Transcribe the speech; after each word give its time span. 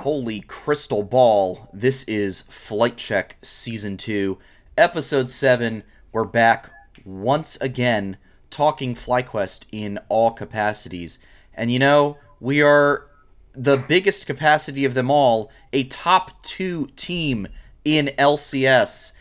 Holy 0.00 0.40
crystal 0.40 1.02
ball. 1.02 1.68
This 1.74 2.04
is 2.04 2.40
Flight 2.40 2.96
Check 2.96 3.36
Season 3.42 3.98
2, 3.98 4.38
Episode 4.78 5.30
7. 5.30 5.84
We're 6.10 6.24
back 6.24 6.70
once 7.04 7.58
again 7.60 8.16
talking 8.48 8.94
FlyQuest 8.94 9.66
in 9.70 9.98
all 10.08 10.30
capacities. 10.30 11.18
And 11.52 11.70
you 11.70 11.78
know, 11.78 12.16
we 12.40 12.62
are 12.62 13.08
the 13.52 13.76
biggest 13.76 14.24
capacity 14.24 14.86
of 14.86 14.94
them 14.94 15.10
all, 15.10 15.50
a 15.70 15.84
top 15.84 16.42
two 16.42 16.86
team 16.96 17.46
in 17.84 18.06
LCS. 18.18 19.12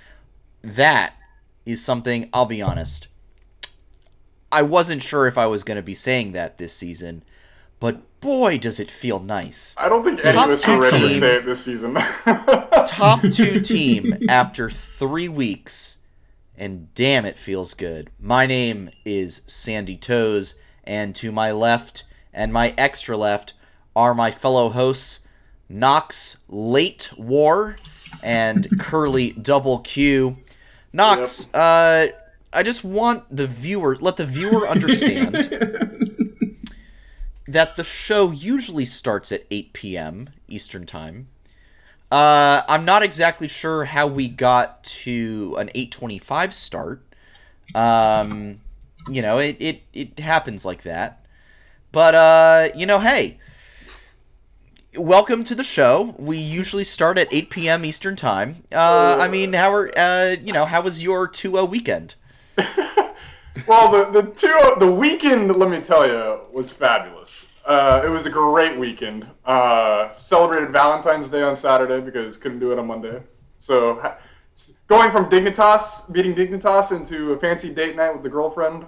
That 0.61 1.13
is 1.65 1.83
something, 1.83 2.29
I'll 2.31 2.45
be 2.45 2.61
honest. 2.61 3.09
I 4.49 4.61
wasn't 4.61 5.03
sure 5.03 5.27
if 5.27 5.37
I 5.37 5.47
was 5.47 5.65
going 5.65 5.75
to 5.75 5.83
be 5.83 5.93
saying 5.93 6.31
that 6.31 6.57
this 6.57 6.73
season, 6.73 7.23
but 7.79 8.01
boy, 8.21 8.57
does 8.57 8.79
it 8.79 8.91
feel 8.91 9.19
nice. 9.19 9.75
I 9.77 9.89
don't 9.89 10.03
think 10.03 10.25
any 10.25 10.37
Top 10.37 10.45
of 10.47 10.51
us 10.51 10.63
two 10.63 10.79
ready 10.79 11.07
to 11.09 11.19
say 11.19 11.35
it 11.35 11.45
this 11.45 11.63
season. 11.63 11.93
Top 12.85 13.21
two 13.31 13.61
team 13.61 14.25
after 14.29 14.69
three 14.69 15.29
weeks, 15.29 15.97
and 16.57 16.93
damn, 16.93 17.25
it 17.25 17.37
feels 17.37 17.73
good. 17.73 18.09
My 18.19 18.45
name 18.45 18.89
is 19.05 19.41
Sandy 19.45 19.97
Toes, 19.97 20.55
and 20.83 21.15
to 21.15 21.31
my 21.31 21.51
left 21.51 22.03
and 22.33 22.51
my 22.51 22.73
extra 22.77 23.17
left 23.17 23.53
are 23.95 24.13
my 24.13 24.31
fellow 24.31 24.69
hosts, 24.69 25.19
Knox 25.67 26.37
Late 26.47 27.11
War 27.17 27.77
and 28.23 28.67
Curly 28.79 29.31
Double 29.31 29.79
Q. 29.79 30.37
Knox, 30.91 31.53
uh, 31.53 32.07
I 32.51 32.63
just 32.63 32.83
want 32.83 33.23
the 33.35 33.47
viewer, 33.47 33.95
let 33.97 34.17
the 34.17 34.25
viewer 34.25 34.67
understand 34.67 35.35
that 37.53 37.75
the 37.75 37.83
show 37.83 38.31
usually 38.31 38.85
starts 38.85 39.31
at 39.31 39.43
8 39.49 39.73
p.m. 39.73 40.29
Eastern 40.47 40.85
Time. 40.85 41.27
Uh, 42.11 42.61
I'm 42.67 42.85
not 42.85 43.03
exactly 43.03 43.47
sure 43.47 43.85
how 43.85 44.07
we 44.07 44.27
got 44.27 44.83
to 44.83 45.55
an 45.59 45.69
8:25 45.75 46.53
start. 46.53 47.01
Um, 47.75 48.61
you 49.09 49.21
know, 49.21 49.37
it, 49.37 49.57
it 49.59 49.81
it 49.93 50.19
happens 50.19 50.65
like 50.65 50.83
that. 50.83 51.25
But 51.91 52.15
uh, 52.15 52.69
you 52.75 52.85
know, 52.85 52.99
hey, 52.99 53.39
welcome 54.95 55.43
to 55.43 55.55
the 55.55 55.63
show. 55.63 56.15
We 56.17 56.37
usually 56.37 56.83
start 56.83 57.17
at 57.17 57.31
8 57.31 57.49
p.m. 57.49 57.85
Eastern 57.85 58.15
Time. 58.15 58.63
Uh, 58.71 59.17
I 59.19 59.27
mean, 59.27 59.53
how 59.53 59.71
are 59.71 59.91
uh, 59.95 60.35
you 60.41 60.53
know, 60.53 60.65
how 60.65 60.81
was 60.81 61.03
your 61.03 61.27
2-0 61.27 61.69
weekend? 61.69 62.15
well, 63.67 63.91
the 63.91 64.21
the 64.21 64.31
two 64.31 64.75
the 64.79 64.91
weekend, 64.91 65.55
let 65.55 65.69
me 65.69 65.79
tell 65.81 66.07
you, 66.07 66.41
was 66.51 66.71
fabulous. 66.71 67.47
Uh, 67.65 68.01
it 68.05 68.09
was 68.09 68.25
a 68.25 68.29
great 68.29 68.77
weekend. 68.79 69.27
Uh, 69.45 70.13
celebrated 70.13 70.71
Valentine's 70.71 71.29
Day 71.29 71.41
on 71.41 71.55
Saturday 71.55 72.01
because 72.03 72.37
couldn't 72.37 72.59
do 72.59 72.71
it 72.71 72.79
on 72.79 72.87
Monday. 72.87 73.21
So 73.59 73.99
ha- 73.99 74.17
going 74.87 75.11
from 75.11 75.29
Dignitas, 75.29 76.11
beating 76.11 76.33
Dignitas, 76.33 76.91
into 76.91 77.33
a 77.33 77.39
fancy 77.39 77.69
date 77.73 77.95
night 77.95 78.11
with 78.13 78.23
the 78.23 78.29
girlfriend, 78.29 78.85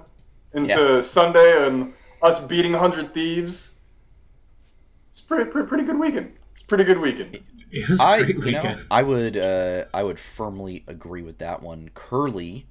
into 0.54 0.68
Yeah. 0.68 1.02
Sunday 1.02 1.68
and 1.68 1.94
us 2.22 2.40
beating 2.40 2.72
100 2.74 3.14
Thieves. 3.14 3.74
It's 5.12 5.22
pretty, 5.22 5.50
pretty 5.50 5.68
pretty 5.68 5.84
good 5.84 6.00
weekend. 6.00 6.34
It's 6.54 6.64
a 6.64 6.66
pretty 6.66 6.84
good 6.84 7.00
weekend. 7.00 7.40
It 7.72 7.88
was 7.88 8.04
a 8.04 8.04
I, 8.04 8.18
great 8.18 8.36
you 8.36 8.42
weekend. 8.42 8.80
know, 8.80 8.86
I 8.90 9.04
would, 9.04 9.38
uh, 9.38 9.86
I 9.94 10.04
would 10.04 10.20
firmly 10.20 10.84
agree 10.88 11.22
with 11.22 11.38
that 11.40 11.62
one. 11.62 11.90
Curly, 11.94 12.68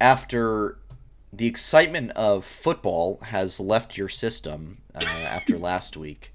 after 0.00 0.78
the 1.32 1.46
excitement 1.46 2.10
of 2.12 2.44
football 2.44 3.18
has 3.24 3.60
left 3.60 3.96
your 3.96 4.08
system 4.08 4.78
uh, 4.94 5.04
after 5.04 5.58
last 5.70 5.96
week, 5.96 6.32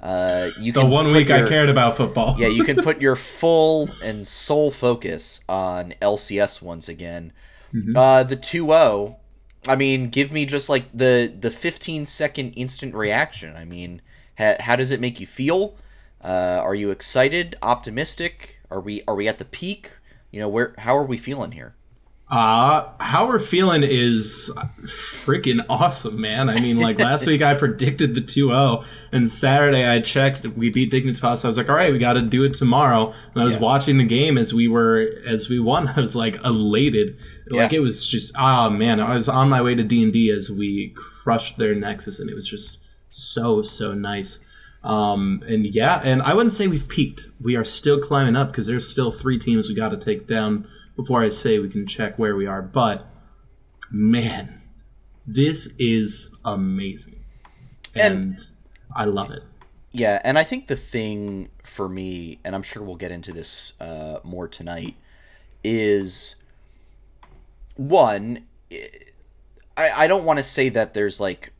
uh, 0.00 0.50
you 0.60 0.72
The 0.72 0.80
can 0.82 0.90
one 0.90 1.06
put 1.06 1.14
week 1.14 1.30
I 1.30 1.48
cared 1.48 1.70
about 1.70 1.96
football. 1.96 2.36
Yeah, 2.38 2.48
you 2.48 2.64
can 2.64 2.76
put 2.76 3.00
your 3.00 3.16
full 3.38 3.88
and 4.04 4.26
sole 4.26 4.70
focus 4.70 5.40
on 5.48 5.94
LCS 6.02 6.60
once 6.62 6.88
again. 6.88 7.32
Mhm. 7.72 7.96
Uh, 7.96 8.22
the 8.22 8.36
2-0, 8.36 9.16
I 9.66 9.76
mean, 9.76 10.10
give 10.10 10.30
me 10.30 10.44
just 10.46 10.68
like 10.68 10.84
the 10.92 11.32
the 11.40 11.50
15 11.50 12.04
second 12.04 12.52
instant 12.52 12.94
reaction. 12.94 13.56
I 13.56 13.64
mean, 13.64 14.02
ha- 14.38 14.56
how 14.60 14.76
does 14.76 14.90
it 14.90 15.00
make 15.00 15.20
you 15.20 15.26
feel? 15.26 15.74
Uh, 16.20 16.60
are 16.62 16.74
you 16.74 16.90
excited, 16.90 17.56
optimistic? 17.62 18.60
Are 18.70 18.80
we 18.80 19.02
are 19.08 19.14
we 19.14 19.26
at 19.28 19.38
the 19.38 19.44
peak? 19.44 19.92
You 20.30 20.40
know, 20.40 20.48
where 20.48 20.74
how 20.78 20.96
are 20.96 21.04
we 21.04 21.16
feeling 21.16 21.52
here? 21.52 21.74
Uh, 22.30 22.88
how 22.98 23.28
we're 23.28 23.38
feeling 23.38 23.82
is 23.82 24.50
freaking 25.24 25.64
awesome, 25.68 26.18
man. 26.20 26.48
I 26.48 26.58
mean, 26.58 26.78
like 26.80 26.98
last 26.98 27.26
week 27.26 27.42
I 27.42 27.54
predicted 27.64 28.14
the 28.14 28.22
2-0, 28.22 28.84
and 29.12 29.30
Saturday 29.30 29.84
I 29.86 30.00
checked, 30.00 30.44
we 30.46 30.70
beat 30.70 30.90
Dignitas. 30.90 31.44
I 31.44 31.48
was 31.48 31.58
like, 31.58 31.68
all 31.68 31.74
right, 31.76 31.92
we 31.92 31.98
got 31.98 32.14
to 32.14 32.22
do 32.22 32.42
it 32.42 32.54
tomorrow. 32.54 33.12
And 33.34 33.42
I 33.42 33.44
was 33.44 33.54
Yeah. 33.56 33.60
watching 33.60 33.98
the 33.98 34.04
game 34.04 34.38
as 34.38 34.54
we 34.54 34.66
were 34.68 35.06
as 35.26 35.48
we 35.50 35.60
won. 35.60 35.88
I 35.96 36.00
was 36.00 36.16
like 36.16 36.42
elated, 36.42 37.16
like 37.50 37.72
Yeah. 37.72 37.78
it 37.78 37.80
was 37.82 38.06
just 38.08 38.32
ah 38.36 38.68
man. 38.70 39.00
I 39.00 39.14
was 39.14 39.28
on 39.28 39.50
my 39.50 39.60
way 39.60 39.74
to 39.74 39.84
D 39.84 40.02
and 40.02 40.12
D 40.12 40.30
as 40.36 40.50
we 40.50 40.94
crushed 41.22 41.58
their 41.58 41.74
Nexus, 41.74 42.18
and 42.18 42.30
it 42.30 42.34
was 42.34 42.48
just 42.48 42.78
so 43.10 43.60
so 43.62 43.92
nice. 43.92 44.40
Um, 44.82 45.42
and 45.46 45.66
yeah, 45.66 46.00
and 46.02 46.20
I 46.22 46.34
wouldn't 46.34 46.52
say 46.54 46.66
we've 46.66 46.88
peaked. 46.88 47.28
We 47.40 47.54
are 47.54 47.64
still 47.64 48.00
climbing 48.00 48.34
up 48.36 48.48
because 48.48 48.66
there's 48.66 48.88
still 48.88 49.12
three 49.12 49.38
teams 49.38 49.68
we 49.68 49.74
got 49.74 49.90
to 49.90 49.96
take 49.98 50.26
down 50.26 50.66
before 50.96 51.22
I 51.22 51.28
say 51.28 51.58
we 51.58 51.68
can 51.68 51.86
check 51.86 52.18
where 52.18 52.36
we 52.36 52.46
are. 52.46 52.62
But 52.62 53.06
man, 53.90 54.62
this 55.26 55.72
is 55.78 56.30
amazing, 56.44 57.24
and, 57.94 58.40
I 58.94 59.04
love 59.04 59.30
it. 59.30 59.42
Yeah, 59.92 60.20
and 60.24 60.38
I 60.38 60.44
think 60.44 60.66
the 60.66 60.76
thing 60.76 61.50
for 61.62 61.88
me, 61.88 62.40
and 62.44 62.54
I'm 62.54 62.62
sure 62.62 62.82
we'll 62.82 62.96
get 62.96 63.12
into 63.12 63.32
this 63.32 63.74
uh, 63.80 64.18
more 64.24 64.48
tonight, 64.48 64.96
is 65.62 66.70
one. 67.76 68.46
I, 69.76 70.04
I 70.04 70.06
don't 70.06 70.24
want 70.24 70.38
to 70.38 70.42
say 70.42 70.68
that 70.70 70.94
there's 70.94 71.20
like 71.20 71.52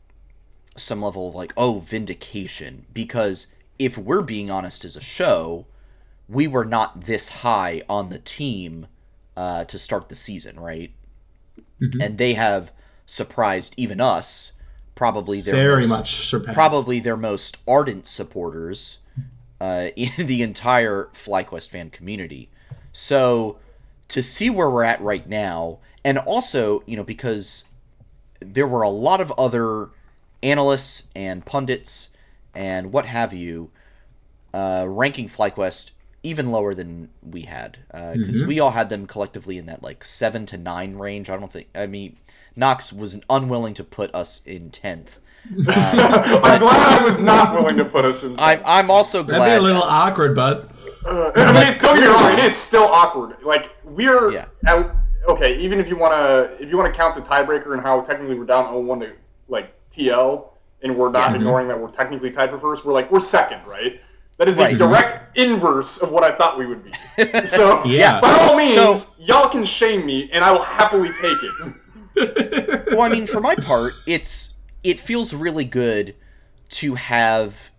some 0.77 1.01
level 1.01 1.29
of 1.29 1.35
like 1.35 1.53
oh 1.55 1.79
vindication 1.79 2.85
because 2.93 3.47
if 3.79 3.97
we're 3.97 4.21
being 4.21 4.51
honest 4.51 4.85
as 4.85 4.95
a 4.95 5.01
show, 5.01 5.65
we 6.27 6.47
were 6.47 6.65
not 6.65 7.01
this 7.01 7.29
high 7.29 7.81
on 7.89 8.09
the 8.09 8.19
team 8.19 8.87
uh, 9.37 9.65
to 9.65 9.77
start 9.77 10.09
the 10.09 10.15
season, 10.15 10.59
right? 10.59 10.91
Mhm. 11.81 12.03
And 12.03 12.17
they 12.17 12.33
have 12.33 12.71
surprised 13.05 13.73
even 13.77 13.99
us. 14.01 14.53
Probably 14.95 15.41
their 15.41 15.55
Very 15.55 15.87
most- 15.87 16.33
much 16.33 16.53
probably 16.53 16.99
their 16.99 17.17
most 17.17 17.57
ardent 17.67 18.07
supporters 18.07 18.99
uh, 19.59 19.89
in 19.95 20.11
the 20.25 20.41
entire 20.41 21.09
FlyQuest 21.13 21.69
fan 21.69 21.89
community. 21.89 22.49
So 22.93 23.57
to 24.09 24.21
see 24.21 24.49
where 24.49 24.69
we're 24.69 24.83
at 24.83 25.01
right 25.01 25.27
now, 25.27 25.79
and 26.05 26.17
also, 26.19 26.81
you 26.85 26.95
know, 26.95 27.03
because 27.03 27.65
there 28.39 28.67
were 28.67 28.83
a 28.83 28.89
lot 28.89 29.19
of 29.21 29.31
other 29.37 29.89
analysts 30.43 31.07
and 31.15 31.45
pundits 31.45 32.09
and 32.53 32.93
what 32.93 33.05
have 33.05 33.33
you 33.33 33.71
uh, 34.53 34.85
ranking 34.87 35.27
FlyQuest 35.27 35.91
even 36.25 36.51
lower 36.51 36.73
than 36.73 37.09
we 37.21 37.41
had 37.41 37.77
because 37.91 38.41
Mhm. 38.41 38.47
we 38.47 38.59
all 38.59 38.71
had 38.71 38.89
them 38.89 39.05
collectively 39.07 39.57
in 39.57 39.65
that 39.67 39.83
like 39.83 40.03
seven 40.03 40.45
to 40.47 40.57
nine 40.57 40.95
range. 40.97 41.29
I 41.29 41.37
don't 41.37 41.51
think. 41.51 41.67
I 41.75 41.85
mean, 41.87 42.17
Knox 42.55 42.91
was 42.91 43.19
unwilling 43.29 43.73
to 43.75 43.83
put 43.83 44.13
us 44.15 44.41
in 44.45 44.71
tenth. 44.71 45.19
Um, 45.51 45.65
I'm 45.69 46.59
glad 46.59 46.63
I 46.63 47.03
was 47.03 47.19
not 47.19 47.53
willing 47.53 47.77
to 47.77 47.85
put 47.85 48.03
us 48.05 48.23
in. 48.23 48.35
I'm 48.39 48.61
I'm 48.65 48.89
also 48.89 49.21
That'd 49.21 49.35
glad. 49.39 49.49
be 49.49 49.55
a 49.57 49.61
little 49.61 49.83
awkward, 49.83 50.35
but 50.35 50.71
Uh, 51.05 51.31
I 51.37 51.53
mean, 51.53 51.77
don't 51.77 51.95
get 51.95 52.01
me 52.01 52.07
wrong, 52.07 52.39
it 52.39 52.45
is 52.45 52.55
still 52.55 52.85
awkward. 52.85 53.35
Like 53.43 53.69
we're 53.83 54.31
Yeah. 54.31 54.45
out, 54.65 54.91
okay. 55.27 55.55
Even 55.57 55.79
if 55.79 55.87
you 55.87 55.95
wanna, 55.95 56.49
if 56.59 56.67
you 56.71 56.77
wanna 56.77 56.91
count 56.91 57.15
the 57.15 57.21
tiebreaker 57.21 57.73
and 57.73 57.81
how 57.81 58.01
technically 58.01 58.39
we're 58.39 58.45
down 58.45 58.65
0-1 58.73 58.99
to 59.01 59.11
like 59.47 59.71
TL, 59.95 60.49
and 60.81 60.95
we're 60.97 61.11
not 61.11 61.29
Yeah. 61.31 61.35
ignoring 61.35 61.67
that 61.67 61.79
we're 61.79 61.91
technically 61.91 62.31
tied 62.31 62.49
for 62.49 62.57
first, 62.59 62.83
we're 62.85 62.93
like 62.93 63.11
we're 63.11 63.19
second, 63.19 63.59
right? 63.67 64.01
That 64.37 64.49
is 64.49 64.57
Right. 64.57 64.77
the 64.77 64.85
direct 64.85 65.37
inverse 65.37 65.97
of 65.99 66.11
what 66.11 66.23
I 66.23 66.35
thought 66.35 66.57
we 66.57 66.65
would 66.65 66.83
be. 66.83 66.91
So 67.47 67.83
Yeah. 67.85 68.19
by 68.19 68.31
all 68.31 68.55
means, 68.57 68.75
So- 68.75 69.07
y'all 69.17 69.49
can 69.49 69.63
shame 69.65 70.05
me, 70.05 70.29
and 70.33 70.43
I 70.43 70.51
will 70.51 70.63
happily 70.63 71.09
take 71.21 71.37
it. 71.41 72.87
well, 72.91 73.01
I 73.01 73.09
mean, 73.09 73.27
for 73.27 73.41
my 73.41 73.55
part, 73.55 73.93
it's 74.05 74.53
it 74.83 74.99
feels 74.99 75.33
really 75.33 75.65
good 75.65 76.15
to 76.69 76.95
have 76.95 77.71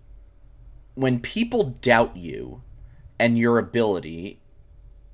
when 0.95 1.21
people 1.21 1.75
doubt 1.81 2.17
you 2.17 2.63
and 3.19 3.39
your 3.39 3.59
ability, 3.59 4.41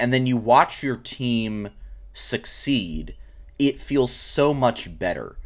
and 0.01 0.13
then 0.13 0.27
you 0.27 0.37
watch 0.37 0.83
your 0.83 0.97
team 0.97 1.69
succeed. 2.13 3.15
It 3.59 3.81
feels 3.81 4.13
so 4.13 4.53
much 4.55 4.99
better. 4.99 5.37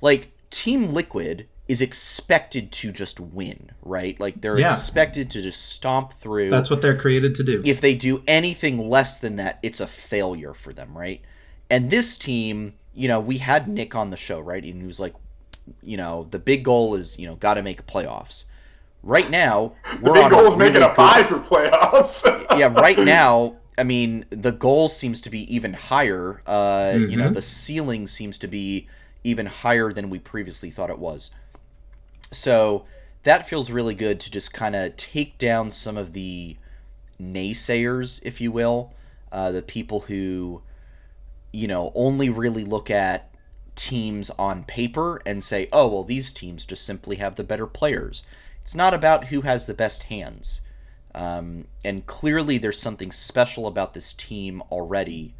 Like 0.00 0.32
Team 0.50 0.92
Liquid 0.92 1.46
is 1.70 1.80
expected 1.80 2.72
to 2.72 2.90
just 2.90 3.20
win, 3.20 3.70
right? 3.82 4.18
Like 4.18 4.40
they're 4.40 4.58
Yeah. 4.58 4.72
expected 4.72 5.30
to 5.30 5.40
just 5.40 5.68
stomp 5.68 6.12
through. 6.12 6.50
that's 6.50 6.68
what 6.68 6.82
they're 6.82 6.96
created 6.96 7.36
to 7.36 7.44
do. 7.44 7.62
if 7.64 7.80
they 7.80 7.94
do 7.94 8.24
anything 8.26 8.76
less 8.90 9.18
than 9.18 9.36
that, 9.36 9.60
it's 9.62 9.78
a 9.78 9.86
failure 9.86 10.52
for 10.52 10.72
them, 10.72 10.98
right? 10.98 11.20
And 11.70 11.88
this 11.88 12.16
team, 12.16 12.74
you 12.92 13.06
know, 13.06 13.20
we 13.20 13.38
had 13.38 13.68
Nick 13.68 13.94
on 13.94 14.10
the 14.10 14.16
show, 14.16 14.40
right? 14.40 14.64
And 14.64 14.80
he 14.80 14.86
was 14.86 14.98
like, 14.98 15.14
you 15.80 15.96
know, 15.96 16.26
the 16.32 16.40
big 16.40 16.64
goal 16.64 16.96
is, 16.96 17.16
you 17.20 17.26
know, 17.28 17.36
got 17.36 17.54
to 17.54 17.62
make 17.62 17.86
playoffs. 17.86 18.46
right 19.04 19.30
now 19.30 19.72
The 19.94 19.98
we're 20.02 20.12
big 20.14 20.24
on 20.24 20.30
goal 20.30 20.46
is 20.48 20.54
a 20.54 20.56
making 20.58 20.82
a 20.82 20.86
good- 20.88 20.96
bye 20.96 21.22
for 21.22 21.38
playoffs. 21.38 22.58
yeah, 22.58 22.66
right 22.74 22.98
now, 23.18 23.54
I 23.78 23.84
mean, 23.84 24.24
the 24.30 24.50
goal 24.52 24.88
seems 24.88 25.20
to 25.22 25.30
be 25.30 25.42
even 25.54 25.72
higher. 25.74 26.42
Uh, 26.46 26.98
You 27.08 27.16
know, 27.16 27.30
Mhm. 27.30 27.34
the 27.34 27.42
ceiling 27.42 28.06
seems 28.08 28.36
to 28.38 28.48
be 28.48 28.88
even 29.22 29.46
higher 29.46 29.92
than 29.92 30.10
we 30.10 30.18
previously 30.18 30.68
thought 30.70 30.90
it 30.90 30.98
was. 30.98 31.30
So 32.30 32.84
that 33.22 33.48
feels 33.48 33.70
really 33.70 33.94
good 33.94 34.20
to 34.20 34.30
just 34.30 34.52
kind 34.52 34.74
of 34.76 34.96
take 34.96 35.38
down 35.38 35.70
some 35.70 35.96
of 35.96 36.12
the 36.12 36.56
naysayers, 37.20 38.20
if 38.22 38.40
you 38.40 38.50
will, 38.50 38.92
uh, 39.32 39.50
the 39.50 39.62
people 39.62 40.00
who, 40.00 40.62
you 41.52 41.68
know, 41.68 41.92
only 41.94 42.28
really 42.28 42.64
look 42.64 42.90
at 42.90 43.30
teams 43.74 44.30
on 44.30 44.64
paper 44.64 45.20
and 45.26 45.42
say, 45.42 45.68
oh, 45.72 45.88
well, 45.88 46.04
these 46.04 46.32
teams 46.32 46.66
just 46.66 46.84
simply 46.84 47.16
have 47.16 47.36
the 47.36 47.44
better 47.44 47.66
players. 47.66 48.22
It's 48.62 48.74
not 48.74 48.94
about 48.94 49.26
who 49.26 49.42
has 49.42 49.66
the 49.66 49.74
best 49.74 50.04
hands. 50.04 50.60
Um, 51.14 51.66
and 51.84 52.06
clearly, 52.06 52.58
there's 52.58 52.78
something 52.78 53.10
special 53.10 53.66
about 53.66 53.94
this 53.94 54.12
team 54.12 54.62
already 54.70 55.34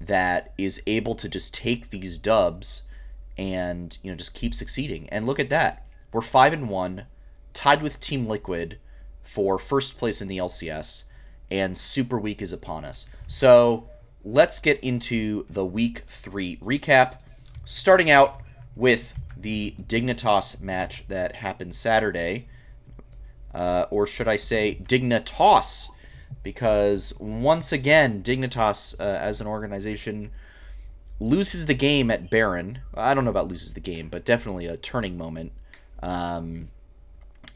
that 0.00 0.52
is 0.58 0.82
able 0.86 1.14
to 1.16 1.28
just 1.28 1.54
take 1.54 1.90
these 1.90 2.18
dubs 2.18 2.82
and 3.36 3.98
you 4.02 4.10
know 4.10 4.16
just 4.16 4.34
keep 4.34 4.54
succeeding. 4.54 5.08
And 5.10 5.26
look 5.26 5.38
at 5.38 5.50
that, 5.50 5.86
we're 6.12 6.20
five 6.20 6.52
and 6.52 6.68
one, 6.68 7.06
tied 7.52 7.82
with 7.82 8.00
Team 8.00 8.26
Liquid 8.26 8.78
for 9.22 9.58
first 9.58 9.98
place 9.98 10.20
in 10.22 10.28
the 10.28 10.38
LCS, 10.38 11.04
and 11.50 11.76
Super 11.76 12.18
Week 12.18 12.40
is 12.42 12.52
upon 12.52 12.84
us. 12.84 13.06
So 13.26 13.88
let's 14.24 14.60
get 14.60 14.80
into 14.80 15.46
the 15.50 15.64
Week 15.64 16.00
Three 16.00 16.56
recap, 16.56 17.18
starting 17.64 18.10
out 18.10 18.40
with 18.74 19.14
the 19.36 19.74
Dignitas 19.80 20.60
match 20.60 21.06
that 21.08 21.36
happened 21.36 21.74
Saturday 21.74 22.48
uh, 23.54 23.86
or 23.90 24.06
should 24.06 24.28
I 24.28 24.36
say 24.36 24.78
Dignitas, 24.82 25.88
because 26.42 27.14
once 27.18 27.72
again, 27.72 28.22
Dignitas 28.22 28.98
uh, 29.00 29.02
as 29.02 29.40
an 29.40 29.46
organization 29.46 30.30
loses 31.20 31.66
the 31.66 31.74
game 31.74 32.10
at 32.10 32.30
Baron. 32.30 32.80
I 32.94 33.14
don't 33.14 33.24
know 33.24 33.30
about 33.30 33.48
loses 33.48 33.74
the 33.74 33.80
game, 33.80 34.08
but 34.08 34.24
definitely 34.24 34.66
a 34.66 34.76
turning 34.76 35.16
moment 35.16 35.52
um, 36.02 36.68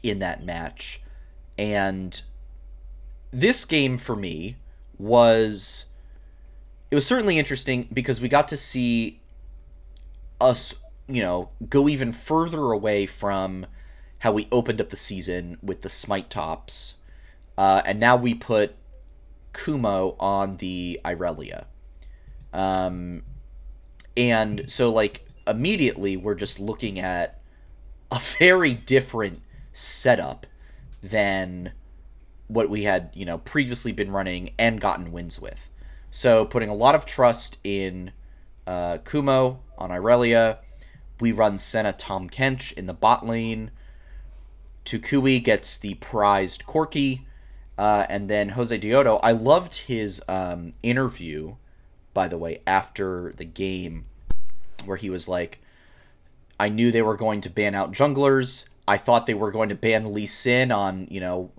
in 0.01 0.19
that 0.19 0.43
match. 0.43 1.01
And 1.57 2.21
this 3.31 3.65
game 3.65 3.97
for 3.97 4.15
me 4.15 4.57
was 4.97 5.85
it 6.91 6.95
was 6.95 7.05
certainly 7.05 7.39
interesting 7.39 7.87
because 7.91 8.21
we 8.21 8.29
got 8.29 8.47
to 8.49 8.57
see 8.57 9.19
us, 10.39 10.75
you 11.07 11.21
know, 11.21 11.49
go 11.67 11.89
even 11.89 12.11
further 12.11 12.71
away 12.71 13.05
from 13.05 13.65
how 14.19 14.31
we 14.31 14.47
opened 14.51 14.79
up 14.79 14.89
the 14.89 14.95
season 14.95 15.57
with 15.61 15.81
the 15.81 15.89
Smite 15.89 16.29
tops, 16.29 16.95
uh, 17.57 17.81
and 17.85 17.99
now 17.99 18.15
we 18.15 18.33
put 18.33 18.75
Kumo 19.53 20.15
on 20.19 20.57
the 20.57 20.99
Irelia. 21.03 21.65
Um, 22.53 23.23
and 24.15 24.69
so, 24.69 24.91
like, 24.91 25.27
immediately 25.47 26.15
we're 26.15 26.35
just 26.35 26.59
looking 26.59 26.99
at 26.99 27.41
a 28.13 28.19
very 28.19 28.73
different 28.75 29.41
setup 29.71 30.45
than 31.01 31.73
what 32.47 32.69
we 32.69 32.83
had, 32.83 33.09
you 33.13 33.25
know, 33.25 33.39
previously 33.39 33.91
been 33.91 34.11
running 34.11 34.51
and 34.59 34.79
gotten 34.79 35.11
wins 35.11 35.41
with. 35.41 35.69
So, 36.11 36.45
putting 36.45 36.69
a 36.69 36.75
lot 36.75 36.93
of 36.93 37.05
trust 37.07 37.57
in 37.63 38.11
uh, 38.67 38.99
Kumo 38.99 39.61
on 39.77 39.89
Irelia. 39.89 40.59
We 41.19 41.31
run 41.31 41.57
Senna 41.57 41.93
Tahm 41.93 42.29
Kench 42.29 42.71
in 42.73 42.85
the 42.85 42.93
bot 42.93 43.25
lane. 43.25 43.71
Toucouille 44.85 45.43
gets 45.43 45.77
the 45.77 45.95
prized 45.95 46.65
Corki, 46.67 47.21
uh, 47.77 48.05
and 48.09 48.29
then 48.29 48.51
Josedeodo. 48.51 49.19
I 49.23 49.31
loved 49.31 49.75
his 49.75 50.21
um, 50.27 50.73
interview, 50.83 51.55
by 52.13 52.27
the 52.27 52.37
way, 52.37 52.61
after 52.67 53.33
the 53.37 53.45
game, 53.45 54.05
where 54.85 54.97
he 54.97 55.09
was 55.09 55.27
like, 55.27 55.62
"I 56.63 56.69
knew 56.69 56.91
they 56.91 57.01
were 57.01 57.17
going 57.17 57.41
to 57.41 57.49
ban 57.49 57.75
out 57.75 57.91
junglers. 57.91 58.65
I 58.87 58.97
thought 58.97 59.25
they 59.25 59.33
were 59.33 59.51
going 59.51 59.69
to 59.69 59.75
ban 59.75 60.13
Lee 60.13 60.25
Sin 60.25 60.71
on 60.71 61.07
you 61.09 61.19
know, 61.19 61.51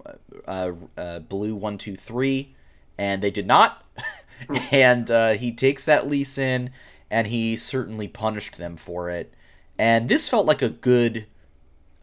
uh, 0.47 0.73
uh, 0.97 1.19
Blue 1.21 1.55
One 1.55 1.79
Two 1.79 1.97
Three, 1.97 2.55
and 2.99 3.23
they 3.23 3.31
did 3.31 3.47
not. 3.47 3.85
and 4.73 5.11
uh, 5.11 5.33
he 5.33 5.53
takes 5.53 5.85
that 5.85 6.09
Lee 6.09 6.25
Sin, 6.25 6.71
and 7.11 7.27
he 7.27 7.57
certainly 7.57 8.09
punished 8.09 8.59
them 8.59 8.77
for 8.77 9.11
it. 9.11 9.33
And 9.79 10.09
this 10.09 10.29
felt 10.29 10.47
like 10.47 10.63
a 10.63 10.71
good." 10.71 11.27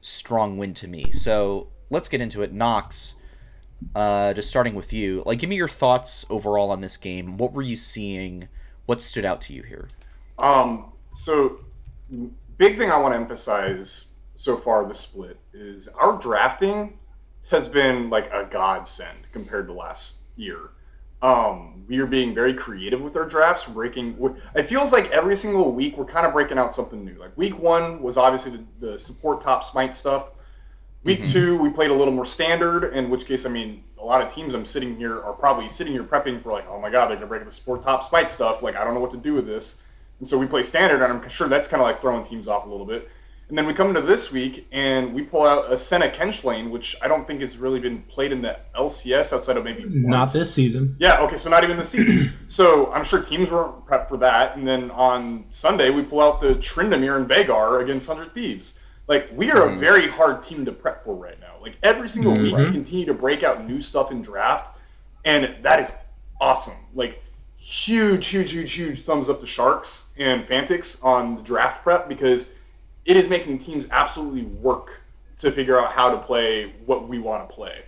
strong 0.01 0.57
win 0.57 0.74
to 0.74 0.88
me. 0.88 1.12
So 1.12 1.69
let's 1.89 2.09
get 2.09 2.21
into 2.21 2.42
it. 2.42 2.51
Knox, 2.51 3.15
uh, 3.95 4.33
just 4.33 4.50
starting 4.50 4.75
with 4.75 4.92
you, 4.92 5.24
like, 5.25 5.39
give 5.39 5.50
me 5.50 5.56
your 5.56 5.68
thoughts 5.68 6.25
overall 6.30 6.71
on 6.71 6.81
this 6.81 6.98
game. 6.98 7.38
What 7.38 7.53
were 7.53 7.62
you 7.62 7.77
seeing? 7.77 8.50
What 8.88 9.01
stood 9.01 9.25
out 9.25 9.42
to 9.42 9.53
you 9.53 9.63
here? 9.63 9.89
Um, 10.38 10.92
so, 11.13 11.59
big 12.61 12.77
thing 12.77 12.91
I 12.91 12.97
want 12.97 13.11
to 13.13 13.15
emphasize 13.15 14.05
so 14.35 14.55
far 14.55 14.87
the 14.87 14.93
split 14.93 15.35
is 15.51 15.87
our 15.87 16.19
drafting 16.19 16.99
has 17.49 17.67
been 17.67 18.11
like 18.11 18.31
a 18.31 18.47
godsend 18.51 19.17
compared 19.31 19.65
to 19.65 19.73
last 19.73 20.17
year. 20.35 20.69
Um, 21.23 21.83
we 21.87 21.97
are 21.99 22.05
being 22.05 22.35
very 22.35 22.53
creative 22.53 23.01
with 23.01 23.15
our 23.17 23.25
drafts. 23.25 23.63
Breaking. 23.63 24.15
It 24.55 24.69
feels 24.69 24.91
like 24.91 25.09
every 25.09 25.35
single 25.35 25.71
week 25.71 25.97
we're 25.97 26.05
kind 26.05 26.23
of 26.27 26.33
breaking 26.33 26.59
out 26.59 26.71
something 26.71 27.03
new. 27.03 27.15
Like 27.15 27.35
week 27.35 27.57
one 27.57 27.99
was 27.99 28.15
obviously 28.15 28.51
the, 28.51 28.91
the 28.91 28.99
support 28.99 29.41
top 29.41 29.63
smite 29.63 29.95
stuff. 29.95 30.27
Week 31.03 31.21
Mhm. 31.21 31.31
two 31.31 31.57
we 31.57 31.69
played 31.69 31.89
a 31.89 31.95
little 31.95 32.13
more 32.13 32.25
standard. 32.25 32.93
In 32.93 33.09
which 33.09 33.25
case, 33.25 33.43
I 33.47 33.49
mean, 33.49 33.83
a 33.97 34.05
lot 34.05 34.21
of 34.21 34.31
teams 34.35 34.53
I'm 34.53 34.65
sitting 34.65 34.95
here 34.97 35.19
are 35.23 35.33
probably 35.33 35.67
sitting 35.67 35.93
here 35.93 36.03
prepping 36.03 36.43
for 36.43 36.51
like, 36.51 36.67
oh 36.69 36.79
my 36.79 36.91
god, 36.91 37.07
they're 37.07 37.17
gonna 37.17 37.25
break 37.25 37.43
the 37.43 37.51
support 37.51 37.81
top 37.81 38.03
smite 38.03 38.29
stuff. 38.29 38.61
Like 38.61 38.75
I 38.75 38.83
don't 38.83 38.93
know 38.93 38.99
what 38.99 39.11
to 39.11 39.17
do 39.17 39.33
with 39.33 39.47
this. 39.47 39.77
And 40.21 40.27
so 40.27 40.38
we 40.38 40.45
play 40.45 40.62
standard, 40.62 41.01
and 41.01 41.12
I'm 41.12 41.27
sure 41.29 41.47
that's 41.50 41.68
kind 41.68 41.81
of 41.81 41.88
like 41.88 42.00
throwing 42.00 42.23
teams 42.23 42.47
off 42.47 42.68
a 42.68 42.69
little 42.69 42.85
bit. 42.85 43.09
And 43.50 43.57
then 43.57 43.65
we 43.65 43.73
come 43.73 43.88
into 43.89 44.01
this 44.01 44.31
week, 44.31 44.68
and 44.71 45.15
we 45.15 45.23
pull 45.23 45.41
out 45.47 45.73
a 45.73 45.77
Senna 45.79 46.09
Kench 46.09 46.44
lane, 46.44 46.69
which 46.69 46.95
I 47.01 47.07
don't 47.07 47.25
think 47.25 47.41
has 47.41 47.57
really 47.57 47.79
been 47.79 48.03
played 48.03 48.31
in 48.31 48.39
the 48.44 48.56
LCS 48.77 49.33
outside 49.33 49.57
of 49.57 49.63
maybe 49.63 49.83
Not 49.89 50.19
once. 50.19 50.33
this 50.33 50.53
season. 50.53 50.95
Yeah, 51.00 51.21
okay, 51.21 51.38
so 51.38 51.50
not 51.50 51.63
even 51.63 51.75
this 51.75 51.89
season. 51.89 52.33
so 52.47 52.91
I'm 52.94 53.03
sure 53.03 53.23
teams 53.23 53.50
weren't 53.50 53.83
prepped 53.88 54.09
for 54.09 54.18
that. 54.18 54.56
And 54.57 54.65
then 54.68 54.91
on 54.91 55.45
Sunday, 55.50 55.89
we 55.89 56.03
pull 56.03 56.21
out 56.21 56.39
the 56.39 56.53
Tryndamere 56.53 57.17
and 57.17 57.27
Veigar 57.27 57.81
against 57.81 58.07
100 58.07 58.31
Thieves. 58.35 58.75
Like, 59.07 59.27
we 59.35 59.51
are 59.51 59.67
a 59.67 59.71
Mhm. 59.71 59.79
very 59.79 60.07
hard 60.07 60.44
team 60.44 60.63
to 60.65 60.71
prep 60.71 61.03
for 61.03 61.15
right 61.15 61.38
now. 61.41 61.56
Like, 61.62 61.77
every 61.81 62.07
single 62.07 62.33
week, 62.38 62.56
we 62.56 62.71
continue 62.71 63.07
to 63.07 63.13
break 63.15 63.41
out 63.41 63.67
new 63.67 63.81
stuff 63.81 64.12
in 64.12 64.21
draft, 64.21 64.77
and 65.25 65.55
that 65.63 65.79
is 65.79 65.91
awesome. 66.39 66.75
Like, 66.93 67.22
huge, 67.62 68.25
huge, 68.27 68.51
huge, 68.51 68.74
huge 68.74 69.01
thumbs 69.03 69.30
up 69.30 69.39
to 69.39 69.46
Sharks 69.46 70.06
and 70.18 70.48
Fantix 70.48 70.98
on 71.03 71.36
the 71.36 71.41
draft 71.44 71.84
prep 71.84 72.10
because 72.10 72.48
it 73.06 73.15
is 73.15 73.30
making 73.30 73.60
teams 73.60 73.88
absolutely 73.91 74.44
work 74.44 75.00
to 75.38 75.51
figure 75.51 75.80
out 75.80 75.91
how 75.91 76.10
to 76.10 76.18
play 76.18 76.74
what 76.86 77.08
we 77.08 77.20
want 77.20 77.48
to 77.48 77.56
play. 77.56 77.84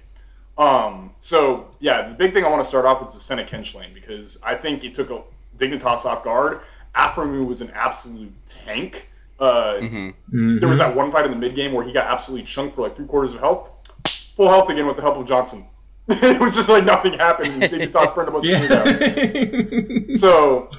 Um, 0.60 1.12
so 1.22 1.68
yeah, 1.80 2.08
the 2.08 2.14
big 2.14 2.34
thing 2.34 2.46
I 2.46 2.50
want 2.50 2.62
to 2.62 2.68
start 2.68 2.86
off 2.86 3.00
with 3.02 3.10
is 3.10 3.16
the 3.16 3.22
Senna 3.22 3.44
Kench 3.44 3.74
lane 3.74 3.94
because 3.96 4.38
I 4.44 4.54
think 4.56 4.84
it 4.84 4.94
took 4.94 5.10
a 5.10 5.22
Dignitas 5.58 6.06
off 6.06 6.24
guard. 6.24 6.62
Aphromoo 6.96 7.46
was 7.48 7.62
an 7.62 7.72
absolute 7.72 8.32
tank. 8.48 9.08
Uh, 9.40 9.74
Mm-hmm. 9.82 10.60
There 10.60 10.70
was 10.70 10.78
Mhm. 10.78 10.82
that 10.82 10.96
one 10.96 11.12
fight 11.12 11.26
in 11.26 11.32
the 11.32 11.38
mid 11.38 11.56
game 11.56 11.74
where 11.74 11.84
he 11.84 11.92
got 11.92 12.06
absolutely 12.06 12.46
chunked 12.46 12.76
for 12.76 12.84
like 12.84 12.96
three 12.96 13.08
quarters 13.08 13.34
of 13.34 13.40
health, 13.40 13.70
full 14.36 14.48
health 14.48 14.70
again 14.70 14.86
with 14.86 14.96
the 14.98 15.02
help 15.02 15.18
of 15.18 15.26
Johnsun. 15.26 15.66
it 16.10 16.40
was 16.40 16.54
just 16.56 16.68
like 16.70 16.84
nothing 16.86 17.14
happened. 17.14 17.64
and 17.64 17.64
Dignitas 17.64 18.14
burned 18.16 18.30
a 18.30 18.32
bunch 18.32 18.48
of. 18.48 20.10
Yeah. 20.10 20.16
So, 20.18 20.70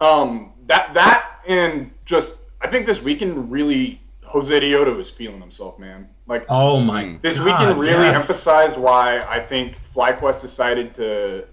um, 0.00 0.52
that 0.66 0.94
that 0.94 1.40
and 1.46 1.90
just 2.04 2.34
I 2.60 2.68
think 2.68 2.86
this 2.86 3.00
weekend 3.02 3.50
really 3.50 4.00
Josedeodo 4.24 4.98
is 4.98 5.10
feeling 5.10 5.40
himself, 5.40 5.78
man. 5.78 6.08
Like 6.26 6.46
oh 6.48 6.80
my 6.80 7.04
Mm. 7.04 7.20
this 7.22 7.38
God, 7.38 7.44
weekend 7.44 7.78
really 7.80 7.92
yes. 8.06 8.22
emphasized 8.22 8.76
why 8.76 9.20
I 9.28 9.40
think 9.40 9.78
FlyQuest 9.94 10.40
decided 10.40 10.94
to 10.96 11.44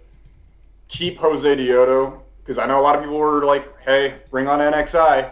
keep 0.88 1.20
Josedeodo 1.20 2.20
because 2.40 2.58
I 2.58 2.66
know 2.66 2.80
a 2.80 2.82
lot 2.82 2.96
of 2.96 3.02
people 3.02 3.18
were 3.18 3.46
like, 3.46 3.80
"Hey, 3.82 4.16
bring 4.32 4.48
on 4.48 4.60
NXI." 4.60 5.30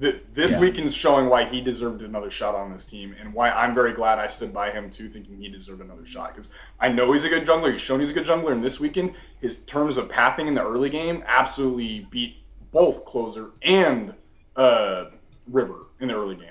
Th- 0.00 0.20
This 0.34 0.52
Yeah. 0.52 0.60
weekend's 0.60 0.92
showing 0.94 1.28
why 1.28 1.44
he 1.44 1.60
deserved 1.60 2.02
another 2.02 2.28
shot 2.30 2.54
on 2.56 2.72
this 2.72 2.84
team, 2.86 3.14
and 3.20 3.32
why 3.32 3.50
I'm 3.50 3.74
very 3.74 3.92
glad 3.92 4.18
I 4.18 4.26
stood 4.26 4.52
by 4.52 4.70
him 4.70 4.90
too, 4.90 5.08
thinking 5.08 5.36
he 5.36 5.48
deserved 5.48 5.80
another 5.80 6.04
shot. 6.04 6.34
Because 6.34 6.48
I 6.80 6.88
know 6.88 7.12
he's 7.12 7.22
a 7.24 7.28
good 7.28 7.46
jungler. 7.46 7.70
He's 7.70 7.80
shown 7.80 8.00
he's 8.00 8.10
a 8.10 8.12
good 8.12 8.26
jungler, 8.26 8.50
and 8.52 8.62
this 8.62 8.80
weekend, 8.80 9.14
his 9.40 9.58
terms 9.64 9.96
of 9.96 10.08
pathing 10.08 10.48
in 10.48 10.54
the 10.54 10.62
early 10.64 10.90
game 10.90 11.22
absolutely 11.26 12.08
beat 12.10 12.36
both 12.72 13.04
closer 13.04 13.50
and 13.62 14.12
uh, 14.56 15.06
River 15.52 15.86
in 16.00 16.08
the 16.08 16.14
early 16.14 16.34
game. 16.36 16.48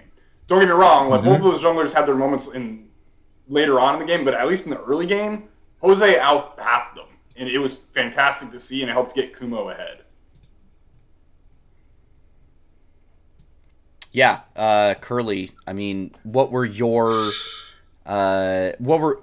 Don't 0.47 0.59
get 0.59 0.67
me 0.69 0.73
wrong, 0.75 1.09
like 1.09 1.23
both 1.23 1.37
of 1.37 1.43
those 1.43 1.61
junglers 1.61 1.91
had 1.93 2.05
their 2.05 2.15
moments 2.15 2.47
in 2.47 2.87
later 3.49 3.79
on 3.79 3.95
in 3.95 3.99
the 3.99 4.05
game, 4.05 4.23
but 4.23 4.33
at 4.33 4.47
least 4.47 4.63
in 4.65 4.69
the 4.71 4.81
early 4.83 5.05
game, 5.05 5.49
Jose 5.81 6.17
outpathed 6.19 6.95
them, 6.95 7.07
and 7.35 7.49
it 7.49 7.57
was 7.57 7.75
fantastic 7.93 8.51
to 8.51 8.59
see, 8.59 8.81
and 8.81 8.89
it 8.89 8.93
helped 8.93 9.15
get 9.15 9.37
Kumo 9.37 9.69
ahead. 9.69 10.02
Yeah, 14.13 14.41
uh, 14.55 14.93
Curly. 15.01 15.51
I 15.67 15.73
mean, 15.73 16.15
what 16.23 16.51
were 16.51 16.65
your 16.65 17.29
Uh, 18.05 18.71
what 18.79 18.99
were 18.99 19.19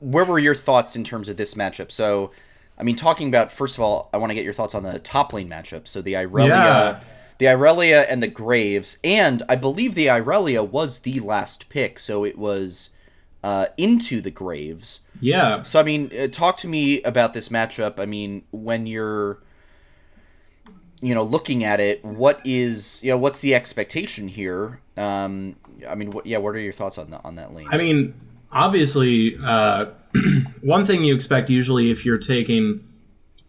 where 0.00 0.24
were 0.24 0.38
your 0.38 0.54
thoughts 0.54 0.96
in 0.96 1.04
terms 1.04 1.28
of 1.28 1.36
this 1.36 1.54
matchup? 1.54 1.90
So, 1.92 2.30
I 2.78 2.82
mean, 2.82 2.96
talking 2.96 3.28
about 3.28 3.52
first 3.52 3.76
of 3.76 3.82
all, 3.82 4.10
I 4.12 4.16
want 4.18 4.30
to 4.30 4.34
get 4.34 4.44
your 4.44 4.52
thoughts 4.52 4.74
on 4.74 4.82
the 4.82 4.98
top 4.98 5.32
lane 5.32 5.48
matchup. 5.48 5.86
So 5.86 6.00
the 6.02 6.14
Irelia, 6.14 6.48
Yeah. 6.48 7.00
the 7.38 7.46
Irelia 7.46 8.06
and 8.08 8.22
the 8.22 8.28
Graves, 8.28 8.98
and 9.04 9.42
I 9.48 9.56
believe 9.56 9.94
the 9.94 10.06
Irelia 10.08 10.62
was 10.68 11.00
the 11.00 11.20
last 11.20 11.68
pick, 11.68 11.98
so 11.98 12.24
it 12.24 12.38
was 12.38 12.90
uh, 13.42 13.66
into 13.76 14.20
the 14.22 14.30
Graves. 14.30 15.00
Yeah. 15.20 15.62
So 15.64 15.80
I 15.80 15.82
mean, 15.82 16.10
uh, 16.18 16.28
talk 16.28 16.56
to 16.58 16.68
me 16.68 17.02
about 17.02 17.34
this 17.34 17.48
matchup. 17.50 17.98
I 17.98 18.06
mean, 18.06 18.44
when 18.52 18.86
you're 18.86 19.42
you 21.04 21.14
know 21.14 21.22
looking 21.22 21.64
at 21.64 21.80
it, 21.80 22.02
what 22.02 22.40
is 22.44 23.02
you 23.02 23.10
know 23.10 23.18
what's 23.18 23.40
the 23.40 23.54
expectation 23.54 24.28
here? 24.28 24.80
Um, 24.96 25.56
I 25.86 25.94
mean, 25.94 26.10
what, 26.10 26.24
yeah, 26.24 26.38
what 26.38 26.54
are 26.54 26.60
your 26.60 26.72
thoughts 26.72 26.96
on 26.96 27.10
that 27.10 27.20
on 27.24 27.34
that 27.34 27.52
lane? 27.52 27.68
I 27.70 27.76
mean, 27.76 28.14
obviously, 28.50 29.36
uh, 29.44 29.86
one 30.62 30.86
thing 30.86 31.04
you 31.04 31.14
expect 31.14 31.50
usually 31.50 31.90
if 31.90 32.06
you're 32.06 32.18
taking 32.18 32.88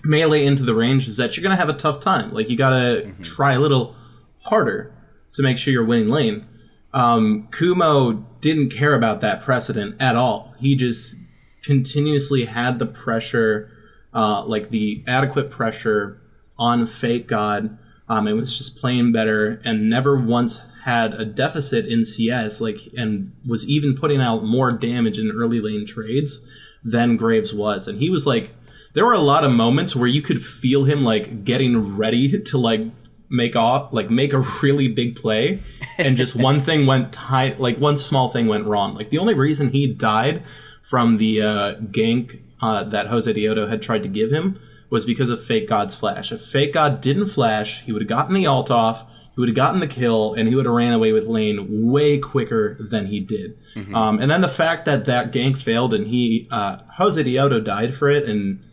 melee 0.04 0.46
into 0.46 0.64
the 0.64 0.76
range 0.76 1.08
is 1.08 1.16
that 1.18 1.38
you're 1.38 1.44
going 1.44 1.56
to 1.56 1.58
have 1.58 1.70
a 1.70 1.78
tough 1.78 2.02
time. 2.02 2.34
Like, 2.34 2.50
you 2.50 2.58
got 2.58 2.72
to 2.72 3.14
try 3.24 3.54
a 3.54 3.60
little 3.60 3.96
harder 4.42 4.94
to 5.34 5.42
make 5.42 5.58
sure 5.58 5.72
you're 5.72 5.86
winning 5.86 6.10
lane. 6.10 6.46
Um, 6.94 7.48
Kumo 7.52 8.26
didn't 8.42 8.70
care 8.70 8.94
about 8.94 9.22
that 9.22 9.44
precedent 9.44 9.96
at 10.00 10.16
all. 10.16 10.54
He 10.60 10.76
just 10.76 11.18
continuously 11.64 12.46
had 12.46 12.80
the 12.80 12.86
pressure, 12.86 13.72
uh, 14.14 14.46
like 14.46 14.70
the 14.70 15.04
adequate 15.08 15.50
pressure 15.50 16.22
on 16.58 16.88
FakeGod. 16.88 17.78
Um, 18.08 18.28
it 18.28 18.34
was 18.34 18.58
just 18.58 18.78
playing 18.78 19.12
better 19.12 19.62
and 19.66 19.90
never 19.90 20.16
once 20.18 20.62
had 20.84 21.14
a 21.16 21.26
deficit 21.26 21.86
in 21.88 22.06
CS, 22.06 22.62
like, 22.62 22.78
and 22.96 23.34
was 23.48 23.68
even 23.68 23.98
putting 23.98 24.22
out 24.22 24.44
more 24.44 24.72
damage 24.72 25.18
in 25.18 25.32
early 25.32 25.60
lane 25.60 25.88
trades 25.88 26.42
than 26.84 27.18
Graves 27.18 27.54
was. 27.54 27.88
And 27.88 28.00
he 28.00 28.12
was 28.12 28.28
like, 28.28 28.52
there 28.94 29.06
were 29.06 29.14
a 29.14 29.20
lot 29.20 29.44
of 29.44 29.52
moments 29.52 29.96
where 29.96 30.08
you 30.08 30.22
could 30.22 30.44
feel 30.44 30.86
him 30.86 31.04
like 31.04 31.44
getting 31.44 31.98
ready 31.98 32.42
to 32.42 32.58
like 32.58 32.82
make 33.30 33.56
off 33.56 33.92
like 33.92 34.10
make 34.10 34.34
a 34.34 34.40
really 34.62 34.88
big 34.88 35.16
play 35.16 35.62
and 35.98 36.16
just 36.16 36.36
one 36.50 36.62
thing 36.62 36.86
went 36.86 37.12
tight 37.12 37.60
like 37.60 37.78
one 37.78 37.98
small 37.98 38.30
thing 38.30 38.48
went 38.48 38.66
wrong 38.66 38.94
like 38.94 39.10
the 39.10 39.18
only 39.18 39.34
reason 39.34 39.72
he 39.72 39.92
died 39.92 40.44
from 40.84 41.18
the 41.18 41.42
uh, 41.42 41.74
gank 41.92 42.40
uh, 42.62 42.84
that 42.84 43.08
Josedeodo 43.08 43.70
had 43.70 43.82
tried 43.82 44.04
to 44.04 44.10
give 44.10 44.32
him 44.32 44.60
was 44.90 45.06
because 45.06 45.30
of 45.30 45.40
FakeGod's 45.40 45.96
flash. 45.96 46.32
If 46.32 46.42
FakeGod 46.42 47.02
didn't 47.02 47.28
flash, 47.28 47.84
he 47.86 47.92
would 47.92 48.02
have 48.02 48.10
gotten 48.10 48.36
the 48.36 48.46
alt 48.46 48.70
off, 48.72 49.06
he 49.36 49.42
would 49.42 49.50
have 49.50 49.56
gotten 49.56 49.80
the 49.82 49.88
kill, 49.88 50.34
and 50.34 50.48
he 50.48 50.56
would 50.56 50.66
have 50.66 50.74
ran 50.74 50.94
away 50.94 51.12
with 51.12 51.26
lane 51.26 51.90
way 51.92 52.20
quicker 52.20 52.78
than 52.90 53.08
he 53.08 53.20
did. 53.20 53.58
Um, 53.96 54.20
and 54.20 54.32
then 54.32 54.42
the 54.42 54.48
fact 54.48 54.86
that 54.86 55.06
that 55.06 55.32
gank 55.34 55.62
failed 55.62 55.94
and 55.94 56.08
he 56.08 56.48
uh, 56.52 56.78
Josedeodo 57.00 57.64
died 57.64 57.96
for 57.96 58.10
it, 58.10 58.30
and 58.30 58.64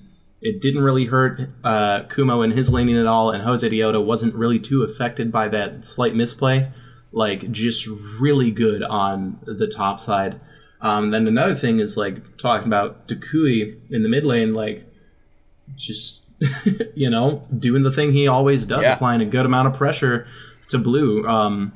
it 0.40 0.60
didn't 0.60 0.82
really 0.82 1.06
hurt 1.06 1.40
uh, 1.64 2.02
Kumo 2.14 2.42
and 2.42 2.52
his 2.52 2.70
laning 2.70 2.98
at 2.98 3.06
all, 3.06 3.30
and 3.30 3.42
Josedeodo 3.44 4.04
wasn't 4.04 4.34
really 4.34 4.58
too 4.58 4.82
affected 4.82 5.32
by 5.32 5.48
that 5.48 5.84
slight 5.86 6.14
misplay. 6.14 6.70
Like, 7.14 7.50
just 7.50 7.86
really 8.20 8.50
good 8.50 8.82
on 8.82 9.38
the 9.44 9.66
top 9.66 10.00
side. 10.00 10.40
Um, 10.80 11.10
then 11.10 11.26
another 11.26 11.54
thing 11.54 11.78
is 11.78 11.96
like 11.96 12.38
talking 12.38 12.66
about 12.66 13.06
Toucouille 13.06 13.80
in 13.90 14.02
the 14.02 14.08
mid 14.08 14.24
lane, 14.24 14.54
like 14.54 14.84
just 15.76 16.22
you 16.94 17.08
know 17.10 17.46
doing 17.56 17.82
the 17.82 17.92
thing 17.92 18.12
he 18.12 18.26
always 18.28 18.66
does, 18.66 18.82
Yeah. 18.82 18.94
applying 18.94 19.20
a 19.20 19.26
good 19.26 19.46
amount 19.46 19.68
of 19.68 19.74
pressure 19.74 20.26
to 20.68 20.78
blue. 20.78 21.26
Um, 21.26 21.72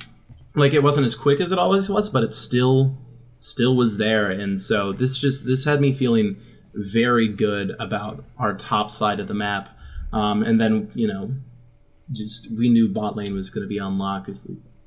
like 0.55 0.73
it 0.73 0.83
wasn't 0.83 1.07
as 1.07 1.15
quick 1.15 1.41
as 1.41 1.53
it 1.53 1.59
always 1.59 1.89
was, 1.89 2.09
but 2.11 2.23
it 2.25 2.35
still 2.35 2.97
still 3.39 3.77
was 3.77 3.99
there, 3.99 4.31
and 4.31 4.61
so 4.61 4.93
this 4.93 5.19
just 5.19 5.47
this 5.47 5.65
had 5.65 5.81
me 5.81 5.93
feeling 5.93 6.37
very 6.75 7.29
good 7.29 7.73
about 7.79 8.25
our 8.39 8.55
top 8.55 8.91
side 8.91 9.21
of 9.21 9.29
the 9.29 9.35
map. 9.35 9.69
Um, 10.13 10.43
and 10.43 10.61
then 10.61 10.91
you 10.95 11.07
know, 11.07 11.33
just 12.11 12.49
we 12.51 12.69
knew 12.69 12.89
bot 12.89 13.17
lane 13.17 13.35
was 13.35 13.51
going 13.51 13.63
to 13.65 13.69
be 13.69 13.79
on 13.79 13.99
lock. 13.99 14.29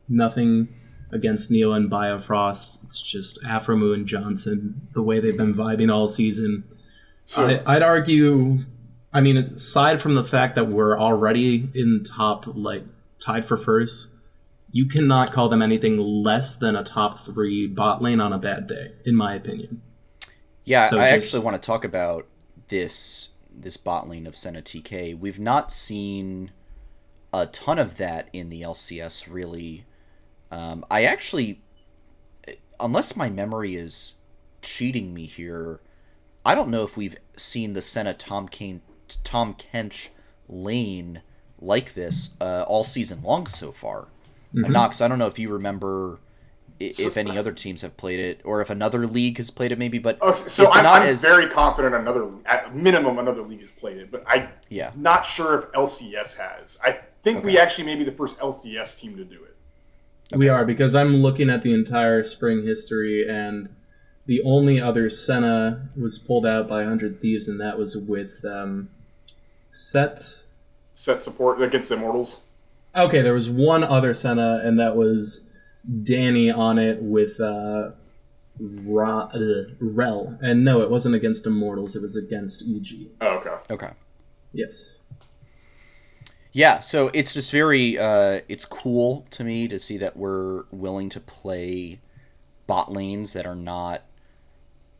Nothing 0.07 0.69
against 1.11 1.49
Neo 1.51 1.71
and 1.73 1.89
Biofrost. 1.89 2.83
It's 2.83 3.01
just 3.01 3.41
Aphromoo 3.43 3.93
and 3.93 4.07
Johnsun, 4.07 4.73
the 4.93 5.01
way 5.01 5.19
they've 5.19 5.37
been 5.37 5.53
vibing 5.53 5.91
all 5.93 6.07
season. 6.07 6.63
So 7.25 7.47
I, 7.47 7.75
I'd 7.75 7.83
argue. 7.83 8.65
I 9.11 9.21
mean, 9.21 9.37
aside 9.37 10.01
from 10.01 10.15
the 10.15 10.23
fact 10.23 10.55
that 10.55 10.65
we're 10.65 10.99
already 10.99 11.69
in 11.73 12.03
top, 12.03 12.45
like 12.47 12.83
tied 13.23 13.47
for 13.47 13.57
first, 13.57 14.09
you 14.71 14.85
cannot 14.85 15.33
call 15.33 15.49
them 15.49 15.61
anything 15.61 15.97
less 15.97 16.55
than 16.55 16.75
a 16.75 16.83
top 16.83 17.25
three 17.25 17.65
bot 17.65 18.01
lane 18.01 18.19
on 18.21 18.31
a 18.33 18.37
bad 18.37 18.67
day, 18.67 18.91
in 19.05 19.15
my 19.15 19.35
opinion. 19.35 19.81
yeah, 20.63 20.87
so 20.89 20.99
I 20.99 21.15
just- 21.15 21.27
actually 21.27 21.43
want 21.43 21.55
to 21.55 21.65
talk 21.65 21.83
about 21.83 22.27
this 22.67 23.29
this 23.51 23.75
bot 23.75 24.07
lane 24.07 24.25
of 24.25 24.37
Senna 24.37 24.61
TK. 24.61 25.13
We've 25.13 25.39
not 25.39 25.71
seen 25.71 26.51
a 27.33 27.45
ton 27.47 27.77
of 27.77 27.97
that 27.97 28.29
in 28.31 28.49
the 28.49 28.61
LCS, 28.61 29.27
really. 29.29 29.83
Um, 30.49 30.85
I 30.89 31.03
actually, 31.03 31.61
unless 32.79 33.17
my 33.17 33.29
memory 33.29 33.75
is 33.75 34.15
cheating 34.61 35.13
me 35.13 35.25
here, 35.25 35.81
I 36.45 36.55
don't 36.55 36.69
know 36.69 36.83
if 36.83 36.95
we've 36.95 37.17
seen 37.35 37.73
the 37.73 37.81
Senna 37.81 38.13
Tom 38.13 38.47
Kane 38.47 38.81
Tahm 39.17 39.53
Kench 39.53 40.09
lane 40.47 41.21
like 41.61 41.93
this 41.93 42.35
uh, 42.39 42.65
all 42.67 42.83
season 42.83 43.21
long 43.23 43.45
so 43.47 43.71
far. 43.71 44.07
Mm-hmm. 44.53 44.71
Knox, 44.71 45.01
I 45.01 45.07
don't 45.07 45.19
know 45.19 45.27
if 45.27 45.37
you 45.37 45.49
remember 45.49 46.19
if 46.79 47.17
any 47.17 47.37
other 47.37 47.51
teams 47.51 47.81
have 47.81 47.97
played 47.97 48.19
it 48.19 48.41
or 48.45 48.61
if 48.61 48.69
another 48.69 49.05
league 49.05 49.37
has 49.37 49.51
played 49.51 49.71
it, 49.71 49.77
maybe. 49.77 49.99
But 49.99 50.21
Okay, 50.21 50.47
so 50.47 50.63
it's 50.63 50.77
I'm, 50.77 50.83
not 50.83 51.01
I'm 51.01 51.09
as 51.09 51.21
very 51.21 51.47
confident 51.47 51.93
another, 51.93 52.29
at 52.45 52.73
minimum, 52.75 53.19
another 53.19 53.41
league 53.41 53.59
has 53.59 53.71
played 53.71 53.97
it, 53.97 54.11
but 54.11 54.23
I'm 54.25 54.47
yeah. 54.69 54.91
not 54.95 55.25
sure 55.25 55.59
if 55.59 55.65
LCS 55.73 56.37
has. 56.37 56.77
I 56.83 56.99
think 57.23 57.43
we 57.43 57.57
actually 57.57 57.83
may 57.83 57.95
be 57.95 58.03
the 58.03 58.13
first 58.13 58.39
LCS 58.39 58.97
team 58.97 59.17
to 59.17 59.25
do 59.25 59.43
it. 59.43 60.37
We 60.37 60.47
are 60.47 60.63
because 60.63 60.95
I'm 60.95 61.17
looking 61.17 61.49
at 61.49 61.63
the 61.63 61.73
entire 61.73 62.23
spring 62.23 62.63
history, 62.63 63.27
and 63.27 63.69
the 64.25 64.41
only 64.43 64.79
other 64.79 65.09
Senna 65.09 65.89
was 65.99 66.19
pulled 66.19 66.45
out 66.45 66.69
by 66.69 66.83
Hundred 66.83 67.19
Thieves, 67.19 67.47
and 67.47 67.59
that 67.59 67.77
was 67.77 67.97
with 67.97 68.45
um, 68.45 68.89
Set. 69.79 70.41
Set 70.93 71.23
support 71.23 71.61
against 71.61 71.89
Immortals. 71.89 72.41
Okay, 72.93 73.21
there 73.21 73.33
was 73.33 73.49
one 73.49 73.81
other 73.81 74.13
Senna, 74.13 74.61
and 74.61 74.77
that 74.77 74.97
was 74.97 75.43
Danny 76.03 76.51
on 76.51 76.77
it 76.77 77.01
with 77.01 77.39
uh, 77.39 77.91
Ra- 78.59 79.29
uh, 79.33 79.63
Rel. 79.79 80.37
And 80.41 80.65
no, 80.65 80.81
it 80.81 80.89
wasn't 80.89 81.15
against 81.15 81.45
Immortals; 81.45 81.95
it 81.95 82.01
was 82.01 82.17
against 82.17 82.61
EG. 82.61 83.07
Oh, 83.21 83.37
okay. 83.37 83.55
Okay. 83.69 83.91
Yes. 84.51 84.99
Yeah, 86.51 86.81
so 86.81 87.09
it's 87.13 87.33
just 87.33 87.51
very 87.51 87.97
uh 87.97 88.41
it's 88.49 88.65
cool 88.65 89.27
to 89.29 89.43
me 89.43 89.67
to 89.67 89.77
see 89.77 89.97
that 89.99 90.17
we're 90.17 90.63
willing 90.71 91.07
to 91.09 91.19
play 91.19 91.99
bot 92.67 92.91
lanes 92.91 93.33
that 93.33 93.45
are 93.45 93.55
not 93.55 94.01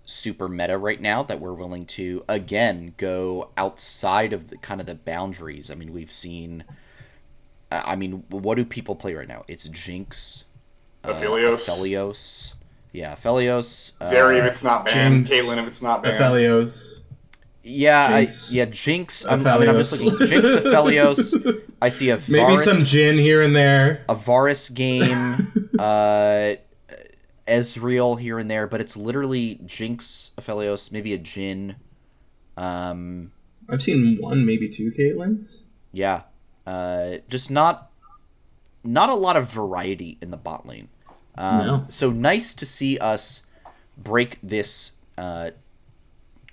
super 0.09 0.47
meta 0.49 0.77
right 0.77 0.99
now 0.99 1.23
that 1.23 1.39
we're 1.39 1.53
willing 1.53 1.85
to 1.85 2.23
again 2.27 2.93
go 2.97 3.51
outside 3.57 4.33
of 4.33 4.47
the 4.49 4.57
kind 4.57 4.81
of 4.81 4.87
the 4.87 4.95
boundaries. 4.95 5.69
I 5.69 5.75
mean, 5.75 5.93
we've 5.93 6.11
seen 6.11 6.63
I 7.71 7.93
I 7.93 7.95
mean, 7.95 8.23
what 8.29 8.55
do 8.55 8.65
people 8.65 8.95
play 8.95 9.13
right 9.13 9.27
now? 9.27 9.43
It's 9.47 9.67
Jinx, 9.67 10.45
uh, 11.03 11.13
Aphelios. 11.13 11.57
Aphelios. 11.59 12.53
Yeah, 12.91 13.15
Aphelios. 13.15 13.91
uh, 14.01 14.31
if 14.31 14.45
it's 14.45 14.63
not 14.63 14.85
banned. 14.85 15.27
Jinx. 15.27 15.47
Caitlyn 15.47 15.61
if 15.61 15.67
it's 15.67 15.81
not 15.81 16.01
banned. 16.03 16.17
Aphelios. 16.17 17.01
Yeah, 17.61 18.19
Jinx. 18.21 18.51
I, 18.51 18.55
yeah, 18.55 18.65
Jinx. 18.65 19.25
I'm, 19.25 19.45
I 19.47 19.59
mean, 19.59 19.69
I'm 19.69 19.77
just 19.77 20.01
Aphelios. 20.01 20.11
looking. 20.11 20.27
Jinx, 20.27 20.49
Aphelios. 20.55 21.61
I 21.81 21.89
see 21.89 22.09
a 22.09 22.15
Maybe 22.27 22.57
some 22.57 22.77
Jhin 22.77 23.19
here 23.19 23.41
and 23.43 23.55
there. 23.55 24.05
a 24.09 24.15
Varus 24.15 24.69
game, 24.69 25.69
uh, 25.79 26.53
Ezreal 27.49 28.19
here 28.19 28.39
and 28.39 28.49
there, 28.49 28.67
but 28.67 28.79
it's 28.79 28.95
literally 28.95 29.59
Jinx, 29.65 30.31
Aphelios, 30.37 30.91
maybe 30.91 31.13
a 31.13 31.17
Jhin. 31.17 31.75
Um, 32.55 33.31
I've 33.67 33.81
seen 33.81 34.17
one, 34.19 34.45
maybe 34.45 34.69
two 34.69 34.91
Caitlyn's. 34.91 35.63
yeah, 35.91 36.23
uh, 36.65 37.17
just 37.27 37.49
not 37.51 37.91
not 38.83 39.09
a 39.09 39.15
lot 39.15 39.35
of 39.35 39.51
variety 39.51 40.17
in 40.21 40.31
the 40.31 40.37
bot 40.37 40.65
lane. 40.65 40.87
Um, 41.37 41.65
No. 41.65 41.85
So 41.89 42.11
nice 42.11 42.53
to 42.53 42.65
see 42.65 42.97
us 42.99 43.43
break 43.97 44.37
this 44.41 44.91
uh, 45.17 45.51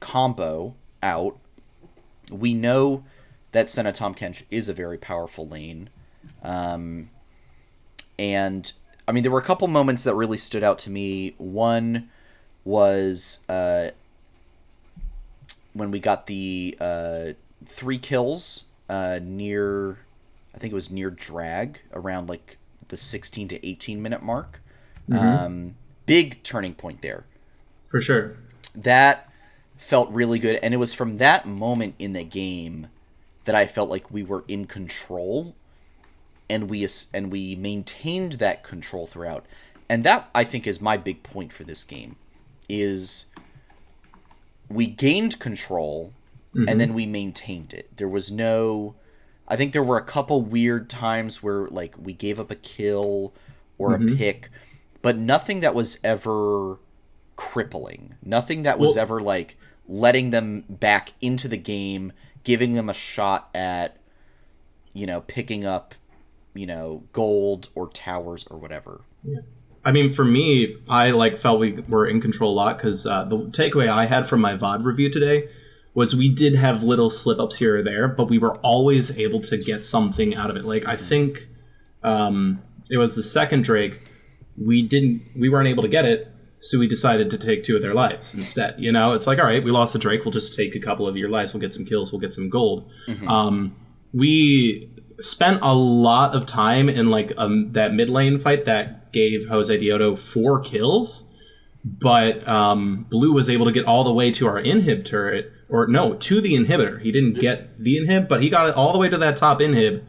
combo 0.00 0.75
out. 1.03 1.38
We 2.31 2.55
know 2.55 3.05
that 3.53 3.71
Senna 3.71 3.93
Tahm 3.93 4.15
Kench 4.15 4.43
is 4.50 4.69
a 4.69 4.75
very 4.75 4.99
powerful 4.99 5.47
lane. 5.49 5.88
Um, 6.43 7.11
and 8.19 8.73
I 9.09 9.13
mean, 9.13 9.23
there 9.23 9.33
were 9.33 9.39
a 9.39 9.45
couple 9.45 9.69
moments 9.69 10.05
that 10.05 10.15
really 10.15 10.39
stood 10.39 10.65
out 10.65 10.79
to 10.81 10.91
me. 10.91 11.35
One 11.39 12.09
was 12.65 13.41
uh, 13.49 13.91
when 15.73 15.91
we 15.91 16.01
got 16.01 16.27
the 16.27 16.77
uh, 16.81 17.33
three 17.65 17.99
kills 17.99 18.65
uh, 18.89 19.21
near, 19.23 19.99
I 20.55 20.59
think 20.59 20.73
it 20.73 20.75
was 20.75 20.91
near 20.91 21.11
drag 21.11 21.81
around 21.93 22.29
like 22.29 22.59
the 22.89 22.97
16 22.97 23.49
to 23.49 23.67
18 23.67 24.03
minute 24.03 24.23
mark. 24.23 24.61
Um, 25.13 25.77
big 26.07 26.43
turning 26.43 26.75
point 26.75 27.03
there. 27.03 27.25
For 27.89 28.01
sure. 28.01 28.37
That 28.75 29.31
felt 29.77 30.11
really 30.11 30.39
good, 30.39 30.57
and 30.57 30.75
it 30.75 30.79
was 30.79 30.95
from 30.95 31.17
that 31.17 31.47
moment 31.47 31.95
in 31.99 32.13
the 32.13 32.25
game 32.25 32.89
that 33.45 33.55
I 33.55 33.67
felt 33.67 33.89
like 33.89 34.11
we 34.11 34.23
were 34.23 34.45
in 34.49 34.67
control, 34.67 35.55
and 36.49 36.71
we 36.71 36.87
and 37.12 37.31
we 37.31 37.57
maintained 37.57 38.35
that 38.35 38.62
control 38.62 39.07
throughout. 39.07 39.47
And 39.88 40.05
that 40.05 40.29
I 40.35 40.45
think 40.45 40.67
is 40.67 40.81
my 40.81 40.97
big 40.97 41.23
point 41.23 41.53
for 41.53 41.65
this 41.65 41.85
game, 41.85 42.17
is 42.69 43.26
we 44.69 44.87
gained 44.87 45.38
control, 45.38 46.12
and 46.55 46.67
mm-hmm. 46.67 46.79
then 46.79 46.95
we 46.95 47.07
maintained 47.07 47.73
it. 47.73 47.97
There 47.97 48.09
was 48.09 48.31
no. 48.31 48.95
I 49.49 49.55
think 49.55 49.73
there 49.73 49.83
were 49.83 49.99
a 49.99 50.05
couple 50.05 50.43
weird 50.43 50.91
times 50.91 51.43
where 51.43 51.69
like 51.69 51.95
we 51.97 52.12
gave 52.12 52.41
up 52.41 52.50
a 52.50 52.57
kill 52.57 53.33
or 53.79 53.95
a 53.95 53.99
mm-hmm. 53.99 54.17
pick, 54.17 54.50
but 55.03 55.17
nothing 55.17 55.61
that 55.61 55.75
was 55.75 55.99
ever 56.03 56.79
crippling. 57.37 58.15
Nothing 58.23 58.62
that 58.62 58.79
was 58.79 58.95
Well- 58.97 59.03
ever 59.03 59.21
like 59.21 59.57
letting 59.88 60.31
them 60.31 60.65
back 60.69 61.12
into 61.21 61.47
the 61.47 61.57
game, 61.57 62.12
giving 62.43 62.73
them 62.73 62.88
a 62.88 62.95
shot 62.95 63.50
at 63.55 63.99
you 64.97 65.07
know, 65.07 65.21
picking 65.21 65.67
up, 65.67 65.95
you 66.57 66.67
know, 66.67 67.05
gold 67.13 67.69
or 67.75 67.89
towers 67.89 68.47
or 68.51 68.59
whatever. 68.59 69.03
Yeah. 69.23 69.41
I 69.85 69.93
mean, 69.93 70.13
for 70.13 70.25
me, 70.25 70.77
I 70.89 71.13
like 71.13 71.39
felt 71.39 71.61
we 71.61 71.73
were 71.89 72.07
in 72.07 72.21
control 72.21 72.53
a 72.53 72.57
lot 72.57 72.77
because 72.77 73.07
uh, 73.07 73.25
the 73.25 73.39
takeaway 73.39 73.89
I 73.89 74.07
had 74.07 74.29
from 74.29 74.41
my 74.41 74.57
VOD 74.57 74.85
review 74.85 75.11
today 75.11 75.49
was 75.95 76.15
we 76.15 76.29
did 76.29 76.57
have 76.57 76.83
little 76.83 77.09
slip 77.09 77.39
ups 77.39 77.59
here 77.59 77.79
or 77.79 77.83
there, 77.83 78.09
but 78.09 78.29
we 78.29 78.37
were 78.37 78.57
always 78.57 79.17
able 79.17 79.41
to 79.43 79.57
get 79.57 79.85
something 79.85 80.35
out 80.35 80.51
of 80.51 80.57
it. 80.57 80.65
Like 80.65 80.87
I 80.87 80.97
think 80.97 81.47
um, 82.03 82.63
it 82.91 82.99
was 82.99 83.15
the 83.15 83.23
second 83.23 83.63
Drake, 83.63 84.01
we 84.59 84.83
didn't, 84.83 85.23
we 85.37 85.49
weren't 85.49 85.69
able 85.69 85.85
to 85.85 85.89
get 85.89 86.05
it, 86.05 86.33
so 86.61 86.79
we 86.79 86.89
decided 86.89 87.31
to 87.31 87.39
take 87.39 87.63
two 87.63 87.77
of 87.77 87.83
their 87.83 87.95
lives 87.95 88.35
instead. 88.35 88.75
You 88.79 88.91
know, 88.91 89.13
it's 89.13 89.27
like 89.27 89.39
all 89.39 89.47
right, 89.47 89.63
we 89.63 89.71
lost 89.71 89.93
the 89.93 89.99
Drake, 90.01 90.25
we'll 90.25 90.33
just 90.33 90.55
take 90.55 90.75
a 90.75 90.81
couple 90.81 91.07
of 91.07 91.17
your 91.17 91.29
lives, 91.31 91.55
we'll 91.55 91.61
get 91.61 91.73
some 91.73 91.85
kills, 91.85 92.13
we'll 92.13 92.21
get 92.21 92.33
some 92.33 92.51
gold. 92.51 92.91
Um, 93.29 93.77
we 94.13 94.91
spent 95.20 95.61
a 95.62 95.75
lot 95.75 96.35
of 96.35 96.46
time 96.46 96.88
in 96.88 97.08
like 97.08 97.32
um, 97.37 97.73
that 97.73 97.92
mid 97.94 98.08
lane 98.08 98.38
fight 98.38 98.64
that 98.66 99.12
gave 99.12 99.49
Jose 99.50 99.76
Dioto 99.78 100.18
four 100.18 100.61
kills, 100.61 101.25
but 101.85 102.46
um, 102.49 103.06
Blue 103.08 103.32
was 103.32 103.49
able 103.49 103.66
to 103.66 103.73
get 103.73 103.85
all 103.85 104.04
the 104.04 104.12
way 104.12 104.30
to 104.32 104.46
our 104.46 104.61
inhib 104.61 105.04
turret, 105.04 105.52
or 105.68 105.87
no, 105.87 106.14
to 106.14 106.40
the 106.40 106.54
inhibitor. 106.54 107.00
He 107.00 107.12
didn't 107.12 107.35
get 107.40 107.78
the 107.82 107.96
inhib, 107.96 108.28
but 108.28 108.42
he 108.42 108.50
got 108.50 108.68
it 108.68 108.75
all 108.75 108.92
the 108.92 108.99
way 108.99 109.08
to 109.08 109.18
that 109.18 109.37
top 109.37 109.61
inhib. 109.61 110.04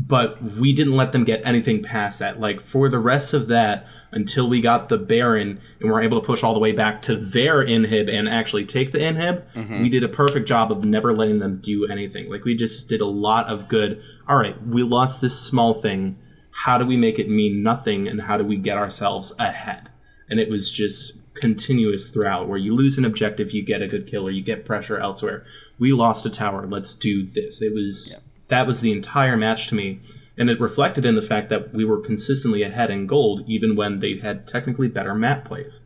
But 0.00 0.40
we 0.56 0.72
didn't 0.72 0.96
let 0.96 1.10
them 1.10 1.24
get 1.24 1.42
anything 1.44 1.82
past 1.82 2.20
that. 2.20 2.38
Like 2.38 2.64
for 2.64 2.88
the 2.88 3.00
rest 3.00 3.34
of 3.34 3.48
that, 3.48 3.84
until 4.12 4.48
we 4.48 4.60
got 4.60 4.88
the 4.88 4.96
Baron 4.96 5.60
and 5.80 5.90
were 5.90 6.00
able 6.00 6.20
to 6.20 6.26
push 6.26 6.44
all 6.44 6.54
the 6.54 6.60
way 6.60 6.70
back 6.70 7.02
to 7.02 7.16
their 7.16 7.64
inhib 7.64 8.08
and 8.08 8.28
actually 8.28 8.64
take 8.64 8.92
the 8.92 8.98
inhib, 8.98 9.42
we 9.82 9.88
did 9.88 10.04
a 10.04 10.08
perfect 10.08 10.46
job 10.46 10.70
of 10.70 10.84
never 10.84 11.12
letting 11.12 11.40
them 11.40 11.60
do 11.62 11.86
anything. 11.90 12.30
Like 12.30 12.44
we 12.44 12.54
just 12.54 12.88
did 12.88 13.00
a 13.00 13.06
lot 13.06 13.48
of 13.48 13.68
good. 13.68 14.00
All 14.28 14.36
right, 14.36 14.56
we 14.66 14.82
lost 14.82 15.20
this 15.20 15.40
small 15.40 15.72
thing. 15.74 16.18
How 16.64 16.76
do 16.76 16.84
we 16.84 16.96
make 16.96 17.18
it 17.18 17.30
mean 17.30 17.62
nothing 17.62 18.06
and 18.06 18.22
how 18.22 18.36
do 18.36 18.44
we 18.44 18.56
get 18.56 18.76
ourselves 18.76 19.32
ahead? 19.38 19.88
And 20.28 20.38
it 20.38 20.50
was 20.50 20.70
just 20.70 21.18
continuous 21.34 22.10
throughout 22.10 22.48
where 22.48 22.58
you 22.58 22.74
lose 22.74 22.98
an 22.98 23.04
objective, 23.04 23.52
you 23.52 23.64
get 23.64 23.80
a 23.80 23.86
good 23.86 24.06
kill 24.06 24.26
or 24.26 24.30
you 24.30 24.42
get 24.42 24.66
pressure 24.66 24.98
elsewhere. 24.98 25.46
We 25.78 25.92
lost 25.92 26.26
a 26.26 26.30
tower, 26.30 26.66
let's 26.66 26.94
do 26.94 27.24
this. 27.24 27.62
It 27.62 27.72
was 27.72 28.16
that 28.48 28.66
was 28.66 28.80
the 28.80 28.92
entire 28.92 29.36
match 29.36 29.68
to 29.68 29.74
me. 29.74 30.00
And 30.36 30.48
it 30.48 30.60
reflected 30.60 31.04
in 31.04 31.14
the 31.14 31.22
fact 31.22 31.48
that 31.50 31.74
we 31.74 31.84
were 31.84 32.00
consistently 32.00 32.62
ahead 32.62 32.90
in 32.90 33.06
gold, 33.06 33.42
even 33.48 33.74
when 33.74 34.00
they 34.00 34.18
had 34.18 34.46
technically 34.46 34.88
better 34.88 35.14
map 35.14 35.44
plays. 35.44 35.80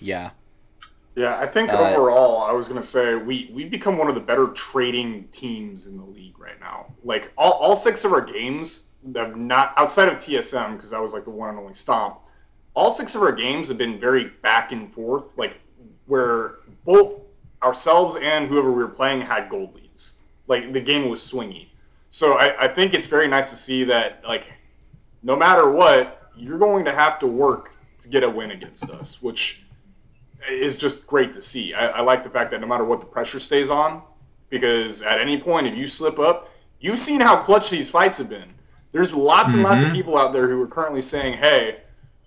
Yeah. 0.00 0.30
Yeah, 1.16 1.38
I 1.38 1.46
think 1.46 1.72
Uh, 1.72 1.78
overall, 1.78 2.42
I 2.42 2.52
was 2.52 2.68
gonna 2.68 2.82
say 2.82 3.14
we 3.14 3.50
we 3.52 3.64
become 3.64 3.96
one 3.96 4.08
of 4.08 4.14
the 4.14 4.20
better 4.20 4.48
trading 4.48 5.28
teams 5.32 5.86
in 5.86 5.96
the 5.96 6.04
league 6.04 6.38
right 6.38 6.60
now. 6.60 6.86
Like 7.04 7.32
all, 7.38 7.52
all 7.52 7.74
six 7.74 8.04
of 8.04 8.12
our 8.12 8.20
games 8.20 8.82
have 9.14 9.34
not 9.34 9.72
outside 9.78 10.08
of 10.08 10.18
TSM 10.18 10.76
because 10.76 10.90
that 10.90 11.00
was 11.02 11.14
like 11.14 11.24
the 11.24 11.30
one 11.30 11.48
and 11.48 11.58
only 11.58 11.74
stomp. 11.74 12.18
All 12.74 12.90
six 12.90 13.14
of 13.14 13.22
our 13.22 13.32
games 13.32 13.68
have 13.68 13.78
been 13.78 13.98
very 13.98 14.24
back 14.42 14.72
and 14.72 14.92
forth, 14.92 15.38
like 15.38 15.58
where 16.04 16.56
both 16.84 17.14
ourselves 17.62 18.16
and 18.16 18.46
whoever 18.46 18.70
we 18.70 18.84
were 18.84 18.88
playing 18.88 19.22
had 19.22 19.48
gold 19.48 19.74
leads. 19.74 20.16
Like 20.48 20.74
the 20.74 20.80
game 20.80 21.08
was 21.08 21.20
swingy. 21.22 21.68
So 22.10 22.34
I, 22.34 22.64
I 22.64 22.68
think 22.68 22.92
it's 22.92 23.06
very 23.06 23.26
nice 23.26 23.48
to 23.50 23.56
see 23.56 23.84
that 23.84 24.22
like 24.22 24.52
no 25.22 25.34
matter 25.34 25.70
what, 25.70 26.30
you're 26.36 26.58
going 26.58 26.84
to 26.84 26.92
have 26.92 27.18
to 27.20 27.26
work 27.26 27.72
to 28.02 28.08
get 28.08 28.22
a 28.22 28.28
win 28.28 28.50
against 28.50 28.90
us, 28.90 29.22
which 29.22 29.62
is 30.50 30.76
just 30.76 31.06
great 31.06 31.34
to 31.34 31.42
see. 31.42 31.74
I, 31.74 31.86
I 31.88 32.00
like 32.00 32.22
the 32.24 32.30
fact 32.30 32.50
that 32.50 32.60
no 32.60 32.66
matter 32.66 32.84
what 32.84 33.00
the 33.00 33.06
pressure 33.06 33.40
stays 33.40 33.70
on, 33.70 34.02
because 34.50 35.02
at 35.02 35.20
any 35.20 35.40
point 35.40 35.66
if 35.66 35.76
you 35.76 35.86
slip 35.86 36.18
up, 36.18 36.50
you've 36.80 36.98
seen 36.98 37.20
how 37.20 37.36
clutch 37.42 37.70
these 37.70 37.88
fights 37.90 38.18
have 38.18 38.28
been. 38.28 38.52
There's 38.92 39.12
lots 39.12 39.52
and 39.52 39.62
lots 39.62 39.82
of 39.82 39.88
Mhm. 39.90 39.94
people 39.94 40.16
out 40.16 40.32
there 40.32 40.48
who 40.48 40.62
are 40.62 40.66
currently 40.66 41.02
saying, 41.02 41.34
"Hey, 41.34 41.80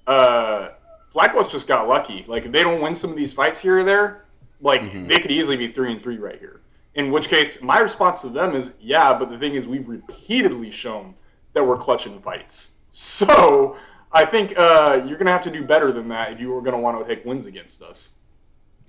uh, 0.07 0.69
FlyQuest 1.13 1.49
just 1.49 1.67
got 1.67 1.87
lucky. 1.87 2.25
Like 2.27 2.45
if 2.45 2.51
they 2.51 2.61
don't 2.63 2.81
win 2.81 2.95
some 2.95 3.09
of 3.09 3.15
these 3.15 3.33
fights 3.33 3.59
here 3.59 3.79
or 3.79 3.83
there, 3.83 4.25
like 4.61 5.07
they 5.07 5.19
could 5.19 5.31
easily 5.31 5.57
be 5.57 5.69
three 5.71 5.91
and 5.91 6.01
three 6.03 6.17
right 6.17 6.37
here." 6.39 6.61
In 6.95 7.11
which 7.11 7.27
case, 7.29 7.61
my 7.61 7.79
response 7.79 8.21
to 8.21 8.29
them 8.29 8.55
is, 8.55 8.71
"Yeah, 8.79 9.13
but 9.17 9.29
the 9.29 9.37
thing 9.37 9.53
is, 9.55 9.67
we've 9.67 9.87
repeatedly 9.87 10.71
shown 10.71 11.15
that 11.53 11.63
we're 11.63 11.77
clutching 11.77 12.19
fights. 12.21 12.71
So 12.91 13.77
I 14.11 14.25
think 14.25 14.53
uh, 14.57 15.03
you're 15.05 15.17
gonna 15.17 15.31
have 15.31 15.43
to 15.43 15.51
do 15.51 15.63
better 15.63 15.91
than 15.91 16.07
that 16.09 16.33
if 16.33 16.39
you 16.39 16.49
were 16.51 16.61
gonna 16.61 16.79
want 16.79 17.05
to 17.05 17.15
take 17.15 17.25
wins 17.25 17.45
against 17.45 17.81
us." 17.81 18.09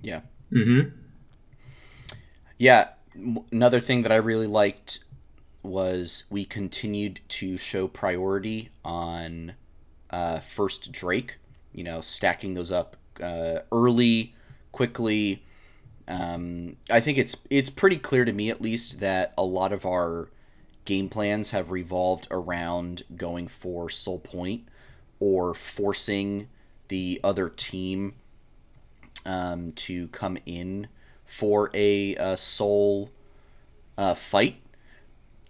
Yeah. 0.01 0.21
Mm-hmm. 0.51 0.89
Yeah, 2.57 2.89
another 3.51 3.79
thing 3.79 4.01
that 4.03 4.11
I 4.11 4.17
really 4.17 4.47
liked 4.47 4.99
was 5.63 6.25
we 6.29 6.45
continued 6.45 7.21
to 7.29 7.57
show 7.57 7.87
priority 7.87 8.69
on 8.83 9.53
uh, 10.09 10.39
first 10.39 10.91
Drake. 10.91 11.37
You 11.73 11.83
know, 11.83 12.01
stacking 12.01 12.53
those 12.53 12.71
up 12.71 12.97
uh, 13.21 13.59
early, 13.71 14.35
quickly. 14.71 15.43
Um, 16.07 16.77
I 16.89 16.99
think 16.99 17.17
it's 17.17 17.37
it's 17.49 17.69
pretty 17.69 17.97
clear 17.97 18.25
to 18.25 18.33
me, 18.33 18.49
at 18.49 18.61
least, 18.61 18.99
that 18.99 19.33
a 19.37 19.43
lot 19.43 19.71
of 19.71 19.85
our 19.85 20.29
game 20.83 21.09
plans 21.09 21.51
have 21.51 21.71
revolved 21.71 22.27
around 22.31 23.03
going 23.15 23.47
for 23.47 23.89
soul 23.89 24.19
point 24.19 24.67
or 25.21 25.53
forcing 25.53 26.47
the 26.89 27.21
other 27.23 27.47
team 27.47 28.13
um, 29.25 29.71
to 29.73 30.09
come 30.09 30.37
in 30.45 30.87
for 31.25 31.71
a, 31.73 32.17
uh 32.17 32.35
soul 32.35 33.11
uh, 33.97 34.13
fight. 34.13 34.57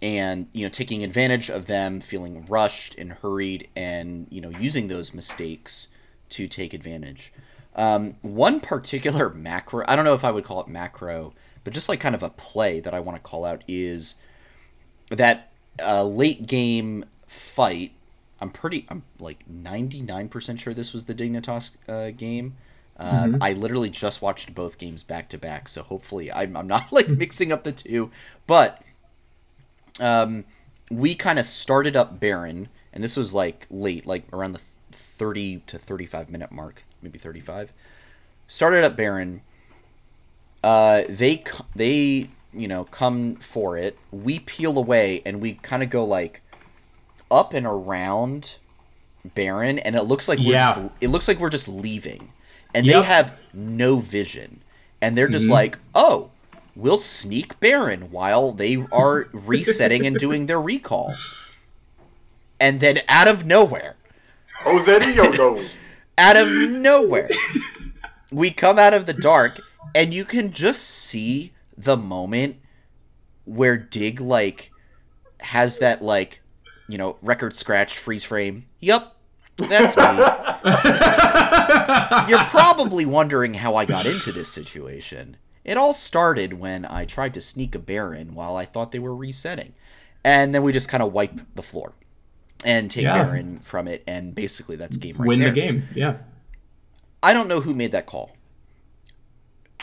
And 0.00 0.48
you 0.52 0.64
know 0.64 0.68
taking 0.68 1.02
advantage 1.04 1.48
of 1.48 1.66
them 1.66 2.00
feeling 2.00 2.44
rushed 2.46 2.96
and 2.96 3.12
hurried 3.12 3.68
and 3.76 4.26
you 4.30 4.40
know 4.40 4.50
using 4.50 4.88
those 4.88 5.14
mistakes 5.14 5.88
to 6.30 6.48
take 6.48 6.74
advantage. 6.74 7.32
Um, 7.74 8.16
one 8.20 8.60
particular 8.60 9.30
macro 9.34 9.84
i 9.88 9.96
don't 9.96 10.04
know 10.04 10.12
if 10.12 10.24
i 10.24 10.30
would 10.30 10.44
call 10.44 10.60
it 10.60 10.68
macro 10.68 11.32
but 11.64 11.72
just 11.72 11.88
like 11.88 12.00
kind 12.00 12.14
of 12.14 12.22
a 12.22 12.28
play 12.28 12.80
that 12.80 12.92
i 12.92 13.00
want 13.00 13.16
to 13.16 13.22
call 13.22 13.46
out 13.46 13.64
is 13.66 14.16
that 15.08 15.50
uh, 15.80 16.04
late 16.04 16.46
game 16.46 17.06
fight 17.26 17.92
i'm 18.42 18.50
pretty 18.50 18.84
i'm 18.90 19.02
like 19.18 19.44
99% 19.50 20.58
sure 20.60 20.74
this 20.74 20.92
was 20.92 21.06
the 21.06 21.14
dignitas 21.14 21.72
uh, 21.88 22.10
game 22.10 22.54
uh, 22.98 23.32
I 23.40 23.54
literally 23.54 23.90
just 23.90 24.22
watched 24.22 24.54
both 24.54 24.78
games 24.78 25.02
back 25.02 25.28
to 25.30 25.38
back, 25.38 25.68
so 25.68 25.82
hopefully 25.82 26.30
I'm, 26.30 26.56
I'm 26.56 26.66
not 26.66 26.86
like 26.92 27.08
mixing 27.08 27.50
up 27.50 27.64
the 27.64 27.72
two. 27.72 28.10
But 28.46 28.82
um, 30.00 30.44
we 30.90 31.14
kind 31.14 31.38
of 31.38 31.44
started 31.44 31.96
up 31.96 32.20
Baron, 32.20 32.68
and 32.92 33.02
this 33.02 33.16
was 33.16 33.34
like 33.34 33.66
late, 33.70 34.06
like 34.06 34.24
around 34.32 34.52
the 34.52 34.60
30 34.92 35.62
to 35.66 35.78
35 35.78 36.30
minute 36.30 36.52
mark, 36.52 36.84
maybe 37.00 37.18
35. 37.18 37.72
Started 38.46 38.84
up 38.84 38.96
Baron. 38.96 39.42
Uh, 40.62 41.02
they 41.08 41.42
they 41.74 42.30
you 42.52 42.68
know 42.68 42.84
come 42.84 43.36
for 43.36 43.76
it. 43.76 43.98
We 44.10 44.38
peel 44.38 44.78
away, 44.78 45.22
and 45.24 45.40
we 45.40 45.54
kind 45.54 45.82
of 45.82 45.90
go 45.90 46.04
like 46.04 46.42
up 47.32 47.54
and 47.54 47.66
around 47.66 48.56
Baron, 49.34 49.78
and 49.80 49.94
it 49.96 50.02
looks 50.02 50.28
like 50.28 50.38
we're 50.38 50.52
Yeah. 50.52 50.74
just 50.74 50.92
it 51.00 51.08
looks 51.08 51.26
like 51.26 51.38
we're 51.40 51.50
just 51.50 51.68
leaving, 51.68 52.32
and 52.74 52.86
Yep. 52.86 52.94
they 52.94 53.02
have 53.08 53.32
no 53.54 53.96
vision, 54.00 54.62
and 55.00 55.16
they're 55.16 55.28
just 55.28 55.46
Mhm. 55.46 55.50
like, 55.50 55.78
oh, 55.94 56.30
we'll 56.76 56.98
sneak 56.98 57.58
Baron 57.60 58.10
while 58.10 58.52
they 58.52 58.84
are 58.92 59.28
resetting 59.32 60.06
and 60.06 60.16
doing 60.18 60.46
their 60.46 60.60
recall, 60.60 61.14
and 62.60 62.80
then 62.80 63.00
out 63.08 63.28
of 63.28 63.44
nowhere, 63.46 63.96
Josedeodo. 64.62 65.64
out 66.18 66.36
of 66.36 66.48
nowhere, 66.48 67.30
we 68.30 68.50
come 68.50 68.78
out 68.78 68.94
of 68.94 69.06
the 69.06 69.14
dark, 69.14 69.60
and 69.94 70.12
you 70.12 70.24
can 70.24 70.52
just 70.52 70.82
see 70.82 71.52
the 71.76 71.96
moment 71.96 72.56
where 73.44 73.76
Dig 73.76 74.20
like 74.20 74.70
has 75.40 75.78
that 75.78 76.02
like 76.02 76.40
you 76.88 76.98
know 76.98 77.18
record 77.22 77.56
scratch 77.56 77.96
freeze 77.98 78.24
frame. 78.24 78.66
Yep, 78.80 79.14
That's 79.56 79.96
me. 79.96 80.02
You're 82.28 82.44
probably 82.48 83.04
wondering 83.06 83.54
how 83.54 83.74
I 83.76 83.84
got 83.84 84.06
into 84.06 84.32
this 84.32 84.48
situation. 84.48 85.36
It 85.64 85.76
all 85.76 85.92
started 85.92 86.54
when 86.54 86.84
I 86.84 87.04
tried 87.04 87.34
to 87.34 87.40
sneak 87.40 87.74
a 87.74 87.78
Baron 87.78 88.34
while 88.34 88.56
I 88.56 88.64
thought 88.64 88.92
they 88.92 88.98
were 88.98 89.14
resetting. 89.14 89.74
And 90.24 90.54
then 90.54 90.62
we 90.62 90.72
just 90.72 90.88
kind 90.88 91.02
of 91.02 91.12
wipe 91.12 91.32
the 91.54 91.62
floor 91.62 91.94
and 92.64 92.90
take 92.90 93.04
Yeah. 93.04 93.22
Baron 93.24 93.58
from 93.60 93.88
it, 93.88 94.02
and 94.06 94.34
basically 94.34 94.76
that's 94.76 94.96
game 94.96 95.16
right 95.16 95.20
there. 95.20 95.28
Win 95.28 95.38
there. 95.40 95.50
the 95.50 95.54
game. 95.60 95.84
Yeah. 95.94 96.16
I 97.22 97.34
don't 97.34 97.48
know 97.48 97.60
who 97.60 97.74
made 97.74 97.92
that 97.92 98.06
call. 98.06 98.30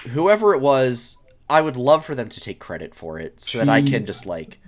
Whoever 0.09 0.53
it 0.53 0.61
was, 0.61 1.17
I 1.49 1.61
would 1.61 1.77
love 1.77 2.05
for 2.05 2.15
them 2.15 2.29
to 2.29 2.39
take 2.39 2.59
credit 2.59 2.95
for 2.95 3.19
it 3.19 3.41
so 3.41 3.57
that 3.59 3.69
I 3.69 3.81
can 3.81 4.05
just 4.05 4.25
like 4.25 4.59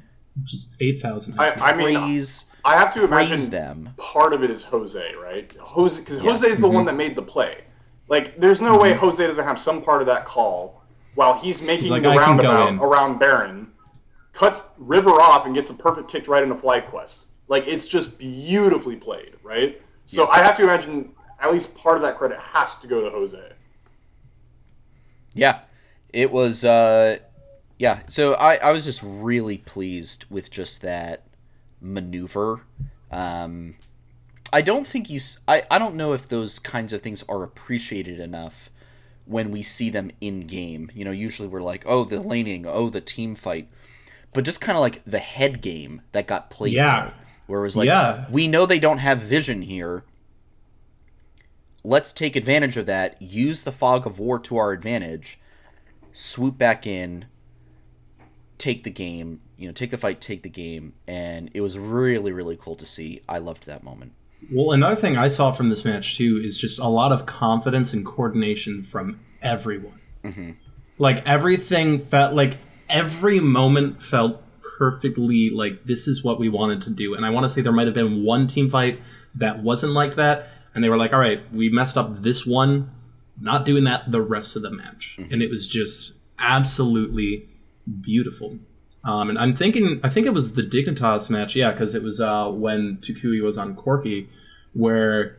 Just 0.44 0.76
8,000. 0.80 1.40
I, 1.40 1.52
I 1.56 1.76
mean, 1.76 1.98
praise 1.98 2.46
I 2.64 2.78
have 2.78 2.94
to 2.94 3.04
imagine 3.04 3.50
them. 3.52 3.90
part 3.98 4.34
of 4.34 4.44
it 4.44 4.50
is 4.50 4.64
Jose, 4.64 5.14
right? 5.16 5.52
Jose, 5.60 6.02
because 6.02 6.18
Yeah. 6.18 6.24
Jose 6.32 6.48
is 6.48 6.60
the 6.60 6.70
one 6.70 6.86
that 6.86 6.96
made 6.96 7.16
the 7.16 7.22
play. 7.22 7.64
Like, 8.08 8.40
there's 8.40 8.62
no 8.62 8.78
way 8.78 8.94
Jose 8.94 9.26
doesn't 9.26 9.44
have 9.46 9.60
some 9.60 9.82
part 9.82 10.02
of 10.02 10.08
that 10.08 10.26
call 10.26 10.82
while 11.16 11.34
he's 11.34 11.62
making 11.62 11.90
like, 11.90 12.04
the 12.04 12.10
"I 12.10 12.16
roundabout 12.18 12.82
around 12.82 13.20
Baron, 13.20 13.68
cuts 14.34 14.64
River 14.78 15.12
off 15.22 15.46
and 15.46 15.54
gets 15.54 15.70
a 15.70 15.74
perfect 15.74 16.10
kick 16.10 16.28
right 16.28 16.44
into 16.44 16.56
FlyQuest. 16.56 17.26
Like, 17.50 17.66
it's 17.68 17.86
just 17.86 18.18
beautifully 18.18 18.96
played, 18.96 19.36
right? 19.44 19.82
So 20.06 20.28
I 20.30 20.38
have 20.38 20.56
to 20.58 20.64
imagine 20.64 21.12
at 21.42 21.52
least 21.52 21.74
part 21.76 21.98
of 21.98 22.04
that 22.04 22.18
credit 22.18 22.38
has 22.40 22.76
to 22.78 22.88
go 22.88 23.02
to 23.02 23.10
Jose. 23.10 23.52
Yeah, 25.34 25.60
it 26.14 26.32
was. 26.32 26.64
uh 26.64 27.20
Yeah, 27.82 28.02
so 28.08 28.36
I 28.36 28.58
I 28.58 28.72
was 28.72 28.86
just 28.86 29.02
really 29.04 29.58
pleased 29.58 30.26
with 30.30 30.52
just 30.52 30.84
that 30.84 31.24
maneuver. 31.82 32.62
Um, 33.10 33.74
I 34.54 34.62
don't 34.62 34.86
think 34.86 35.10
you. 35.10 35.20
I 35.48 35.64
I 35.72 35.80
don't 35.80 35.96
know 35.96 36.14
if 36.14 36.28
those 36.28 36.60
kinds 36.60 36.94
of 36.94 37.02
things 37.02 37.24
are 37.28 37.42
appreciated 37.42 38.20
enough 38.20 38.70
when 39.26 39.50
we 39.50 39.64
see 39.64 39.90
them 39.90 40.12
in 40.22 40.42
game. 40.42 40.92
You 40.94 41.06
know, 41.06 41.12
usually 41.12 41.48
we're 41.48 41.64
like, 41.64 41.84
oh, 41.88 42.04
the 42.04 42.20
laning, 42.22 42.68
oh, 42.68 42.90
the 42.90 43.02
team 43.02 43.34
fight, 43.34 43.68
but 44.32 44.46
just 44.46 44.62
kind 44.62 44.78
of 44.78 44.82
like 44.82 45.04
the 45.06 45.18
head 45.18 45.60
game 45.64 46.04
that 46.12 46.28
got 46.28 46.52
played. 46.52 46.74
Yeah. 46.74 47.06
there, 47.06 47.14
where 47.48 47.62
it 47.62 47.64
was 47.64 47.76
like, 47.78 47.88
Yeah. 47.88 48.28
we 48.30 48.48
know 48.48 48.68
they 48.68 48.78
don't 48.78 49.00
have 49.00 49.24
vision 49.24 49.64
here. 49.64 50.04
Let's 51.84 52.14
take 52.14 52.36
advantage 52.36 52.78
of 52.78 52.86
that. 52.86 53.20
Use 53.20 53.64
the 53.64 53.72
fog 53.72 54.06
of 54.06 54.20
war 54.20 54.38
to 54.42 54.58
our 54.58 54.72
advantage. 54.72 55.40
Swoop 56.14 56.60
back 56.60 56.86
in. 56.86 57.26
Take 58.62 58.84
the 58.84 58.92
game. 58.92 59.42
You 59.58 59.66
know, 59.66 59.74
take 59.74 59.90
the 59.90 59.98
fight, 59.98 60.22
take 60.22 60.44
the 60.44 60.50
game, 60.50 60.94
and 61.08 61.50
it 61.56 61.62
was 61.62 61.80
really, 61.80 62.32
really 62.32 62.56
cool 62.56 62.76
to 62.76 62.86
see. 62.86 63.20
I 63.28 63.40
loved 63.40 63.66
that 63.66 63.84
moment. 63.84 64.12
Well, 64.52 64.72
another 64.72 64.96
thing 64.96 65.18
I 65.18 65.30
saw 65.30 65.52
from 65.52 65.70
this 65.70 65.84
match 65.84 66.16
too 66.16 66.40
is 66.44 66.60
just 66.60 66.80
a 66.80 66.88
lot 66.88 67.12
of 67.12 67.26
confidence 67.26 67.92
and 67.92 68.06
coordination 68.06 68.84
from 68.84 69.20
everyone. 69.42 70.00
Mm-hmm. 70.24 70.52
Like 71.00 71.26
everything 71.26 72.06
felt 72.06 72.36
like 72.36 72.60
every 72.88 73.40
moment 73.40 74.04
felt 74.04 74.44
perfectly 74.78 75.50
like 75.52 75.86
this 75.86 76.08
is 76.08 76.24
what 76.24 76.40
we 76.40 76.48
wanted 76.48 76.84
to 76.84 76.92
do. 76.92 77.16
And 77.16 77.26
I 77.26 77.32
want 77.32 77.46
to 77.46 77.50
say 77.50 77.62
there 77.62 77.72
might 77.72 77.88
have 77.88 77.96
been 77.96 78.24
one 78.24 78.46
team 78.46 78.70
fight 78.70 79.00
that 79.34 79.64
wasn't 79.64 79.94
like 79.94 80.18
that, 80.18 80.50
and 80.76 80.84
they 80.84 80.90
were 80.90 80.98
like, 80.98 81.14
"All 81.14 81.20
right, 81.20 81.42
we 81.52 81.70
messed 81.70 81.98
up 81.98 82.22
this 82.22 82.46
one, 82.46 82.92
not 83.40 83.66
doing 83.66 83.86
that 83.86 84.12
the 84.12 84.22
rest 84.22 84.56
of 84.56 84.62
the 84.62 84.70
match," 84.72 85.18
mm-hmm. 85.20 85.34
and 85.34 85.42
it 85.42 85.50
was 85.50 85.68
just 85.68 86.14
absolutely 86.38 87.48
beautiful. 88.02 88.60
Um, 89.04 89.30
and 89.30 89.40
I'm 89.40 89.56
thinking, 89.56 90.00
I 90.04 90.10
think 90.10 90.28
it 90.28 90.34
was 90.34 90.54
the 90.54 90.62
Dignitas 90.62 91.30
match, 91.30 91.56
yeah, 91.56 91.72
because 91.72 91.96
it 91.96 92.04
was 92.04 92.22
uh, 92.22 92.48
when 92.50 92.98
Toucouille 93.02 93.44
was 93.44 93.58
on 93.58 93.76
Corki, 93.76 94.28
where 94.74 95.38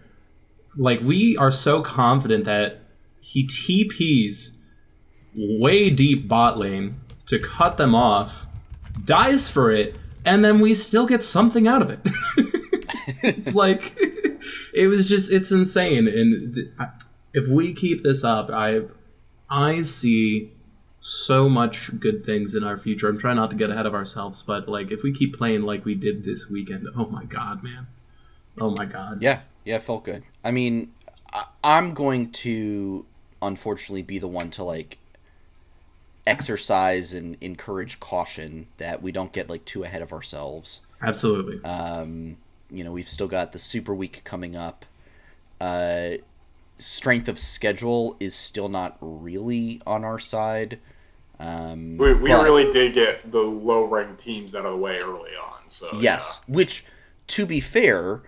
like 0.77 1.01
we 1.01 1.37
are 1.37 1.51
so 1.51 1.81
confident 1.83 2.45
that 2.47 2.81
he 3.21 3.47
TPs 3.47 4.57
way 5.35 5.91
deep 5.91 6.27
bot 6.27 6.59
lane 6.59 7.01
to 7.27 7.39
cut 7.39 7.77
them 7.77 7.95
off, 7.95 8.47
dies 9.05 9.49
for 9.49 9.71
it, 9.71 9.97
and 10.25 10.45
then 10.45 10.61
we 10.61 10.75
still 10.75 11.07
get 11.07 11.23
something 11.23 11.69
out 11.69 11.83
of 11.83 11.91
it. 11.91 12.01
it's 13.23 13.55
like 13.55 13.97
it 14.75 14.89
was 14.89 15.09
just 15.09 15.31
it's 15.33 15.53
insane, 15.53 16.09
and 16.09 16.55
th- 16.55 16.69
if 17.33 17.49
we 17.49 17.75
keep 17.75 18.03
this 18.03 18.25
up, 18.25 18.51
I 18.51 18.83
I 19.49 19.83
see 19.83 20.53
so 21.03 21.49
much 21.49 21.99
good 21.99 22.25
things 22.25 22.55
in 22.55 22.63
our 22.63 22.79
future. 22.79 23.09
I'm 23.09 23.19
trying 23.19 23.37
not 23.37 23.51
to 23.51 23.57
get 23.57 23.71
ahead 23.71 23.87
of 23.87 23.95
ourselves, 23.95 24.43
but 24.43 24.69
like 24.69 24.93
if 24.93 25.03
we 25.03 25.13
keep 25.13 25.37
playing 25.37 25.63
like 25.63 25.85
we 25.85 25.97
did 25.97 26.25
this 26.25 26.49
weekend, 26.49 26.87
oh 26.97 27.07
my 27.07 27.25
god, 27.25 27.63
man. 27.63 27.89
Oh 28.59 28.71
my 28.79 28.85
god. 28.85 29.21
Yeah, 29.21 29.41
yeah, 29.65 29.77
it 29.77 29.83
felt 29.83 30.05
good. 30.05 30.23
I 30.45 30.53
mean, 30.53 30.93
I, 31.33 31.47
I'm 31.65 31.93
going 31.93 32.31
to 32.31 33.05
unfortunately 33.43 34.03
be 34.03 34.21
the 34.21 34.29
one 34.29 34.51
to 34.53 34.63
like 34.63 34.99
exercise 36.25 37.13
and 37.13 37.37
encourage 37.41 37.99
caution 37.99 38.69
that 38.77 39.03
we 39.03 39.11
don't 39.11 39.33
get 39.33 39.51
like 39.51 39.65
too 39.65 39.83
ahead 39.83 40.03
of 40.03 40.13
ourselves. 40.13 40.83
Absolutely. 41.03 41.63
Um, 41.65 42.37
you 42.71 42.85
know, 42.85 42.93
we've 42.93 43.11
still 43.11 43.27
got 43.27 43.51
the 43.51 43.59
Super 43.59 43.93
Week 43.93 44.23
coming 44.23 44.55
up. 44.55 44.87
Uh, 45.61 46.13
strength 46.83 47.29
of 47.29 47.39
schedule 47.39 48.17
is 48.21 48.35
still 48.35 48.69
not 48.69 48.97
really 49.01 49.81
on 49.87 50.05
our 50.05 50.19
side. 50.19 50.79
Um, 51.39 51.97
We, 51.99 52.13
we 52.15 52.31
but- 52.31 52.45
really 52.45 52.71
did 52.71 52.95
get 52.95 53.31
the 53.33 53.41
low 53.41 53.85
ranked 53.85 54.21
teams 54.21 54.55
out 54.55 54.65
of 54.67 54.73
the 54.73 54.79
way 54.79 54.99
early 54.99 55.31
on. 55.37 55.63
So 55.69 55.89
Yes, 55.99 56.41
which, 56.47 56.85
to 57.29 57.47
be 57.47 57.61
fair, 57.61 58.23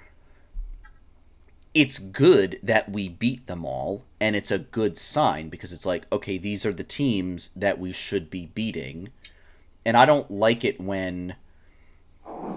it's 1.74 1.98
good 1.98 2.58
that 2.62 2.90
we 2.90 3.08
beat 3.08 3.46
them 3.46 3.64
all, 3.64 4.04
and 4.20 4.36
it's 4.36 4.50
a 4.50 4.58
good 4.58 4.96
sign 4.96 5.48
because 5.48 5.72
it's 5.72 5.84
like, 5.84 6.06
okay, 6.12 6.38
these 6.38 6.64
are 6.64 6.72
the 6.72 6.84
teams 6.84 7.50
that 7.56 7.78
we 7.78 7.92
should 7.92 8.30
be 8.30 8.46
beating. 8.46 9.08
And 9.84 9.96
I 9.96 10.06
don't 10.06 10.30
like 10.30 10.64
it 10.64 10.80
when 10.80 11.34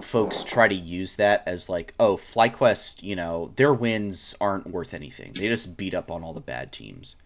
folks 0.04 0.44
try 0.44 0.68
to 0.68 0.74
use 0.74 1.16
that 1.16 1.42
as 1.46 1.68
like, 1.68 1.94
oh, 1.98 2.16
FlyQuest, 2.16 3.02
you 3.02 3.16
know, 3.16 3.52
their 3.56 3.72
wins 3.72 4.34
aren't 4.40 4.68
worth 4.68 4.94
anything. 4.94 5.32
They 5.34 5.48
just 5.48 5.76
beat 5.76 5.94
up 5.94 6.10
on 6.10 6.22
all 6.22 6.32
the 6.32 6.40
bad 6.40 6.72
teams. 6.72 7.16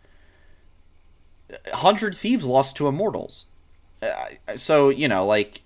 Hundred 1.72 2.14
Thieves 2.14 2.46
lost 2.46 2.76
to 2.76 2.88
Immortals. 2.88 3.46
Uh, 4.02 4.56
so, 4.56 4.88
you 4.88 5.06
know, 5.08 5.24
like, 5.26 5.62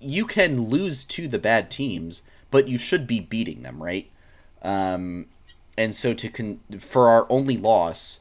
you 0.00 0.24
can 0.24 0.62
lose 0.62 1.04
to 1.04 1.28
the 1.28 1.38
bad 1.38 1.70
teams, 1.70 2.22
but 2.50 2.68
you 2.68 2.78
should 2.78 3.06
be 3.06 3.20
beating 3.20 3.62
them, 3.62 3.82
right? 3.82 4.10
Um, 4.62 5.26
and 5.76 5.94
so 5.94 6.14
to 6.14 6.28
con- 6.28 6.60
for 6.78 7.08
our 7.08 7.26
only 7.28 7.56
loss 7.56 8.20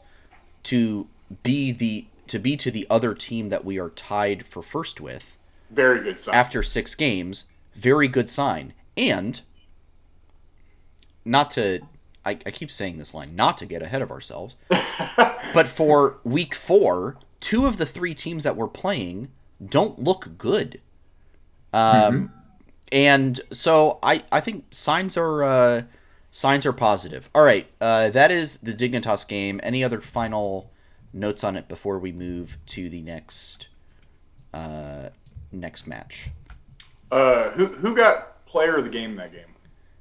to 0.63 1.07
be 1.43 1.71
the 1.71 2.05
to 2.27 2.39
be 2.39 2.55
to 2.55 2.71
the 2.71 2.87
other 2.89 3.13
team 3.13 3.49
that 3.49 3.65
we 3.65 3.77
are 3.77 3.89
tied 3.89 4.45
for 4.45 4.61
first 4.61 5.01
with 5.01 5.37
very 5.69 6.01
good 6.01 6.19
sign. 6.19 6.33
after 6.33 6.63
six 6.63 6.95
games, 6.95 7.45
very 7.73 8.07
good 8.07 8.29
sign. 8.29 8.73
And 8.97 9.41
not 11.25 11.49
to 11.51 11.81
I, 12.23 12.31
I 12.45 12.51
keep 12.51 12.71
saying 12.71 12.97
this 12.97 13.13
line, 13.13 13.35
not 13.35 13.57
to 13.59 13.65
get 13.65 13.81
ahead 13.81 14.01
of 14.01 14.11
ourselves, 14.11 14.55
but 15.53 15.67
for 15.67 16.19
week 16.23 16.53
four, 16.53 17.17
two 17.39 17.65
of 17.65 17.77
the 17.77 17.85
three 17.85 18.13
teams 18.13 18.43
that 18.43 18.55
we're 18.55 18.67
playing 18.67 19.29
don't 19.63 19.99
look 19.99 20.37
good. 20.37 20.81
Um, 21.73 22.31
and 22.91 23.39
so 23.51 23.99
I 24.03 24.23
I 24.31 24.41
think 24.41 24.65
signs 24.71 25.17
are 25.17 25.43
uh, 25.43 25.83
signs 26.31 26.65
are 26.65 26.73
positive. 26.73 27.29
All 27.33 27.43
right, 27.43 27.67
uh, 27.79 28.09
that 28.09 28.31
is 28.31 28.57
the 28.57 28.73
Dignitas 28.73 29.27
game. 29.27 29.59
Any 29.63 29.83
other 29.83 30.01
final 30.01 30.71
notes 31.13 31.43
on 31.43 31.55
it 31.55 31.67
before 31.67 31.99
we 31.99 32.11
move 32.11 32.57
to 32.67 32.89
the 32.89 33.01
next 33.01 33.67
uh, 34.53 35.09
next 35.51 35.87
match? 35.87 36.29
Uh, 37.11 37.51
who 37.51 37.67
who 37.67 37.95
got 37.95 38.45
player 38.45 38.77
of 38.77 38.83
the 38.85 38.89
game 38.89 39.15
that 39.17 39.31
game? 39.31 39.41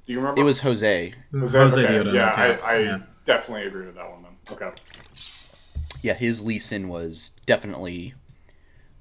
Do 0.05 0.13
you 0.13 0.19
remember? 0.19 0.41
It 0.41 0.43
was 0.43 0.59
Jose. 0.59 1.13
Was 1.33 1.53
Jose 1.53 1.83
okay. 1.83 1.93
Dioda, 1.93 2.11
Yeah, 2.13 2.31
okay, 2.31 2.61
I, 2.61 2.75
I 2.75 2.79
yeah. 2.79 2.97
definitely 3.25 3.67
agree 3.67 3.85
with 3.85 3.95
that 3.95 4.09
one 4.09 4.23
then. 4.23 4.31
Okay. 4.51 4.71
Yeah, 6.01 6.13
his 6.13 6.43
Lee 6.43 6.57
Sin 6.57 6.87
was 6.89 7.31
definitely 7.45 8.13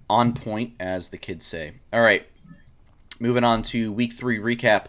on 0.09 0.35
point, 0.35 0.75
as 0.81 1.09
the 1.09 1.19
kids 1.19 1.47
say. 1.47 1.73
All 1.93 2.03
right, 2.03 2.27
moving 3.19 3.45
on 3.45 3.63
to 3.63 3.93
week 3.93 4.13
three 4.13 4.39
recap. 4.39 4.87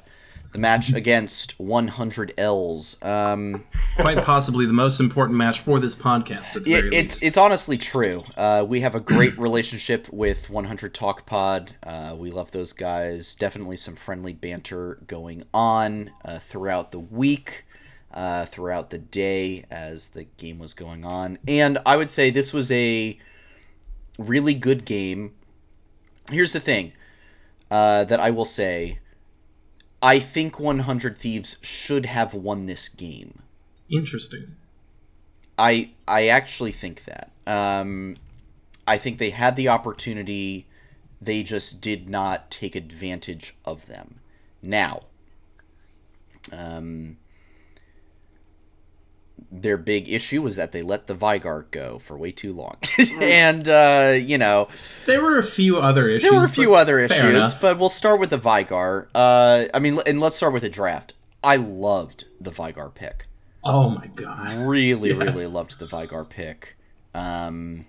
The 0.52 0.60
match 0.60 0.92
against 0.92 1.58
100 1.62 2.34
L's. 2.38 3.02
Um, 3.02 3.64
Quite 3.96 4.24
possibly 4.26 4.66
the 4.66 4.74
most 4.74 5.00
important 5.00 5.38
match 5.38 5.62
for 5.62 5.80
this 5.80 5.96
podcast 5.96 6.58
at 6.58 6.66
the 6.66 6.72
very 6.74 6.90
it's 6.90 7.16
least. 7.16 7.24
it's 7.24 7.38
honestly 7.38 7.78
true. 7.78 8.26
Uh, 8.36 8.66
we 8.68 8.82
have 8.82 8.94
a 8.94 9.00
great 9.00 9.38
relationship 9.40 10.10
with 10.12 10.50
100 10.50 10.94
Talk 10.94 11.26
Pod. 11.26 11.74
Uh, 11.84 12.18
we 12.20 12.32
love 12.32 12.52
those 12.52 12.74
guys. 12.74 13.34
Definitely 13.36 13.78
some 13.78 13.96
friendly 13.96 14.34
banter 14.34 15.00
going 15.08 15.44
on 15.54 16.12
uh, 16.26 16.40
throughout 16.40 16.92
the 16.92 17.00
week, 17.00 17.66
uh, 18.14 18.44
throughout 18.44 18.90
the 18.90 18.98
day 19.00 19.64
as 19.72 20.10
the 20.10 20.26
game 20.36 20.60
was 20.60 20.74
going 20.74 21.06
on. 21.06 21.38
And 21.48 21.78
I 21.86 21.96
would 21.96 22.10
say 22.10 22.30
this 22.30 22.52
was 22.52 22.70
a 22.74 23.18
really 24.20 24.54
good 24.54 24.84
game. 24.84 25.34
Here's 26.30 26.52
the 26.52 26.60
thing 26.60 26.92
uh, 27.70 28.04
that 28.04 28.20
I 28.20 28.32
will 28.32 28.44
say. 28.44 29.00
I 30.02 30.20
think 30.20 30.60
100 30.60 31.18
Thieves 31.18 31.58
should 31.62 32.06
have 32.08 32.34
won 32.34 32.66
this 32.66 32.90
game. 32.90 33.44
Interesting. 33.92 34.56
I 35.58 35.92
I 36.08 36.28
actually 36.28 36.72
think 36.72 37.06
that. 37.06 37.32
Um, 37.46 38.16
I 38.88 38.98
think 38.98 39.20
they 39.20 39.30
had 39.30 39.56
the 39.56 39.68
opportunity, 39.68 40.68
they 41.22 41.44
just 41.44 41.82
did 41.82 42.10
not 42.10 42.50
take 42.50 42.76
advantage 42.76 43.56
of 43.64 43.86
them. 43.86 44.20
Now, 44.62 45.04
um, 46.52 47.18
their 49.50 49.78
big 49.78 50.10
issue 50.10 50.42
was 50.42 50.56
that 50.58 50.72
they 50.72 50.82
let 50.82 51.08
the 51.08 51.16
Veigar 51.16 51.70
go 51.72 52.00
for 52.00 52.18
way 52.18 52.32
too 52.32 52.54
long, 52.54 52.78
and 53.22 53.68
uh, 53.70 54.14
you 54.20 54.38
know 54.38 54.68
There 55.06 55.22
were 55.22 55.38
a 55.38 55.44
few 55.44 55.78
other 55.80 56.10
issues. 56.10 56.30
there 56.30 56.38
were 56.38 56.46
a 56.46 56.50
few 56.50 56.76
other 56.76 57.00
issues, 57.00 57.36
enough. 57.36 57.62
but 57.62 57.78
we'll 57.80 57.90
start 57.90 58.20
with 58.20 58.30
the 58.30 58.40
Veigar. 58.40 59.08
Uh, 59.16 59.66
I 59.74 59.80
mean, 59.80 60.00
and 60.06 60.20
let's 60.20 60.36
start 60.36 60.54
with 60.54 60.62
the 60.64 60.70
draft. 60.70 61.14
I 61.44 61.56
loved 61.56 62.26
the 62.40 62.52
Veigar 62.52 62.94
pick. 62.94 63.28
Oh 63.64 63.90
my 63.90 64.08
god. 64.08 64.68
Really, 64.68 65.10
Yes. 65.10 65.18
really 65.20 65.48
loved 65.48 65.80
the 65.80 65.86
Veigar 65.86 66.28
pick. 66.30 66.76
Um, 67.14 67.86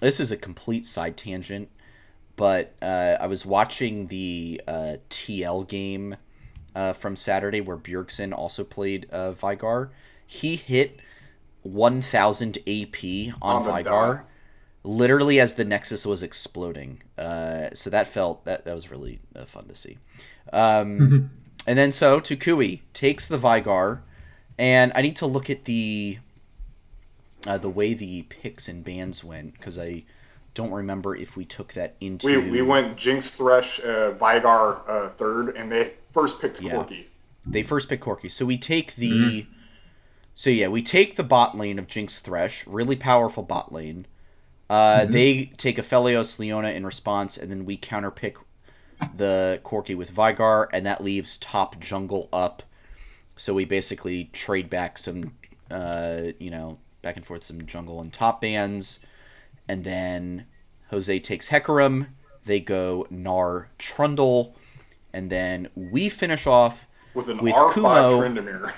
this 0.00 0.20
is 0.20 0.30
a 0.32 0.36
complete 0.36 0.86
side 0.86 1.16
tangent, 1.16 1.68
but 2.36 2.74
uh, 2.82 3.16
I 3.20 3.26
was 3.26 3.44
watching 3.46 4.06
the 4.08 4.60
uh, 4.68 4.96
TL 5.10 5.66
game 5.68 6.16
uh, 6.74 6.92
from 6.92 7.16
Saturday 7.16 7.60
where 7.60 7.76
Bjergsen 7.78 8.32
also 8.36 8.62
played 8.62 9.06
uh, 9.10 9.32
Veigar. 9.32 9.90
He 10.26 10.56
hit 10.56 11.00
1000 11.62 12.58
AP 12.58 13.34
on, 13.40 13.56
On 13.56 13.64
Veigar 13.64 14.24
literally 14.86 15.40
as 15.40 15.56
the 15.56 15.64
Nexus 15.64 16.06
was 16.06 16.22
exploding. 16.22 17.02
Uh, 17.18 17.70
so 17.74 17.90
that 17.90 18.06
felt 18.06 18.44
that 18.44 18.64
that 18.64 18.74
was 18.74 18.90
really 18.90 19.20
uh, 19.34 19.44
fun 19.44 19.66
to 19.66 19.76
see. 19.76 19.98
Um, 20.52 21.30
and 21.66 21.78
then 21.78 21.90
so 21.90 22.20
Toucouille 22.20 22.80
takes 22.92 23.28
the 23.28 23.38
Veigar, 23.38 24.00
and 24.58 24.92
I 24.94 25.02
need 25.02 25.16
to 25.16 25.26
look 25.26 25.50
at 25.50 25.64
the 25.64 26.18
uh, 27.46 27.58
the 27.58 27.70
way 27.70 27.94
the 27.94 28.22
picks 28.22 28.68
and 28.68 28.84
bans 28.84 29.22
went 29.22 29.54
because 29.54 29.78
I 29.78 30.04
don't 30.54 30.72
remember 30.72 31.14
if 31.14 31.36
we 31.36 31.44
took 31.44 31.74
that 31.74 31.96
into. 32.00 32.26
We, 32.26 32.50
we 32.50 32.62
went 32.62 32.96
Jinx, 32.96 33.30
Thresh, 33.30 33.80
uh, 33.80 34.12
Veigar 34.12 34.88
uh, 34.88 35.08
third, 35.10 35.56
and 35.56 35.70
they 35.70 35.92
first 36.12 36.40
picked 36.40 36.62
Yeah. 36.62 36.76
Corki. 36.76 37.04
They 37.44 37.62
first 37.62 37.88
pick 37.88 38.00
Corki. 38.00 38.30
So 38.30 38.46
we 38.46 38.56
take 38.56 38.94
the. 38.96 39.46
So 40.38 40.50
yeah, 40.50 40.68
we 40.68 40.82
take 40.82 41.16
the 41.16 41.24
bot 41.24 41.56
lane 41.56 41.78
of 41.78 41.86
Jinx 41.86 42.20
Thresh, 42.20 42.66
really 42.66 42.94
powerful 42.94 43.42
bot 43.42 43.72
lane. 43.72 44.06
Uh, 44.68 45.06
They 45.06 45.46
take 45.56 45.78
Aphelios 45.78 46.38
Leona 46.38 46.68
in 46.70 46.84
response, 46.84 47.38
and 47.38 47.50
then 47.50 47.64
we 47.64 47.78
counterpick 47.78 48.36
the 49.16 49.60
Corki 49.64 49.96
with 49.96 50.14
Veigar, 50.14 50.66
and 50.74 50.84
that 50.84 51.02
leaves 51.02 51.38
top 51.38 51.80
jungle 51.80 52.28
up. 52.34 52.62
So 53.36 53.54
we 53.54 53.64
basically 53.64 54.24
trade 54.34 54.68
back 54.68 54.98
some, 54.98 55.32
uh, 55.70 56.32
you 56.38 56.50
know, 56.50 56.78
back 57.00 57.16
and 57.16 57.24
forth 57.24 57.42
some 57.44 57.64
jungle 57.64 58.00
and 58.02 58.12
top 58.12 58.42
bands, 58.42 59.00
and 59.68 59.84
then 59.84 60.44
Jose 60.90 61.18
takes 61.20 61.48
Hecarim. 61.48 62.08
They 62.44 62.60
go 62.60 63.06
Gnar 63.10 63.66
Trundle, 63.78 64.54
and 65.14 65.30
then 65.30 65.68
we 65.74 66.10
finish 66.10 66.46
off 66.46 66.88
With 67.14 67.30
an 67.30 67.38
With 67.38 67.54
R5 67.54 67.72
Kumo- 67.72 68.20
Tryndamere. 68.20 68.72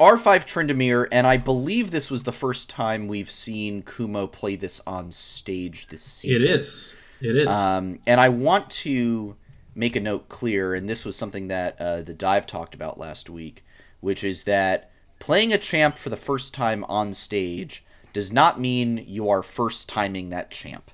R5 0.00 0.44
Tryndamere, 0.44 1.06
and 1.12 1.26
I 1.26 1.36
believe 1.36 1.90
this 1.90 2.10
was 2.10 2.24
the 2.24 2.32
first 2.32 2.68
time 2.68 3.06
we've 3.06 3.30
seen 3.30 3.82
Kumo 3.82 4.26
play 4.26 4.56
this 4.56 4.80
on 4.86 5.12
stage 5.12 5.86
this 5.88 6.02
season. 6.02 6.48
It 6.48 6.50
is. 6.50 6.96
It 7.20 7.36
is. 7.36 7.48
Um, 7.48 8.00
and 8.06 8.20
I 8.20 8.28
want 8.28 8.70
to 8.70 9.36
make 9.74 9.94
a 9.96 10.00
note 10.00 10.28
clear, 10.28 10.74
and 10.74 10.88
this 10.88 11.04
was 11.04 11.16
something 11.16 11.48
that 11.48 11.76
uh, 11.80 12.02
the 12.02 12.14
dive 12.14 12.46
talked 12.46 12.74
about 12.74 12.98
last 12.98 13.30
week, 13.30 13.64
which 14.00 14.24
is 14.24 14.44
that 14.44 14.90
playing 15.20 15.52
a 15.52 15.58
champ 15.58 15.96
for 15.96 16.10
the 16.10 16.16
first 16.16 16.54
time 16.54 16.84
on 16.84 17.12
stage 17.12 17.84
does 18.12 18.32
not 18.32 18.60
mean 18.60 19.04
you 19.06 19.28
are 19.28 19.42
first 19.42 19.88
timing 19.88 20.30
that 20.30 20.50
champ. 20.50 20.90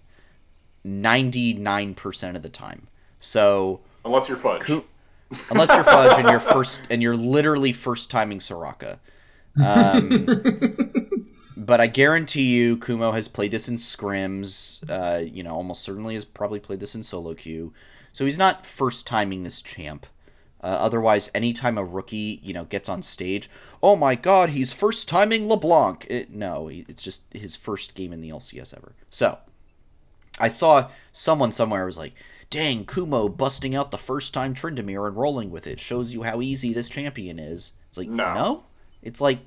99% 0.87 2.37
of 2.37 2.43
the 2.43 2.49
time. 2.49 2.87
So, 3.19 3.81
Unless 4.05 4.29
you're 4.29 4.39
Fudge. 4.39 4.63
Ku- 4.63 4.85
unless 5.51 5.75
you're 5.75 5.85
Fudge 5.85 6.19
and 6.19 6.29
you're 6.29 6.41
first 6.41 6.81
and 6.91 7.03
you're 7.03 7.17
literally 7.17 7.73
first 7.73 8.11
timing 8.11 8.39
Soraka. 8.39 8.99
Um, 9.63 10.27
but 11.57 11.81
I 11.81 11.87
guarantee 11.87 12.55
you, 12.55 12.77
Kumo 12.79 13.13
has 13.13 13.29
played 13.29 13.51
this 13.51 13.69
in 13.69 13.77
scrims. 13.77 14.83
Uh, 14.89 15.21
you 15.21 15.43
know, 15.43 15.55
almost 15.55 15.83
certainly 15.83 16.15
has 16.15 16.25
probably 16.25 16.61
played 16.61 16.81
this 16.81 16.95
in 16.95 17.03
solo 17.03 17.35
queue. 17.35 17.73
So 18.13 18.25
he's 18.25 18.39
not 18.39 18.67
first 18.67 19.07
timing 19.07 19.43
this 19.43 19.63
champ. 19.63 20.07
Uh, 20.63 20.67
otherwise, 20.67 21.31
anytime 21.35 21.79
a 21.79 21.85
rookie, 21.85 22.39
you 22.43 22.53
know, 22.53 22.65
gets 22.65 22.89
on 22.89 23.01
stage, 23.01 23.49
oh 23.83 23.97
my 23.97 24.15
god, 24.15 24.51
he's 24.51 24.75
first 24.75 25.09
timing 25.09 25.49
LeBlanc. 25.49 26.07
It, 26.11 26.31
no, 26.31 26.69
it's 26.69 27.03
just 27.03 27.23
his 27.33 27.57
first 27.57 27.95
game 27.95 28.13
in 28.13 28.21
the 28.21 28.29
LCS 28.29 28.77
ever. 28.77 28.95
So, 29.09 29.39
I 30.39 30.49
saw 30.49 30.91
someone 31.13 31.53
somewhere 31.53 31.87
was 31.87 31.97
like, 31.97 32.15
"Dang, 32.51 32.85
Kumo 32.85 33.29
busting 33.29 33.75
out 33.75 33.91
the 33.91 33.99
first 33.99 34.35
time 34.35 34.55
Tryndamere 34.55 35.07
and 35.07 35.17
rolling 35.17 35.51
with 35.51 35.67
it 35.67 35.81
shows 35.81 36.13
you 36.13 36.23
how 36.25 36.41
easy 36.43 36.73
this 36.73 36.89
champion 36.89 37.39
is." 37.39 37.73
It's 37.89 37.97
like, 37.97 38.09
No. 38.09 38.35
no, 38.35 38.63
it's 39.03 39.21
like 39.21 39.39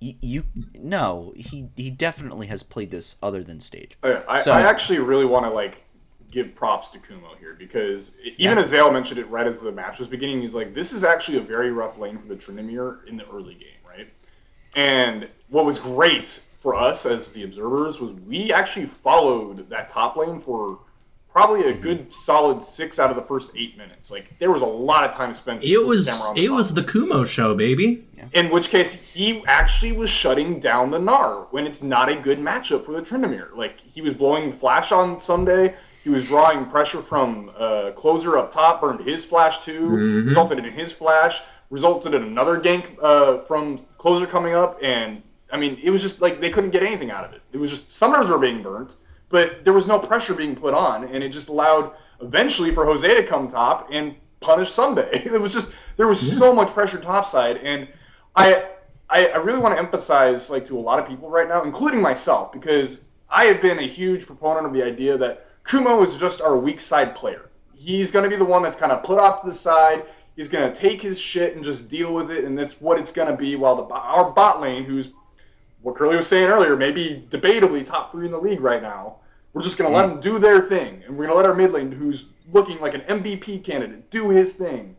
you, 0.00 0.14
you 0.20 0.44
no, 0.78 1.32
he 1.36 1.68
he 1.76 1.90
definitely 1.90 2.48
has 2.48 2.62
played 2.62 2.90
this 2.90 3.16
other 3.22 3.42
than 3.42 3.60
stage. 3.60 3.96
Uh, 4.02 4.20
I, 4.28 4.38
So- 4.38 4.52
I 4.52 4.62
actually 4.62 4.98
really 4.98 5.24
want 5.24 5.46
to 5.46 5.50
like 5.50 5.82
give 6.30 6.54
props 6.56 6.88
to 6.90 6.98
Kumo 6.98 7.36
here 7.38 7.54
because 7.56 8.10
even 8.36 8.58
Yeah. 8.58 8.64
as 8.64 8.70
Zale 8.70 8.90
mentioned 8.90 9.20
it 9.20 9.30
right 9.30 9.46
as 9.46 9.60
the 9.60 9.70
match 9.70 10.00
was 10.00 10.08
beginning, 10.08 10.40
he's 10.40 10.52
like, 10.54 10.74
"This 10.74 10.92
is 10.92 11.04
actually 11.04 11.38
a 11.38 11.42
very 11.42 11.70
rough 11.70 11.96
lane 11.96 12.18
for 12.18 12.26
the 12.26 12.34
Tryndamere 12.34 13.06
in 13.06 13.16
the 13.16 13.24
early 13.30 13.54
game, 13.54 13.78
right?" 13.88 14.08
And 14.74 15.28
what 15.48 15.64
was 15.64 15.78
great 15.78 16.40
for 16.58 16.74
us 16.74 17.06
as 17.06 17.32
the 17.32 17.44
observers 17.44 18.00
was 18.00 18.10
we 18.12 18.52
actually 18.52 18.86
followed 18.86 19.68
that 19.70 19.90
top 19.90 20.16
lane 20.16 20.40
for 20.40 20.80
probably 21.34 21.60
Mm-hmm. 21.64 21.78
a 21.78 21.82
good 21.82 22.12
solid 22.14 22.62
six 22.62 22.98
out 22.98 23.10
of 23.10 23.16
the 23.16 23.22
first 23.22 23.50
eight 23.56 23.76
minutes. 23.76 24.10
Like 24.10 24.38
there 24.38 24.50
was 24.52 24.62
a 24.62 24.66
lot 24.66 25.02
of 25.04 25.14
time 25.14 25.34
spent. 25.34 25.62
it 25.64 25.78
was 25.78 26.06
the 26.06 26.12
camera 26.12 26.28
on 26.30 26.34
the 26.36 26.42
it 26.44 26.46
top. 26.48 26.56
was 26.56 26.74
the 26.74 26.84
Kumo 26.84 27.24
show, 27.24 27.54
baby. 27.56 28.06
In 28.32 28.50
which 28.50 28.68
case, 28.70 28.92
he 28.94 29.44
actually 29.46 29.92
was 29.92 30.08
shutting 30.08 30.58
down 30.60 30.90
the 30.90 30.98
Gnar 30.98 31.48
when 31.50 31.66
it's 31.66 31.82
not 31.82 32.08
a 32.08 32.16
good 32.16 32.38
matchup 32.38 32.86
for 32.86 32.92
the 32.92 33.02
Tryndamere. 33.02 33.54
Like, 33.54 33.78
he 33.80 34.00
was 34.00 34.14
blowing 34.14 34.50
flash 34.52 34.92
on 34.92 35.16
Ssumday. 35.16 35.74
He 36.04 36.08
was 36.10 36.26
drawing 36.26 36.66
pressure 36.66 37.02
from 37.02 37.50
uh, 37.58 37.90
closer 37.96 38.38
up 38.38 38.50
top, 38.50 38.80
burned 38.80 39.00
his 39.00 39.24
flash 39.24 39.62
too, 39.64 39.80
Mhm. 39.90 40.26
resulted 40.26 40.58
in 40.58 40.64
his 40.72 40.90
flash, 40.92 41.42
resulted 41.70 42.14
in 42.14 42.22
another 42.22 42.58
gank 42.60 42.86
uh, 43.02 43.38
from 43.44 43.78
closer 43.98 44.26
coming 44.26 44.54
up. 44.54 44.78
And, 44.82 45.22
I 45.52 45.56
mean, 45.58 45.78
it 45.82 45.90
was 45.90 46.00
just 46.00 46.20
like 46.22 46.40
they 46.40 46.50
couldn't 46.50 46.70
get 46.70 46.82
anything 46.82 47.10
out 47.10 47.24
of 47.24 47.32
it. 47.34 47.42
It 47.52 47.58
was 47.58 47.70
just 47.70 47.90
Summers 47.90 48.28
were 48.28 48.38
being 48.38 48.62
burnt, 48.62 48.94
but 49.28 49.64
there 49.64 49.72
was 49.72 49.86
no 49.86 49.98
pressure 49.98 50.34
being 50.34 50.54
put 50.54 50.74
on. 50.74 51.04
And 51.04 51.22
it 51.22 51.30
just 51.30 51.48
allowed 51.48 51.92
eventually 52.20 52.72
for 52.74 52.84
Jose 52.84 53.14
to 53.14 53.26
come 53.26 53.48
top 53.48 53.88
and 53.90 54.14
punish 54.40 54.70
Ssumday. 54.70 55.26
It 55.34 55.40
was 55.40 55.52
just, 55.52 55.74
there 55.96 56.06
was 56.06 56.20
so 56.38 56.52
much 56.52 56.72
pressure 56.72 57.00
topside. 57.00 57.58
And, 57.58 57.88
I, 58.36 58.66
I 59.08 59.26
I 59.28 59.36
really 59.36 59.58
want 59.58 59.74
to 59.74 59.78
emphasize 59.78 60.50
like 60.50 60.66
to 60.66 60.78
a 60.78 60.80
lot 60.80 60.98
of 60.98 61.06
people 61.06 61.30
right 61.30 61.48
now, 61.48 61.62
including 61.62 62.00
myself, 62.00 62.52
because 62.52 63.02
I 63.30 63.44
have 63.44 63.60
been 63.62 63.78
a 63.78 63.86
huge 63.86 64.26
proponent 64.26 64.66
of 64.66 64.72
the 64.72 64.82
idea 64.82 65.16
that 65.18 65.46
Kumo 65.64 66.02
is 66.02 66.14
just 66.14 66.40
our 66.40 66.56
weak 66.56 66.80
side 66.80 67.14
player. 67.14 67.50
He's 67.72 68.10
going 68.10 68.24
to 68.24 68.30
be 68.30 68.36
the 68.36 68.44
one 68.44 68.62
that's 68.62 68.76
kind 68.76 68.92
of 68.92 69.02
put 69.02 69.18
off 69.18 69.42
to 69.42 69.48
the 69.48 69.54
side. 69.54 70.04
He's 70.36 70.48
going 70.48 70.72
to 70.72 70.78
take 70.78 71.00
his 71.00 71.18
shit 71.18 71.54
and 71.54 71.64
just 71.64 71.88
deal 71.88 72.12
with 72.12 72.30
it, 72.30 72.44
and 72.44 72.58
that's 72.58 72.80
what 72.80 72.98
it's 72.98 73.12
going 73.12 73.28
to 73.28 73.36
be. 73.36 73.56
While 73.56 73.76
the 73.76 73.94
our 73.94 74.32
bot 74.32 74.60
lane, 74.60 74.84
who's 74.84 75.08
what 75.84 75.96
Curly 75.96 76.16
was 76.16 76.26
saying 76.26 76.46
earlier, 76.46 76.76
maybe 76.76 77.26
debatably 77.28 77.84
top 77.84 78.10
three 78.10 78.24
in 78.24 78.32
the 78.32 78.38
league 78.38 78.60
right 78.60 78.80
now, 78.80 79.16
we're 79.52 79.62
just 79.62 79.76
going 79.76 79.90
to 79.90 79.96
let 79.96 80.08
them 80.08 80.18
do 80.18 80.38
their 80.38 80.62
thing, 80.62 81.02
and 81.06 81.14
we're 81.14 81.26
going 81.26 81.30
to 81.30 81.36
let 81.36 81.46
our 81.46 81.54
mid 81.54 81.72
lane, 81.72 81.92
who's 81.92 82.26
looking 82.52 82.80
like 82.80 82.94
an 82.94 83.02
MVP 83.02 83.62
candidate, 83.62 84.10
do 84.10 84.30
his 84.30 84.54
thing. 84.54 84.96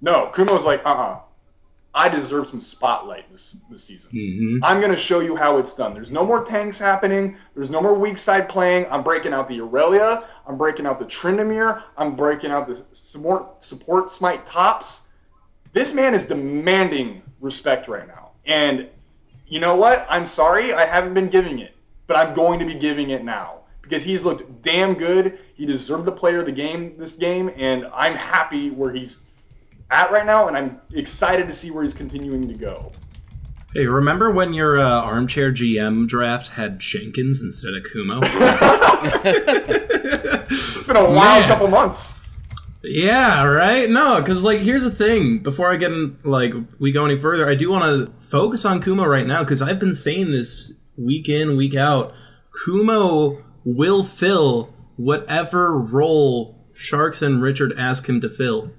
No, 0.00 0.30
Kumo's 0.34 0.64
like, 0.64 0.84
uh 0.84 0.88
uh 0.88 1.20
I 1.96 2.08
deserve 2.08 2.48
some 2.48 2.58
spotlight 2.58 3.30
this, 3.30 3.56
this 3.70 3.84
season. 3.84 4.10
hmm 4.10 4.64
I'm 4.64 4.80
going 4.80 4.90
to 4.90 4.96
show 4.96 5.20
you 5.20 5.36
how 5.36 5.58
it's 5.58 5.74
done. 5.74 5.92
There's 5.94 6.10
no 6.10 6.24
more 6.24 6.42
tanks 6.42 6.78
happening. 6.78 7.36
There's 7.54 7.70
no 7.70 7.80
more 7.82 7.94
weak 7.94 8.18
side 8.18 8.48
playing. 8.48 8.86
I'm 8.90 9.04
breaking 9.04 9.32
out 9.34 9.46
the 9.46 9.58
Irelia. 9.58 10.24
I'm 10.48 10.56
breaking 10.56 10.86
out 10.86 10.98
the 10.98 11.04
Tryndamere. 11.04 11.82
I'm 11.98 12.16
breaking 12.16 12.50
out 12.50 12.66
the 12.66 12.82
support, 12.92 13.62
support 13.62 14.10
smite 14.10 14.44
tops. 14.46 15.02
This 15.72 15.92
man 15.92 16.14
is 16.14 16.24
demanding 16.24 17.22
respect 17.40 17.88
right 17.88 18.08
now. 18.08 18.30
And 18.46 18.88
you 19.46 19.60
know 19.60 19.76
what? 19.76 20.06
I'm 20.08 20.26
sorry. 20.26 20.72
I 20.72 20.86
haven't 20.86 21.14
been 21.14 21.28
giving 21.28 21.58
it. 21.58 21.74
But 22.06 22.16
I'm 22.16 22.34
going 22.34 22.58
to 22.58 22.66
be 22.66 22.74
giving 22.74 23.10
it 23.10 23.24
now. 23.24 23.60
Because 23.82 24.02
he's 24.02 24.24
looked 24.24 24.62
damn 24.62 24.94
good. 24.94 25.38
He 25.54 25.66
deserved 25.66 26.04
the 26.04 26.12
player 26.12 26.40
of 26.40 26.46
the 26.46 26.52
game 26.52 26.94
this 26.98 27.14
game. 27.14 27.50
And 27.56 27.86
I'm 27.94 28.14
happy 28.14 28.70
where 28.70 28.92
he's 28.92 29.20
at 29.90 30.10
right 30.10 30.26
now. 30.26 30.48
And 30.48 30.56
I'm 30.56 30.80
excited 30.92 31.46
to 31.48 31.54
see 31.54 31.70
where 31.70 31.82
he's 31.82 31.94
continuing 31.94 32.48
to 32.48 32.54
go. 32.54 32.92
Hey, 33.74 33.86
remember 33.86 34.30
when 34.30 34.54
your 34.54 34.78
uh, 34.78 35.02
armchair 35.02 35.52
GM 35.52 36.06
draft 36.06 36.50
had 36.50 36.78
Jenkins 36.78 37.42
instead 37.42 37.74
of 37.74 37.84
Kumo? 37.90 38.20
It's 40.50 40.84
been 40.84 40.96
a 40.96 41.04
wild 41.10 41.40
Man. 41.40 41.48
couple 41.48 41.68
months. 41.68 42.12
Yeah, 42.86 43.44
right. 43.44 43.88
No, 43.88 44.20
because 44.20 44.44
like 44.44 44.60
here's 44.60 44.84
the 44.84 44.90
thing. 44.90 45.42
Before 45.42 45.72
I 45.72 45.76
get 45.76 45.92
in, 45.92 46.18
like 46.22 46.52
we 46.78 46.92
go 46.92 47.04
any 47.04 47.18
further, 47.18 47.48
I 47.48 47.54
do 47.54 47.70
want 47.70 47.84
to 47.84 48.12
focus 48.30 48.64
on 48.64 48.82
Kumo 48.82 49.06
right 49.06 49.26
now 49.26 49.42
because 49.42 49.62
I've 49.62 49.78
been 49.78 49.94
saying 49.94 50.32
this 50.32 50.72
week 50.96 51.28
in, 51.28 51.56
week 51.56 51.74
out. 51.74 52.12
Kumo 52.64 53.42
will 53.64 54.04
fill 54.04 54.74
whatever 54.96 55.76
role 55.76 56.54
Sharks 56.74 57.22
and 57.22 57.40
Richard 57.40 57.72
ask 57.78 58.08
him 58.08 58.20
to 58.20 58.28
fill. 58.28 58.70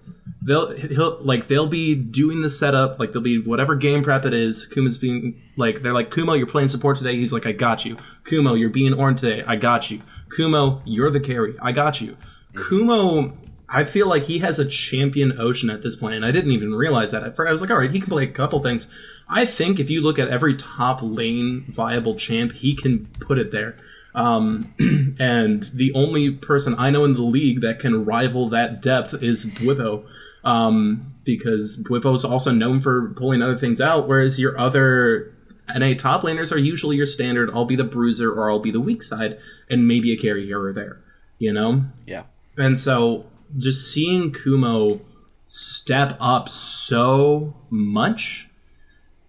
They'll 0.46 0.76
he'll 0.76 1.18
like 1.22 1.48
they'll 1.48 1.68
be 1.68 1.96
doing 1.96 2.42
the 2.42 2.50
setup, 2.50 3.00
like 3.00 3.14
they'll 3.14 3.22
be 3.22 3.42
whatever 3.42 3.76
game 3.76 4.04
prep 4.04 4.26
it 4.26 4.34
is. 4.34 4.68
Kumo's 4.68 4.98
being 4.98 5.42
like 5.58 5.82
they're 5.82 5.94
like 5.94 6.12
Kumo, 6.12 6.34
you're 6.34 6.46
playing 6.46 6.68
support 6.68 6.98
today. 6.98 7.16
He's 7.16 7.34
like, 7.34 7.48
I 7.48 7.54
got 7.54 7.86
you. 7.86 7.98
Kumo, 8.26 8.54
you're 8.54 8.70
being 8.70 8.94
Ornn 8.94 9.18
today. 9.18 9.44
I 9.48 9.56
got 9.56 9.90
you. 9.90 10.02
Kumo, 10.36 10.82
you're 10.86 11.10
the 11.10 11.20
carry. 11.20 11.56
I 11.62 11.72
got 11.72 12.02
you. 12.02 12.18
Mm-hmm. 12.56 12.70
Kumo, 12.70 13.38
I 13.68 13.84
feel 13.84 14.08
like 14.08 14.24
he 14.24 14.40
has 14.40 14.60
a 14.60 14.66
champion 14.66 15.40
ocean 15.40 15.70
at 15.70 15.82
this 15.82 15.96
point, 15.96 16.16
and 16.16 16.26
I 16.26 16.32
didn't 16.32 16.52
even 16.52 16.74
realize 16.74 17.12
that. 17.12 17.24
At 17.24 17.36
first, 17.36 17.48
I 17.48 17.52
was 17.52 17.62
like, 17.62 17.72
all 17.72 17.78
right, 17.78 17.92
he 17.92 18.00
can 18.00 18.10
play 18.10 18.24
a 18.24 18.32
couple 18.32 18.62
things. 18.62 18.88
I 19.28 19.46
think 19.46 19.80
if 19.80 19.90
you 19.90 20.02
look 20.02 20.20
at 20.20 20.30
every 20.30 20.56
top 20.56 21.00
lane 21.02 21.66
viable 21.70 22.16
champ, 22.16 22.54
he 22.54 22.76
can 22.76 23.08
put 23.20 23.38
it 23.38 23.52
there. 23.52 23.78
Um, 24.14 24.74
and 25.20 25.70
the 25.74 25.92
only 25.94 26.32
person 26.32 26.76
I 26.78 26.90
know 26.90 27.06
in 27.06 27.14
the 27.14 27.22
league 27.22 27.62
that 27.62 27.80
can 27.80 28.06
rival 28.06 28.50
that 28.50 28.82
depth 28.82 29.16
is 29.22 29.46
Bwipo. 29.46 30.06
Um, 30.44 31.16
because 31.24 31.82
Bwipo's 31.84 32.24
also 32.24 32.52
known 32.52 32.80
for 32.80 33.10
pulling 33.18 33.42
other 33.42 33.58
things 33.58 33.82
out, 33.82 34.08
whereas 34.08 34.40
your 34.40 34.58
other 34.60 35.34
NA 35.68 35.96
top 35.98 36.22
laners 36.22 36.54
are 36.54 36.60
usually 36.60 36.96
your 36.96 37.08
standard, 37.08 37.50
I'll 37.52 37.66
be 37.66 37.76
the 37.76 37.84
bruiser 37.84 38.32
or 38.32 38.52
I'll 38.52 38.60
be 38.60 38.72
the 38.72 38.80
weak 38.80 39.02
side, 39.02 39.40
and 39.70 39.88
maybe 39.88 40.14
a 40.14 40.18
carry 40.18 40.46
here 40.46 40.64
or 40.64 40.72
there. 40.72 41.02
You 41.40 41.52
know? 41.52 41.86
Yeah. 42.06 42.24
And 42.58 42.80
so 42.80 43.26
just 43.58 43.92
seeing 43.92 44.32
Kumo 44.32 45.02
step 45.48 46.18
up 46.20 46.50
so 46.50 47.56
much 47.70 48.48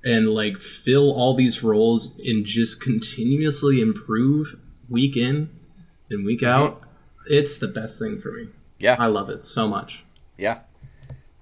and 0.02 0.28
like 0.28 0.58
fill 0.58 1.12
all 1.12 1.34
these 1.34 1.62
roles 1.62 2.14
and 2.24 2.46
just 2.46 2.80
continuously 2.80 3.80
improve 3.80 4.56
week 4.88 5.16
in 5.16 5.50
and 6.10 6.24
week 6.24 6.40
mm-hmm. 6.40 6.64
out, 6.64 6.82
it's 7.28 7.58
the 7.58 7.68
best 7.68 7.98
thing 7.98 8.20
for 8.20 8.32
me. 8.32 8.48
Yeah. 8.78 8.96
I 8.98 9.06
love 9.06 9.30
it 9.30 9.46
so 9.46 9.66
much. 9.66 10.04
Yeah. 10.38 10.60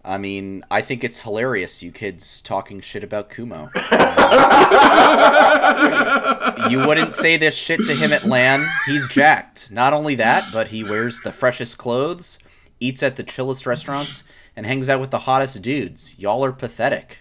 I 0.07 0.19
mean, 0.19 0.63
I 0.71 0.83
think 0.83 1.03
it's 1.03 1.23
hilarious, 1.23 1.83
you 1.83 1.91
kids 1.91 2.43
talking 2.43 2.83
shit 2.83 3.03
about 3.03 3.31
Kumo. 3.31 3.71
you 6.69 6.87
wouldn't 6.87 7.15
say 7.15 7.39
this 7.39 7.55
shit 7.55 7.81
to 7.87 7.95
him 7.95 8.13
at 8.13 8.25
LAN. 8.25 8.69
He's 8.85 9.09
jacked. 9.09 9.71
Not 9.71 9.95
only 9.95 10.15
that, 10.17 10.45
but 10.53 10.69
he 10.69 10.85
wears 10.85 11.21
the 11.21 11.33
freshest 11.33 11.79
clothes, 11.79 12.39
eats 12.87 13.03
at 13.03 13.17
the 13.17 13.23
chillest 13.23 13.67
restaurants, 13.67 14.25
and 14.57 14.67
hangs 14.67 14.89
out 14.89 15.01
with 15.01 15.11
the 15.11 15.21
hottest 15.21 15.61
dudes. 15.63 16.19
Y'all 16.19 16.45
are 16.45 16.53
pathetic. 16.53 17.19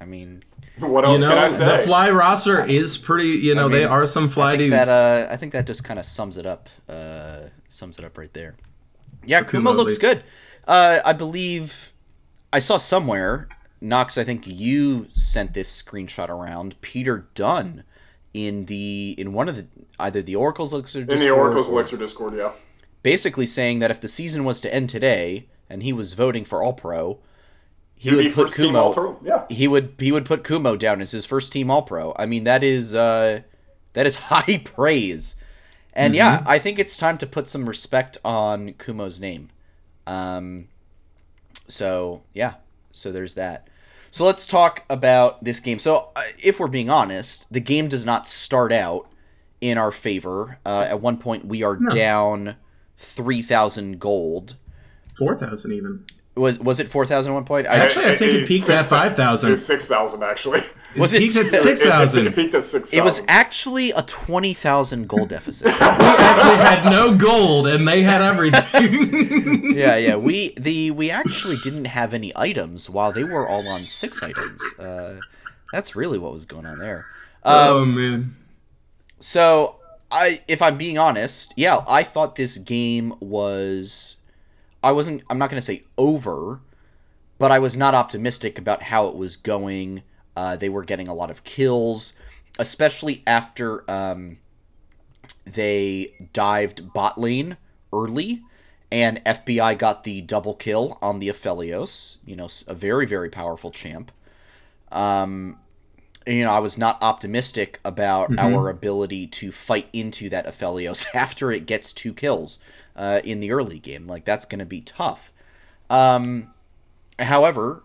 I 0.00 0.04
mean, 0.04 0.42
What 0.78 1.04
You 1.04 1.10
else 1.10 1.20
know, 1.20 1.28
can 1.28 1.38
I 1.38 1.48
say? 1.48 1.76
the 1.78 1.82
fly 1.84 2.10
roster 2.10 2.64
is 2.64 2.98
pretty. 2.98 3.28
You 3.28 3.54
know, 3.54 3.66
I 3.68 3.72
they 3.72 3.84
are 3.84 4.06
some 4.06 4.28
fly 4.28 4.52
I 4.52 4.56
dudes. 4.56 4.72
that 4.74 4.88
uh, 4.88 5.32
I 5.32 5.36
think 5.36 5.52
that 5.52 5.66
just 5.66 5.84
kind 5.84 5.98
of 6.00 6.04
sums 6.06 6.36
it 6.36 6.46
up. 6.46 6.68
Uh, 6.88 7.48
sums 7.68 7.98
it 7.98 8.04
up 8.04 8.18
right 8.18 8.32
there. 8.32 8.56
Yeah, 9.24 9.40
For 9.40 9.50
Kumo 9.50 9.70
Kumo, 9.70 9.82
looks 9.84 9.98
good. 9.98 10.22
Uh, 10.66 10.98
I 11.04 11.12
believe 11.12 11.92
I 12.52 12.58
saw 12.58 12.76
somewhere. 12.76 13.48
Knox, 13.80 14.16
I 14.18 14.24
think 14.24 14.46
you 14.46 15.06
sent 15.10 15.54
this 15.54 15.82
screenshot 15.82 16.28
around. 16.28 16.80
Peter 16.82 17.26
Dunn 17.34 17.84
in 18.34 18.64
the 18.66 19.14
in 19.18 19.32
one 19.32 19.48
of 19.48 19.56
the 19.56 19.66
either 20.00 20.22
the 20.22 20.34
Oracle's 20.36 20.72
Elixir 20.72 21.00
In 21.02 21.06
the 21.06 21.30
Oracle's 21.30 21.66
or- 21.68 21.72
Elixir 21.72 21.96
Discord, 21.96 22.34
yeah. 22.36 22.52
Basically 23.02 23.46
saying 23.46 23.78
that 23.80 23.90
if 23.90 24.00
the 24.00 24.08
season 24.08 24.44
was 24.44 24.60
to 24.60 24.74
end 24.74 24.88
today 24.88 25.48
and 25.68 25.82
he 25.82 25.92
was 25.92 26.14
voting 26.14 26.44
for 26.44 26.62
All 26.62 26.72
Pro, 26.72 27.18
he 27.96 28.10
He'd 28.10 28.16
would 28.16 28.34
put 28.34 28.54
Kumo. 28.54 29.18
Yeah. 29.24 29.44
He 29.48 29.68
would 29.68 29.94
he 29.98 30.10
would 30.10 30.24
put 30.24 30.44
Kumo 30.44 30.76
down 30.76 31.00
as 31.00 31.12
his 31.12 31.24
first 31.24 31.52
team 31.52 31.70
All 31.70 31.82
Pro. 31.82 32.14
I 32.16 32.26
mean 32.26 32.44
that 32.44 32.62
is 32.62 32.94
uh, 32.94 33.42
that 33.92 34.06
is 34.06 34.16
high 34.30 34.58
praise, 34.64 35.36
and 35.92 36.14
yeah, 36.14 36.42
I 36.46 36.58
think 36.58 36.78
it's 36.78 36.96
time 36.96 37.18
to 37.18 37.26
put 37.26 37.48
some 37.48 37.68
respect 37.68 38.18
on 38.24 38.72
Kumo's 38.74 39.20
name. 39.20 39.50
Um, 40.06 40.68
so 41.68 42.22
yeah, 42.34 42.54
so 42.90 43.12
there's 43.12 43.34
that. 43.34 43.68
So 44.10 44.26
let's 44.26 44.46
talk 44.46 44.84
about 44.90 45.42
this 45.42 45.60
game. 45.60 45.78
So 45.78 46.10
uh, 46.14 46.22
if 46.42 46.60
we're 46.60 46.68
being 46.68 46.90
honest, 46.90 47.46
the 47.50 47.60
game 47.60 47.88
does 47.88 48.04
not 48.04 48.26
start 48.26 48.72
out 48.72 49.08
in 49.62 49.78
our 49.78 49.90
favor. 49.90 50.58
Uh, 50.66 50.86
at 50.88 51.00
one 51.00 51.16
point, 51.16 51.46
we 51.46 51.62
are 51.62 51.76
down 51.76 52.56
three 53.02 53.42
thousand 53.42 53.98
gold. 54.00 54.56
Four 55.18 55.36
thousand 55.36 55.72
even. 55.72 56.04
Was 56.34 56.58
was 56.58 56.80
it 56.80 56.88
four 56.88 57.04
thousand 57.04 57.32
at 57.32 57.34
one 57.34 57.44
point? 57.44 57.66
Actually, 57.66 58.06
I 58.06 58.16
think 58.16 58.32
it 58.32 58.48
peaked 58.48 58.70
at 58.70 58.84
five 58.84 59.16
thousand. 59.16 59.58
Six 59.58 59.86
thousand 59.86 60.22
actually. 60.22 60.64
Was 60.96 61.12
it 61.12 61.22
it 61.22 61.24
peaked 61.26 61.36
at 61.36 61.48
still- 61.48 61.62
six 61.62 61.80
It 61.82 61.88
thousand? 61.88 62.32
peaked 62.34 62.54
at 62.54 62.66
6,000. 62.66 62.98
It 62.98 63.02
was 63.02 63.22
actually 63.28 63.90
a 63.92 64.02
twenty 64.02 64.54
thousand 64.54 65.08
gold 65.08 65.28
deficit. 65.30 65.66
We 65.72 65.72
actually 65.78 66.56
had 66.56 66.84
no 66.90 67.14
gold, 67.16 67.66
and 67.66 67.86
they 67.86 68.02
had 68.02 68.22
everything. 68.22 69.74
yeah, 69.76 69.96
yeah. 69.96 70.16
We 70.16 70.54
the 70.56 70.90
we 70.90 71.10
actually 71.10 71.56
didn't 71.62 71.86
have 71.86 72.14
any 72.14 72.32
items 72.36 72.88
while 72.88 73.12
they 73.12 73.24
were 73.24 73.46
all 73.48 73.66
on 73.68 73.84
six 73.86 74.22
items. 74.22 74.62
Uh, 74.78 75.18
that's 75.72 75.94
really 75.96 76.18
what 76.18 76.32
was 76.32 76.44
going 76.46 76.64
on 76.66 76.78
there. 76.78 77.06
Um, 77.42 77.68
oh 77.68 77.84
man. 77.84 78.36
So 79.20 79.76
I, 80.12 80.42
if 80.46 80.60
I'm 80.60 80.76
being 80.76 80.98
honest, 80.98 81.54
yeah, 81.56 81.80
I 81.88 82.02
thought 82.02 82.36
this 82.36 82.58
game 82.58 83.14
was. 83.18 84.18
I 84.84 84.92
wasn't. 84.92 85.22
I'm 85.30 85.38
not 85.38 85.48
going 85.48 85.58
to 85.58 85.64
say 85.64 85.84
over, 85.96 86.60
but 87.38 87.50
I 87.50 87.58
was 87.58 87.76
not 87.76 87.94
optimistic 87.94 88.58
about 88.58 88.82
how 88.82 89.06
it 89.08 89.16
was 89.16 89.36
going. 89.36 90.02
Uh, 90.36 90.56
they 90.56 90.68
were 90.68 90.84
getting 90.84 91.08
a 91.08 91.14
lot 91.14 91.30
of 91.30 91.44
kills, 91.44 92.12
especially 92.58 93.22
after 93.26 93.90
um, 93.90 94.38
they 95.44 96.14
dived 96.34 96.92
bot 96.92 97.16
lane 97.16 97.56
early, 97.90 98.42
and 98.90 99.24
FBI 99.24 99.78
got 99.78 100.04
the 100.04 100.20
double 100.20 100.54
kill 100.54 100.98
on 101.00 101.20
the 101.20 101.28
Aphelios. 101.28 102.18
You 102.26 102.36
know, 102.36 102.48
a 102.68 102.74
very 102.74 103.06
very 103.06 103.30
powerful 103.30 103.70
champ. 103.70 104.12
Um, 104.90 105.58
you 106.26 106.44
know, 106.44 106.50
I 106.50 106.58
was 106.58 106.78
not 106.78 106.98
optimistic 107.02 107.80
about 107.84 108.38
our 108.38 108.68
ability 108.68 109.26
to 109.28 109.50
fight 109.52 109.88
into 109.92 110.28
that 110.30 110.46
Aphelios 110.46 111.06
after 111.14 111.50
it 111.50 111.66
gets 111.66 111.92
two 111.92 112.14
kills 112.14 112.58
uh, 112.96 113.20
in 113.24 113.40
the 113.40 113.52
early 113.52 113.78
game. 113.78 114.06
Like 114.06 114.24
that's 114.24 114.44
going 114.44 114.58
to 114.60 114.64
be 114.64 114.80
tough. 114.80 115.32
Um, 115.90 116.52
however, 117.18 117.84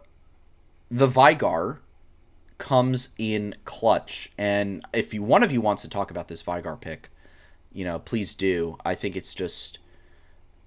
the 0.90 1.08
Veigar 1.08 1.80
comes 2.58 3.10
in 3.18 3.56
clutch, 3.66 4.32
and 4.38 4.84
if 4.94 5.14
you 5.14 5.22
one 5.24 5.44
of 5.44 5.52
you 5.52 5.62
wants 5.62 5.82
to 5.84 5.90
talk 5.90 6.12
about 6.12 6.28
this 6.28 6.44
Veigar 6.44 6.80
pick, 6.80 7.10
you 7.72 7.86
know, 7.86 8.00
please 8.00 8.34
do. 8.34 8.78
I 8.86 8.96
think 8.96 9.16
it's 9.16 9.34
just. 9.34 9.80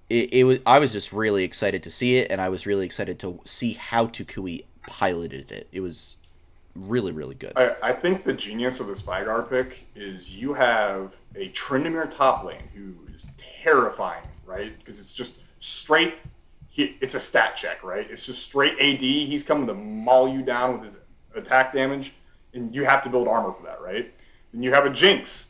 It, 0.09 0.33
it 0.33 0.43
was. 0.43 0.59
I 0.65 0.79
was 0.79 0.93
just 0.93 1.11
really 1.13 1.43
excited 1.43 1.83
to 1.83 1.91
see 1.91 2.17
it, 2.17 2.31
and 2.31 2.41
I 2.41 2.49
was 2.49 2.65
really 2.65 2.85
excited 2.85 3.19
to 3.19 3.39
see 3.45 3.73
how 3.73 4.07
Toucouille 4.07 4.65
piloted 4.87 5.51
it. 5.51 5.67
It 5.71 5.79
was 5.79 6.17
really, 6.75 7.11
really 7.11 7.35
good. 7.35 7.53
I, 7.55 7.75
I 7.81 7.93
think 7.93 8.23
the 8.23 8.33
genius 8.33 8.79
of 8.79 8.87
this 8.87 9.01
Veigar 9.01 9.49
pick 9.49 9.85
is 9.95 10.29
you 10.29 10.53
have 10.53 11.13
a 11.35 11.49
Tryndamere 11.49 12.09
top 12.15 12.43
lane 12.43 12.67
who 12.73 12.93
is 13.13 13.25
terrifying, 13.63 14.25
right? 14.45 14.77
Because 14.77 14.99
it's 14.99 15.13
just 15.13 15.33
straight. 15.59 16.15
He, 16.69 16.97
it's 17.01 17.15
a 17.15 17.19
stat 17.19 17.55
check, 17.55 17.83
right? 17.83 18.09
It's 18.09 18.25
just 18.25 18.43
straight 18.43 18.73
AD. 18.79 19.01
He's 19.01 19.43
coming 19.43 19.67
to 19.67 19.73
maul 19.73 20.27
you 20.29 20.41
down 20.41 20.79
with 20.79 20.93
his 20.93 20.97
attack 21.35 21.73
damage, 21.73 22.13
and 22.53 22.73
you 22.73 22.85
have 22.85 23.03
to 23.03 23.09
build 23.09 23.27
armor 23.27 23.53
for 23.53 23.63
that, 23.63 23.81
right? 23.81 24.13
Then 24.53 24.63
you 24.63 24.71
have 24.73 24.85
a 24.85 24.89
Jinx, 24.89 25.49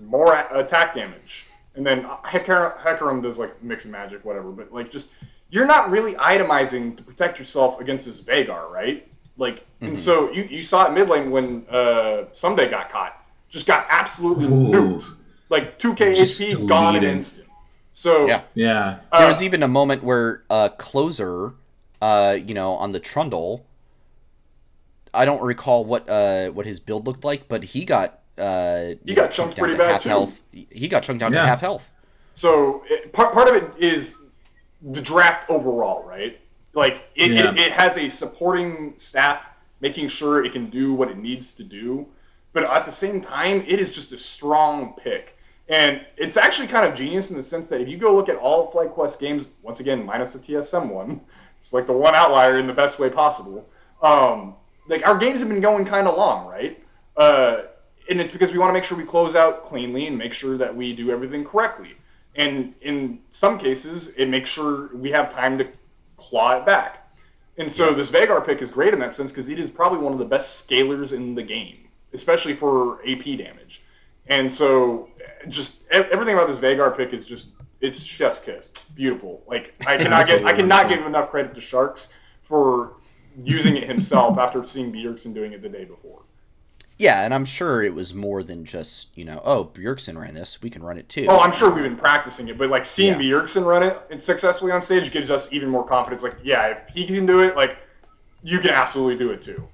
more 0.00 0.34
attack 0.34 0.94
damage, 0.94 1.46
and 1.74 1.86
then 1.86 2.04
uh, 2.04 2.16
Hecar- 2.18 2.78
Hecarim 2.78 3.22
does 3.22 3.38
like 3.38 3.62
mix 3.62 3.84
magic, 3.86 4.24
whatever. 4.24 4.50
But 4.50 4.72
like, 4.72 4.90
just 4.90 5.08
you're 5.50 5.66
not 5.66 5.90
really 5.90 6.14
itemizing 6.14 6.96
to 6.96 7.02
protect 7.02 7.38
yourself 7.38 7.80
against 7.80 8.06
this 8.06 8.20
Veigar, 8.20 8.70
right? 8.70 9.08
Like, 9.38 9.66
and 9.80 9.98
so 9.98 10.30
you, 10.30 10.44
you 10.44 10.62
saw 10.62 10.86
it 10.86 10.92
mid 10.92 11.08
lane 11.08 11.30
when 11.30 11.64
uh, 11.70 12.26
Ssumday 12.32 12.70
got 12.70 12.90
caught, 12.90 13.16
just 13.48 13.66
got 13.66 13.86
absolutely 13.88 14.44
Ooh. 14.44 14.68
nuked, 14.70 15.04
like 15.48 15.78
2k 15.78 16.14
Just 16.16 16.40
HP 16.40 16.68
gone 16.68 16.96
in 16.96 17.04
an 17.04 17.16
instant. 17.16 17.46
So 17.92 18.26
Yeah. 18.26 18.42
Yeah. 18.54 19.00
There 19.12 19.22
uh, 19.24 19.28
was 19.28 19.42
even 19.42 19.62
a 19.62 19.68
moment 19.68 20.02
where 20.02 20.42
uh, 20.50 20.68
closer, 20.78 21.54
uh, 22.00 22.38
you 22.44 22.54
know, 22.54 22.72
on 22.72 22.90
the 22.90 23.00
Trundle. 23.00 23.64
I 25.14 25.24
don't 25.26 25.42
recall 25.42 25.84
what 25.84 26.08
uh, 26.08 26.48
what 26.50 26.64
his 26.64 26.80
build 26.80 27.06
looked 27.06 27.24
like, 27.24 27.46
but 27.48 27.62
he 27.62 27.84
got 27.84 28.20
uh, 28.38 28.92
He 29.04 29.14
got 29.14 29.24
know, 29.24 29.28
chunked 29.30 29.56
down 29.56 29.64
pretty 29.64 29.74
to 29.74 29.78
bad, 29.78 29.92
half 29.92 30.02
too. 30.04 30.08
health. 30.08 30.40
He 30.52 30.88
got 30.88 31.02
chunked 31.02 31.20
down 31.20 31.32
Yeah. 31.32 31.42
to 31.42 31.46
half 31.48 31.60
health. 31.60 31.90
So 32.34 32.82
it, 32.88 33.12
part, 33.12 33.34
part 33.34 33.48
of 33.48 33.56
it 33.56 33.74
is 33.78 34.14
the 34.80 35.02
draft 35.02 35.50
overall, 35.50 36.02
right? 36.04 36.40
Like 36.74 37.04
it, 37.14 37.32
Yeah. 37.32 37.50
it, 37.50 37.58
it 37.58 37.72
has 37.72 37.96
a 37.96 38.08
supporting 38.08 38.94
staff 38.96 39.44
making 39.80 40.08
sure 40.08 40.44
it 40.44 40.52
can 40.52 40.70
do 40.70 40.94
what 40.94 41.10
it 41.10 41.18
needs 41.18 41.52
to 41.52 41.64
do, 41.64 42.06
but 42.52 42.62
at 42.64 42.86
the 42.86 42.92
same 42.92 43.20
time, 43.20 43.64
it 43.66 43.80
is 43.80 43.90
just 43.90 44.12
a 44.12 44.18
strong 44.18 44.94
pick. 44.94 45.36
And 45.68 46.02
it's 46.16 46.36
actually 46.36 46.68
kind 46.68 46.86
of 46.86 46.94
genius 46.94 47.30
in 47.30 47.36
the 47.36 47.42
sense 47.42 47.68
that 47.68 47.80
if 47.80 47.88
you 47.88 47.96
go 47.96 48.14
look 48.14 48.28
at 48.28 48.36
all 48.36 48.70
FlyQuest 48.72 49.18
games, 49.18 49.48
once 49.62 49.80
again, 49.80 50.04
minus 50.04 50.32
the 50.32 50.38
TSM 50.38 50.88
one, 50.88 51.20
it's 51.58 51.72
like 51.72 51.86
the 51.86 51.92
one 51.92 52.14
outlier 52.14 52.58
in 52.58 52.66
the 52.66 52.72
best 52.72 52.98
way 52.98 53.08
possible. 53.08 53.68
Um, 54.02 54.54
like 54.88 55.06
our 55.06 55.16
games 55.16 55.40
have 55.40 55.48
been 55.48 55.60
going 55.60 55.84
kind 55.84 56.06
of 56.06 56.16
long, 56.16 56.46
right? 56.48 56.82
Uh, 57.16 57.62
and 58.10 58.20
it's 58.20 58.30
because 58.32 58.52
we 58.52 58.58
want 58.58 58.70
to 58.70 58.74
make 58.74 58.84
sure 58.84 58.98
we 58.98 59.04
close 59.04 59.34
out 59.34 59.64
cleanly 59.64 60.06
and 60.08 60.18
make 60.18 60.32
sure 60.32 60.56
that 60.58 60.74
we 60.74 60.92
do 60.94 61.10
everything 61.10 61.44
correctly. 61.44 61.96
And 62.34 62.74
in 62.82 63.20
some 63.30 63.58
cases, 63.58 64.08
it 64.16 64.26
makes 64.28 64.50
sure 64.50 64.94
we 64.96 65.10
have 65.10 65.32
time 65.32 65.58
to 65.58 65.68
claw 66.28 66.58
it 66.58 66.66
back. 66.66 66.98
And 67.58 67.70
so 67.70 67.92
this 67.92 68.10
Veigar 68.10 68.44
pick 68.44 68.62
is 68.62 68.70
great 68.70 68.94
in 68.94 69.00
that 69.00 69.12
sense 69.12 69.30
because 69.30 69.48
it 69.48 69.58
is 69.58 69.70
probably 69.70 69.98
one 69.98 70.12
of 70.12 70.18
the 70.18 70.24
best 70.24 70.66
scalers 70.66 71.12
in 71.12 71.34
the 71.34 71.42
game, 71.42 71.88
especially 72.14 72.54
for 72.54 73.00
AP 73.06 73.24
damage. 73.38 73.82
And 74.26 74.50
so 74.50 75.10
just 75.48 75.78
everything 75.90 76.34
about 76.34 76.48
this 76.48 76.58
Veigar 76.58 76.96
pick 76.96 77.12
is 77.12 77.24
just 77.24 77.48
it's 77.80 78.02
chef's 78.02 78.38
kiss, 78.38 78.68
beautiful. 78.94 79.42
Like 79.46 79.74
I 79.86 79.96
cannot 79.98 80.26
get 80.26 80.44
I 80.44 80.52
cannot 80.52 80.88
give 80.88 81.04
enough 81.04 81.30
credit 81.30 81.54
to 81.56 81.60
Sharks 81.60 82.08
for 82.42 82.94
using 83.42 83.76
it 83.76 83.88
himself 83.88 84.38
after 84.44 84.64
seeing 84.64 84.92
Bjergsen 84.92 85.34
doing 85.34 85.52
it 85.52 85.62
the 85.62 85.68
day 85.68 85.84
before. 85.84 86.22
Yeah, 86.98 87.24
and 87.24 87.34
I'm 87.34 87.44
sure 87.44 87.82
it 87.82 87.94
was 87.94 88.14
more 88.14 88.42
than 88.44 88.64
just, 88.64 89.16
you 89.16 89.24
know, 89.24 89.40
oh, 89.44 89.64
Bjergsen 89.64 90.20
ran 90.20 90.34
this, 90.34 90.62
we 90.62 90.70
can 90.70 90.82
run 90.82 90.98
it 90.98 91.08
too. 91.08 91.26
Oh, 91.28 91.40
I'm 91.40 91.52
sure 91.52 91.70
we've 91.70 91.82
been 91.82 91.96
practicing 91.96 92.48
it, 92.48 92.58
but 92.58 92.70
like 92.70 92.84
seeing 92.84 93.20
yeah. 93.20 93.38
Bjergsen 93.38 93.64
run 93.64 93.82
it 93.82 94.00
and 94.10 94.20
successfully 94.20 94.70
on 94.72 94.80
stage 94.80 95.10
gives 95.10 95.30
us 95.30 95.52
even 95.52 95.68
more 95.68 95.84
confidence. 95.84 96.22
Like, 96.22 96.36
yeah, 96.42 96.66
if 96.66 96.88
he 96.94 97.06
can 97.06 97.26
do 97.26 97.40
it, 97.40 97.56
like, 97.56 97.76
you 98.42 98.58
can 98.58 98.70
absolutely 98.70 99.16
do 99.16 99.30
it 99.30 99.42
too. 99.42 99.66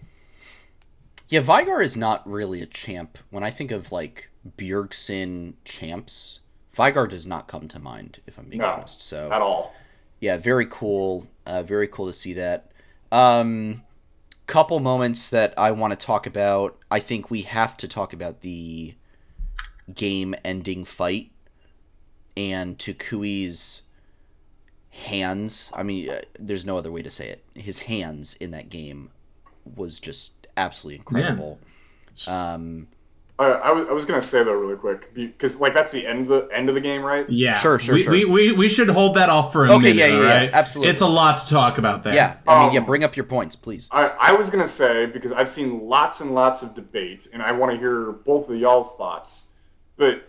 Yeah, 1.29 1.41
Veigar 1.41 1.83
is 1.83 1.97
not 1.97 2.27
really 2.29 2.63
a 2.63 2.67
champ. 2.67 3.19
When 3.31 3.45
I 3.45 3.51
think 3.51 3.71
of 3.71 3.93
like 3.93 4.31
Bjergsen 4.57 5.55
champs, 5.65 6.41
Veigar 6.75 7.09
does 7.09 7.27
not 7.27 7.49
come 7.49 7.69
to 7.69 7.79
mind, 7.79 8.21
if 8.27 8.39
I'm 8.39 8.47
being 8.47 8.63
no, 8.63 8.69
honest. 8.69 9.03
So 9.03 9.31
at 9.31 9.43
all. 9.43 9.75
Yeah, 10.21 10.37
very 10.39 10.67
cool. 10.71 11.27
Uh, 11.45 11.63
very 11.63 11.89
cool 11.89 12.07
to 12.07 12.13
see 12.13 12.33
that. 12.35 12.71
Um, 13.13 13.83
couple 14.49 14.81
moments 14.81 15.29
that 15.29 15.55
I 15.59 15.71
want 15.71 15.93
to 15.93 16.07
talk 16.07 16.27
about. 16.27 16.79
I 16.91 16.99
think 17.01 17.31
we 17.31 17.43
have 17.43 17.77
to 17.77 17.87
talk 17.87 18.13
about 18.15 18.41
the 18.41 18.95
game-ending 19.95 20.85
fight 20.85 21.31
and 22.35 22.79
Toucouille's 22.79 23.83
hands. 24.89 25.71
I 25.75 25.83
mean, 25.83 26.09
uh, 26.11 26.23
there's 26.39 26.65
no 26.65 26.79
other 26.79 26.91
way 26.91 27.03
to 27.03 27.11
say 27.11 27.29
it. 27.29 27.45
His 27.55 27.81
hands 27.81 28.35
in 28.41 28.51
that 28.53 28.71
game 28.71 29.11
was 29.77 30.01
just 30.01 30.47
absolutely 30.57 30.97
incredible. 30.97 31.59
Yeah. 32.27 32.55
Um, 32.55 32.89
I, 33.39 33.47
I, 33.47 33.71
was, 33.71 33.87
I 33.89 33.93
was 33.93 34.05
gonna 34.05 34.21
say 34.21 34.43
though 34.43 34.53
really 34.53 34.77
quick 34.77 35.15
because 35.15 35.61
like 35.61 35.73
that's 35.73 35.93
the 35.93 36.05
end 36.05 36.23
of 36.23 36.49
the 36.49 36.57
end 36.57 36.69
of 36.69 36.75
the 36.75 36.81
game, 36.81 37.03
right? 37.03 37.29
Yeah, 37.31 37.57
sure, 37.59 37.79
sure, 37.79 37.95
we, 37.95 38.03
sure. 38.03 38.13
We, 38.13 38.25
we, 38.25 38.53
we 38.53 38.69
should 38.69 38.89
hold 38.89 39.15
that 39.15 39.29
off 39.29 39.53
for 39.53 39.65
a 39.65 39.69
minute. 39.69 39.79
okay, 39.79 39.93
minute. 39.93 40.13
yeah, 40.13 40.21
yeah, 40.21 40.35
right? 40.35 40.51
yeah, 40.51 40.59
absolutely. 40.59 40.91
It's 40.91 41.03
a 41.03 41.07
lot 41.07 41.45
to 41.45 41.49
talk 41.49 41.79
about 41.79 42.03
there. 42.03 42.15
Yeah, 42.15 42.39
I 42.49 42.59
mean, 42.59 42.69
Um, 42.71 42.75
yeah, 42.75 42.81
bring 42.81 43.05
up 43.05 43.17
your 43.17 43.27
points, 43.27 43.55
please. 43.55 43.89
I, 43.93 44.09
I 44.09 44.33
was 44.33 44.51
gonna 44.51 44.67
say 44.67 45.07
because 45.07 45.31
I've 45.31 45.49
seen 45.49 45.83
lots 45.87 46.21
and 46.21 46.35
lots 46.35 46.63
of 46.63 46.75
debate, 46.75 47.29
and 47.33 47.41
I 47.41 47.53
want 47.53 47.73
to 47.73 47.79
hear 47.79 48.11
both 48.13 48.49
of 48.49 48.57
y'all's 48.57 48.97
thoughts. 48.97 49.45
But 49.97 50.25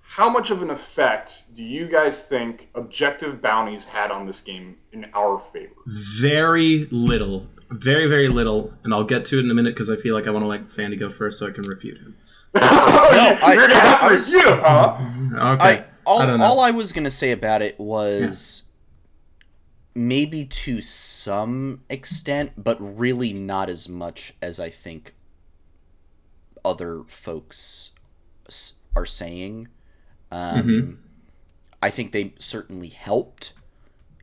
how 0.00 0.28
much 0.28 0.50
of 0.50 0.60
an 0.60 0.70
effect 0.70 1.44
do 1.54 1.62
you 1.62 1.86
guys 1.86 2.22
think 2.22 2.70
objective 2.74 3.40
bounties 3.40 3.84
had 3.84 4.10
on 4.10 4.26
this 4.26 4.40
game 4.40 4.78
in 4.92 5.06
our 5.14 5.40
favor? 5.52 5.74
Very 5.86 6.88
little, 6.90 7.46
very 7.70 8.08
very 8.08 8.28
little, 8.28 8.72
and 8.82 8.92
I'll 8.92 9.04
get 9.04 9.26
to 9.26 9.38
it 9.38 9.44
in 9.44 9.50
a 9.52 9.54
minute 9.54 9.74
because 9.76 9.88
I 9.88 9.94
feel 9.96 10.16
like 10.16 10.26
I 10.26 10.30
want 10.30 10.42
to 10.42 10.48
let 10.48 10.72
Sandy 10.72 10.96
go 10.96 11.08
first 11.08 11.38
so 11.38 11.46
I 11.46 11.50
can 11.52 11.62
refute 11.62 11.98
him. 11.98 12.16
no, 12.54 12.60
I- 12.62 13.52
You're 13.54 13.68
gonna 13.68 13.80
have 13.80 14.02
I 14.02 14.08
to 14.08 14.14
was- 14.14 14.32
huh? 14.34 14.98
Okay, 15.54 15.62
I 15.62 15.84
all, 16.06 16.20
I 16.22 16.36
all 16.38 16.60
I 16.60 16.70
was 16.70 16.92
gonna 16.92 17.10
say 17.10 17.32
about 17.32 17.60
it 17.62 17.78
was 17.78 18.62
maybe 19.94 20.44
to 20.44 20.80
some 20.80 21.82
extent, 21.90 22.52
but 22.56 22.78
really 22.80 23.32
not 23.32 23.68
as 23.68 23.88
much 23.88 24.34
as 24.40 24.58
I 24.60 24.70
think 24.70 25.14
other 26.64 27.02
folks 27.06 27.90
are 28.96 29.06
saying. 29.06 29.68
Um, 30.30 30.62
Mhm. 30.62 30.96
I 31.82 31.90
think 31.90 32.12
they 32.12 32.34
certainly 32.38 32.88
helped. 32.88 33.52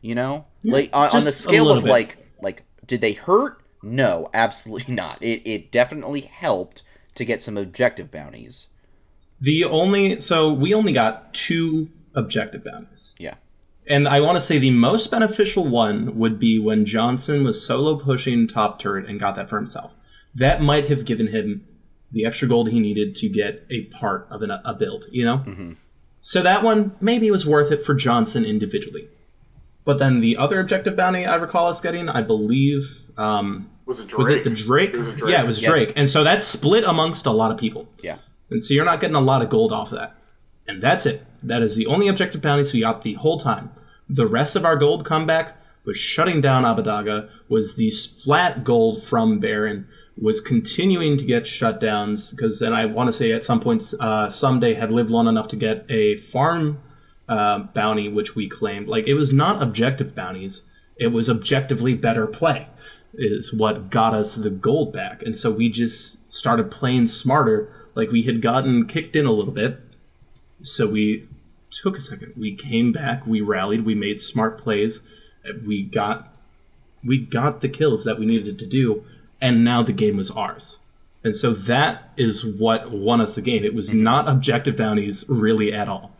You 0.02 0.14
know, 0.14 0.46
Yeah, 0.62 0.74
like 0.74 0.90
on, 0.94 1.10
on 1.10 1.24
the 1.24 1.32
scale 1.32 1.72
of 1.72 1.84
bit. 1.84 1.90
like 1.90 2.18
like 2.42 2.64
did 2.86 3.02
they 3.02 3.14
hurt? 3.14 3.60
No, 3.82 4.30
absolutely 4.34 4.94
not. 4.94 5.22
It 5.22 5.42
it 5.46 5.72
definitely 5.72 6.22
helped 6.22 6.84
to 7.16 7.26
get 7.26 7.42
some 7.42 7.58
objective 7.58 8.12
bounties. 8.12 8.68
The 9.42 9.64
only 9.64 10.20
so 10.20 10.52
we 10.52 10.74
only 10.74 10.94
got 10.94 11.34
two 11.34 11.90
objective 12.14 12.64
bounties. 12.64 13.14
Yeah. 13.18 13.36
And 13.88 14.08
I 14.08 14.20
want 14.20 14.36
to 14.36 14.42
say 14.42 14.58
the 14.58 14.72
most 14.72 15.12
beneficial 15.12 15.68
one 15.68 16.18
would 16.18 16.40
be 16.40 16.58
when 16.60 16.86
Johnsun 16.86 17.46
was 17.46 17.66
solo 17.66 17.98
pushing 17.98 18.48
top 18.48 18.80
turret 18.80 19.08
and 19.08 19.20
got 19.20 19.36
that 19.36 19.50
for 19.50 19.58
himself. 19.58 19.94
That 20.34 20.62
might 20.62 20.90
have 20.90 21.06
given 21.06 21.28
him 21.28 21.68
the 22.12 22.26
extra 22.26 22.48
gold 22.48 22.70
he 22.70 22.80
needed 22.80 23.16
to 23.18 23.30
get 23.30 23.66
a 23.70 23.84
part 23.86 24.28
of 24.32 24.42
an, 24.42 24.52
a 24.52 24.74
build, 24.74 25.06
you 25.12 25.26
know? 25.26 25.44
So 26.22 26.42
that 26.42 26.64
one 26.64 26.96
maybe 27.00 27.30
was 27.30 27.46
worth 27.46 27.72
it 27.72 27.86
for 27.86 27.94
Johnsun 27.94 28.48
individually. 28.48 29.08
But 29.84 30.00
then 30.00 30.20
the 30.20 30.36
other 30.36 30.60
objective 30.60 30.96
bounty 30.96 31.26
I 31.26 31.36
recall 31.36 31.68
us 31.68 31.80
getting, 31.80 32.10
I 32.10 32.24
believe, 32.24 33.02
um, 33.18 33.70
Was 33.86 34.00
it 34.00 34.08
Drake? 34.08 34.18
was 34.20 34.30
it 34.30 34.44
the 34.44 34.50
Drake? 34.50 34.94
It 34.94 34.98
was 34.98 35.08
a 35.08 35.14
Drake. 35.14 35.32
Yeah, 35.32 35.44
it 35.44 35.48
was 35.48 35.62
Yeah. 35.62 35.70
Drake. 35.70 35.94
And 35.96 36.10
so 36.10 36.24
that's 36.24 36.46
split 36.46 36.84
amongst 36.84 37.26
a 37.26 37.32
lot 37.32 37.52
of 37.52 37.58
people. 37.58 37.88
Yeah. 38.02 38.18
And 38.50 38.64
so 38.64 38.74
you're 38.74 38.86
not 38.86 39.00
getting 39.00 39.16
a 39.16 39.22
lot 39.22 39.42
of 39.42 39.50
gold 39.50 39.72
off 39.72 39.92
of 39.92 40.00
that. 40.00 40.16
And 40.68 40.82
that's 40.82 41.06
it. 41.06 41.26
That 41.44 41.62
is 41.62 41.76
the 41.76 41.86
only 41.86 42.08
objective 42.08 42.42
bounties 42.42 42.74
we 42.74 42.82
got 42.82 43.04
the 43.04 43.14
whole 43.14 43.40
time. 43.40 43.72
The 44.10 44.26
rest 44.28 44.56
of 44.56 44.66
our 44.66 44.76
gold 44.76 45.06
comeback 45.06 45.56
was 45.86 45.98
shutting 45.98 46.42
down 46.42 46.64
Abbedagge, 46.64 47.30
was 47.48 47.76
the 47.76 47.92
flat 47.92 48.64
gold 48.64 49.04
from 49.04 49.40
Baron, 49.40 49.88
was 50.18 50.42
continuing 50.42 51.18
to 51.18 51.24
get 51.24 51.44
shutdowns, 51.44 52.32
because 52.32 52.60
then 52.60 52.74
I 52.74 52.86
want 52.86 53.08
to 53.08 53.14
say 53.14 53.32
at 53.32 53.44
some 53.46 53.60
point, 53.60 53.84
uh, 54.00 54.28
Ssumday 54.28 54.80
had 54.80 54.92
lived 54.92 55.12
long 55.12 55.28
enough 55.28 55.48
to 55.50 55.56
get 55.56 55.86
a 55.90 56.18
farm 56.18 56.80
uh, 57.28 57.60
bounty, 57.74 58.08
which 58.08 58.36
we 58.36 58.50
claimed. 58.50 58.88
Like, 58.88 59.08
it 59.08 59.14
was 59.16 59.34
not 59.34 59.62
objective 59.62 60.16
bounties, 60.16 60.62
it 60.98 61.08
was 61.08 61.30
objectively 61.30 61.94
better 61.94 62.26
play, 62.26 62.68
is 63.18 63.54
what 63.54 63.90
got 63.90 64.14
us 64.14 64.36
the 64.36 64.50
gold 64.50 64.94
back. 64.94 65.22
And 65.22 65.38
so 65.38 65.52
we 65.52 65.70
just 65.70 66.32
started 66.32 66.72
playing 66.72 67.08
smarter. 67.08 67.72
Like, 67.96 68.12
we 68.12 68.24
had 68.24 68.42
gotten 68.42 68.88
kicked 68.88 69.16
in 69.16 69.26
a 69.26 69.32
little 69.32 69.54
bit. 69.54 69.80
So 70.62 70.88
we 70.88 71.28
took 71.72 71.98
a 71.98 72.02
second. 72.02 72.34
We 72.36 72.56
came 72.56 72.92
back, 72.92 73.26
we 73.26 73.42
rallied, 73.42 73.86
we 73.86 73.96
made 73.96 74.22
smart 74.22 74.58
plays, 74.58 75.02
we 75.66 75.84
got 75.84 76.32
we 77.04 77.20
got 77.20 77.62
the 77.62 77.70
kills 77.70 78.04
that 78.04 78.20
we 78.20 78.26
needed 78.26 78.58
to 78.58 78.66
do, 78.66 79.04
and 79.40 79.64
now 79.64 79.84
the 79.84 79.94
game 79.94 80.18
was 80.18 80.32
ours. 80.32 80.80
And 81.24 81.36
so 81.36 81.54
that 81.54 82.12
is 82.18 82.44
what 82.44 82.92
won 82.92 83.22
us 83.22 83.36
the 83.36 83.42
game. 83.42 83.64
It 83.64 83.76
was 83.76 83.94
not 83.94 84.28
objective 84.28 84.76
bounties 84.76 85.26
really 85.28 85.72
at 85.72 85.88
all. 85.88 86.15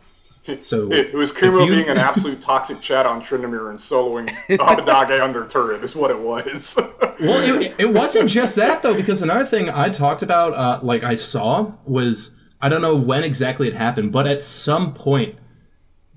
So 0.62 0.90
It, 0.92 1.08
it 1.08 1.14
was 1.14 1.32
Kumo 1.32 1.64
you- 1.64 1.70
being 1.72 1.88
an 1.88 1.98
absolute 2.10 2.40
toxic 2.40 2.80
chat 2.80 3.06
on 3.06 3.20
Tryndamere 3.22 3.70
and 3.70 3.78
soloing 3.78 4.28
Abbedagge 4.48 5.20
under 5.20 5.46
turret 5.46 5.82
is 5.84 5.94
what 5.96 6.10
it 6.10 6.18
was. 6.18 6.74
well, 7.20 7.60
it, 7.62 7.74
it 7.78 7.92
wasn't 7.92 8.30
just 8.30 8.56
that 8.56 8.82
though, 8.82 8.94
because 8.94 9.22
another 9.22 9.46
thing 9.46 9.68
I 9.70 9.88
talked 9.88 10.22
about, 10.22 10.54
uh, 10.54 10.80
like 10.84 11.02
I 11.02 11.16
saw, 11.16 11.72
was 11.84 12.30
I 12.60 12.68
don't 12.68 12.82
know 12.82 12.96
when 12.96 13.22
exactly 13.24 13.68
it 13.68 13.74
happened, 13.74 14.12
but 14.12 14.26
at 14.26 14.42
some 14.42 14.94
point, 14.94 15.36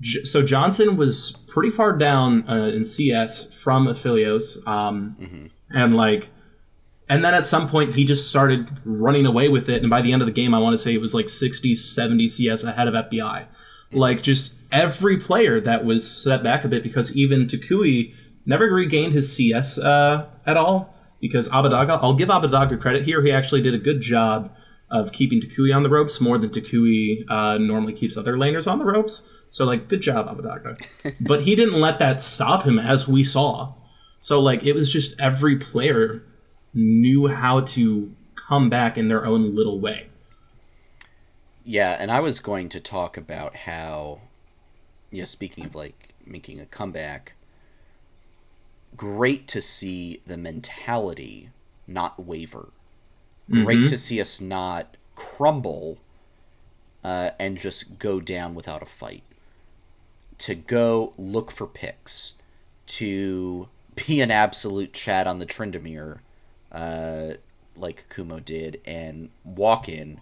J- 0.00 0.24
so 0.24 0.42
Johnsun 0.42 0.96
was 0.96 1.36
pretty 1.46 1.70
far 1.70 1.92
down 1.96 2.48
uh, 2.48 2.68
in 2.68 2.84
CS 2.84 3.52
from 3.62 3.86
Aphelios, 3.86 4.66
um, 4.66 5.48
and 5.68 5.94
like, 5.94 6.28
and 7.08 7.22
then 7.24 7.34
at 7.34 7.44
some 7.44 7.68
point 7.68 7.94
he 7.96 8.04
just 8.04 8.30
started 8.30 8.68
running 8.84 9.26
away 9.26 9.48
with 9.48 9.68
it, 9.68 9.82
and 9.82 9.90
by 9.90 10.00
the 10.00 10.12
end 10.12 10.22
of 10.22 10.26
the 10.26 10.32
game, 10.32 10.54
I 10.54 10.58
want 10.58 10.72
to 10.74 10.78
say 10.78 10.94
it 10.94 11.00
was 11.00 11.12
like 11.14 11.28
60, 11.28 11.74
70 11.74 12.28
CS 12.28 12.64
ahead 12.64 12.88
of 12.88 12.94
FBI. 12.94 13.46
Like 13.92 14.22
just 14.22 14.54
every 14.70 15.18
player 15.18 15.60
that 15.60 15.84
was 15.84 16.08
set 16.08 16.42
back 16.42 16.64
a 16.64 16.68
bit 16.68 16.82
because 16.82 17.14
even 17.16 17.46
Toucouille 17.46 18.14
never 18.46 18.66
regained 18.66 19.12
his 19.12 19.34
CS 19.34 19.78
uh, 19.78 20.26
at 20.46 20.56
all 20.56 20.94
because 21.20 21.48
Abbedagge. 21.48 21.90
I'll 22.02 22.14
give 22.14 22.28
Abbedagge 22.28 22.80
credit 22.80 23.04
here; 23.04 23.22
he 23.22 23.32
actually 23.32 23.62
did 23.62 23.74
a 23.74 23.78
good 23.78 24.00
job 24.00 24.52
of 24.90 25.12
keeping 25.12 25.40
Toucouille 25.40 25.74
on 25.74 25.82
the 25.82 25.88
ropes 25.88 26.20
more 26.20 26.38
than 26.38 26.50
Toucouille 26.50 27.24
uh, 27.28 27.58
normally 27.58 27.92
keeps 27.92 28.16
other 28.16 28.36
laners 28.36 28.70
on 28.70 28.78
the 28.78 28.84
ropes. 28.84 29.22
So 29.50 29.64
like, 29.64 29.88
good 29.88 30.00
job, 30.00 30.26
Abbedagge. 30.26 30.84
but 31.20 31.42
he 31.42 31.54
didn't 31.54 31.80
let 31.80 31.98
that 31.98 32.22
stop 32.22 32.64
him, 32.64 32.78
as 32.78 33.06
we 33.06 33.22
saw. 33.22 33.74
So 34.20 34.40
like, 34.40 34.64
it 34.64 34.72
was 34.72 34.92
just 34.92 35.14
every 35.18 35.56
player 35.56 36.22
knew 36.74 37.28
how 37.28 37.60
to 37.60 38.14
come 38.48 38.68
back 38.68 38.98
in 38.98 39.08
their 39.08 39.24
own 39.24 39.54
little 39.54 39.80
way. 39.80 40.09
Yeah, 41.64 41.96
and 41.98 42.10
I 42.10 42.20
was 42.20 42.40
going 42.40 42.68
to 42.70 42.80
talk 42.80 43.16
about 43.16 43.54
how, 43.54 44.20
yeah, 45.10 45.24
speaking 45.24 45.64
of 45.66 45.74
like 45.74 46.14
making 46.24 46.60
a 46.60 46.66
comeback, 46.66 47.34
great 48.96 49.46
to 49.48 49.60
see 49.60 50.20
the 50.26 50.36
mentality 50.36 51.50
not 51.86 52.24
waver. 52.24 52.70
Great 53.50 53.88
to 53.88 53.98
see 53.98 54.20
us 54.20 54.40
not 54.40 54.96
crumble 55.16 55.98
uh, 57.02 57.30
and 57.40 57.58
just 57.58 57.98
go 57.98 58.20
down 58.20 58.54
without 58.54 58.80
a 58.80 58.86
fight. 58.86 59.24
To 60.38 60.54
go 60.54 61.14
look 61.16 61.50
for 61.50 61.66
picks, 61.66 62.34
to 62.86 63.68
be 64.06 64.20
an 64.20 64.30
absolute 64.30 64.92
chat 64.92 65.26
on 65.26 65.38
the 65.38 65.46
Tryndamere, 65.46 66.20
uh, 66.70 67.32
like 67.76 68.06
Kumo 68.08 68.38
did, 68.38 68.80
and 68.84 69.30
walk 69.44 69.88
in, 69.88 70.20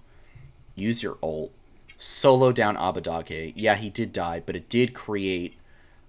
use 0.80 1.02
your 1.02 1.18
ult, 1.22 1.52
solo 1.96 2.52
down 2.52 2.76
Abbedagge. 2.76 3.52
Yeah, 3.56 3.74
he 3.76 3.90
did 3.90 4.12
die, 4.12 4.42
but 4.44 4.56
it 4.56 4.68
did 4.68 4.94
create, 4.94 5.54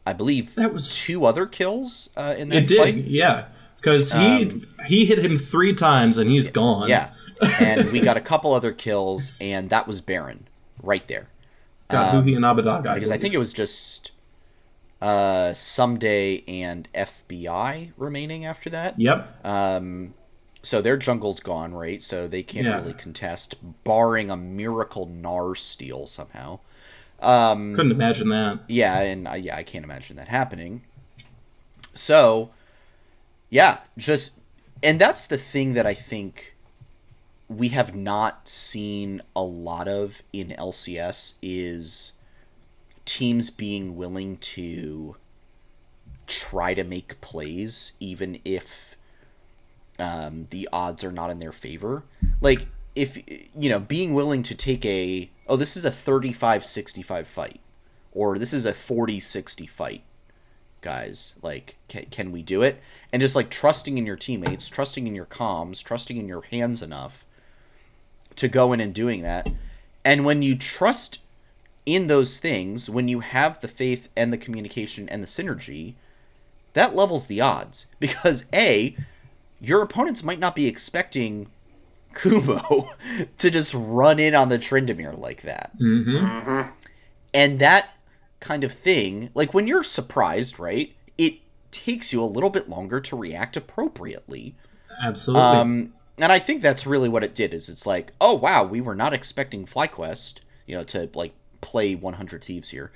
I 0.06 0.14
believe, 0.14 0.56
That 0.56 0.74
was- 0.74 0.96
two 0.98 1.26
other 1.26 1.46
kills 1.46 2.10
uh, 2.16 2.36
in 2.38 2.50
that 2.50 2.64
It 2.64 2.68
did, 2.68 2.78
fight. 2.80 2.96
yeah. 3.08 3.46
Because 3.78 4.12
he 4.12 4.62
he 4.88 5.06
hit 5.06 5.20
him 5.20 5.40
three 5.40 5.74
times 5.74 6.18
and 6.18 6.30
he's 6.30 6.50
gone. 6.52 6.84
Um, 6.84 6.90
Yeah, 6.90 7.12
and 7.62 7.92
we 7.94 8.02
got 8.02 8.18
a 8.18 8.22
couple 8.22 8.54
other 8.54 8.74
kills, 8.74 9.32
and 9.40 9.70
that 9.70 9.88
was 9.88 10.02
Baron 10.02 10.48
right 10.84 11.08
there. 11.08 11.30
Got 11.90 12.14
Huhi 12.14 12.36
and 12.36 12.44
Abbedagge. 12.44 12.94
Because 12.94 13.10
I 13.10 13.18
think 13.18 13.34
it 13.34 13.38
was 13.38 13.54
just 13.54 14.12
uh, 15.02 15.52
Ssumday 15.54 16.44
and 16.48 16.90
FBI 16.94 17.94
remaining 17.98 18.44
after 18.46 18.70
that. 18.70 19.00
Yep. 19.00 19.46
Um, 19.46 20.14
so 20.62 20.82
their 20.82 20.97
jungle's 20.97 21.39
gone, 21.39 21.74
right? 21.74 22.01
So 22.01 22.28
they 22.28 22.43
can't 22.43 22.66
Yeah. 22.66 22.76
really 22.76 22.93
contest, 22.93 23.55
barring 23.84 24.30
a 24.30 24.38
miracle 24.38 25.07
Gnar 25.07 25.57
steal 25.57 26.07
somehow. 26.07 26.60
Um, 27.22 27.76
Couldn't 27.76 27.91
imagine 27.91 28.30
that. 28.30 28.60
yeah, 28.68 28.99
and 28.99 29.28
I, 29.28 29.38
yeah, 29.38 29.55
I 29.57 29.64
can't 29.64 29.84
imagine 29.86 30.16
that 30.18 30.28
happening. 30.30 30.84
So, 31.93 32.51
yeah, 33.49 33.80
just 33.97 34.34
and 34.84 34.99
that's 34.99 35.28
the 35.28 35.38
thing 35.38 35.74
that 35.74 35.86
I 35.86 35.93
think 35.93 36.55
we 37.49 37.70
have 37.70 37.95
not 37.95 38.47
seen 38.47 39.22
a 39.36 39.41
lot 39.43 39.88
of 39.88 40.22
in 40.32 40.53
LCS 40.57 41.36
is 41.41 42.14
teams 43.05 43.49
being 43.49 43.95
willing 43.95 44.38
to 44.38 45.16
try 46.28 46.74
to 46.76 46.84
make 46.84 47.20
plays 47.22 47.93
even 47.99 48.39
if 48.45 48.89
um, 50.00 50.47
the 50.50 50.68
odds 50.72 51.04
are 51.04 51.12
not 51.12 51.30
in 51.30 51.39
their 51.39 51.52
favor. 51.52 52.04
Like 52.41 52.68
if 52.95 53.18
you 53.28 53.70
know, 53.70 53.80
being 53.80 54.14
willing 54.14 54.43
to 54.43 54.56
take 54.56 54.86
a 54.86 55.30
oh, 55.47 55.56
this 55.56 55.76
is 55.76 55.86
a 55.86 55.91
35-65 55.91 57.26
fight 57.26 57.60
or 58.12 58.38
this 58.38 58.54
is 58.54 58.66
a 58.66 58.74
40-60 58.74 59.70
fight 59.70 60.04
guys 60.82 61.34
like 61.41 61.78
can, 61.88 62.06
can 62.06 62.32
we 62.32 62.41
do 62.41 62.62
it? 62.62 62.80
And 63.12 63.22
just 63.22 63.36
like 63.36 63.50
trusting 63.50 63.97
in 63.97 64.06
your 64.06 64.16
teammates 64.16 64.70
trusting 64.70 65.08
in 65.08 65.16
your 65.16 65.26
comms 65.26 65.84
trusting 65.84 66.18
in 66.18 66.28
your 66.28 66.41
hands 66.43 66.82
enough 66.82 67.26
to 68.36 68.47
go 68.47 68.74
in 68.74 68.80
and 68.80 68.93
doing 68.93 69.22
that. 69.24 69.47
And 70.06 70.26
when 70.26 70.41
you 70.41 70.56
trust 70.56 71.20
in 71.86 72.08
those 72.08 72.39
things 72.39 72.89
when 72.89 73.08
you 73.08 73.22
have 73.22 73.60
the 73.60 73.68
faith 73.68 74.10
and 74.16 74.32
the 74.32 74.38
communication 74.38 75.10
and 75.10 75.24
the 75.24 75.28
synergy 75.28 75.95
that 76.74 76.95
levels 76.95 77.28
the 77.28 77.41
odds. 77.41 77.86
Because 78.00 78.45
a 78.54 78.95
your 79.62 79.82
opponents 79.82 80.24
might 80.24 80.39
not 80.39 80.55
be 80.55 80.68
expecting 80.68 81.47
Kumo 82.16 82.89
to 83.38 83.51
just 83.51 83.74
run 83.74 84.20
in 84.20 84.34
on 84.36 84.49
the 84.49 84.57
Tryndamere 84.60 85.18
like 85.18 85.41
that 85.43 85.72
hmm 85.78 86.03
Mm-hmm. 86.10 86.70
and 87.34 87.60
that 87.60 87.89
kind 88.39 88.64
of 88.64 88.72
thing 88.72 89.30
like 89.36 89.53
when 89.53 89.68
you're 89.68 89.84
surprised 89.84 90.60
right 90.60 90.93
it 91.18 91.36
takes 91.72 92.12
you 92.14 92.24
a 92.24 92.26
little 92.26 92.49
bit 92.49 92.70
longer 92.70 92.99
to 93.01 93.16
react 93.16 93.57
appropriately 93.57 94.55
Absolutely. 95.03 95.43
um 95.43 95.93
and 96.18 96.32
i 96.32 96.39
think 96.39 96.62
that's 96.62 96.88
really 96.88 97.10
what 97.10 97.24
it 97.24 97.36
did 97.36 97.53
is 97.53 97.68
it's 97.70 97.86
like 97.86 98.14
oh 98.22 98.34
wow 98.34 98.64
we 98.64 98.80
were 98.82 98.95
not 98.95 99.14
expecting 99.14 99.66
flyquest 99.66 100.39
you 100.66 100.76
know 100.76 100.84
to 100.86 101.10
like 101.14 101.34
play 101.62 101.93
100 101.95 102.41
thieves 102.43 102.70
here 102.70 102.91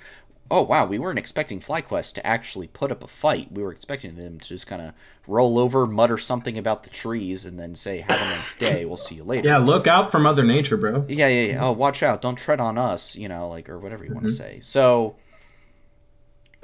oh 0.54 0.62
wow 0.62 0.86
we 0.86 0.98
weren't 0.98 1.18
expecting 1.18 1.58
flyquest 1.58 2.14
to 2.14 2.24
actually 2.24 2.68
put 2.68 2.92
up 2.92 3.02
a 3.02 3.08
fight 3.08 3.50
we 3.50 3.60
were 3.62 3.72
expecting 3.72 4.14
them 4.14 4.38
to 4.38 4.48
just 4.48 4.66
kind 4.68 4.80
of 4.80 4.92
roll 5.26 5.58
over 5.58 5.84
mutter 5.86 6.16
something 6.16 6.56
about 6.56 6.84
the 6.84 6.90
trees 6.90 7.44
and 7.44 7.58
then 7.58 7.74
say 7.74 7.98
have 7.98 8.20
a 8.20 8.24
nice 8.36 8.54
day 8.54 8.84
we'll 8.84 8.96
see 8.96 9.16
you 9.16 9.24
later 9.24 9.48
yeah, 9.48 9.58
look 9.58 9.86
out 9.88 10.12
for 10.12 10.20
Mother 10.20 10.44
Nature, 10.44 10.76
bro. 10.76 11.04
yeah, 11.08 11.26
yeah, 11.28 11.46
yeah. 11.52 11.64
Oh, 11.66 11.72
watch 11.72 12.02
out! 12.04 12.22
Don't 12.22 12.36
tread 12.36 12.60
on 12.60 12.78
us. 12.78 13.16
You 13.16 13.28
know, 13.28 13.48
like 13.48 13.68
or 13.68 13.78
whatever 13.80 14.04
you 14.04 14.12
want 14.14 14.26
to 14.26 14.32
say. 14.32 14.60
So 14.62 15.16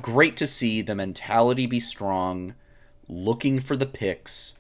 great 0.01 0.37
to 0.37 0.47
see 0.47 0.83
the 0.83 0.95
mentality 0.95 1.67
be 1.67 1.81
strong, 1.81 2.55
looking 3.09 3.61
for 3.61 3.77
the 3.77 3.87
picks, 3.87 4.59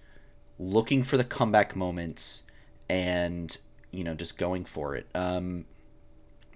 looking 0.59 1.03
for 1.03 1.17
the 1.17 1.25
comeback 1.25 1.77
moments, 1.77 2.43
and 2.89 3.57
you 3.93 4.03
know, 4.05 4.15
just 4.15 4.37
going 4.39 4.65
for 4.65 4.97
it. 4.97 5.07
Um, 5.15 5.67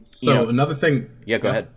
So 0.02 0.34
know- 0.34 0.48
another 0.48 0.74
thing. 0.74 1.08
yeah, 1.24 1.38
go 1.38 1.48
ahead. 1.50 1.68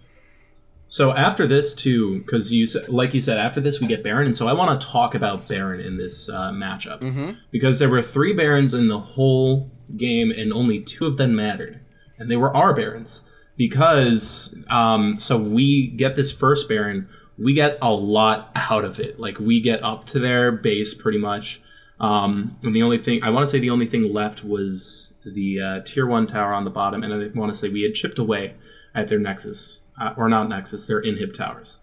So 0.88 1.13
after 1.13 1.45
this 1.45 1.73
too, 1.73 2.19
because 2.19 2.53
you 2.53 2.65
like 2.88 3.13
you 3.13 3.21
said, 3.21 3.38
after 3.38 3.59
this 3.59 3.79
we 3.79 3.88
get 3.88 4.03
Baron, 4.03 4.27
and 4.27 4.35
so 4.35 4.47
I 4.47 4.53
want 4.53 4.79
to 4.79 4.88
talk 4.88 5.15
about 5.15 5.47
Baron 5.47 5.81
in 5.81 5.97
this 5.97 6.29
uh, 6.29 6.51
matchup. 6.51 7.01
Mm-hmm. 7.01 7.31
because 7.51 7.79
there 7.79 7.89
were 7.89 8.01
three 8.01 8.33
Barons 8.33 8.73
in 8.73 8.88
the 8.88 8.99
whole 8.99 9.71
game, 9.95 10.31
and 10.31 10.53
only 10.53 10.81
two 10.81 11.05
of 11.05 11.17
them 11.17 11.35
mattered, 11.35 11.81
and 12.17 12.31
they 12.31 12.38
were 12.38 12.55
our 12.55 12.73
Barons. 12.73 13.21
Because 13.57 14.55
um, 14.69 15.19
so 15.19 15.38
we 15.38 15.88
get 15.88 16.15
this 16.15 16.31
first 16.31 16.69
Baron, 16.69 17.09
we 17.38 17.53
get 17.53 17.77
a 17.81 17.89
lot 17.89 18.51
out 18.55 18.85
of 18.85 18.99
it. 18.99 19.19
Like 19.19 19.39
we 19.39 19.61
get 19.61 19.83
up 19.83 20.05
to 20.07 20.19
their 20.19 20.51
base 20.51 20.93
pretty 20.93 21.17
much, 21.17 21.59
um, 21.99 22.57
and 22.63 22.75
the 22.75 22.83
only 22.83 22.99
thing 22.99 23.21
I 23.23 23.29
want 23.29 23.45
to 23.45 23.51
say 23.51 23.59
the 23.59 23.71
only 23.71 23.88
thing 23.88 24.13
left 24.13 24.43
was 24.43 25.13
the 25.25 25.59
uh, 25.59 25.79
tier 25.83 26.07
one 26.07 26.27
tower 26.27 26.53
on 26.53 26.63
the 26.63 26.69
bottom, 26.69 27.03
and 27.03 27.13
I 27.13 27.38
want 27.38 27.51
to 27.51 27.57
say 27.57 27.67
we 27.67 27.81
had 27.81 27.93
chipped 27.93 28.19
away 28.19 28.55
at 28.95 29.09
their 29.09 29.19
Nexus, 29.19 29.81
uh, 29.99 30.13
or 30.17 30.29
not 30.29 30.49
Nexus, 30.49 30.87
their 30.87 31.01
inhib 31.01 31.35
towers. 31.35 31.79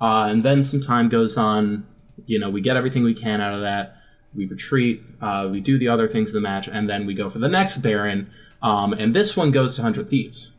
Uh, 0.00 0.26
and 0.26 0.42
then 0.42 0.62
some 0.62 0.80
time 0.80 1.08
goes 1.08 1.36
on. 1.36 1.86
You 2.26 2.38
know, 2.38 2.50
we 2.50 2.60
get 2.60 2.76
everything 2.76 3.02
we 3.04 3.14
can 3.14 3.40
out 3.40 3.54
of 3.54 3.62
that. 3.62 3.96
We 4.34 4.46
retreat. 4.46 5.02
Uh, 5.20 5.48
we 5.50 5.60
do 5.60 5.78
the 5.78 5.88
other 5.88 6.08
things 6.08 6.30
in 6.30 6.34
the 6.34 6.40
match, 6.40 6.68
and 6.68 6.88
then 6.88 7.06
we 7.06 7.14
go 7.14 7.30
for 7.30 7.38
the 7.38 7.48
next 7.48 7.78
Baron. 7.78 8.30
Um, 8.62 8.92
and 8.92 9.14
this 9.14 9.36
one 9.36 9.50
goes 9.50 9.76
to 9.76 9.82
Hundred 9.82 10.10
Thieves. 10.10 10.52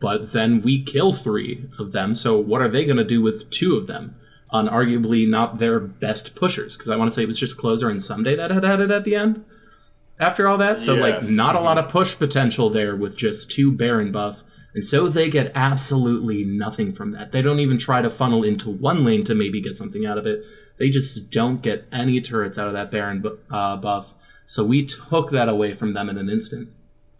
But 0.00 0.32
then 0.32 0.62
we 0.62 0.84
kill 0.84 1.12
three 1.12 1.68
of 1.78 1.92
them. 1.92 2.14
So 2.14 2.38
what 2.38 2.60
are 2.60 2.68
they 2.68 2.84
going 2.84 2.98
to 2.98 3.04
do 3.04 3.20
with 3.20 3.50
two 3.50 3.76
of 3.76 3.86
them? 3.86 4.16
On 4.50 4.66
arguably 4.66 5.28
not 5.28 5.58
their 5.58 5.78
best 5.78 6.34
pushers, 6.34 6.74
because 6.74 6.88
I 6.88 6.96
want 6.96 7.10
to 7.10 7.14
say 7.14 7.22
it 7.22 7.26
was 7.26 7.38
just 7.38 7.58
Closer 7.58 7.90
and 7.90 8.00
Ssumday 8.00 8.34
that 8.36 8.50
had 8.50 8.64
had 8.64 8.80
it 8.80 8.90
at 8.90 9.04
the 9.04 9.14
end. 9.14 9.44
After 10.18 10.48
all 10.48 10.56
that, 10.58 10.80
so 10.80 10.94
like 10.94 11.22
not 11.24 11.54
a 11.54 11.60
lot 11.60 11.76
of 11.76 11.90
push 11.90 12.16
potential 12.16 12.70
there 12.70 12.96
with 12.96 13.14
just 13.14 13.50
two 13.50 13.70
Baron 13.70 14.10
buffs. 14.10 14.44
And 14.74 14.84
so 14.84 15.08
they 15.08 15.30
get 15.30 15.50
absolutely 15.54 16.44
nothing 16.44 16.92
from 16.92 17.12
that. 17.12 17.32
They 17.32 17.42
don't 17.42 17.60
even 17.60 17.78
try 17.78 18.02
to 18.02 18.10
funnel 18.10 18.44
into 18.44 18.70
one 18.70 19.04
lane 19.04 19.24
to 19.24 19.34
maybe 19.34 19.60
get 19.60 19.76
something 19.76 20.04
out 20.04 20.18
of 20.18 20.26
it. 20.26 20.44
They 20.78 20.90
just 20.90 21.30
don't 21.30 21.62
get 21.62 21.86
any 21.90 22.20
turrets 22.20 22.58
out 22.58 22.68
of 22.68 22.74
that 22.74 22.90
Baron 22.90 23.24
uh, 23.50 23.76
buff. 23.76 24.06
So 24.46 24.64
we 24.64 24.86
took 24.86 25.30
that 25.30 25.48
away 25.48 25.74
from 25.74 25.94
them 25.94 26.08
in 26.08 26.18
an 26.18 26.30
instant. 26.30 26.68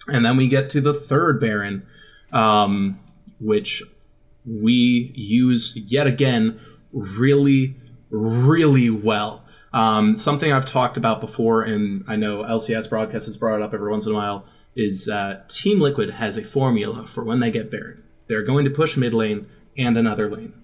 And 0.07 0.24
then 0.24 0.36
we 0.36 0.49
get 0.49 0.70
to 0.70 0.80
the 0.80 0.94
third 0.94 1.40
Baron, 1.40 1.86
um, 2.32 2.99
which 3.40 3.82
we 4.46 5.12
use 5.14 5.76
yet 5.76 6.07
again 6.07 6.61
really, 6.92 7.76
really 8.11 8.88
well. 8.88 9.44
Um, 9.72 10.16
something 10.16 10.51
I've 10.51 10.64
talked 10.64 10.96
about 10.96 11.20
before, 11.20 11.62
and 11.62 12.05
I 12.09 12.16
know 12.16 12.42
LCS 12.42 12.88
broadcast 12.88 13.26
has 13.26 13.36
brought 13.36 13.57
it 13.57 13.62
up 13.62 13.74
every 13.74 13.90
once 13.90 14.07
in 14.07 14.12
a 14.12 14.14
while, 14.14 14.46
is 14.78 15.08
uh, 15.08 15.42
Team 15.48 15.80
Liquid 15.80 16.10
has 16.10 16.38
a 16.38 16.44
formula 16.44 17.06
for 17.06 17.24
when 17.24 17.40
they 17.40 17.50
get 17.50 17.70
Baron. 17.70 18.04
They're 18.28 18.44
going 18.44 18.64
to 18.64 18.70
push 18.70 18.96
mid 18.96 19.12
lane 19.12 19.46
and 19.76 19.98
another 19.98 20.30
lane. 20.30 20.54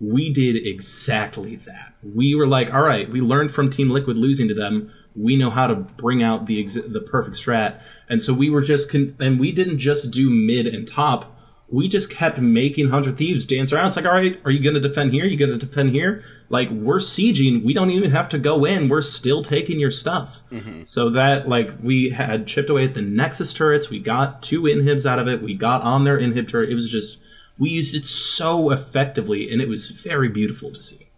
We 0.00 0.32
did 0.32 0.56
exactly 0.56 1.56
that. 1.56 1.94
We 2.02 2.34
were 2.34 2.46
like, 2.46 2.72
all 2.72 2.82
right, 2.82 3.10
we 3.10 3.20
learned 3.20 3.52
from 3.52 3.70
Team 3.70 3.90
Liquid 3.90 4.16
losing 4.16 4.48
to 4.48 4.54
them. 4.54 4.92
We 5.14 5.36
know 5.36 5.50
how 5.50 5.66
to 5.66 5.74
bring 5.74 6.22
out 6.22 6.46
the 6.46 6.62
exi- 6.62 6.90
the 6.90 7.00
perfect 7.00 7.36
strat, 7.36 7.80
and 8.08 8.22
so 8.22 8.32
we 8.32 8.48
were 8.48 8.62
just 8.62 8.90
con- 8.90 9.16
and 9.20 9.38
we 9.38 9.52
didn't 9.52 9.78
just 9.78 10.10
do 10.10 10.30
mid 10.30 10.66
and 10.66 10.88
top. 10.88 11.36
We 11.72 11.88
just 11.88 12.10
kept 12.10 12.38
making 12.38 12.90
Hundred 12.90 13.16
Thieves 13.16 13.46
dance 13.46 13.72
around. 13.72 13.88
It's 13.88 13.96
like, 13.96 14.04
all 14.04 14.12
right, 14.12 14.38
are 14.44 14.50
you 14.50 14.62
going 14.62 14.74
to 14.74 14.80
defend 14.80 15.12
here? 15.12 15.24
Are 15.24 15.26
you 15.26 15.38
going 15.38 15.58
to 15.58 15.66
defend 15.66 15.90
here? 15.90 16.22
Like 16.50 16.68
we're 16.70 16.98
sieging. 16.98 17.64
We 17.64 17.72
don't 17.72 17.90
even 17.90 18.10
have 18.10 18.28
to 18.28 18.38
go 18.38 18.66
in. 18.66 18.90
We're 18.90 19.00
still 19.00 19.42
taking 19.42 19.80
your 19.80 19.90
stuff. 19.90 20.40
So 20.84 21.08
that 21.10 21.48
like 21.48 21.70
we 21.82 22.10
had 22.10 22.46
chipped 22.46 22.68
away 22.68 22.84
at 22.84 22.92
the 22.92 23.00
Nexus 23.00 23.54
turrets. 23.54 23.88
We 23.88 24.00
got 24.00 24.42
two 24.42 24.66
inhibs 24.66 25.06
out 25.06 25.18
of 25.18 25.26
it. 25.28 25.42
We 25.42 25.54
got 25.54 25.80
on 25.80 26.04
their 26.04 26.18
inhib 26.18 26.50
turret. 26.50 26.68
It 26.68 26.74
was 26.74 26.90
just 26.90 27.18
we 27.58 27.70
used 27.70 27.94
it 27.94 28.04
so 28.04 28.70
effectively, 28.70 29.50
and 29.50 29.62
it 29.62 29.68
was 29.68 29.90
very 29.90 30.28
beautiful 30.28 30.72
to 30.72 30.82
see. 30.82 31.08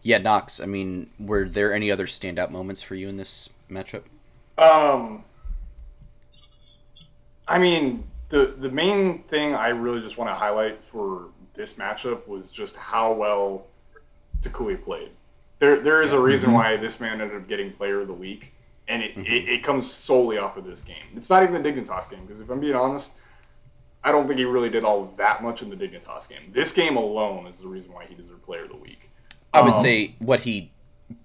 Yeah, 0.00 0.18
Knox. 0.18 0.58
I 0.58 0.64
mean, 0.64 1.10
were 1.18 1.46
there 1.46 1.74
any 1.74 1.90
other 1.90 2.06
standout 2.06 2.50
moments 2.50 2.80
for 2.80 2.94
you 2.94 3.08
in 3.08 3.18
this 3.18 3.50
matchup? 3.70 4.04
Um, 4.56 5.24
I 7.48 7.58
mean, 7.58 8.04
the 8.28 8.54
the 8.58 8.70
main 8.70 9.22
thing 9.24 9.54
I 9.54 9.68
really 9.68 10.00
just 10.00 10.18
want 10.18 10.30
to 10.30 10.34
highlight 10.34 10.78
for 10.90 11.26
this 11.54 11.74
matchup 11.74 12.26
was 12.26 12.50
just 12.50 12.76
how 12.76 13.12
well 13.12 13.66
Toucouille 14.42 14.82
played. 14.82 15.10
There 15.58 15.80
there 15.80 16.02
is 16.02 16.12
a 16.12 16.20
reason 16.20 16.52
why 16.52 16.76
this 16.76 17.00
man 17.00 17.20
ended 17.20 17.36
up 17.36 17.48
getting 17.48 17.72
Player 17.72 18.00
of 18.00 18.08
the 18.08 18.14
Week. 18.14 18.52
and 18.88 19.02
it, 19.02 19.16
it, 19.16 19.48
it 19.48 19.64
comes 19.64 19.90
solely 19.90 20.38
off 20.38 20.56
of 20.56 20.64
this 20.64 20.80
game. 20.80 21.08
It's 21.16 21.28
not 21.30 21.42
even 21.42 21.60
the 21.60 21.72
Dignitas 21.72 22.08
game 22.08 22.24
because 22.26 22.40
if 22.40 22.48
I'm 22.50 22.60
being 22.60 22.74
honest, 22.76 23.10
I 24.04 24.12
don't 24.12 24.26
think 24.28 24.38
he 24.38 24.44
really 24.44 24.70
did 24.70 24.84
all 24.84 25.12
that 25.16 25.42
much 25.42 25.62
in 25.62 25.70
the 25.70 25.76
Dignitas 25.76 26.28
game. 26.28 26.52
This 26.52 26.70
game 26.70 26.96
alone 26.96 27.46
is 27.48 27.58
the 27.58 27.66
reason 27.66 27.92
why 27.92 28.04
he 28.06 28.14
deserved 28.14 28.44
Player 28.44 28.64
of 28.64 28.70
the 28.70 28.76
Week. 28.76 29.10
I 29.52 29.62
would 29.62 29.74
Um, 29.74 29.82
say 29.82 30.14
what 30.20 30.40
he 30.42 30.70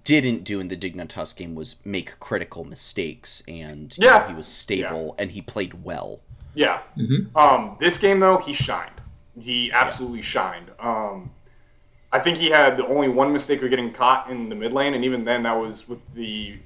didn't 0.04 0.44
do 0.44 0.60
in 0.60 0.68
the 0.68 0.76
Dignitas 0.76 1.34
game 1.36 1.54
was 1.54 1.76
make 1.84 2.18
critical 2.20 2.64
mistakes, 2.64 3.42
and 3.48 3.96
you 3.98 4.04
know, 4.04 4.10
Yeah. 4.14 4.28
he 4.28 4.34
was 4.34 4.46
stable 4.46 5.14
and 5.18 5.30
he 5.32 5.42
played 5.42 5.84
well. 5.84 6.20
Yeah. 6.54 6.80
Mhm. 6.96 7.34
Um, 7.36 7.76
this 7.80 7.98
game 7.98 8.20
though, 8.20 8.38
he 8.38 8.52
shined. 8.52 9.00
He 9.40 9.72
absolutely 9.72 10.22
shined. 10.22 10.70
Um, 10.78 11.30
I 12.12 12.18
think 12.18 12.36
he 12.36 12.50
had 12.50 12.76
the 12.76 12.86
only 12.86 13.08
one 13.08 13.32
mistake 13.32 13.62
of 13.62 13.70
getting 13.70 13.92
caught 13.92 14.30
in 14.30 14.48
the 14.50 14.54
mid 14.54 14.72
lane, 14.72 14.92
and 14.94 15.04
even 15.04 15.24
then, 15.24 15.42
that 15.44 15.58
was 15.58 15.88
with 15.88 16.00
the 16.14 16.58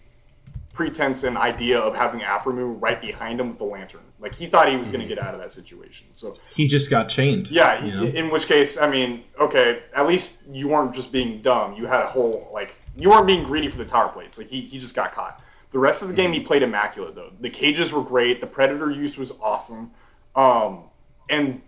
pretense 0.77 1.25
and 1.25 1.37
idea 1.39 1.79
of 1.79 1.95
having 1.97 2.21
Aphromoo 2.21 2.77
right 2.81 3.01
behind 3.01 3.41
him 3.41 3.49
with 3.49 3.59
the 3.59 3.65
lantern. 3.65 4.03
Like 4.21 4.35
he 4.35 4.47
thought 4.47 4.69
he 4.69 4.77
was 4.77 4.89
going 4.89 5.01
to 5.01 5.07
get 5.07 5.19
out 5.19 5.35
of 5.35 5.41
that 5.41 5.53
situation. 5.53 6.07
So 6.13 6.37
He 6.55 6.69
just 6.69 6.91
got 6.91 7.09
chained. 7.09 7.49
yeah, 7.49 7.85
you 7.85 7.93
know? 7.93 8.05
in 8.05 8.31
which 8.31 8.47
case, 8.47 8.77
I 8.77 8.89
mean, 8.89 9.25
okay, 9.41 9.83
at 9.95 10.07
least 10.07 10.35
you 10.51 10.69
weren't 10.69 10.95
just 10.95 11.11
being 11.11 11.41
dumb. 11.43 11.75
You 11.75 11.87
had 11.87 12.03
a 12.03 12.07
whole 12.09 12.51
like 12.53 12.75
you 12.95 13.11
weren't 13.11 13.27
being 13.27 13.43
greedy 13.45 13.69
for 13.69 13.79
the 13.79 13.85
tower 13.85 14.09
plates. 14.11 14.37
Like 14.39 14.49
he, 14.49 14.61
he 14.61 14.79
just 14.79 14.95
got 14.95 15.13
caught. 15.15 15.43
The 15.73 15.79
rest 15.79 16.03
of 16.03 16.09
the 16.09 16.15
game, 16.15 16.33
he 16.33 16.41
played 16.41 16.63
immaculate 16.63 17.15
though. 17.15 17.33
The 17.41 17.51
cages 17.51 17.91
were 17.93 18.03
great. 18.03 18.41
The 18.41 18.47
predator 18.47 18.91
use 18.91 19.17
was 19.19 19.33
awesome. 19.41 19.91
Um, 20.37 20.85
and 21.31 21.61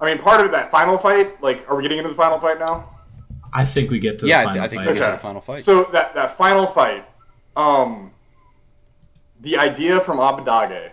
I 0.00 0.06
mean, 0.06 0.18
part 0.22 0.44
of 0.44 0.50
that 0.52 0.70
final 0.72 0.98
fight. 0.98 1.40
Like, 1.42 1.68
are 1.70 1.76
we 1.76 1.82
getting 1.82 1.98
into 1.98 2.10
the 2.10 2.16
final 2.16 2.38
fight 2.40 2.58
now? 2.58 2.90
I 3.52 3.64
think 3.64 3.90
we 3.90 4.00
get 4.00 4.18
to 4.18 4.26
Yeah, 4.26 4.40
I, 4.40 4.42
the 4.42 4.46
final 4.48 4.62
I 4.62 4.68
think 4.68 4.80
fight. 4.80 4.88
we 4.88 4.94
get 4.94 5.04
to 5.06 5.12
the 5.12 5.18
final 5.18 5.40
fight. 5.40 5.62
So 5.62 5.88
that 5.92 6.14
that 6.14 6.36
final 6.36 6.66
fight, 6.66 7.04
um, 7.56 8.10
the 9.40 9.56
idea 9.56 10.00
from 10.00 10.18
Abbedagge, 10.18 10.90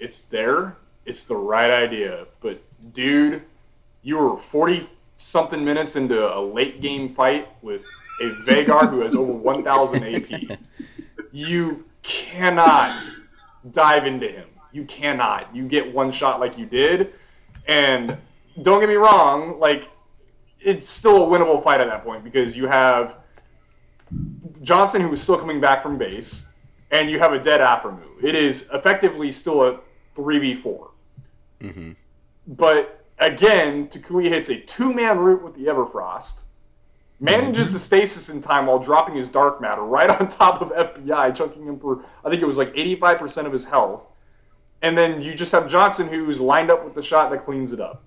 it's 0.00 0.20
there. 0.30 0.76
It's 1.06 1.24
the 1.24 1.36
right 1.36 1.70
idea, 1.70 2.26
but 2.40 2.62
dude, 2.94 3.42
you 4.02 4.16
were 4.16 4.38
forty 4.38 4.88
something 5.16 5.64
minutes 5.64 5.96
into 5.96 6.26
a 6.34 6.40
late 6.40 6.80
game 6.80 7.08
fight 7.08 7.48
with 7.62 7.82
a 8.20 8.30
Veigar 8.46 8.88
who 8.90 9.00
has 9.00 9.14
over 9.14 9.32
one 9.32 9.62
thousand 9.62 10.02
AP. 10.04 10.58
You 11.32 11.84
cannot 12.02 12.96
dive 13.72 14.06
into 14.06 14.28
him. 14.28 14.48
You 14.72 14.84
cannot. 14.84 15.54
You 15.54 15.66
get 15.66 15.92
one 15.92 16.10
shot 16.10 16.40
like 16.40 16.56
you 16.56 16.66
did, 16.66 17.12
and 17.66 18.16
don't 18.62 18.80
get 18.80 18.88
me 18.88 18.94
wrong, 18.94 19.58
like 19.58 19.88
it's 20.60 20.88
still 20.88 21.24
a 21.24 21.26
winnable 21.26 21.62
fight 21.62 21.80
at 21.80 21.88
that 21.88 22.04
point 22.04 22.24
because 22.24 22.56
you 22.56 22.66
have 22.66 23.16
Johnsun 24.62 25.00
who 25.02 25.12
is 25.12 25.22
still 25.22 25.38
coming 25.38 25.60
back 25.60 25.82
from 25.82 25.98
base, 25.98 26.46
and 26.90 27.10
you 27.10 27.18
have 27.18 27.32
a 27.32 27.38
dead 27.38 27.60
Aphromoo. 27.60 28.22
It 28.22 28.34
is 28.34 28.66
effectively 28.72 29.30
still 29.32 29.62
a 29.62 29.80
three 30.14 30.38
v 30.38 30.54
four. 30.54 30.90
hmm 31.60 31.92
But 32.46 33.04
again, 33.18 33.88
Toucouille 33.88 34.28
hits 34.28 34.48
a 34.48 34.58
two 34.60 34.92
man 34.92 35.18
route 35.18 35.42
with 35.42 35.54
the 35.54 35.64
Everfrost, 35.66 36.42
manages 37.20 37.72
the 37.72 37.78
stasis 37.78 38.28
in 38.28 38.40
time 38.42 38.66
while 38.66 38.78
dropping 38.78 39.14
his 39.16 39.28
dark 39.28 39.60
matter 39.60 39.82
right 39.82 40.08
on 40.20 40.28
top 40.28 40.60
of 40.62 40.68
FBI, 40.70 41.34
chunking 41.34 41.66
him 41.66 41.78
for 41.78 42.04
I 42.24 42.30
think 42.30 42.42
it 42.42 42.46
was 42.46 42.56
like 42.58 42.72
eighty 42.74 42.96
five 42.96 43.18
percent 43.18 43.46
of 43.46 43.52
his 43.52 43.64
health. 43.64 44.02
And 44.82 44.96
then 44.98 45.20
you 45.22 45.34
just 45.34 45.52
have 45.52 45.64
Johnsun 45.64 46.08
who's 46.08 46.40
lined 46.40 46.70
up 46.70 46.84
with 46.84 46.94
the 46.94 47.02
shot 47.02 47.30
that 47.30 47.44
cleans 47.46 47.72
it 47.72 47.80
up. 47.80 48.02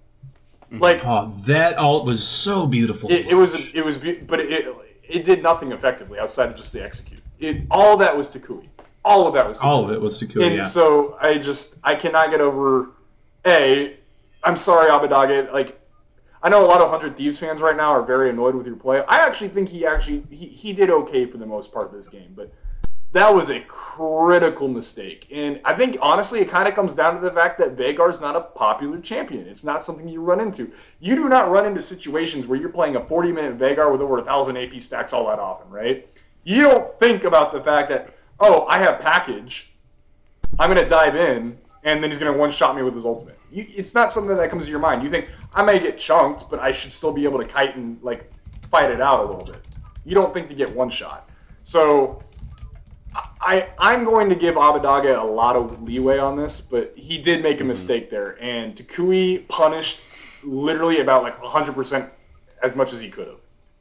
Like 0.70 1.02
Oh, 1.04 1.34
that 1.46 1.78
alt 1.78 2.06
was 2.06 2.28
so 2.28 2.68
beautiful. 2.68 3.10
it, 3.12 3.28
it 3.28 3.36
was 3.36 3.56
it 3.56 3.84
was 3.86 3.98
be- 3.98 4.14
but 4.14 4.40
it 4.40 4.52
it 4.52 4.87
did 5.26 5.42
nothing 5.44 5.72
effectively 5.72 6.20
outside 6.20 6.50
of 6.50 6.56
just 6.56 6.74
the 6.74 6.84
execute. 6.84 7.22
It 7.40 7.64
all 7.72 7.98
that 7.98 8.16
was 8.16 8.28
Toucouille. 8.28 8.68
All 9.06 9.28
of 9.28 9.34
that 9.36 9.48
was 9.48 9.58
Toucouille. 9.58 9.64
All 9.66 9.86
of 9.86 9.92
it 9.92 10.02
was 10.02 10.18
to 10.20 10.26
kill. 10.26 10.44
And 10.44 10.56
Yeah. 10.56 10.64
so 10.64 11.18
I 11.22 11.38
just 11.38 11.76
I 11.84 11.96
cannot 11.96 12.30
get 12.30 12.42
over 12.42 12.90
a. 13.46 13.96
I'm 14.44 14.58
sorry, 14.58 14.90
Abbedagge. 14.90 15.52
Like 15.54 15.80
I 16.44 16.50
know 16.50 16.64
a 16.64 16.68
lot 16.68 16.82
of 16.82 16.90
Hundred 16.90 17.16
Thieves 17.18 17.40
fans 17.40 17.62
right 17.62 17.76
now 17.76 17.92
are 17.92 18.04
very 18.04 18.30
annoyed 18.30 18.56
with 18.56 18.66
your 18.68 18.76
play. 18.76 19.04
I 19.08 19.20
actually 19.20 19.50
think 19.50 19.70
he 19.70 19.86
actually 19.86 20.24
he, 20.30 20.46
he 20.48 20.74
did 20.74 20.90
okay 20.90 21.26
for 21.26 21.38
the 21.38 21.46
most 21.46 21.72
part 21.72 21.88
of 21.88 21.94
this 21.94 22.08
game, 22.08 22.34
but 22.36 22.52
that 23.14 23.34
was 23.34 23.50
a 23.50 23.62
critical 23.62 24.68
mistake. 24.68 25.28
And 25.32 25.62
I 25.64 25.74
think 25.76 25.98
honestly, 26.02 26.40
it 26.40 26.50
kind 26.50 26.68
of 26.68 26.76
comes 26.76 26.94
down 26.94 27.16
to 27.16 27.22
the 27.22 27.32
fact 27.32 27.58
that 27.60 27.76
Veigar's 27.76 28.20
not 28.20 28.36
a 28.36 28.42
popular 28.42 29.00
champion. 29.00 29.48
It's 29.48 29.64
not 29.64 29.84
something 29.84 30.08
you 30.08 30.22
run 30.22 30.42
into. 30.42 30.72
You 31.00 31.16
do 31.16 31.30
not 31.30 31.50
run 31.50 31.66
into 31.66 31.82
situations 31.82 32.48
where 32.48 32.60
you're 32.60 32.70
playing 32.70 32.96
a 32.98 33.06
40 33.06 33.32
minute 33.32 33.58
Veigar 33.58 33.92
with 33.92 34.02
over 34.02 34.18
a 34.18 34.24
thousand 34.24 34.58
AP 34.58 34.82
stacks 34.82 35.14
all 35.14 35.28
that 35.28 35.40
often, 35.40 35.70
right? 35.70 36.08
You 36.44 36.64
don't 36.64 37.00
think 37.00 37.24
about 37.24 37.52
the 37.52 37.62
fact 37.62 37.90
that 37.90 38.14
oh, 38.40 38.66
I 38.68 38.78
have 38.80 39.00
package. 39.00 39.74
I'm 40.60 40.70
gonna 40.70 40.88
dive 40.88 41.16
in, 41.16 41.58
and 41.84 42.04
then 42.04 42.10
he's 42.10 42.20
gonna 42.20 42.38
one 42.38 42.52
shot 42.52 42.76
me 42.76 42.84
with 42.84 42.94
his 42.94 43.06
ultimate. 43.06 43.40
You, 43.52 43.66
it's 43.70 43.94
not 43.94 44.12
something 44.12 44.36
that 44.36 44.50
comes 44.50 44.66
to 44.66 44.70
your 44.70 44.80
mind. 44.80 45.04
You 45.04 45.10
think 45.10 45.30
I 45.54 45.64
may 45.64 45.80
get 45.80 45.98
chunked, 45.98 46.50
but 46.50 46.60
I 46.60 46.72
should 46.72 46.92
still 46.92 47.12
be 47.12 47.24
able 47.24 47.40
to 47.40 47.46
kite 47.46 47.76
and 47.76 48.02
like 48.04 48.32
fight 48.70 48.92
it 48.92 49.02
out 49.02 49.22
a 49.22 49.24
little 49.24 49.46
bit. 49.46 49.62
You 50.06 50.16
don't 50.16 50.34
think 50.34 50.50
to 50.50 50.56
get 50.56 50.74
one 50.74 50.90
shot. 50.90 51.30
So 51.64 52.22
I 53.48 53.70
I'm 53.78 54.04
going 54.04 54.28
to 54.30 54.36
give 54.36 54.56
Abbedagge 54.56 55.18
a 55.18 55.24
lot 55.26 55.56
of 55.56 55.82
leeway 55.84 56.18
on 56.18 56.36
this, 56.36 56.60
but 56.60 56.94
he 56.98 57.18
did 57.18 57.42
make 57.42 57.62
a 57.62 57.64
mistake 57.64 58.10
there, 58.10 58.38
and 58.42 58.76
Toucouille 58.76 59.48
punished 59.48 60.00
literally 60.44 61.00
about 61.00 61.24
like 61.24 61.40
100% 61.42 62.10
as 62.62 62.76
much 62.76 62.92
as 62.94 63.00
he 63.00 63.10
could 63.10 63.28
have, 63.28 63.40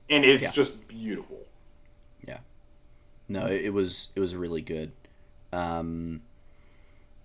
and 0.08 0.24
it's 0.24 0.42
Yeah. 0.42 0.50
just 0.52 0.86
beautiful. 0.86 1.38
Yeah, 2.26 2.38
no, 3.28 3.46
it, 3.46 3.66
it 3.66 3.70
was 3.74 4.08
it 4.14 4.20
was 4.20 4.34
really 4.36 4.62
good. 4.62 4.92
Um, 5.52 6.22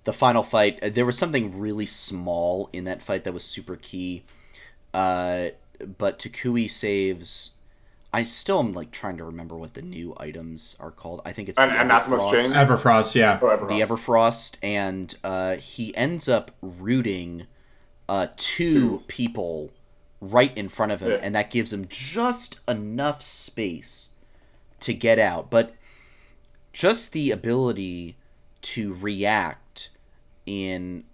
the 0.04 0.14
final 0.14 0.42
fight, 0.44 0.80
uh, 0.84 0.90
there 0.90 1.06
was 1.06 1.18
something 1.18 1.60
really 1.60 1.86
small 1.86 2.70
in 2.74 2.86
that 2.86 3.04
fight 3.04 3.24
that 3.24 3.34
was 3.34 3.44
super 3.44 3.76
key. 3.76 4.24
Uh, 4.94 5.50
but 5.98 6.18
Toucouille 6.20 6.70
saves. 6.70 7.52
I 8.14 8.24
still 8.24 8.60
am 8.60 8.74
like 8.74 8.92
trying 8.92 9.18
to 9.18 9.24
remember 9.24 9.56
what 9.56 9.74
the 9.74 9.82
new 9.82 10.14
items 10.18 10.76
are 10.80 10.92
called. 10.92 11.22
I 11.26 11.32
think 11.32 11.48
it's 11.50 11.58
An- 11.60 11.70
the 11.70 11.80
Anathema's 11.80 12.22
Everfrost. 12.24 12.32
Chain? 12.32 12.52
Everfrost, 12.52 13.16
yeah. 13.16 13.38
However, 13.40 13.68
the 13.68 13.80
Everfrost, 13.80 14.58
and 14.62 15.16
uh, 15.24 15.56
he 15.56 15.96
ends 15.96 16.28
up 16.28 16.52
rooting 16.62 17.48
uh, 18.10 18.28
two 18.36 18.98
Two. 18.98 19.04
people 19.08 19.72
right 20.20 20.56
in 20.58 20.68
front 20.68 20.92
of 20.92 21.02
him, 21.02 21.12
Yeah. 21.12 21.20
and 21.22 21.34
that 21.36 21.50
gives 21.52 21.72
him 21.72 21.86
just 21.88 22.60
enough 22.68 23.22
space 23.22 24.10
to 24.82 24.94
get 24.94 25.18
out. 25.18 25.50
But 25.50 25.74
just 26.74 27.14
the 27.14 27.32
ability 27.32 28.18
to 28.62 28.94
react 28.96 29.90
in 30.46 31.06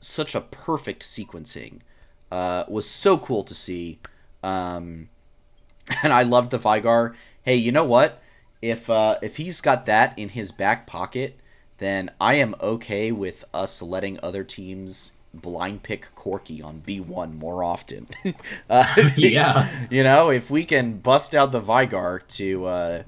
such 0.00 0.34
a 0.36 0.40
perfect 0.40 1.02
sequencing 1.02 1.80
uh, 2.30 2.64
was 2.68 2.88
so 2.88 3.18
cool 3.18 3.42
to 3.44 3.54
see. 3.54 3.98
Um, 4.42 5.08
and 6.02 6.12
I 6.12 6.22
loved 6.22 6.50
the 6.50 6.58
Veigar. 6.58 7.14
Hey, 7.42 7.56
you 7.56 7.72
know 7.72 7.84
what? 7.84 8.20
If 8.60 8.90
uh, 8.90 9.18
if 9.22 9.36
he's 9.36 9.60
got 9.60 9.86
that 9.86 10.18
in 10.18 10.30
his 10.30 10.50
back 10.52 10.86
pocket, 10.86 11.38
then 11.78 12.10
I 12.20 12.34
am 12.34 12.54
okay 12.60 13.12
with 13.12 13.44
us 13.54 13.80
letting 13.82 14.18
other 14.22 14.44
teams 14.44 15.12
blind 15.32 15.82
pick 15.82 16.08
Corki 16.16 16.64
on 16.64 16.80
B 16.80 16.98
one 17.00 17.38
more 17.38 17.62
often. 17.62 18.08
uh, 18.70 18.94
Yeah. 19.16 19.68
you 19.90 20.02
know, 20.02 20.30
if 20.30 20.50
we 20.50 20.64
can 20.64 20.98
bust 20.98 21.34
out 21.34 21.52
the 21.52 21.60
Veigar 21.60 22.26
to 22.36 22.66
uh, 22.66 23.02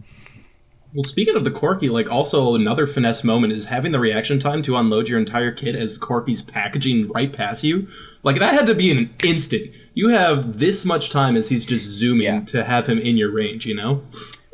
Well, 0.92 1.04
speaking 1.04 1.36
of 1.36 1.44
the 1.44 1.50
Corki, 1.52 1.88
like 1.90 2.10
also 2.10 2.54
another 2.56 2.86
finesse 2.86 3.22
moment 3.22 3.52
is 3.52 3.66
having 3.66 3.92
the 3.92 4.00
reaction 4.00 4.40
time 4.40 4.60
to 4.62 4.76
unload 4.76 5.06
your 5.08 5.18
entire 5.20 5.52
kit 5.52 5.76
as 5.76 5.98
Corki's 5.98 6.42
packaging 6.42 7.08
right 7.10 7.32
past 7.32 7.62
you. 7.62 7.86
Like 8.24 8.38
that 8.40 8.54
had 8.54 8.66
to 8.66 8.74
be 8.74 8.90
in 8.90 8.98
an 8.98 9.14
instant. 9.24 9.70
You 9.94 10.08
have 10.08 10.58
this 10.58 10.84
much 10.84 11.10
time 11.10 11.36
as 11.36 11.48
he's 11.48 11.64
just 11.64 11.84
zooming 11.86 12.24
Yeah. 12.24 12.40
to 12.46 12.64
have 12.64 12.88
him 12.88 12.98
in 12.98 13.16
your 13.16 13.30
range. 13.32 13.66
You 13.66 13.74
know? 13.76 14.02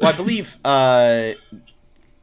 well, 0.01 0.13
I 0.13 0.17
believe 0.17 0.57
uh, 0.63 1.31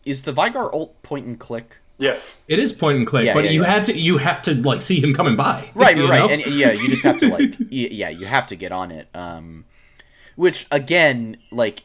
is 0.05 0.23
the 0.23 0.33
Veigar 0.33 0.71
ult 0.73 1.01
point 1.01 1.25
and 1.25 1.39
click. 1.39 1.77
yes. 1.97 2.35
It 2.47 2.59
is 2.59 2.71
point 2.71 2.99
and 2.99 3.07
click, 3.07 3.25
Yeah, 3.25 3.33
but 3.33 3.45
yeah, 3.45 3.49
you 3.51 3.61
yeah. 3.63 3.71
had 3.71 3.85
to 3.85 3.97
you 3.97 4.17
have 4.19 4.43
to 4.43 4.53
like 4.53 4.83
see 4.83 4.99
him 5.01 5.15
coming 5.15 5.35
by. 5.35 5.71
right 5.75 5.97
you 5.97 6.07
right 6.07 6.19
know? 6.19 6.29
and 6.29 6.45
yeah 6.45 6.71
you 6.71 6.87
just 6.87 7.03
have 7.03 7.17
to 7.17 7.29
like 7.29 7.55
yeah 7.69 8.09
you 8.09 8.27
have 8.27 8.45
to 8.47 8.55
get 8.55 8.71
on 8.71 8.91
it 8.91 9.07
um 9.15 9.65
which 10.35 10.67
again 10.71 11.37
like 11.51 11.83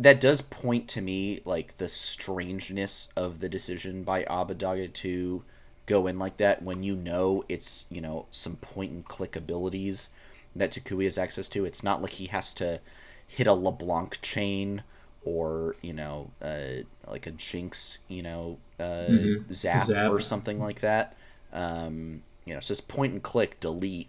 that 0.00 0.20
does 0.20 0.40
point 0.40 0.88
to 0.88 1.00
me 1.00 1.40
like 1.44 1.76
the 1.76 1.88
strangeness 1.88 3.08
of 3.16 3.40
the 3.40 3.48
decision 3.48 4.02
by 4.02 4.24
Abbedagge 4.24 4.92
to 4.94 5.44
go 5.86 6.06
in 6.06 6.18
like 6.18 6.36
that 6.38 6.62
when 6.62 6.82
you 6.82 6.96
know 6.96 7.44
it's 7.48 7.86
you 7.90 8.00
know 8.00 8.26
some 8.30 8.56
point 8.56 8.90
and 8.92 9.04
click 9.04 9.36
abilities 9.36 10.08
that 10.56 10.70
Toucouille 10.70 11.04
has 11.04 11.18
access 11.18 11.48
to 11.50 11.64
it's 11.66 11.82
not 11.82 12.00
like 12.02 12.12
he 12.12 12.26
has 12.26 12.54
to 12.54 12.80
hit 13.26 13.46
a 13.46 13.52
LeBlanc 13.52 14.20
chain 14.22 14.82
or 15.24 15.76
you 15.82 15.92
know 15.92 16.30
uh, 16.40 16.82
like 17.06 17.26
a 17.26 17.30
Jinx 17.32 17.98
you 18.08 18.22
know 18.22 18.58
uh, 18.78 18.82
Mhm. 19.10 19.52
zap, 19.52 19.84
Zap. 19.84 20.10
or 20.10 20.18
something 20.20 20.58
like 20.58 20.80
that 20.80 21.14
um, 21.52 22.22
you 22.46 22.54
know 22.54 22.58
it's 22.58 22.68
just 22.68 22.88
point 22.88 23.12
and 23.12 23.22
click 23.22 23.60
delete 23.60 24.08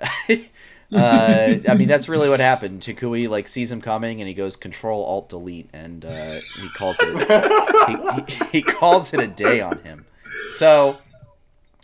uh, 0.92 1.58
I 1.68 1.74
mean, 1.74 1.88
that's 1.88 2.08
really 2.08 2.28
what 2.28 2.40
happened. 2.52 2.80
Toucouille 2.80 3.28
like 3.28 3.48
sees 3.48 3.70
him 3.70 3.80
coming, 3.80 4.20
and 4.20 4.28
he 4.28 4.34
goes 4.34 4.56
Control 4.56 5.04
Alt 5.04 5.28
Delete, 5.28 5.70
and 5.72 6.04
uh, 6.04 6.40
he 6.60 6.68
calls 6.70 6.98
it 7.00 7.08
a, 7.08 8.24
he, 8.26 8.34
he, 8.34 8.44
he 8.52 8.62
calls 8.62 9.12
it 9.12 9.20
a 9.20 9.26
day 9.26 9.60
on 9.60 9.78
him. 9.80 10.06
So, 10.50 10.98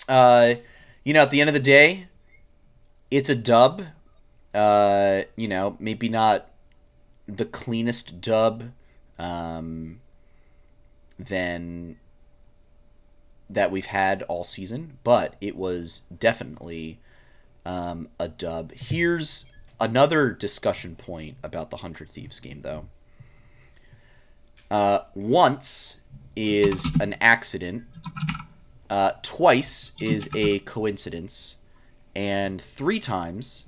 uh, 0.08 0.54
you 1.04 1.12
know, 1.12 1.20
at 1.20 1.30
the 1.30 1.40
end 1.40 1.48
of 1.48 1.54
the 1.54 1.60
day, 1.60 2.06
it's 3.10 3.28
a 3.28 3.34
dub. 3.34 3.82
Uh, 4.54 5.22
you 5.36 5.48
know, 5.48 5.76
maybe 5.80 6.08
not 6.08 6.50
the 7.26 7.44
cleanest 7.44 8.20
dub 8.20 8.70
um, 9.18 10.00
than 11.18 11.96
that 13.50 13.70
we've 13.70 13.86
had 13.86 14.22
all 14.22 14.44
season, 14.44 14.98
but 15.04 15.34
it 15.40 15.56
was 15.56 16.02
definitely 16.18 16.98
um, 17.66 18.08
a 18.20 18.28
dub. 18.28 18.72
Here's 18.72 19.46
another 19.80 20.30
discussion 20.30 20.96
point 20.96 21.36
about 21.42 21.70
the 21.70 21.78
Hundred 21.78 22.10
Thieves 22.10 22.40
game, 22.40 22.60
though. 22.62 22.86
Uh, 24.70 25.00
once 25.14 25.98
is 26.36 26.90
an 27.00 27.14
accident, 27.20 27.84
uh, 28.90 29.12
twice 29.22 29.92
is 30.00 30.28
a 30.34 30.58
coincidence, 30.60 31.56
and 32.16 32.60
three 32.60 32.98
times 32.98 33.64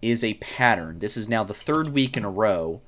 is 0.00 0.24
a 0.24 0.34
pattern. 0.34 0.98
This 0.98 1.16
is 1.16 1.28
now 1.28 1.44
the 1.44 1.54
third 1.54 1.88
week 1.88 2.16
in 2.16 2.24
a 2.24 2.30
row 2.30 2.80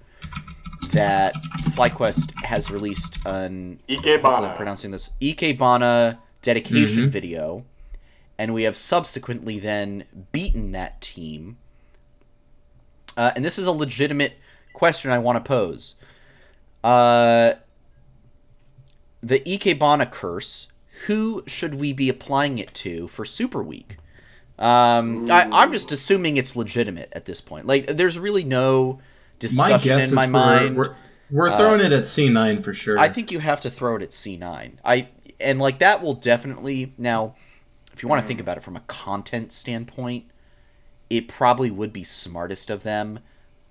that 0.91 1.35
FlyQuest 1.71 2.33
has 2.45 2.71
released 2.71 3.19
an 3.25 3.81
hopefully 3.89 4.13
I'm 4.15 4.21
Ikebana. 4.23 4.57
pronouncing 4.57 4.91
this 4.91 5.11
Ikebana 5.21 6.19
dedication 6.43 7.07
Mhm. 7.07 7.11
video, 7.11 7.65
and 8.39 8.53
we 8.55 8.65
have 8.65 8.77
subsequently 8.77 9.59
then 9.59 10.05
beaten 10.33 10.73
that 10.73 11.01
team. 11.01 11.59
Uh, 13.17 13.33
and 13.37 13.45
this 13.45 13.59
is 13.59 13.67
a 13.67 13.73
legitimate 13.73 14.35
question 14.73 15.11
I 15.11 15.19
want 15.19 15.43
to 15.43 15.49
pose. 15.49 15.95
Uh, 16.83 17.55
the 19.23 19.41
Ikebana 19.41 20.11
curse. 20.11 20.69
Who 21.07 21.43
should 21.47 21.75
we 21.75 21.93
be 21.93 22.09
applying 22.09 22.59
it 22.59 22.73
to 22.75 23.09
for 23.09 23.25
Super 23.25 23.63
Week? 23.63 23.97
Um, 24.59 25.29
I, 25.31 25.49
I'm 25.51 25.73
just 25.73 25.91
assuming 25.91 26.37
it's 26.37 26.55
legitimate 26.55 27.09
at 27.13 27.25
this 27.25 27.41
point. 27.41 27.67
Like, 27.67 27.87
there's 27.87 28.19
really 28.19 28.45
no 28.45 28.93
My 28.95 29.01
discussion 29.41 29.99
guess 29.99 30.11
in 30.11 30.15
my 30.15 30.27
mind. 30.27 30.77
we're, 30.77 30.95
we're, 31.31 31.51
we're 31.51 31.57
throwing 31.57 31.81
it 31.81 31.93
at 31.93 32.05
C9 32.05 32.63
for 32.63 32.73
sure. 32.73 32.99
I 32.99 33.09
think 33.09 33.33
you 33.33 33.41
have 33.41 33.61
to 33.61 33.71
throw 33.71 33.97
it 33.97 34.03
at 34.03 34.11
C9. 34.11 34.77
I 34.85 35.09
and 35.41 35.59
like 35.59 35.81
that 35.81 36.03
will 36.03 36.15
definitely 36.15 36.95
now 36.97 37.35
if 37.95 38.03
you 38.03 38.09
want 38.09 38.21
to 38.21 38.27
think 38.29 38.41
about 38.41 38.57
it 38.59 38.63
from 38.63 38.77
a 38.77 38.81
content 38.81 39.53
standpoint, 39.53 40.25
it 41.09 41.29
probably 41.29 41.71
would 41.71 41.93
be 41.93 42.05
smartest 42.05 42.69
of 42.71 42.83
them 42.83 43.21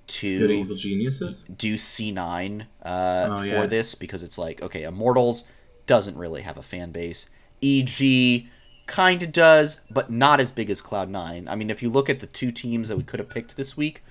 Good 0.07 0.13
to 0.15 0.51
evil 0.51 0.75
geniuses. 0.75 1.45
do 1.55 1.75
C9 1.75 2.63
uh, 2.83 3.27
Oh, 3.31 3.37
for 3.37 3.45
yeah. 3.45 3.65
this 3.67 3.93
because 3.95 4.23
it's 4.23 4.37
like 4.37 4.61
okay, 4.61 4.83
Immortals 4.83 5.43
doesn't 5.85 6.17
really 6.17 6.41
have 6.41 6.57
a 6.57 6.63
fan 6.63 6.91
base. 6.91 7.27
EG 7.61 8.47
kind 8.85 9.23
of 9.23 9.31
does, 9.31 9.79
but 9.89 10.09
not 10.11 10.39
as 10.41 10.51
big 10.51 10.69
as 10.69 10.81
Cloud9. 10.81 11.45
I 11.47 11.55
mean, 11.55 11.69
if 11.69 11.81
you 11.81 11.89
look 11.89 12.09
at 12.09 12.19
the 12.19 12.27
two 12.27 12.51
teams 12.51 12.89
that 12.89 12.97
we 12.97 13.03
could 13.03 13.19
have 13.19 13.29
picked 13.29 13.55
this 13.55 13.77
week, 13.77 14.03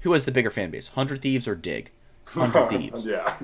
who 0.00 0.12
has 0.12 0.24
the 0.26 0.32
bigger 0.32 0.50
fan 0.50 0.70
base, 0.70 0.90
100 0.94 1.22
Thieves 1.22 1.48
or 1.48 1.54
Dig? 1.54 1.90
100 2.34 2.68
Thieves. 2.70 3.06
yeah. 3.06 3.36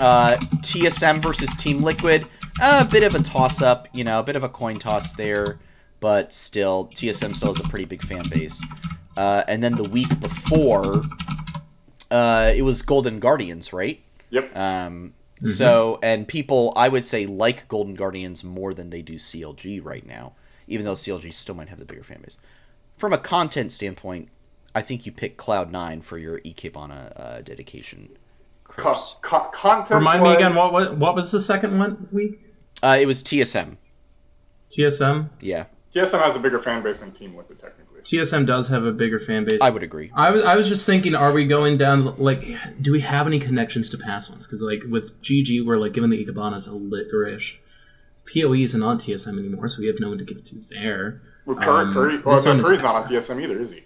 Uh, 0.00 0.36
TSM 0.62 1.22
versus 1.22 1.54
Team 1.56 1.82
Liquid, 1.82 2.26
a 2.62 2.84
bit 2.84 3.02
of 3.02 3.14
a 3.14 3.22
toss 3.22 3.60
up, 3.60 3.86
you 3.92 4.02
know, 4.02 4.20
a 4.20 4.22
bit 4.22 4.34
of 4.34 4.42
a 4.42 4.48
coin 4.48 4.78
toss 4.78 5.12
there, 5.12 5.58
but 6.00 6.32
still, 6.32 6.86
TSM 6.86 7.34
still 7.34 7.52
has 7.54 7.60
a 7.60 7.68
pretty 7.68 7.84
big 7.84 8.02
fan 8.02 8.26
base. 8.28 8.64
Uh, 9.16 9.42
and 9.46 9.62
then 9.62 9.74
the 9.74 9.84
week 9.88 10.18
before, 10.20 11.02
uh, 12.10 12.52
it 12.56 12.62
was 12.62 12.80
Golden 12.82 13.20
Guardians, 13.20 13.72
right? 13.72 14.00
Yep. 14.30 14.56
Um, 14.56 15.12
So, 15.44 15.98
and 16.02 16.28
people, 16.28 16.72
I 16.76 16.88
would 16.88 17.04
say, 17.04 17.24
like 17.26 17.66
Golden 17.68 17.94
Guardians 17.94 18.44
more 18.44 18.74
than 18.74 18.90
they 18.90 19.00
do 19.02 19.14
CLG 19.14 19.82
right 19.82 20.06
now, 20.06 20.32
even 20.68 20.84
though 20.84 20.92
CLG 20.92 21.32
still 21.32 21.54
might 21.54 21.68
have 21.70 21.78
the 21.78 21.86
bigger 21.86 22.02
fan 22.02 22.20
base. 22.22 22.36
From 22.98 23.12
a 23.14 23.18
content 23.18 23.72
standpoint, 23.72 24.28
I 24.74 24.82
think 24.82 25.06
you 25.06 25.12
pick 25.12 25.38
Cloud9 25.38 26.02
for 26.04 26.18
your 26.18 26.40
Ikebana 26.40 27.12
uh, 27.18 27.40
dedication. 27.40 28.10
Co- 28.76 28.90
Curse. 28.94 29.16
co- 29.22 29.48
content. 29.52 29.98
Remind 29.98 30.22
me 30.22 30.32
again, 30.34 30.54
what, 30.54 30.72
what 30.72 30.96
what 30.96 31.14
was 31.14 31.30
the 31.32 31.40
second 31.40 31.78
one 31.78 32.08
week? 32.12 32.44
Uh, 32.82 32.96
it 33.00 33.06
was 33.06 33.22
TSM. 33.22 33.76
TSM? 34.70 35.30
Yeah, 35.40 35.66
TSM 35.94 36.20
has 36.22 36.36
a 36.36 36.38
bigger 36.38 36.60
fan 36.62 36.82
base 36.82 37.00
than 37.00 37.12
Team 37.12 37.36
Liquid, 37.36 37.58
technically. 37.58 38.00
TSM 38.02 38.46
does 38.46 38.68
have 38.68 38.84
a 38.84 38.92
bigger 38.92 39.20
fan 39.20 39.44
base. 39.44 39.58
I 39.60 39.68
would 39.70 39.82
agree. 39.82 40.10
I 40.14 40.30
was, 40.30 40.44
I 40.44 40.56
was 40.56 40.68
just 40.68 40.86
thinking, 40.86 41.14
are 41.14 41.32
we 41.32 41.46
going 41.46 41.76
down 41.76 42.16
like, 42.18 42.42
do 42.80 42.92
we 42.92 43.00
have 43.00 43.26
any 43.26 43.38
connections 43.38 43.90
to 43.90 43.98
past 43.98 44.30
ones? 44.30 44.46
Because 44.46 44.62
like 44.62 44.82
with 44.88 45.20
GG, 45.22 45.66
we're 45.66 45.76
like 45.76 45.92
giving 45.92 46.08
the 46.10 46.24
Ikebana 46.24 46.64
to 46.64 46.70
Licorice. 46.70 47.58
POE 48.32 48.54
isn't 48.54 48.82
on 48.82 48.98
TSM 48.98 49.38
anymore, 49.38 49.68
so 49.68 49.80
we 49.80 49.86
have 49.88 49.96
no 49.98 50.08
one 50.08 50.18
to 50.18 50.24
give 50.24 50.38
it 50.38 50.46
to 50.46 50.62
there. 50.70 51.20
Well, 51.44 51.56
Curry, 51.56 51.84
Um, 51.86 51.92
Curry, 51.92 52.18
well, 52.20 52.36
this 52.36 52.44
no, 52.44 52.56
is- 52.56 52.64
Curry's 52.64 52.82
not 52.82 52.94
on 52.94 53.06
TSM 53.08 53.42
either, 53.42 53.60
is 53.60 53.72
he? 53.72 53.82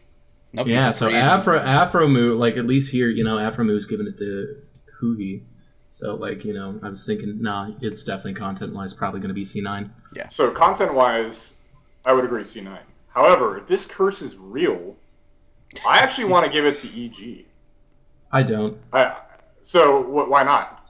Nope, 0.52 0.68
Yeah, 0.68 0.92
so. 0.92 1.10
Afro 1.10 1.58
Aphromoo, 1.58 2.38
like 2.38 2.56
at 2.56 2.66
least 2.66 2.92
here, 2.92 3.08
you 3.08 3.24
know, 3.24 3.36
Aphromoo's 3.38 3.86
giving 3.86 4.06
it 4.06 4.18
to 4.18 4.56
Huhi. 5.02 5.42
So 5.92 6.14
like, 6.14 6.44
you 6.44 6.52
know, 6.52 6.78
I 6.82 6.88
was 6.88 7.06
thinking, 7.06 7.40
nah, 7.40 7.70
it's 7.80 8.02
definitely 8.02 8.34
content 8.34 8.74
wise 8.74 8.94
probably 8.94 9.20
going 9.20 9.28
to 9.28 9.34
be 9.34 9.44
C9. 9.44 9.90
Yeah. 10.14 10.28
So 10.28 10.50
content 10.50 10.94
wise, 10.94 11.54
I 12.04 12.12
would 12.12 12.24
agree 12.24 12.42
C9. 12.42 12.78
However, 13.08 13.58
if 13.58 13.66
this 13.66 13.86
curse 13.86 14.22
is 14.22 14.36
real, 14.36 14.96
I 15.86 15.98
actually 15.98 16.24
want 16.24 16.46
to 16.46 16.50
give 16.50 16.64
it 16.64 16.80
to 16.80 17.04
EG. 17.04 17.46
I 18.32 18.42
don't, 18.42 18.78
I, 18.92 19.16
so 19.62 20.02
wh- 20.02 20.28
why 20.28 20.42
not? 20.42 20.84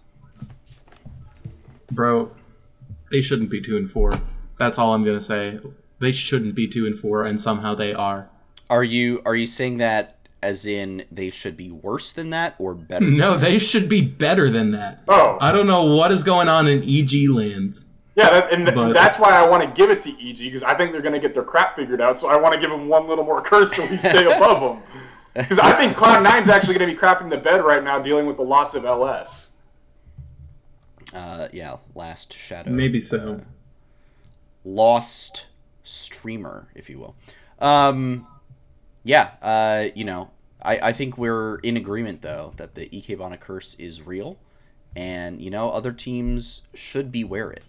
bro. 1.95 2.31
They 3.11 3.21
shouldn't 3.21 3.51
be 3.51 3.61
two 3.61 3.77
and 3.77 3.91
four. 3.91 4.21
That's 4.59 4.79
all 4.79 4.93
I'm 4.93 5.05
gonna 5.05 5.21
say. 5.21 5.61
They 6.01 6.13
shouldn't 6.13 6.55
be 6.55 6.67
two 6.67 6.87
and 6.87 6.99
four, 6.99 7.25
and 7.25 7.41
somehow 7.41 7.75
they 7.75 7.93
are. 7.93 8.29
Are 8.69 8.85
you 8.85 9.23
are 9.25 9.37
you 9.37 9.47
saying 9.47 9.79
that 9.79 10.17
as 10.45 10.67
in 10.67 11.05
they 11.11 11.31
should 11.31 11.57
be 11.57 11.71
worse 11.71 12.13
than 12.13 12.31
that 12.31 12.55
or 12.59 12.75
better? 12.75 13.11
No, 13.11 13.37
they 13.39 13.59
should 13.59 13.89
be 13.89 14.03
better 14.03 14.51
than 14.51 14.73
that. 14.73 15.03
Oh, 15.09 15.39
I 15.41 15.51
don't 15.53 15.67
know 15.67 15.85
what 15.97 16.13
is 16.13 16.23
going 16.23 16.49
on 16.49 16.69
in 16.69 16.83
EG 16.83 17.29
land. 17.31 17.81
yeah, 18.15 18.31
that, 18.31 18.53
and 18.53 18.67
But- 18.67 18.93
that's 18.93 19.19
why 19.19 19.31
I 19.31 19.49
want 19.49 19.63
to 19.63 19.69
give 19.69 19.91
it 19.91 20.03
to 20.03 20.11
EG 20.11 20.39
because 20.39 20.63
I 20.63 20.75
think 20.75 20.93
they're 20.93 21.01
going 21.03 21.15
to 21.15 21.21
get 21.21 21.33
their 21.35 21.43
crap 21.43 21.77
figured 21.77 22.01
out. 22.01 22.21
So 22.21 22.29
I 22.29 22.37
want 22.37 22.55
to 22.55 22.61
give 22.61 22.71
them 22.71 22.89
one 22.89 23.09
little 23.09 23.25
more 23.25 23.41
curse 23.41 23.75
so 23.75 23.87
we 23.87 23.97
stay 23.97 24.25
above 24.37 24.77
them. 24.77 24.83
Because 25.35 25.59
I 25.59 25.73
think 25.77 25.97
Cloud 25.97 26.23
Nine's 26.23 26.49
actually 26.49 26.79
going 26.79 26.89
to 26.89 26.95
be 26.95 27.01
crapping 27.01 27.29
the 27.31 27.39
bed 27.39 27.65
right 27.65 27.83
now, 27.83 27.99
dealing 27.99 28.27
with 28.27 28.37
the 28.37 28.45
loss 28.45 28.75
of 28.75 28.85
LS. 28.85 29.51
Uh, 31.13 31.49
yeah, 31.53 31.77
last 31.95 32.33
shadow. 32.33 32.71
Maybe 32.71 33.01
so. 33.01 33.41
lost 34.65 35.47
streamer, 35.83 36.69
if 36.75 36.89
you 36.89 36.99
will. 36.99 37.17
Um, 37.59 38.27
yeah, 39.03 39.31
uh, 39.43 39.87
you 39.95 40.05
know, 40.05 40.31
I, 40.65 40.89
I 40.89 40.93
think 40.93 41.19
we're 41.19 41.57
in 41.57 41.77
agreement 41.77 42.23
though 42.23 42.53
that 42.57 42.75
the 42.75 42.89
Ikebana 42.89 43.39
curse 43.39 43.75
is 43.75 44.07
real, 44.07 44.39
and 44.97 45.41
you 45.41 45.51
know 45.51 45.71
other 45.71 45.93
teams 45.93 46.63
should 46.75 47.13
beware 47.13 47.51
it. 47.51 47.65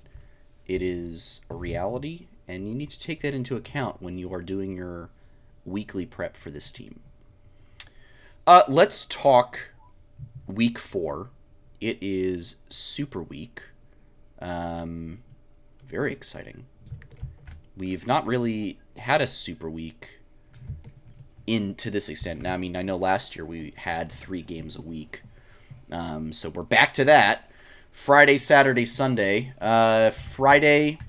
It 0.67 0.81
is 0.81 1.41
a 1.49 1.55
reality, 1.55 2.27
and 2.47 2.67
you 2.67 2.75
need 2.75 2.89
to 2.89 2.99
take 2.99 3.21
that 3.21 3.33
into 3.33 3.55
account 3.55 4.01
when 4.01 4.17
you 4.17 4.33
are 4.33 4.41
doing 4.41 4.75
your 4.75 5.09
weekly 5.65 6.05
prep 6.05 6.35
for 6.35 6.49
this 6.49 6.71
team. 6.71 6.99
Uh, 8.47 8.63
let's 8.67 9.05
talk 9.05 9.73
week 10.47 10.77
four. 10.77 11.29
It 11.81 11.97
is 12.01 12.57
super 12.69 13.21
week. 13.21 13.63
Um, 14.39 15.19
very 15.87 16.11
exciting 16.11 16.65
we've 17.77 18.07
not 18.07 18.25
really 18.25 18.79
had 18.97 19.21
a 19.21 19.27
super 19.27 19.69
week 19.69 20.14
in 21.47 21.75
to 21.75 21.91
this 21.91 22.09
extent. 22.09 22.41
Now, 22.41 22.53
I 22.53 22.57
mean, 22.57 22.75
I 22.75 22.81
know 22.81 22.97
last 22.97 23.35
year 23.35 23.45
we 23.45 23.73
had 23.77 24.11
three 24.11 24.41
games 24.41 24.75
a 24.75 24.81
week, 24.81 25.21
um, 25.91 26.31
so 26.33 26.49
we're 26.49 26.63
back 26.63 26.93
to 26.95 27.05
that. 27.05 27.49
Friday, 27.91 28.37
Saturday, 28.37 28.85
Sunday. 28.85 29.53
Uh, 29.61 30.09
Friday, 30.11 30.99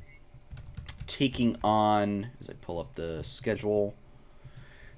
taking 1.07 1.57
on 1.64 2.30
as 2.41 2.49
I 2.49 2.55
pull 2.55 2.78
up 2.78 2.95
the 2.95 3.22
schedule, 3.24 3.95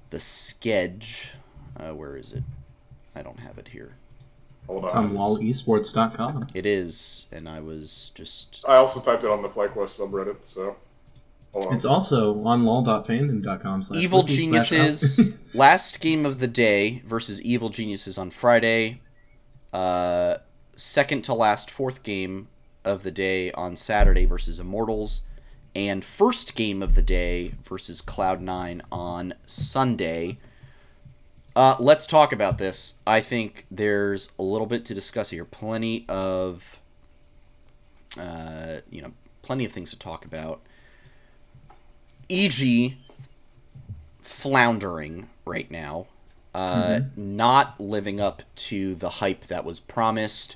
the 0.09 0.19
sketch. 0.19 1.31
Uh, 1.77 1.93
where 1.95 2.17
is 2.17 2.33
it? 2.33 2.43
I 3.15 3.21
don't 3.21 3.39
have 3.39 3.57
it 3.57 3.69
here. 3.69 3.95
Hold 4.67 4.85
It's 4.85 4.93
on 4.93 5.17
on. 5.17 5.17
lolesports.com. 5.17 6.47
It 6.53 6.65
is, 6.65 7.25
and 7.31 7.49
I 7.49 7.59
was 7.59 8.11
just 8.13 8.63
I 8.67 8.75
also 8.75 8.99
typed 9.01 9.23
it 9.23 9.29
on 9.29 9.41
the 9.41 9.49
FlyQuest 9.49 9.99
subreddit, 9.99 10.37
so. 10.43 10.75
Hold 11.53 11.65
on. 11.65 11.73
It's 11.75 11.85
also 11.85 12.43
on 12.43 12.63
lol.fandom.com 12.63 13.83
slash 13.83 14.01
Evil 14.01 14.23
Geniuses 14.23 15.31
last 15.53 15.99
game 15.99 16.25
of 16.25 16.39
the 16.39 16.47
day 16.47 17.01
versus 17.05 17.41
Evil 17.41 17.69
Geniuses 17.69 18.17
on 18.17 18.29
Friday. 18.29 19.01
Uh, 19.73 20.37
second 20.75 21.23
to 21.23 21.33
last 21.33 21.71
fourth 21.71 22.03
game 22.03 22.47
of 22.85 23.03
the 23.03 23.11
day 23.11 23.51
on 23.53 23.75
Saturday 23.75 24.25
versus 24.25 24.59
Immortals, 24.59 25.21
and 25.75 26.03
first 26.03 26.55
game 26.55 26.81
of 26.81 26.95
the 26.95 27.01
day 27.01 27.53
versus 27.63 28.01
Cloud9 28.01 28.81
on 28.91 29.33
Sunday. 29.45 30.37
Uh, 31.55 31.75
let's 31.79 32.07
talk 32.07 32.31
about 32.31 32.57
this. 32.57 32.95
I 33.05 33.21
think 33.21 33.65
there's 33.69 34.29
a 34.39 34.43
little 34.43 34.67
bit 34.67 34.85
to 34.85 34.93
discuss 34.93 35.29
here. 35.29 35.45
Plenty 35.45 36.05
of, 36.07 36.79
uh, 38.19 38.77
you 38.89 39.01
know, 39.01 39.11
plenty 39.41 39.65
of 39.65 39.71
things 39.71 39.89
to 39.89 39.99
talk 39.99 40.25
about. 40.25 40.61
EG 42.29 42.95
floundering 44.21 45.29
right 45.45 45.69
now, 45.71 46.07
uh, 46.53 47.01
not 47.15 47.79
living 47.79 48.21
up 48.21 48.43
to 48.55 48.95
the 48.95 49.09
hype 49.09 49.47
that 49.47 49.65
was 49.65 49.79
promised. 49.79 50.55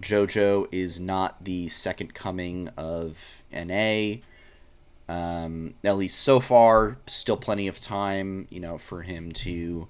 JoJo 0.00 0.68
is 0.70 1.00
not 1.00 1.44
the 1.44 1.68
second 1.68 2.14
coming 2.14 2.68
of 2.76 3.42
NA. 3.52 4.16
Um, 5.08 5.74
at 5.82 5.96
least 5.96 6.20
so 6.20 6.38
far, 6.38 6.98
still 7.06 7.36
plenty 7.36 7.66
of 7.66 7.80
time, 7.80 8.46
you 8.50 8.60
know, 8.60 8.76
for 8.78 9.02
him 9.02 9.32
to, 9.32 9.88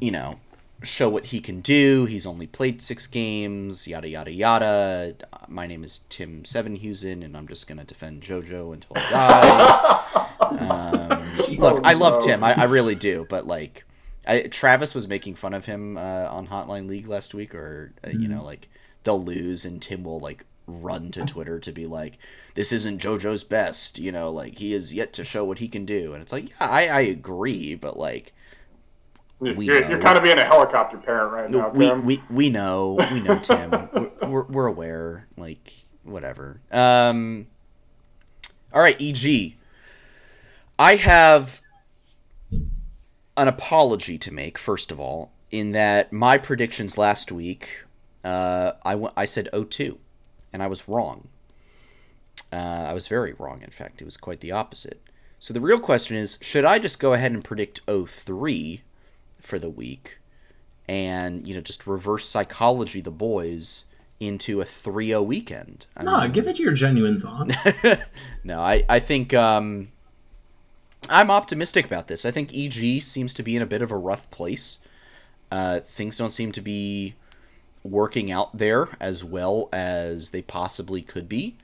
you 0.00 0.10
know, 0.10 0.40
show 0.82 1.08
what 1.08 1.26
he 1.26 1.40
can 1.40 1.60
do. 1.60 2.06
He's 2.06 2.26
only 2.26 2.46
played 2.46 2.82
six 2.82 3.06
games, 3.06 3.86
yada 3.86 4.08
yada 4.08 4.32
yada. 4.32 5.14
My 5.48 5.66
name 5.66 5.84
is 5.84 6.00
Tim 6.08 6.42
Sevenhuysen, 6.42 7.24
and 7.24 7.36
I'm 7.36 7.48
just 7.48 7.66
gonna 7.66 7.84
defend 7.84 8.22
JoJo 8.22 8.74
until 8.74 8.96
I 8.96 9.10
die. 9.10 10.38
um, 11.10 11.34
look, 11.58 11.84
I 11.84 11.94
love 11.94 12.24
Tim, 12.24 12.42
I, 12.42 12.60
I 12.60 12.64
really 12.64 12.94
do, 12.94 13.26
but 13.28 13.46
like, 13.46 13.84
I, 14.26 14.42
Travis 14.42 14.94
was 14.94 15.08
making 15.08 15.34
fun 15.34 15.54
of 15.54 15.64
him 15.64 15.96
uh, 15.96 16.28
on 16.30 16.46
Hotline 16.46 16.88
League 16.88 17.06
last 17.06 17.34
week, 17.34 17.54
or 17.54 17.92
uh, 18.04 18.10
you 18.10 18.28
know, 18.28 18.44
like 18.44 18.68
they'll 19.04 19.22
lose 19.22 19.64
and 19.64 19.80
Tim 19.80 20.04
will 20.04 20.20
like 20.20 20.44
run 20.66 21.10
to 21.12 21.24
Twitter 21.24 21.58
to 21.60 21.72
be 21.72 21.86
like, 21.86 22.18
"This 22.54 22.72
isn't 22.72 23.00
JoJo's 23.00 23.44
best," 23.44 23.98
you 23.98 24.12
know, 24.12 24.30
like 24.30 24.58
he 24.58 24.72
is 24.72 24.94
yet 24.94 25.12
to 25.14 25.24
show 25.24 25.44
what 25.44 25.58
he 25.58 25.68
can 25.68 25.84
do, 25.84 26.12
and 26.12 26.22
it's 26.22 26.32
like, 26.32 26.48
yeah, 26.48 26.68
I, 26.68 26.88
I 26.88 27.00
agree, 27.02 27.74
but 27.74 27.96
like. 27.96 28.32
We 29.42 29.66
you're, 29.66 29.88
you're 29.88 30.00
kind 30.00 30.16
of 30.16 30.22
being 30.22 30.38
a 30.38 30.44
helicopter 30.44 30.98
parent 30.98 31.32
right 31.32 31.50
now, 31.50 31.68
we, 31.70 31.86
Tim. 31.88 32.04
we 32.04 32.22
we 32.30 32.48
know. 32.48 32.96
We 33.10 33.20
know 33.20 33.38
Tim. 33.40 33.70
We're, 33.92 34.28
we're, 34.28 34.44
we're 34.44 34.66
aware. 34.66 35.26
Like 35.36 35.72
whatever. 36.04 36.60
Um 36.70 37.48
all 38.74 38.82
right 38.82 39.00
eg 39.00 39.56
i 40.78 40.94
have 40.94 41.60
an 43.36 43.48
apology 43.48 44.16
to 44.18 44.32
make 44.32 44.56
first 44.58 44.90
of 44.90 44.98
all 44.98 45.32
in 45.50 45.72
that 45.72 46.12
my 46.12 46.38
predictions 46.38 46.96
last 46.96 47.30
week 47.30 47.84
uh 48.24 48.72
i 48.82 48.94
went 48.94 49.12
i 49.16 49.24
said 49.24 49.48
02 49.52 49.98
and 50.52 50.62
i 50.62 50.66
was 50.66 50.88
wrong. 50.88 51.28
Uh, 52.50 52.86
i 52.88 52.94
was 52.94 53.08
very 53.08 53.32
wrong 53.34 53.62
in 53.62 53.70
fact. 53.70 54.00
It 54.00 54.04
was 54.04 54.16
quite 54.16 54.40
the 54.40 54.52
opposite. 54.52 55.02
So 55.38 55.52
the 55.54 55.60
real 55.60 55.80
question 55.80 56.16
is 56.16 56.38
should 56.40 56.64
i 56.64 56.78
just 56.78 56.98
go 56.98 57.12
ahead 57.12 57.32
and 57.32 57.44
predict 57.44 57.80
03 57.86 58.82
for 59.42 59.58
the 59.58 59.68
week 59.70 60.18
and 60.88 61.46
you 61.46 61.54
know 61.54 61.60
just 61.60 61.86
reverse 61.86 62.26
psychology 62.28 63.00
the 63.00 63.10
boys 63.10 63.84
into 64.20 64.60
a 64.60 64.64
3-0 64.64 65.24
weekend. 65.26 65.86
I 65.96 66.04
No, 66.04 66.20
mean- 66.20 66.32
give 66.32 66.46
it 66.46 66.58
your 66.58 66.72
genuine 66.72 67.20
thought. 67.20 67.50
no 68.44 68.60
i 68.60 68.84
i 68.88 68.98
think 69.00 69.34
um 69.34 69.88
i'm 71.10 71.30
optimistic 71.30 71.84
about 71.84 72.08
this. 72.08 72.24
I 72.24 72.30
think 72.30 72.54
eg 72.54 73.02
seems 73.02 73.34
to 73.34 73.42
be 73.42 73.56
in 73.56 73.62
a 73.62 73.66
bit 73.66 73.82
of 73.82 73.90
a 73.90 73.96
rough 73.96 74.30
place. 74.30 74.78
Uh 75.50 75.80
things 75.80 76.16
don't 76.18 76.30
seem 76.30 76.52
to 76.52 76.60
be 76.60 77.14
working 77.84 78.30
out 78.30 78.56
there 78.56 78.88
as 79.00 79.24
well 79.24 79.68
as 79.72 80.30
they 80.30 80.42
possibly 80.42 81.02
could 81.02 81.28
be. 81.28 81.56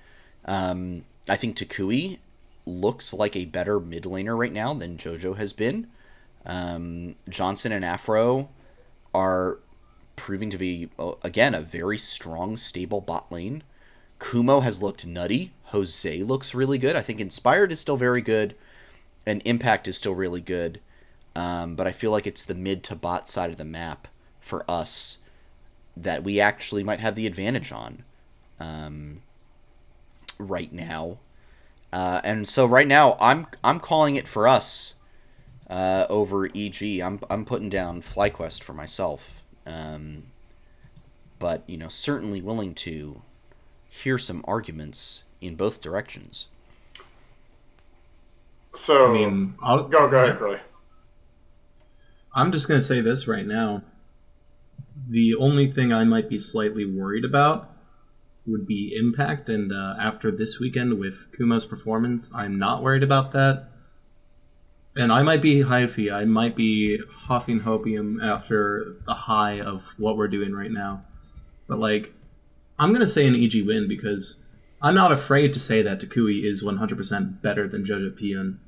Um 0.45 1.05
i 1.29 1.37
think 1.37 1.57
Toucouille 1.57 2.18
looks 2.66 3.14
like 3.14 3.37
a 3.37 3.45
better 3.47 3.79
mid 3.81 4.03
laner 4.05 4.37
right 4.37 4.53
now 4.53 4.74
than 4.74 4.97
jojo 4.99 5.37
has 5.37 5.53
been 5.53 5.87
um 6.47 7.14
Johnsun 7.28 7.72
and 7.72 7.84
afro 7.84 8.49
are 9.14 9.59
proving 10.16 10.51
to 10.51 10.59
be 10.59 10.91
uh, 10.99 11.12
again 11.22 11.55
a 11.55 11.61
very 11.61 11.99
strong 11.99 12.57
stable 12.57 13.01
bot 13.01 13.30
lane 13.30 13.62
Kumo 14.18 14.61
has 14.61 14.82
looked 14.82 15.07
nutty. 15.07 15.53
Jose 15.64 16.22
looks 16.22 16.55
really 16.55 16.78
good. 16.78 16.97
I 16.97 17.03
think 17.03 17.20
Inspired 17.20 17.72
is 17.72 17.80
still 17.80 17.97
very 17.97 18.22
good, 18.22 18.55
and 19.26 19.43
Impact 19.45 19.86
is 19.89 19.97
still 19.97 20.14
really 20.14 20.41
good. 20.41 20.80
Um, 21.36 21.76
but 21.76 21.86
I 21.86 21.93
feel 21.93 22.11
like 22.11 22.26
it's 22.26 22.45
the 22.45 22.55
mid 22.55 22.82
to 22.84 22.97
bot 22.97 23.28
side 23.28 23.51
of 23.51 23.59
the 23.59 23.64
map 23.64 24.09
for 24.41 24.68
us 24.68 25.18
that 25.97 26.24
we 26.24 26.41
actually 26.41 26.82
might 26.82 27.01
have 27.01 27.14
the 27.14 27.26
advantage 27.26 27.70
on 27.70 28.03
um, 28.59 29.22
right 30.39 30.72
now. 30.72 31.18
Uh, 31.93 32.20
and 32.24 32.49
so 32.49 32.66
right 32.66 32.86
now, 32.86 33.16
I'm 33.20 33.47
I'm 33.62 33.80
calling 33.80 34.16
it 34.16 34.26
for 34.26 34.49
us 34.49 34.95
uh, 35.69 36.07
over 36.09 36.49
EG. 36.55 37.01
I'm 37.01 37.21
I'm 37.31 37.45
putting 37.45 37.69
down 37.69 38.03
FlyQuest 38.03 38.62
for 38.62 38.73
myself. 38.73 39.43
Um, 39.66 40.25
but 41.39 41.62
you 41.66 41.77
know, 41.77 41.89
certainly 41.89 42.41
willing 42.41 42.75
to 42.75 43.23
hear 43.89 44.19
some 44.19 44.45
arguments 44.47 45.25
in 45.41 45.57
both 45.57 45.81
directions. 45.81 46.49
so, 48.75 49.09
I 49.09 49.12
mean, 49.12 49.55
I'll 49.62 49.89
go, 49.89 50.09
go 50.09 50.25
ahead, 50.25 50.39
Curly. 50.39 50.59
I'm 52.35 52.53
just 52.53 52.69
gonna 52.69 52.83
say 52.83 53.01
this 53.01 53.27
right 53.27 53.47
now. 53.47 53.83
The 55.09 55.35
only 55.35 55.73
thing 55.73 55.93
I 55.93 56.05
might 56.05 56.29
be 56.29 56.39
slightly 56.39 56.85
worried 56.85 57.25
about 57.25 57.71
would 58.47 58.66
be 58.66 58.95
impact, 58.97 59.49
and 59.49 59.73
uh, 59.73 59.95
after 60.01 60.31
this 60.31 60.59
weekend 60.59 60.99
with 60.99 61.33
Kumo's 61.33 61.66
performance, 61.66 62.31
I'm 62.35 62.59
not 62.59 62.83
worried 62.83 63.03
about 63.03 63.33
that. 63.33 63.69
And 64.99 65.13
I 65.13 65.23
might 65.23 65.41
be 65.41 65.61
hyphy. 65.61 66.13
I 66.13 66.25
might 66.25 66.57
be 66.57 66.99
huffing 67.27 67.61
hopium 67.61 68.23
after 68.23 68.97
the 69.07 69.15
high 69.15 69.61
of 69.61 69.83
what 69.97 70.17
we're 70.17 70.29
doing 70.29 70.53
right 70.53 70.73
now. 70.73 71.05
But 71.69 71.79
like, 71.79 72.13
I'm 72.79 72.93
gonna 72.93 73.07
say 73.07 73.27
an 73.27 73.37
EG 73.37 73.65
win 73.65 73.87
because 73.89 74.35
I'm 74.83 74.97
not 74.97 75.13
afraid 75.13 75.53
to 75.53 75.61
say 75.61 75.83
that 75.83 76.01
Toucouille 76.01 76.45
is 76.45 76.65
100% 76.65 77.41
better 77.41 77.69
than 77.69 77.85
Jojopyun. 77.85 78.59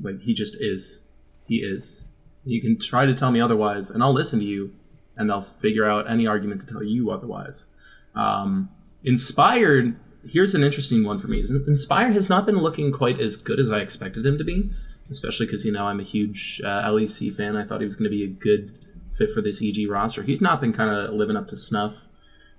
Like 0.00 0.20
he 0.22 0.34
just 0.34 0.56
is. 0.60 1.00
He 1.48 1.56
is. 1.56 2.06
You 2.44 2.60
can 2.60 2.78
try 2.78 3.04
to 3.04 3.14
tell 3.14 3.32
me 3.32 3.40
otherwise, 3.40 3.90
and 3.90 4.04
I'll 4.04 4.14
listen 4.14 4.38
to 4.38 4.44
you, 4.44 4.72
and 5.16 5.32
I'll 5.32 5.42
figure 5.42 5.88
out 5.88 6.08
any 6.08 6.28
argument 6.28 6.60
to 6.60 6.72
tell 6.72 6.82
you 6.82 7.10
otherwise. 7.10 7.66
Um, 8.14 8.70
Inspired, 9.02 9.96
here's 10.28 10.54
an 10.54 10.62
interesting 10.62 11.04
one 11.04 11.20
for 11.20 11.28
me. 11.28 11.44
Inspired 11.66 12.12
has 12.14 12.28
not 12.28 12.46
been 12.46 12.58
looking 12.58 12.92
quite 12.92 13.20
as 13.20 13.36
good 13.36 13.58
as 13.58 13.70
I 13.70 13.78
expected 13.78 14.24
him 14.24 14.38
to 14.38 14.44
be, 14.44 14.70
especially 15.10 15.46
because, 15.46 15.64
you 15.64 15.72
know, 15.72 15.86
I'm 15.86 16.00
a 16.00 16.04
huge 16.04 16.60
uh, 16.64 16.82
LEC 16.88 17.34
fan. 17.34 17.56
I 17.56 17.64
thought 17.64 17.80
he 17.80 17.86
was 17.86 17.94
going 17.94 18.10
to 18.10 18.16
be 18.16 18.24
a 18.24 18.28
good 18.28 18.78
fit 19.16 19.30
for 19.32 19.40
this 19.40 19.62
EG 19.62 19.88
roster. 19.88 20.22
He's 20.22 20.40
not 20.40 20.60
been 20.60 20.72
kind 20.72 20.90
of 20.90 21.14
living 21.14 21.36
up 21.36 21.48
to 21.48 21.56
snuff. 21.56 21.94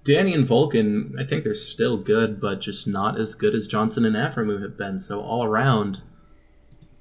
Danny 0.03 0.33
and 0.33 0.47
Vulcan, 0.47 1.15
I 1.19 1.25
think 1.25 1.43
they're 1.43 1.53
still 1.53 1.97
good, 1.97 2.39
but 2.39 2.61
just 2.61 2.87
not 2.87 3.19
as 3.19 3.35
good 3.35 3.53
as 3.53 3.67
Johnsun 3.67 4.05
and 4.05 4.15
Aphromoo 4.15 4.61
have 4.61 4.77
been. 4.77 4.99
So 4.99 5.19
all 5.19 5.43
around, 5.43 6.01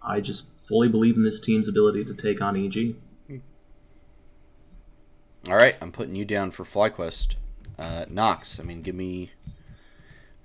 I 0.03 0.20
just 0.20 0.49
fully 0.61 0.88
believe 0.88 1.16
in 1.16 1.22
this 1.22 1.38
team's 1.38 1.68
ability 1.68 2.05
to 2.05 2.14
take 2.14 2.40
on 2.40 2.57
E 2.57 2.66
EG. 2.66 2.97
All 5.49 5.55
right, 5.55 5.76
I'm 5.80 5.92
putting 5.92 6.16
you 6.16 6.24
down 6.24 6.51
for 6.51 6.64
FlyQuest. 6.64 7.36
Uh, 7.78 8.07
Knox, 8.09 8.59
I 8.59 8.64
mean, 8.64 8.82
give 8.82 8.97
me. 8.97 9.30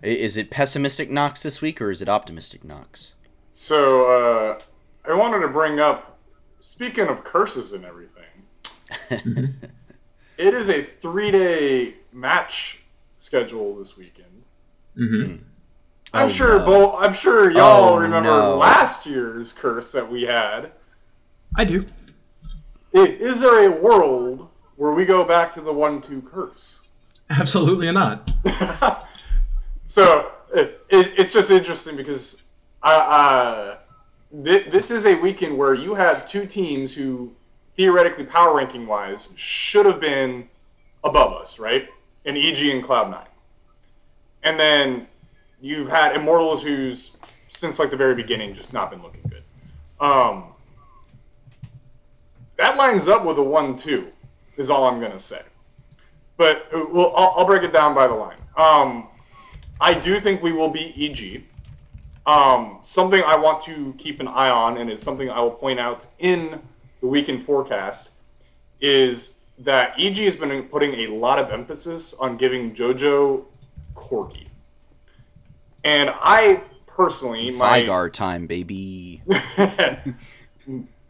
Is 0.04 0.38
it 0.38 0.52
pessimistic 0.52 1.10
Knox 1.10 1.42
this 1.42 1.62
week 1.62 1.82
or 1.82 1.90
is 1.90 2.02
it 2.02 2.10
optimistic 2.10 2.64
Knox? 2.64 3.14
So, 3.54 4.06
uh, 4.06 4.62
I 5.10 5.14
wanted 5.14 5.40
to 5.40 5.48
bring 5.48 5.80
up, 5.80 6.18
speaking 6.62 7.08
of 7.08 7.24
curses 7.24 7.74
and 7.74 7.86
everything, 7.86 8.24
it 10.38 10.54
is 10.54 10.70
a 10.70 10.84
three 10.84 11.32
day 11.32 11.96
match 12.14 12.80
schedule 13.18 13.76
this 13.78 13.98
weekend. 13.98 14.44
hmm 14.96 15.36
I'm 16.14 16.26
Oh, 16.28 16.30
sure 16.30 16.60
no. 16.60 16.66
both. 16.66 16.96
I'm 17.00 17.14
sure 17.14 17.50
y'all 17.52 17.94
Oh, 17.94 17.98
remember 17.98 18.30
no. 18.30 18.58
last 18.58 19.06
year's 19.06 19.54
curse 19.54 19.94
that 19.94 20.10
we 20.10 20.24
had. 20.24 20.72
I 21.56 21.64
do. 21.64 21.86
Is 22.94 23.40
there 23.40 23.70
a 23.70 23.72
world 23.82 24.50
where 24.76 24.92
we 24.92 25.06
go 25.06 25.24
back 25.24 25.54
to 25.54 25.62
the 25.62 25.72
one-two 25.72 26.22
curse? 26.24 26.82
Absolutely 27.30 27.90
not. 27.94 28.30
so 29.88 30.32
it, 30.54 30.86
it, 30.90 31.14
it's 31.18 31.32
just 31.32 31.50
interesting 31.50 31.96
because 31.96 32.42
I, 32.84 32.94
uh, 32.96 33.78
th- 34.44 34.72
this 34.72 34.92
is 34.92 35.06
a 35.06 35.16
weekend 35.16 35.58
where 35.58 35.74
you 35.74 35.94
have 35.94 36.30
two 36.30 36.46
teams 36.46 36.94
who 36.94 37.32
theoretically 37.76 38.26
power 38.26 38.56
ranking 38.56 38.88
wise 38.88 39.30
should 39.36 39.86
have 39.86 40.00
been 40.00 40.48
above 41.04 41.34
us, 41.34 41.60
right? 41.60 41.88
In 42.26 42.38
EG 42.38 42.62
and 42.68 42.84
Cloud9. 42.84 43.26
And 44.44 44.60
then 44.60 45.08
you've 45.60 45.90
had 45.90 46.16
Immortals 46.16 46.64
who's 46.64 47.12
since 47.48 47.80
like 47.80 47.92
the 47.92 47.98
very 47.98 48.16
beginning 48.16 48.56
just 48.56 48.74
not 48.74 48.90
been 48.92 49.02
looking 49.02 49.24
good. 49.30 49.44
Um, 50.00 50.46
that 52.58 52.78
lines 52.78 53.08
up 53.08 53.26
with 53.26 53.38
a 53.38 53.44
one-two, 53.44 54.08
is 54.58 54.70
all 54.70 54.86
I'm 54.86 55.00
gonna 55.00 55.20
say. 55.20 55.42
But 56.38 56.68
uh, 56.74 56.86
well, 56.90 57.14
I'll, 57.16 57.34
I'll 57.38 57.46
break 57.46 57.64
it 57.64 57.74
down 57.74 57.94
by 57.94 58.08
the 58.08 58.14
line. 58.14 58.38
Um, 58.58 59.08
I 59.80 59.94
do 59.94 60.20
think 60.20 60.42
we 60.42 60.52
will 60.52 60.70
beat 60.70 60.96
EG. 60.98 61.44
Um, 62.26 62.80
something 62.84 63.22
I 63.24 63.36
want 63.36 63.64
to 63.66 63.96
keep 63.98 64.20
an 64.20 64.28
eye 64.28 64.50
on, 64.50 64.78
and 64.78 64.90
is 64.92 65.02
something 65.02 65.30
I 65.30 65.40
will 65.42 65.52
point 65.52 65.80
out 65.80 66.06
in 66.20 66.62
the 67.02 67.08
weekend 67.08 67.46
forecast, 67.46 68.12
is 68.80 69.32
that 69.60 70.00
EG 70.00 70.18
has 70.18 70.36
been 70.36 70.64
putting 70.64 70.94
a 71.02 71.08
lot 71.08 71.40
of 71.40 71.52
emphasis 71.52 72.14
on 72.20 72.38
giving 72.38 72.74
JoJo 72.74 73.46
Corki. 73.96 74.48
And 75.84 76.12
I 76.14 76.62
personally, 76.88 77.52
my 77.52 77.82
Veigar 77.82 78.12
time, 78.12 78.48
baby. 78.48 79.22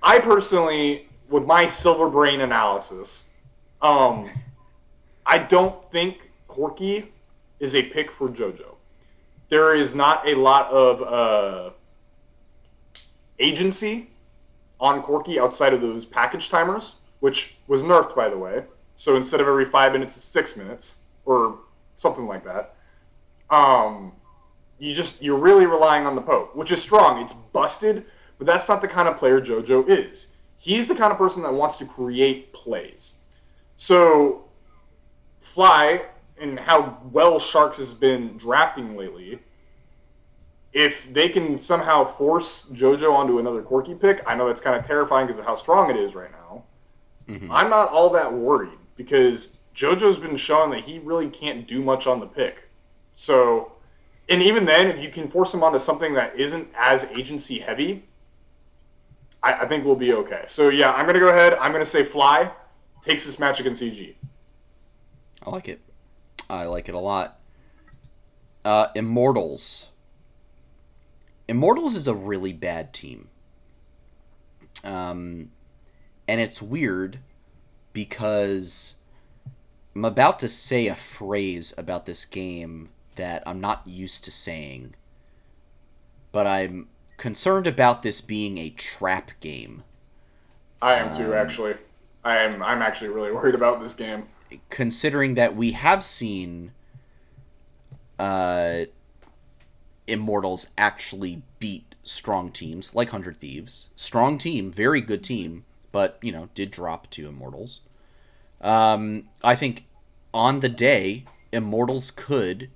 I 0.04 0.20
personally, 0.20 1.08
with 1.30 1.46
my 1.46 1.66
silver 1.66 2.10
brain 2.10 2.42
analysis, 2.42 3.26
um, 3.82 4.30
I 5.26 5.38
don't 5.38 5.84
think 5.92 6.32
Corki 6.50 7.08
is 7.60 7.76
a 7.76 7.84
pick 7.84 8.12
for 8.12 8.30
JoJo. 8.30 8.76
There 9.52 9.76
is 9.76 9.94
not 9.94 10.26
a 10.26 10.34
lot 10.34 10.72
of 10.72 11.02
uh, 11.02 11.70
agency 13.38 14.10
on 14.80 15.04
Corki 15.04 15.40
outside 15.40 15.74
of 15.74 15.82
those 15.82 16.06
package 16.06 16.48
timers, 16.50 16.96
which 17.20 17.58
was 17.68 17.84
nerfed, 17.84 18.16
by 18.16 18.30
the 18.30 18.38
way. 18.38 18.64
So 18.96 19.18
instead 19.18 19.42
of 19.42 19.50
every 19.50 19.66
five 19.66 19.92
minutes, 19.92 20.16
it's 20.16 20.26
six 20.26 20.56
minutes 20.56 20.96
or 21.26 21.60
something 21.98 22.28
like 22.28 22.46
that. 22.46 22.76
Um, 23.50 24.14
you 24.80 24.94
just 24.94 25.22
you're 25.22 25.38
really 25.38 25.66
relying 25.66 26.06
on 26.06 26.16
the 26.16 26.22
Pope, 26.22 26.56
which 26.56 26.72
is 26.72 26.82
strong. 26.82 27.22
It's 27.22 27.34
busted, 27.52 28.06
but 28.38 28.48
that's 28.48 28.70
not 28.70 28.80
the 28.80 28.88
kind 28.88 29.10
of 29.10 29.18
player 29.18 29.42
JoJo 29.42 29.90
is. 29.90 30.28
He's 30.60 30.88
the 30.88 30.96
kind 30.96 31.12
of 31.12 31.18
person 31.18 31.44
that 31.44 31.52
wants 31.52 31.76
to 31.78 31.86
create 31.86 32.54
plays. 32.54 33.16
So, 33.76 34.46
Fly 35.42 36.04
and 36.42 36.60
how 36.60 36.98
well 37.12 37.40
Sharks 37.40 37.78
has 37.78 37.94
been 37.94 38.38
drafting 38.38 38.98
lately, 38.98 39.40
if 40.74 41.12
they 41.14 41.30
can 41.30 41.58
somehow 41.58 42.06
force 42.06 42.68
JoJo 42.74 43.14
onto 43.14 43.40
another 43.40 43.62
quirky 43.62 43.94
pick, 43.94 44.22
I 44.26 44.36
know 44.36 44.48
that's 44.48 44.62
kind 44.62 44.76
of 44.76 44.86
terrifying 44.86 45.28
because 45.28 45.40
of 45.40 45.46
how 45.46 45.56
strong 45.56 45.90
it 45.90 45.98
is 45.98 46.16
right 46.16 46.32
now. 46.32 46.64
Mhm. 47.28 47.50
I'm 47.52 47.70
not 47.70 47.90
all 47.90 48.10
that 48.12 48.32
worried 48.34 48.78
because 48.96 49.56
JoJo's 49.76 50.18
been 50.18 50.38
showing 50.38 50.72
that 50.72 50.82
he 50.82 51.00
really 51.00 51.30
can't 51.30 51.68
do 51.68 51.82
much 51.82 52.08
on 52.08 52.20
the 52.20 52.26
pick. 52.26 52.68
So, 53.16 53.74
and 54.30 54.42
even 54.42 54.66
then, 54.66 54.88
if 54.88 55.00
you 55.00 55.10
can 55.10 55.30
force 55.30 55.54
him 55.54 55.64
onto 55.64 55.80
something 55.80 56.14
that 56.14 56.40
isn't 56.40 56.68
as 56.76 57.04
agency 57.06 57.60
heavy, 57.60 58.08
I, 59.44 59.54
I 59.54 59.68
think 59.68 59.86
we'll 59.86 59.96
be 59.96 60.14
okay. 60.14 60.46
So 60.48 60.70
yeah, 60.70 60.92
I'm 60.94 61.06
gonna 61.06 61.20
go 61.20 61.30
ahead. 61.30 61.54
I'm 61.56 61.72
gonna 61.72 61.86
say 61.86 62.04
Fly 62.04 62.52
takes 63.02 63.26
this 63.26 63.40
match 63.40 63.60
against 63.60 63.82
CG. 63.82 64.16
I 65.44 65.50
like 65.50 65.68
it. 65.68 65.82
I 66.52 66.66
like 66.66 66.90
it 66.90 66.96
a 66.96 67.00
lot. 67.00 67.40
Uh, 68.66 68.88
Immortals. 68.96 69.90
Immortals 71.48 71.96
is 71.96 72.08
a 72.08 72.14
really 72.14 72.54
bad 72.54 72.94
team. 72.94 73.30
Um, 74.84 75.52
and 76.28 76.42
it's 76.42 76.62
weird 76.62 77.20
because 77.94 78.96
I'm 79.96 80.06
about 80.06 80.40
to 80.40 80.48
say 80.48 80.88
a 80.88 80.96
phrase 80.96 81.74
about 81.78 82.06
this 82.06 82.26
game 82.26 82.90
that 83.16 83.44
I'm 83.46 83.60
not 83.60 83.86
used 83.86 84.24
to 84.26 84.32
saying, 84.32 84.96
but 86.32 86.48
I'm 86.48 86.88
concerned 87.18 87.68
about 87.68 88.02
this 88.02 88.22
being 88.22 88.58
a 88.58 88.70
trap 88.70 89.32
game. 89.40 89.84
I 90.82 90.96
am 90.96 91.16
too, 91.16 91.28
Um, 91.28 91.34
actually. 91.34 91.76
I 92.24 92.38
am. 92.38 92.62
I'm 92.64 92.82
actually 92.82 93.10
really 93.10 93.32
worried 93.34 93.56
about 93.56 93.82
this 93.82 93.94
game. 93.94 94.28
Considering 94.70 95.36
that 95.36 95.56
we 95.56 95.72
have 95.72 96.04
seen 96.04 96.72
uh, 98.20 98.86
Immortals 100.08 100.68
actually 100.78 101.42
beat 101.60 101.96
strong 102.04 102.52
teams 102.52 102.94
like 102.94 103.10
Hundred 103.10 103.38
Thieves. 103.38 103.88
Strong 103.96 104.40
team, 104.40 104.72
very 104.72 105.02
good 105.02 105.24
team, 105.24 105.66
but 105.92 106.18
you 106.22 106.32
know 106.32 106.50
did 106.54 106.72
drop 106.72 107.10
to 107.12 107.28
Immortals. 107.28 107.82
Um, 108.60 109.30
I 109.44 109.56
think 109.56 109.86
on 110.34 110.60
the 110.60 110.70
day 110.70 111.26
Immortals 111.52 112.12
could 112.12 112.70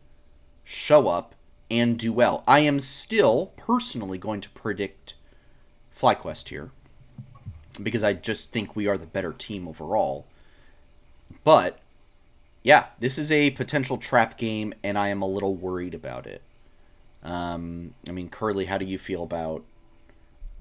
show 0.64 1.08
up 1.08 1.36
and 1.70 1.98
do 1.98 2.12
well. 2.12 2.44
I 2.48 2.60
am 2.62 2.80
still 2.80 3.54
personally 3.58 4.18
going 4.18 4.42
to 4.42 4.50
predict 4.50 5.16
FlyQuest 5.98 6.50
here 6.50 6.72
because 7.82 8.04
I 8.04 8.14
just 8.14 8.52
think 8.52 8.76
we 8.76 8.88
are 8.88 8.98
the 8.98 9.06
better 9.06 9.34
team 9.34 9.68
overall. 9.68 10.28
But 11.44 11.80
yeah, 12.64 12.88
this 13.00 13.18
is 13.18 13.32
a 13.32 13.52
potential 13.52 13.98
trap 13.98 14.38
game, 14.38 14.74
and 14.84 14.98
I 14.98 15.10
am 15.10 15.22
a 15.22 15.28
little 15.28 15.56
worried 15.56 15.94
about 15.94 16.26
it. 16.26 16.42
Um, 17.24 17.94
I 18.08 18.12
mean, 18.12 18.30
Curly, 18.30 18.66
how 18.66 18.78
do 18.78 18.86
you 18.86 18.98
feel 18.98 19.24
about 19.24 19.64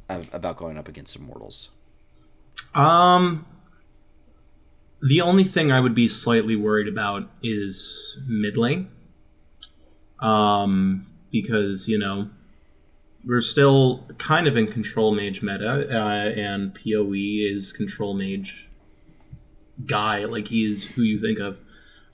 about 0.08 0.56
going 0.58 0.76
up 0.76 0.86
against 0.86 1.16
Immortals? 1.16 1.70
Um, 2.74 3.46
the 5.00 5.20
only 5.20 5.44
thing 5.44 5.72
I 5.72 5.80
would 5.80 5.94
be 5.94 6.08
slightly 6.08 6.56
worried 6.56 6.88
about 6.88 7.30
is 7.42 8.18
mid 8.26 8.56
lane. 8.56 8.90
Um, 10.20 11.06
because 11.30 11.88
you 11.88 11.98
know 11.98 12.30
we're 13.26 13.40
still 13.40 14.06
kind 14.18 14.46
of 14.46 14.56
in 14.56 14.70
control 14.70 15.14
mage 15.14 15.42
meta, 15.42 15.86
uh, 15.90 16.38
and 16.38 16.74
Poe 16.74 17.12
is 17.14 17.72
control 17.72 18.14
mage 18.14 18.68
guy, 19.86 20.24
like 20.24 20.48
he 20.48 20.70
is 20.70 20.84
who 20.84 21.02
you 21.02 21.20
think 21.20 21.38
of. 21.38 21.58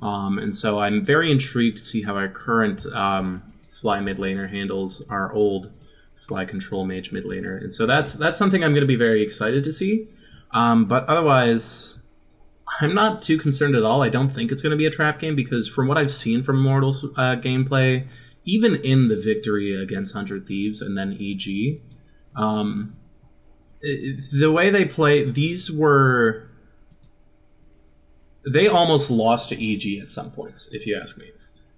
Um, 0.03 0.39
and 0.39 0.57
so 0.57 0.79
I'm 0.79 1.05
very 1.05 1.31
intrigued 1.31 1.79
to 1.79 1.85
see 1.85 2.03
how 2.03 2.17
our 2.17 2.29
current 2.29 2.87
um, 2.87 3.43
fly 3.81 4.01
mid 4.01 4.19
laner 4.19 4.51
handles 4.51 5.03
our 5.11 5.33
old 5.33 5.77
fly 6.27 6.45
control 6.45 6.87
mage 6.87 7.13
mid 7.13 7.25
laner, 7.25 7.61
and 7.61 7.73
so 7.73 7.87
that's 7.87 8.15
that's 8.15 8.39
something 8.39 8.63
I'm 8.65 8.73
going 8.73 8.83
to 8.83 8.87
be 8.87 8.97
very 8.97 9.23
excited 9.23 9.65
to 9.65 9.73
see. 9.73 10.09
Um, 10.53 10.87
but 10.87 11.07
otherwise, 11.07 11.99
I'm 12.81 12.95
not 12.95 13.23
too 13.23 13.39
concerned 13.39 13.75
at 13.75 13.83
all. 13.83 14.03
I 14.03 14.09
don't 14.09 14.31
think 14.31 14.51
it's 14.51 14.63
going 14.63 14.71
to 14.71 14.77
be 14.77 14.87
a 14.87 14.91
trap 14.91 15.21
game 15.21 15.37
because 15.37 15.69
from 15.69 15.87
what 15.87 15.99
I've 15.99 16.13
seen 16.13 16.43
from 16.43 16.63
Mortals 16.63 17.05
uh, 17.05 17.37
gameplay, 17.37 18.07
even 18.45 18.77
in 18.77 19.09
the 19.09 19.21
victory 19.21 19.81
against 19.81 20.15
Hundred 20.15 20.47
Thieves 20.47 20.81
and 20.81 20.97
then 20.97 21.13
EG, 21.21 21.81
um, 22.37 22.97
the 23.83 24.51
way 24.51 24.71
they 24.71 24.85
play, 24.85 25.31
these 25.31 25.71
were 25.71 26.50
they 28.47 28.67
almost 28.67 29.11
lost 29.11 29.51
to 29.51 29.55
EG 29.57 30.01
at 30.01 30.11
some 30.11 30.31
points, 30.31 30.69
if 30.73 30.87
you 30.87 30.99
ask 31.01 31.19
me. 31.19 31.31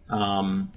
Um, 0.09 0.73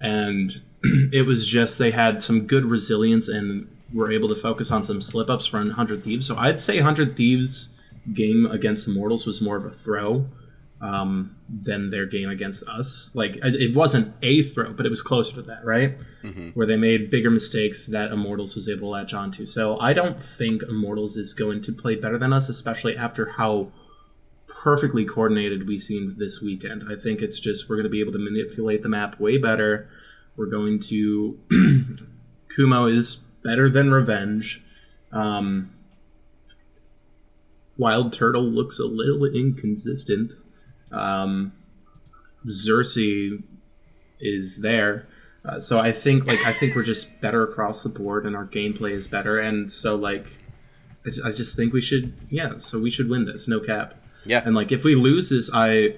and 0.00 0.52
it 1.12 1.26
was 1.26 1.46
just 1.46 1.78
they 1.78 1.90
had 1.90 2.22
some 2.22 2.46
good 2.46 2.64
resilience 2.64 3.28
and 3.28 3.68
were 3.92 4.10
able 4.10 4.28
to 4.28 4.40
focus 4.40 4.70
on 4.70 4.82
some 4.82 5.00
slip 5.00 5.30
ups 5.30 5.46
from 5.46 5.70
Hundred 5.70 6.04
Thieves. 6.04 6.26
So 6.26 6.36
I'd 6.36 6.60
say 6.60 6.78
Hundred 6.78 7.16
Thieves 7.16 7.70
game 8.14 8.46
against 8.46 8.86
Immortals 8.86 9.26
was 9.26 9.40
more 9.40 9.56
of 9.56 9.64
a 9.64 9.70
throw 9.70 10.26
um, 10.80 11.36
than 11.48 11.90
their 11.90 12.06
game 12.06 12.28
against 12.28 12.62
us. 12.64 13.10
Like 13.14 13.36
it 13.36 13.54
it 13.56 13.74
wasn't 13.74 14.14
a 14.22 14.42
throw, 14.42 14.72
but 14.72 14.86
it 14.86 14.90
was 14.90 15.02
closer 15.02 15.34
to 15.34 15.42
that, 15.42 15.64
right? 15.64 15.96
Where 16.54 16.66
they 16.66 16.76
made 16.76 17.10
bigger 17.10 17.30
mistakes 17.30 17.86
that 17.86 18.10
Immortals 18.10 18.54
was 18.54 18.68
able 18.68 18.80
to 18.80 18.86
latch 18.86 19.14
onto. 19.14 19.46
So 19.46 19.78
I 19.78 19.92
don't 19.92 20.22
think 20.22 20.62
Immortals 20.62 21.16
is 21.16 21.34
going 21.34 21.62
to 21.62 21.72
play 21.72 21.94
better 21.94 22.18
than 22.18 22.32
us, 22.32 22.48
especially 22.48 22.96
after 22.96 23.30
how 23.38 23.68
perfectly 24.62 25.04
coordinated 25.04 25.66
we 25.66 25.78
seemed 25.78 26.16
this 26.16 26.40
weekend. 26.40 26.84
I 26.90 27.00
think 27.00 27.20
it's 27.20 27.38
just 27.38 27.68
we're 27.68 27.76
going 27.76 27.84
to 27.84 27.90
be 27.90 28.00
able 28.00 28.12
to 28.12 28.18
manipulate 28.18 28.82
the 28.82 28.88
map 28.88 29.20
way 29.20 29.38
better. 29.38 29.88
We're 30.36 30.50
going 30.50 30.80
to 30.88 31.38
Kumo 32.56 32.86
is 32.86 33.16
better 33.44 33.70
than 33.70 33.90
Revenge. 33.90 34.62
Um, 35.12 35.70
Wild 37.76 38.12
Turtle 38.12 38.44
looks 38.44 38.78
a 38.78 38.84
little 38.84 39.24
inconsistent. 39.24 40.32
Um, 40.90 41.52
is 44.20 44.60
there. 44.62 45.06
Uh, 45.44 45.60
so 45.60 45.78
I 45.78 45.92
think 45.92 46.26
like 46.26 46.44
I 46.44 46.52
think 46.52 46.74
we're 46.74 46.82
just 46.82 47.20
better 47.20 47.44
across 47.44 47.82
the 47.82 47.88
board 47.88 48.26
and 48.26 48.34
our 48.34 48.46
gameplay 48.46 48.92
is 48.92 49.06
better 49.06 49.38
and 49.38 49.72
so 49.72 49.94
like 49.94 50.26
I 51.24 51.30
just 51.30 51.54
think 51.54 51.72
we 51.72 51.80
should 51.80 52.14
yeah 52.30 52.58
so 52.58 52.80
we 52.80 52.90
should 52.90 53.08
win 53.08 53.26
this 53.26 53.46
no 53.46 53.60
cap 53.60 53.94
Yeah, 54.26 54.42
and 54.44 54.54
like 54.54 54.72
if 54.72 54.84
we 54.84 54.94
lose 54.94 55.30
this, 55.30 55.50
I 55.52 55.94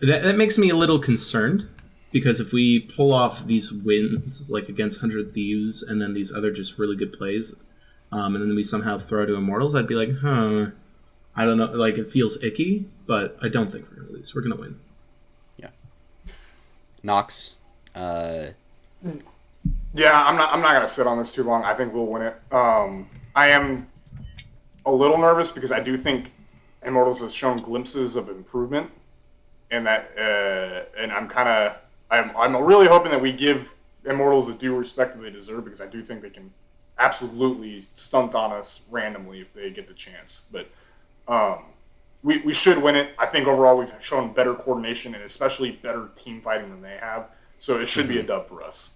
that, 0.00 0.22
that 0.22 0.36
makes 0.36 0.58
me 0.58 0.70
a 0.70 0.76
little 0.76 0.98
concerned 0.98 1.68
because 2.10 2.40
if 2.40 2.52
we 2.52 2.80
pull 2.80 3.12
off 3.12 3.46
these 3.46 3.72
wins 3.72 4.48
like 4.48 4.68
against 4.68 5.00
Hundred 5.00 5.32
Thieves 5.32 5.82
and 5.82 6.00
then 6.00 6.14
these 6.14 6.32
other 6.32 6.50
just 6.50 6.78
really 6.78 6.96
good 6.96 7.12
plays, 7.12 7.54
um, 8.10 8.34
and 8.34 8.42
then 8.42 8.54
we 8.54 8.64
somehow 8.64 8.98
throw 8.98 9.26
to 9.26 9.34
Immortals, 9.34 9.74
I'd 9.74 9.86
be 9.86 9.94
like, 9.94 10.10
huh, 10.20 10.72
I 11.34 11.44
don't 11.44 11.56
know, 11.58 11.66
like 11.66 11.98
it 11.98 12.10
feels 12.10 12.42
icky, 12.42 12.86
but 13.06 13.36
I 13.42 13.48
don't 13.48 13.70
think 13.72 13.86
we're 13.90 14.02
gonna 14.02 14.12
lose. 14.12 14.34
We're 14.34 14.42
gonna 14.42 14.56
win. 14.56 14.80
Yeah. 15.56 15.70
Knox. 17.02 17.54
Uh, 17.94 18.46
Yeah, 19.94 20.12
I'm 20.12 20.36
not. 20.36 20.52
I'm 20.52 20.62
not 20.62 20.72
gonna 20.72 20.88
sit 20.88 21.06
on 21.06 21.18
this 21.18 21.32
too 21.32 21.44
long. 21.44 21.64
I 21.64 21.74
think 21.74 21.92
we'll 21.92 22.06
win 22.06 22.22
it. 22.22 22.34
Um, 22.50 23.08
I 23.34 23.48
am 23.48 23.86
a 24.86 24.92
little 24.92 25.18
nervous 25.18 25.50
because 25.50 25.70
I 25.70 25.80
do 25.80 25.96
think 25.96 26.32
Immortals 26.84 27.20
has 27.20 27.32
shown 27.32 27.58
glimpses 27.58 28.16
of 28.16 28.28
improvement, 28.28 28.90
and 29.70 29.86
that, 29.86 30.12
uh, 30.18 31.00
and 31.00 31.12
I'm 31.12 31.28
kind 31.28 31.48
of, 31.48 31.76
I'm, 32.10 32.36
I'm 32.36 32.56
really 32.56 32.86
hoping 32.86 33.10
that 33.12 33.20
we 33.20 33.32
give 33.32 33.72
Immortals 34.04 34.48
the 34.48 34.54
due 34.54 34.76
respect 34.76 35.16
that 35.16 35.22
they 35.22 35.30
deserve 35.30 35.64
because 35.64 35.80
I 35.80 35.86
do 35.86 36.02
think 36.02 36.22
they 36.22 36.30
can 36.30 36.52
absolutely 36.98 37.84
stunt 37.94 38.34
on 38.34 38.52
us 38.52 38.80
randomly 38.90 39.40
if 39.40 39.52
they 39.54 39.70
get 39.70 39.88
the 39.88 39.94
chance. 39.94 40.42
But 40.50 40.68
um, 41.28 41.64
we, 42.22 42.38
we 42.38 42.52
should 42.52 42.82
win 42.82 42.96
it. 42.96 43.10
I 43.18 43.26
think 43.26 43.46
overall 43.46 43.76
we've 43.76 43.92
shown 44.00 44.32
better 44.32 44.54
coordination 44.54 45.14
and 45.14 45.24
especially 45.24 45.72
better 45.72 46.10
team 46.16 46.40
fighting 46.40 46.70
than 46.70 46.82
they 46.82 46.98
have. 47.00 47.26
So 47.58 47.80
it 47.80 47.86
should 47.86 48.06
mm-hmm. 48.06 48.14
be 48.14 48.20
a 48.20 48.24
dub 48.24 48.48
for 48.48 48.62
us. 48.62 48.90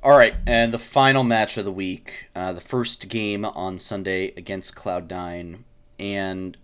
All 0.00 0.16
right, 0.16 0.36
and 0.46 0.72
the 0.72 0.78
final 0.78 1.24
match 1.24 1.56
of 1.56 1.64
the 1.64 1.72
week, 1.72 2.28
uh, 2.32 2.52
the 2.52 2.60
first 2.60 3.08
game 3.08 3.44
on 3.44 3.80
Sunday 3.80 4.28
against 4.36 4.76
Cloud9, 4.76 5.64
and 5.98 6.56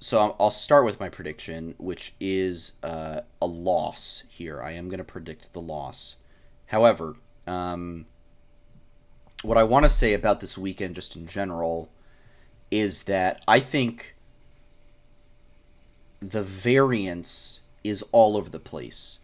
so 0.00 0.36
I'll 0.38 0.50
start 0.50 0.84
with 0.84 1.00
my 1.00 1.08
prediction, 1.08 1.74
which 1.78 2.12
is 2.20 2.74
uh, 2.82 3.22
a 3.40 3.46
loss 3.46 4.24
here. 4.28 4.62
I 4.62 4.72
am 4.72 4.90
going 4.90 4.98
to 4.98 5.04
predict 5.04 5.54
the 5.54 5.62
loss. 5.62 6.16
However, 6.66 7.16
um, 7.46 8.04
what 9.40 9.56
I 9.56 9.62
want 9.62 9.86
to 9.86 9.88
say 9.88 10.12
about 10.12 10.40
this 10.40 10.58
weekend, 10.58 10.94
just 10.94 11.16
in 11.16 11.26
general, 11.26 11.88
is 12.70 13.04
that 13.04 13.42
I 13.48 13.60
think 13.60 14.14
the 16.20 16.42
variance 16.42 17.60
is 17.82 18.04
all 18.12 18.36
over 18.36 18.50
the 18.50 18.60
place. 18.60 19.20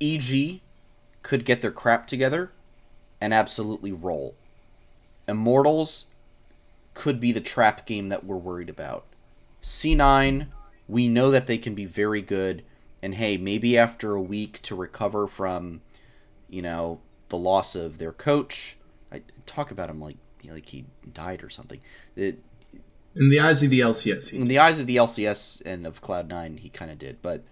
EG 0.00 0.60
could 1.26 1.44
get 1.44 1.60
their 1.60 1.72
crap 1.72 2.06
together 2.06 2.52
and 3.20 3.34
absolutely 3.34 3.90
roll. 3.90 4.36
Immortals 5.26 6.06
could 6.94 7.18
be 7.18 7.32
the 7.32 7.40
trap 7.40 7.84
game 7.84 8.10
that 8.10 8.24
we're 8.24 8.36
worried 8.36 8.70
about. 8.70 9.04
C9, 9.60 10.46
we 10.86 11.08
know 11.08 11.32
that 11.32 11.48
they 11.48 11.58
can 11.58 11.74
be 11.74 11.84
very 11.84 12.22
good. 12.22 12.62
And 13.02 13.16
hey, 13.16 13.36
maybe 13.36 13.76
after 13.76 14.14
a 14.14 14.22
week 14.22 14.62
to 14.62 14.76
recover 14.76 15.26
from, 15.26 15.80
you 16.48 16.62
know, 16.62 17.00
the 17.28 17.36
loss 17.36 17.74
of 17.74 17.98
their 17.98 18.12
coach, 18.12 18.76
I 19.10 19.22
talk 19.46 19.72
about 19.72 19.90
him 19.90 20.00
like 20.00 20.18
like 20.48 20.68
he 20.68 20.84
died 21.12 21.42
or 21.42 21.50
something. 21.50 21.80
It, 22.14 22.38
in 23.16 23.30
the 23.30 23.40
eyes 23.40 23.64
of 23.64 23.70
the 23.70 23.80
LCS, 23.80 24.32
in 24.32 24.46
the 24.46 24.60
eyes 24.60 24.78
of 24.78 24.86
the 24.86 24.94
LCS 24.94 25.60
and 25.66 25.88
of 25.88 26.00
Cloud 26.00 26.28
Nine, 26.28 26.58
he 26.58 26.68
kind 26.68 26.88
of 26.88 27.00
did. 27.00 27.20
But 27.20 27.42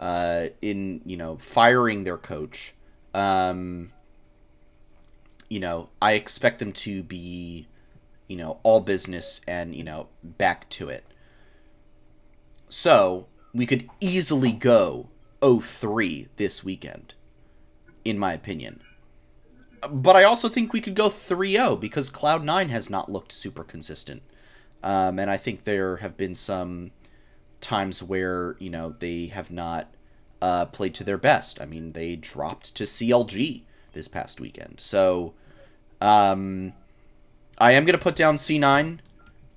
uh, 0.00 0.46
in 0.60 1.02
you 1.04 1.16
know 1.16 1.36
firing 1.36 2.02
their 2.02 2.18
coach, 2.18 2.74
um, 3.14 3.92
you 5.48 5.60
know 5.60 5.90
I 6.00 6.12
expect 6.12 6.58
them 6.58 6.72
to 6.72 7.02
be, 7.02 7.66
you 8.28 8.36
know, 8.36 8.60
all 8.62 8.80
business 8.80 9.40
and 9.46 9.74
you 9.74 9.84
know 9.84 10.08
back 10.22 10.68
to 10.70 10.88
it. 10.88 11.04
So 12.68 13.26
we 13.52 13.66
could 13.66 13.88
easily 14.00 14.52
go 14.52 15.10
0-3 15.42 16.28
this 16.36 16.64
weekend, 16.64 17.14
in 18.04 18.18
my 18.18 18.32
opinion. 18.32 18.80
But 19.90 20.16
I 20.16 20.22
also 20.22 20.48
think 20.48 20.72
we 20.72 20.80
could 20.80 20.94
go 20.94 21.08
3-0 21.08 21.78
because 21.80 22.08
Cloud9 22.08 22.70
has 22.70 22.88
not 22.88 23.10
looked 23.10 23.32
super 23.32 23.64
consistent. 23.64 24.22
Um, 24.82 25.18
and 25.18 25.30
I 25.30 25.36
think 25.36 25.64
there 25.64 25.96
have 25.98 26.16
been 26.16 26.34
some 26.34 26.92
times 27.60 28.02
where, 28.02 28.56
you 28.58 28.70
know, 28.70 28.94
they 28.98 29.26
have 29.26 29.50
not 29.50 29.92
uh, 30.42 30.66
played 30.66 30.92
to 30.92 31.04
their 31.04 31.16
best. 31.16 31.60
I 31.60 31.66
mean, 31.66 31.92
they 31.92 32.16
dropped 32.16 32.74
to 32.74 32.82
CLG 32.82 33.62
this 33.92 34.08
past 34.08 34.40
weekend. 34.40 34.80
So 34.80 35.34
um, 36.00 36.72
I 37.58 37.72
am 37.72 37.84
going 37.84 37.96
to 37.96 38.02
put 38.02 38.16
down 38.16 38.34
C9 38.34 38.98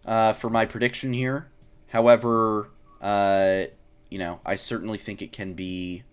uh, 0.05 0.33
for 0.33 0.51
my 0.51 0.65
prediction 0.65 1.11
here. 1.11 1.47
However, 1.87 2.69
uh, 3.01 3.63
you 4.11 4.19
know, 4.19 4.39
I 4.45 4.55
certainly 4.55 4.99
think 4.99 5.23
it 5.23 5.31
can 5.31 5.55
be, 5.55 6.03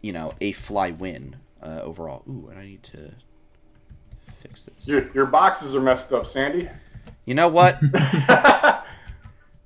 you 0.00 0.12
know, 0.12 0.32
a 0.40 0.52
fly 0.52 0.92
win 0.92 1.36
uh, 1.60 1.80
overall. 1.82 2.22
Ooh, 2.28 2.46
and 2.50 2.58
I 2.58 2.66
need 2.66 2.84
to 2.84 3.14
fix 4.36 4.64
this. 4.64 4.86
Your, 4.86 5.10
your 5.12 5.26
boxes 5.26 5.74
are 5.74 5.80
messed 5.80 6.12
up, 6.12 6.24
Sandy. 6.24 6.68
You 7.24 7.34
know 7.34 7.48
what? 7.48 7.80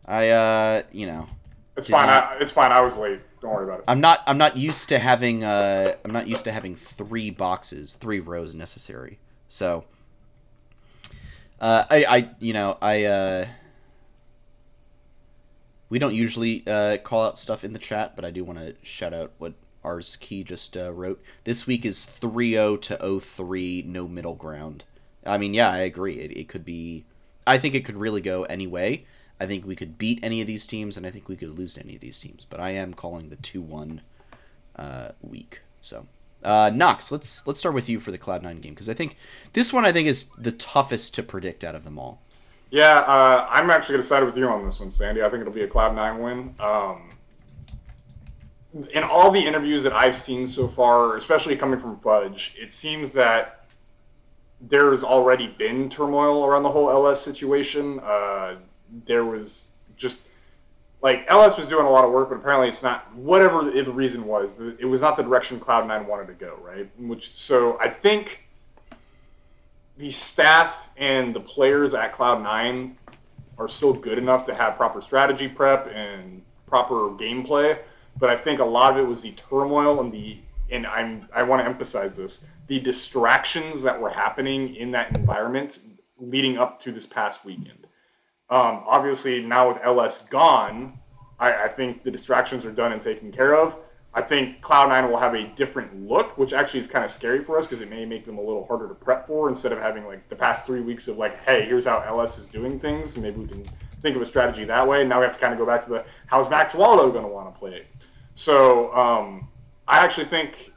I, 0.07 0.31
uh, 0.31 0.83
you 0.91 1.07
know. 1.07 1.29
It's 1.77 1.91
fine. 1.91 2.07
Not, 2.07 2.25
I, 2.25 2.37
it's 2.39 2.51
fine. 2.51 2.73
I 2.73 2.81
was 2.81 2.97
late. 2.97 3.21
Don't 3.43 3.53
worry 3.53 3.65
about 3.65 3.81
it. 3.81 3.85
I'm 3.89 4.01
not. 4.01 4.23
I'm 4.27 4.39
not 4.39 4.57
used 4.57 4.89
to 4.89 4.99
having. 4.99 5.45
Uh, 5.45 5.97
I'm 6.05 6.13
not 6.13 6.29
used 6.29 6.45
to 6.45 6.53
having 6.53 6.77
three 6.77 7.29
boxes, 7.29 7.97
three 7.97 8.21
rows 8.21 8.55
necessary. 8.55 9.19
So. 9.49 9.85
Uh, 11.61 11.85
I, 11.89 12.05
I, 12.09 12.31
you 12.41 12.53
know, 12.53 12.77
I, 12.83 13.05
uh, 13.05 13.47
we 15.89 16.01
don't 16.01 16.13
usually 16.13 16.65
uh, 16.67 16.97
call 16.97 17.25
out 17.25 17.39
stuff 17.39 17.63
in 17.63 17.73
the 17.73 17.79
chat, 17.79 18.17
but 18.17 18.25
I 18.25 18.33
do 18.33 18.43
want 18.43 18.59
to 18.59 18.75
shout 18.83 19.15
out 19.15 19.31
what 19.39 19.53
Arsky 19.85 20.45
just 20.45 20.77
uh, 20.77 20.91
wrote. 20.91 21.23
This 21.45 21.65
week 21.65 21.85
is 21.85 22.05
3-0 22.05 22.81
to 22.83 23.21
03, 23.21 23.85
no 23.87 24.09
middle 24.09 24.35
ground. 24.35 24.83
I 25.25 25.39
mean, 25.39 25.55
yeah, 25.55 25.71
I 25.71 25.79
agree. 25.79 26.19
It, 26.19 26.37
it 26.37 26.49
could 26.49 26.65
be... 26.65 27.05
I 27.47 27.59
think 27.59 27.77
it 27.77 27.85
could 27.85 27.97
really 27.97 28.21
go 28.21 28.43
any 28.43 28.67
way. 28.67 29.07
I 29.41 29.47
think 29.47 29.67
we 29.67 29.77
could 29.77 29.99
beat 29.99 30.21
any 30.23 30.41
of 30.41 30.47
these 30.47 30.67
teams, 30.67 30.97
and 30.97 31.07
I 31.07 31.11
think 31.11 31.29
we 31.29 31.37
could 31.37 31.51
lose 31.51 31.75
to 31.75 31.83
any 31.83 31.95
of 31.95 32.01
these 32.01 32.19
teams. 32.19 32.47
But 32.49 32.61
I 32.61 32.71
am 32.71 32.95
calling 32.95 33.29
the 33.29 33.37
2-1 33.37 34.01
uh, 34.77 35.09
week. 35.21 35.63
So, 35.81 36.07
uh, 36.45 36.71
Knox, 36.75 37.11
let's 37.11 37.47
let's 37.47 37.59
start 37.59 37.75
with 37.75 37.89
you 37.89 37.99
for 37.99 38.11
the 38.11 38.19
Cloud9 38.19 38.61
game, 38.61 38.75
because 38.75 38.89
I 38.89 38.95
think 38.95 39.17
this 39.53 39.73
one 39.73 39.85
I 39.85 39.93
think 39.93 40.09
is 40.09 40.27
the 40.39 40.53
toughest 40.53 41.15
to 41.15 41.23
predict 41.23 41.65
out 41.65 41.75
of 41.75 41.85
them 41.85 41.99
all. 41.99 42.23
Yeah, 42.71 43.01
uh, 43.01 43.47
I'm 43.51 43.69
actually 43.69 43.95
going 43.95 44.03
to 44.03 44.09
side 44.09 44.25
with 44.25 44.37
you 44.37 44.49
on 44.49 44.65
this 44.65 44.81
one, 44.81 44.91
Sandy. 44.91 45.23
I 45.23 45.29
think 45.29 45.43
it'll 45.43 45.53
be 45.53 45.65
a 45.65 45.69
Cloud9 45.69 46.19
win. 46.21 46.55
Um, 46.59 47.11
in 48.95 49.03
all 49.03 49.31
the 49.31 49.41
interviews 49.41 49.83
that 49.83 49.93
I've 49.93 50.17
seen 50.17 50.47
so 50.47 50.67
far, 50.67 51.17
especially 51.17 51.55
coming 51.57 51.79
from 51.79 52.01
Fudge, 52.01 52.57
it 52.59 52.73
seems 52.73 53.13
that 53.13 53.67
there's 54.63 55.05
already 55.05 55.49
been 55.49 55.91
turmoil 55.91 56.47
around 56.47 56.63
the 56.63 56.71
whole 56.71 56.89
LS 56.89 57.21
situation. 57.21 58.01
Uh, 58.01 58.57
there 59.05 59.25
was 59.25 59.67
just 59.97 60.21
like 61.03 61.25
LS 61.29 61.57
was 61.57 61.67
doing 61.67 61.87
a 61.87 61.91
lot 61.91 62.05
of 62.05 62.13
work, 62.13 62.29
but 62.29 62.37
apparently 62.37 62.69
it's 62.69 62.83
not 62.83 63.13
whatever 63.15 63.71
the 63.71 63.91
reason 63.91 64.25
was. 64.25 64.59
It 64.79 64.85
was 64.85 65.01
not 65.01 65.17
the 65.17 65.23
direction 65.23 65.59
Cloud9 65.59 66.07
wanted 66.07 66.29
to 66.29 66.35
go, 66.35 66.59
right? 66.63 66.89
Which 66.99 67.33
so 67.37 67.79
I 67.81 67.89
think 67.89 68.41
the 69.99 70.11
staff 70.11 70.89
and 70.97 71.35
the 71.35 71.41
players 71.41 71.95
at 71.95 72.15
Cloud9 72.15 72.95
are 73.59 73.69
still 73.69 73.93
good 73.93 74.19
enough 74.19 74.47
to 74.47 74.55
have 74.55 74.77
proper 74.77 75.01
strategy 75.01 75.49
prep 75.49 75.89
and 75.89 76.43
proper 76.67 76.95
gameplay. 77.11 77.79
But 78.19 78.31
I 78.31 78.37
think 78.37 78.61
a 78.61 78.65
lot 78.65 78.93
of 78.93 78.99
it 78.99 79.07
was 79.07 79.23
the 79.23 79.33
turmoil 79.33 80.01
and 80.01 80.13
the 80.13 80.39
and 80.71 80.87
I'm 80.87 81.29
I 81.35 81.43
want 81.43 81.61
to 81.63 81.67
emphasize 81.67 82.17
this 82.17 82.41
the 82.69 82.79
distractions 82.79 83.83
that 83.83 84.01
were 84.01 84.11
happening 84.11 84.77
in 84.77 84.93
that 84.93 85.17
environment 85.17 85.81
leading 86.19 86.59
up 86.59 86.81
to 86.83 86.93
this 86.93 87.07
past 87.07 87.45
weekend. 87.45 87.82
Um, 88.53 88.85
obviously, 88.87 89.41
now 89.41 89.73
with 89.73 89.79
LS 89.83 90.19
gone, 90.29 90.99
I, 91.41 91.65
I 91.65 91.69
think 91.69 92.03
the 92.03 92.11
distractions 92.11 92.67
are 92.67 92.71
done 92.71 92.93
and 92.93 93.01
taken 93.01 93.33
care 93.33 93.57
of. 93.57 93.77
I 94.13 94.21
think 94.21 94.61
Cloud9 94.61 95.09
will 95.09 95.19
have 95.19 95.33
a 95.33 95.45
different 95.57 96.07
look, 96.07 96.37
which 96.37 96.53
actually 96.53 96.81
is 96.81 96.87
kind 96.87 97.03
of 97.03 97.11
scary 97.11 97.43
for 97.43 97.59
us 97.59 97.65
because 97.67 97.81
it 97.81 97.89
may 97.89 98.05
make 98.05 98.27
them 98.27 98.37
a 98.37 98.43
little 98.43 98.67
harder 98.67 98.89
to 98.89 98.95
prep 98.95 99.27
for 99.27 99.49
instead 99.49 99.73
of 99.73 99.79
having 99.79 100.05
like 100.05 100.29
the 100.29 100.37
past 100.37 100.67
three 100.67 100.83
weeks 100.83 101.09
of 101.09 101.17
like, 101.17 101.43
hey, 101.45 101.65
here's 101.65 101.87
how 101.87 102.01
LS 102.01 102.37
is 102.37 102.47
doing 102.47 102.79
things. 102.79 103.17
Maybe 103.17 103.41
we 103.41 103.49
can 103.49 103.65
think 104.03 104.17
of 104.17 104.21
a 104.21 104.27
strategy 104.27 104.67
that 104.67 104.87
way. 104.87 105.03
Now 105.03 105.21
we 105.21 105.25
have 105.25 105.33
to 105.33 105.41
kind 105.41 105.55
of 105.55 105.59
go 105.59 105.65
back 105.65 105.85
to 105.85 105.89
the 105.91 106.05
how's 106.27 106.51
Max 106.51 106.75
Waldo 106.75 107.11
going 107.11 107.25
to 107.25 107.31
want 107.31 107.55
to 107.55 107.59
play. 107.59 107.87
So 108.35 108.95
um, 108.95 109.49
I 109.89 110.05
actually 110.05 110.27
think 110.27 110.73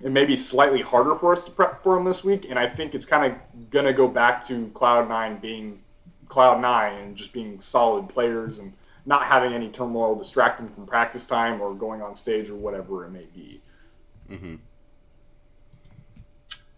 it 0.00 0.10
may 0.10 0.24
be 0.24 0.36
slightly 0.36 0.82
harder 0.82 1.14
for 1.14 1.32
us 1.32 1.44
to 1.44 1.52
prep 1.52 1.80
for 1.80 1.96
him 1.96 2.04
this 2.04 2.24
week, 2.24 2.46
and 2.50 2.58
I 2.58 2.68
think 2.68 2.96
it's 2.96 3.06
kind 3.06 3.32
of 3.32 3.70
going 3.70 3.84
to 3.84 3.92
go 3.92 4.08
back 4.08 4.44
to 4.48 4.66
Cloud9 4.74 5.40
being 5.40 5.80
Cloud9 6.28 7.02
and 7.02 7.16
just 7.16 7.32
being 7.32 7.60
solid 7.60 8.08
players 8.08 8.58
and 8.58 8.72
not 9.06 9.24
having 9.24 9.54
any 9.54 9.68
turmoil 9.68 10.14
distract 10.14 10.58
them 10.58 10.68
from 10.68 10.86
practice 10.86 11.26
time 11.26 11.60
or 11.60 11.74
going 11.74 12.02
on 12.02 12.14
stage 12.14 12.50
or 12.50 12.56
whatever 12.56 13.06
it 13.06 13.10
may 13.10 13.26
be. 13.34 13.60
Mm-hmm. 14.30 14.56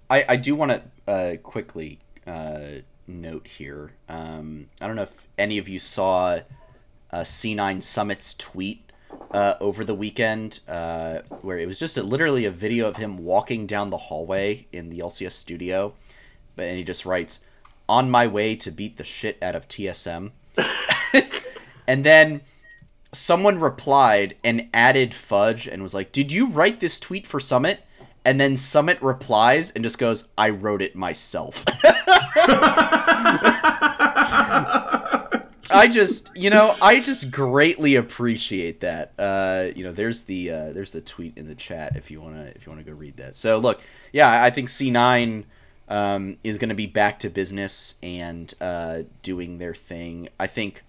I, 0.08 0.24
I 0.28 0.36
do 0.36 0.54
want 0.54 0.72
to 0.72 0.82
uh, 1.06 1.36
quickly 1.42 1.98
uh, 2.26 2.82
note 3.06 3.46
here. 3.46 3.92
Um, 4.08 4.68
I 4.80 4.86
don't 4.86 4.96
know 4.96 5.02
if 5.02 5.26
any 5.38 5.58
of 5.58 5.68
you 5.68 5.78
saw 5.78 6.38
uh, 7.12 7.20
C9 7.20 7.82
Summit's 7.82 8.34
tweet 8.34 8.90
uh, 9.32 9.54
over 9.60 9.84
the 9.84 9.94
weekend, 9.94 10.60
uh, 10.68 11.20
where 11.42 11.58
it 11.58 11.66
was 11.66 11.78
just 11.78 11.96
a, 11.96 12.02
literally 12.02 12.44
a 12.44 12.50
video 12.50 12.88
of 12.88 12.96
him 12.96 13.16
walking 13.18 13.66
down 13.66 13.90
the 13.90 13.96
hallway 13.96 14.66
in 14.72 14.90
the 14.90 14.98
LCS 14.98 15.32
studio, 15.32 15.94
but 16.56 16.66
and 16.66 16.76
he 16.76 16.84
just 16.84 17.06
writes, 17.06 17.40
"On 17.90 18.10
my 18.10 18.26
way 18.26 18.56
to 18.56 18.70
beat 18.70 18.96
the 18.96 19.04
shit 19.04 19.36
out 19.42 19.54
of 19.54 19.68
TSM." 19.68 20.30
And 21.90 22.04
then 22.04 22.42
someone 23.12 23.58
replied 23.58 24.36
and 24.44 24.68
added 24.72 25.12
fudge 25.12 25.66
and 25.66 25.82
was 25.82 25.92
like, 25.92 26.12
"Did 26.12 26.30
you 26.30 26.46
write 26.46 26.78
this 26.78 27.00
tweet 27.00 27.26
for 27.26 27.40
Summit?" 27.40 27.80
And 28.24 28.40
then 28.40 28.56
Summit 28.56 29.02
replies 29.02 29.72
and 29.72 29.82
just 29.82 29.98
goes, 29.98 30.28
"I 30.38 30.50
wrote 30.50 30.82
it 30.82 30.94
myself." 30.94 31.64
I 35.72 35.88
just, 35.90 36.30
you 36.36 36.48
know, 36.50 36.76
I 36.80 37.00
just 37.00 37.32
greatly 37.32 37.96
appreciate 37.96 38.82
that. 38.82 39.12
Uh, 39.18 39.70
you 39.74 39.82
know, 39.82 39.90
there's 39.90 40.22
the 40.24 40.52
uh, 40.52 40.72
there's 40.72 40.92
the 40.92 41.00
tweet 41.00 41.36
in 41.36 41.48
the 41.48 41.56
chat 41.56 41.96
if 41.96 42.08
you 42.08 42.20
wanna 42.20 42.52
if 42.54 42.66
you 42.66 42.70
wanna 42.70 42.84
go 42.84 42.92
read 42.92 43.16
that. 43.16 43.34
So 43.34 43.58
look, 43.58 43.82
yeah, 44.12 44.44
I 44.44 44.50
think 44.50 44.68
C 44.68 44.92
nine 44.92 45.46
um, 45.90 46.38
is 46.44 46.56
going 46.56 46.68
to 46.68 46.74
be 46.74 46.86
back 46.86 47.18
to 47.18 47.28
business 47.28 47.96
and 48.02 48.54
uh, 48.60 49.02
doing 49.22 49.58
their 49.58 49.74
thing. 49.74 50.28
I 50.38 50.46
think 50.46 50.84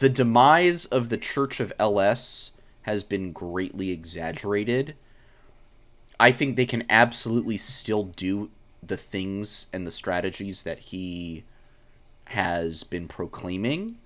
the 0.00 0.08
demise 0.08 0.84
of 0.86 1.08
the 1.08 1.16
Church 1.16 1.60
of 1.60 1.72
LS 1.78 2.50
has 2.82 3.04
been 3.04 3.32
greatly 3.32 3.90
exaggerated. 3.90 4.96
I 6.18 6.32
think 6.32 6.56
they 6.56 6.66
can 6.66 6.84
absolutely 6.90 7.56
still 7.56 8.04
do 8.04 8.50
the 8.82 8.96
things 8.96 9.68
and 9.72 9.86
the 9.86 9.92
strategies 9.92 10.64
that 10.64 10.78
he 10.78 11.44
has 12.24 12.82
been 12.82 13.06
proclaiming. 13.06 13.98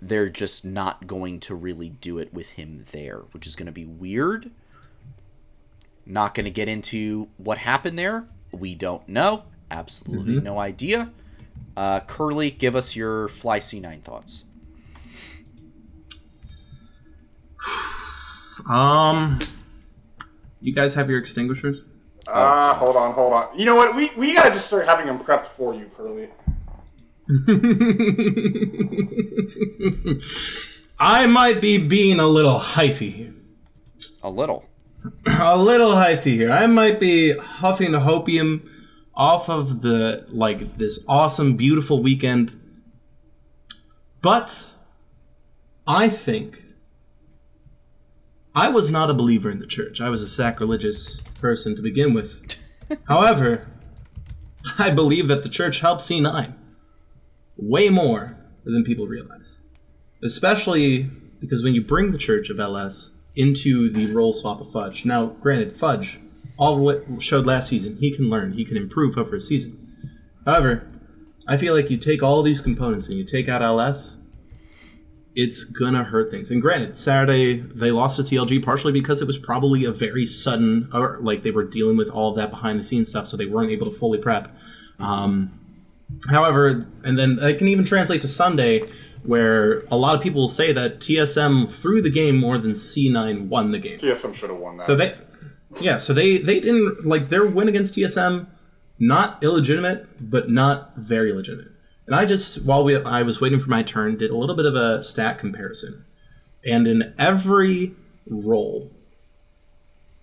They're 0.00 0.28
just 0.28 0.64
not 0.64 1.06
going 1.06 1.40
to 1.40 1.54
really 1.54 1.88
do 1.88 2.18
it 2.18 2.32
with 2.34 2.50
him 2.50 2.84
there, 2.92 3.22
which 3.32 3.46
is 3.46 3.54
going 3.54 3.66
to 3.66 3.72
be 3.72 3.84
weird. 3.84 4.50
Not 6.04 6.34
going 6.34 6.44
to 6.44 6.50
get 6.50 6.68
into 6.68 7.28
what 7.36 7.58
happened 7.58 7.98
there. 7.98 8.26
We 8.52 8.74
don't 8.74 9.06
know. 9.08 9.44
Absolutely 9.70 10.34
Mhm. 10.34 10.42
no 10.42 10.58
idea. 10.58 11.10
Uh, 11.76 12.00
Curly, 12.00 12.50
give 12.50 12.74
us 12.74 12.96
your 12.96 13.28
Fly 13.28 13.60
C9 13.60 14.00
thoughts. 14.02 14.44
Um, 18.68 19.38
you 20.60 20.74
guys 20.74 20.94
have 20.94 21.08
your 21.08 21.18
extinguishers? 21.18 21.82
Ah, 22.26 22.74
hold 22.74 22.96
on, 22.96 23.14
hold 23.14 23.32
on. 23.32 23.58
You 23.58 23.64
know 23.64 23.74
what? 23.76 23.94
We 23.96 24.10
we 24.16 24.34
gotta 24.34 24.50
just 24.50 24.66
start 24.66 24.86
having 24.86 25.06
them 25.06 25.18
prepped 25.20 25.46
for 25.56 25.74
you, 25.74 25.90
Curly. 25.96 26.28
I 30.98 31.26
might 31.26 31.60
be 31.60 31.78
being 31.78 32.18
a 32.18 32.26
little 32.26 32.58
hyphy 32.58 33.14
here. 33.14 33.34
A 34.22 34.30
little. 34.30 34.64
A 35.26 35.56
little 35.56 35.92
hyphy 35.92 36.34
here. 36.34 36.50
I 36.50 36.66
might 36.66 37.00
be 37.00 37.36
huffing 37.36 37.92
the 37.92 38.00
hopium 38.00 38.68
off 39.14 39.48
of 39.48 39.82
the 39.82 40.26
like 40.28 40.78
this 40.78 41.00
awesome, 41.08 41.56
beautiful 41.56 42.02
weekend, 42.02 42.58
but 44.22 44.72
I 45.86 46.08
think 46.08 46.62
I 48.54 48.68
was 48.68 48.90
not 48.90 49.10
a 49.10 49.14
believer 49.14 49.50
in 49.50 49.60
the 49.60 49.66
church. 49.66 50.00
I 50.00 50.08
was 50.08 50.22
a 50.22 50.28
sacrilegious 50.28 51.20
person 51.40 51.76
to 51.76 51.82
begin 51.82 52.14
with. 52.14 52.56
However, 53.08 53.68
I 54.78 54.90
believe 54.90 55.28
that 55.28 55.42
the 55.42 55.48
church 55.48 55.80
helped 55.80 56.02
C9 56.02 56.54
way 57.56 57.88
more 57.88 58.36
than 58.64 58.84
people 58.84 59.06
realize. 59.06 59.58
Especially 60.22 61.10
because 61.40 61.62
when 61.62 61.74
you 61.74 61.82
bring 61.82 62.12
the 62.12 62.18
Church 62.18 62.50
of 62.50 62.58
LS 62.58 63.10
into 63.38 63.90
the 63.90 64.12
role 64.12 64.32
swap 64.32 64.60
of 64.60 64.70
Fudge, 64.72 65.04
now, 65.04 65.26
granted, 65.26 65.76
Fudge, 65.76 66.18
all 66.58 66.76
what 66.78 67.04
showed 67.20 67.46
last 67.46 67.68
season, 67.68 67.96
he 67.98 68.14
can 68.14 68.28
learn, 68.28 68.52
he 68.52 68.64
can 68.64 68.76
improve 68.76 69.16
over 69.16 69.36
a 69.36 69.40
season. 69.40 70.10
However, 70.44 70.86
I 71.46 71.56
feel 71.56 71.74
like 71.74 71.88
you 71.88 71.96
take 71.96 72.22
all 72.22 72.42
these 72.42 72.60
components 72.60 73.06
and 73.06 73.16
you 73.16 73.24
take 73.24 73.48
out 73.48 73.62
LS, 73.62 74.16
it's 75.36 75.62
gonna 75.62 76.02
hurt 76.02 76.32
things. 76.32 76.50
And 76.50 76.60
granted, 76.60 76.98
Saturday 76.98 77.60
they 77.60 77.92
lost 77.92 78.16
to 78.16 78.22
CLG 78.22 78.62
partially 78.64 78.92
because 78.92 79.22
it 79.22 79.26
was 79.26 79.38
probably 79.38 79.84
a 79.84 79.92
very 79.92 80.26
sudden, 80.26 80.90
or 80.92 81.18
like 81.22 81.44
they 81.44 81.52
were 81.52 81.64
dealing 81.64 81.96
with 81.96 82.08
all 82.08 82.34
that 82.34 82.50
behind 82.50 82.80
the 82.80 82.84
scenes 82.84 83.08
stuff, 83.08 83.28
so 83.28 83.36
they 83.36 83.46
weren't 83.46 83.70
able 83.70 83.88
to 83.88 83.96
fully 83.96 84.18
prep. 84.18 84.52
Um, 84.98 85.52
however, 86.28 86.88
and 87.04 87.16
then 87.16 87.38
it 87.40 87.58
can 87.58 87.68
even 87.68 87.84
translate 87.84 88.20
to 88.22 88.28
Sunday, 88.28 88.82
where 89.28 89.80
a 89.90 89.96
lot 89.96 90.14
of 90.14 90.22
people 90.22 90.40
will 90.40 90.48
say 90.48 90.72
that 90.72 91.00
TSM 91.00 91.70
threw 91.70 92.00
the 92.00 92.08
game 92.08 92.38
more 92.38 92.56
than 92.56 92.72
C9 92.72 93.48
won 93.48 93.72
the 93.72 93.78
game. 93.78 93.98
TSM 93.98 94.34
should 94.34 94.48
have 94.48 94.58
won 94.58 94.78
that. 94.78 94.84
So 94.84 94.96
they, 94.96 95.18
yeah, 95.82 95.98
so 95.98 96.14
they 96.14 96.38
they 96.38 96.60
didn't 96.60 97.06
like 97.06 97.28
their 97.28 97.46
win 97.46 97.68
against 97.68 97.94
TSM, 97.94 98.46
not 98.98 99.42
illegitimate, 99.42 100.30
but 100.30 100.48
not 100.50 100.96
very 100.96 101.34
legitimate. 101.34 101.72
And 102.06 102.16
I 102.16 102.24
just 102.24 102.64
while 102.64 102.82
we 102.82 102.96
I 102.96 103.20
was 103.20 103.38
waiting 103.38 103.60
for 103.60 103.68
my 103.68 103.82
turn, 103.82 104.16
did 104.16 104.30
a 104.30 104.36
little 104.36 104.56
bit 104.56 104.64
of 104.64 104.74
a 104.74 105.02
stat 105.02 105.38
comparison, 105.38 106.06
and 106.64 106.86
in 106.86 107.12
every 107.18 107.94
role, 108.26 108.90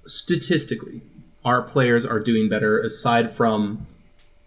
statistically, 0.08 1.04
our 1.44 1.62
players 1.62 2.08
are 2.08 2.20
doing 2.20 2.50
better 2.50 2.82
aside 2.82 3.32
from 3.32 3.86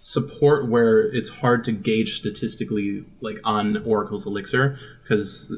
support 0.00 0.68
where 0.68 1.00
it's 1.00 1.28
hard 1.28 1.64
to 1.64 1.72
gauge 1.72 2.16
statistically 2.16 3.04
like 3.20 3.36
on 3.44 3.82
oracle's 3.84 4.26
elixir 4.26 4.78
because 5.02 5.52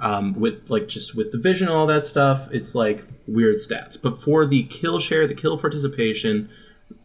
um, 0.00 0.38
with 0.38 0.68
like 0.68 0.88
just 0.88 1.14
with 1.14 1.32
the 1.32 1.38
vision 1.38 1.68
and 1.68 1.76
all 1.76 1.86
that 1.86 2.06
stuff, 2.06 2.48
it's 2.52 2.74
like 2.74 3.04
weird 3.26 3.56
stats. 3.56 4.00
But 4.00 4.22
for 4.22 4.46
the 4.46 4.64
kill 4.64 5.00
share, 5.00 5.26
the 5.26 5.34
kill 5.34 5.58
participation, 5.58 6.50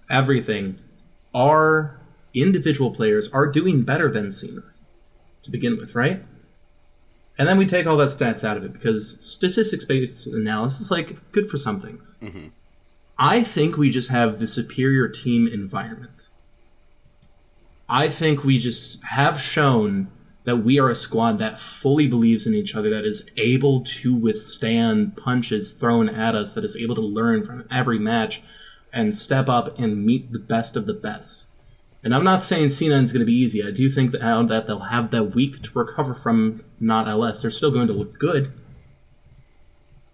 everything, 0.10 0.80
our 1.34 2.00
individual 2.34 2.92
players 2.92 3.30
are 3.30 3.48
doing 3.48 3.84
better 3.84 4.12
than 4.12 4.28
C9 4.28 4.64
to 5.44 5.52
begin 5.52 5.78
with, 5.78 5.96
right? 5.96 6.24
And 7.38 7.48
then 7.48 7.58
we 7.58 7.66
take 7.66 7.88
all 7.88 7.98
that 7.98 8.10
stats 8.10 8.44
out 8.44 8.58
of 8.58 8.64
it 8.64 8.74
because 8.74 9.18
statistics 9.26 9.86
based 9.86 10.28
analysis 10.28 10.82
is 10.82 10.92
like 10.92 11.32
good 11.32 11.50
for 11.50 11.58
some 11.58 11.80
things. 11.80 12.16
I 13.18 13.44
think 13.44 13.78
we 13.78 13.90
just 13.90 14.10
have 14.10 14.40
the 14.40 14.48
superior 14.48 15.08
team 15.08 15.48
environment. 15.48 16.30
I 17.88 18.10
think 18.10 18.44
we 18.44 18.58
just 18.58 19.04
have 19.04 19.40
shown 19.40 20.10
that 20.46 20.58
we 20.58 20.80
are 20.80 20.90
a 20.90 20.96
squad 20.96 21.38
that 21.38 21.60
fully 21.60 22.08
believes 22.08 22.46
in 22.46 22.54
each 22.54 22.76
other, 22.76 22.90
that 22.90 23.06
is 23.06 23.24
able 23.38 23.82
to 23.84 24.14
withstand 24.14 25.16
punches 25.16 25.74
thrown 25.74 26.10
at 26.10 26.36
us, 26.36 26.54
that 26.54 26.66
is 26.66 26.76
able 26.76 26.96
to 26.96 27.02
learn 27.02 27.46
from 27.46 27.66
every 27.72 28.00
match 28.00 28.42
and 28.92 29.16
step 29.16 29.48
up 29.48 29.78
and 29.80 30.06
meet 30.06 30.32
the 30.32 30.40
best 30.40 30.76
of 30.76 30.86
the 30.86 30.94
best. 30.94 31.48
And 32.04 32.14
I'm 32.14 32.26
not 32.26 32.44
saying 32.44 32.68
C9 32.68 33.04
is 33.04 33.14
going 33.14 33.22
to 33.22 33.26
be 33.26 33.32
easy. 33.32 33.64
I 33.64 33.72
do 33.72 33.90
think 33.90 34.12
that, 34.12 34.66
they'll 34.68 34.80
have 34.80 35.12
that 35.12 35.34
week 35.36 35.64
to 35.64 35.70
recover 35.74 36.14
from 36.14 36.64
not 36.80 37.08
LS. 37.08 37.42
They're 37.42 37.52
still 37.52 37.72
going 37.72 37.88
to 37.88 37.94
look 37.94 38.20
good. 38.20 38.52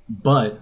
But 0.07 0.61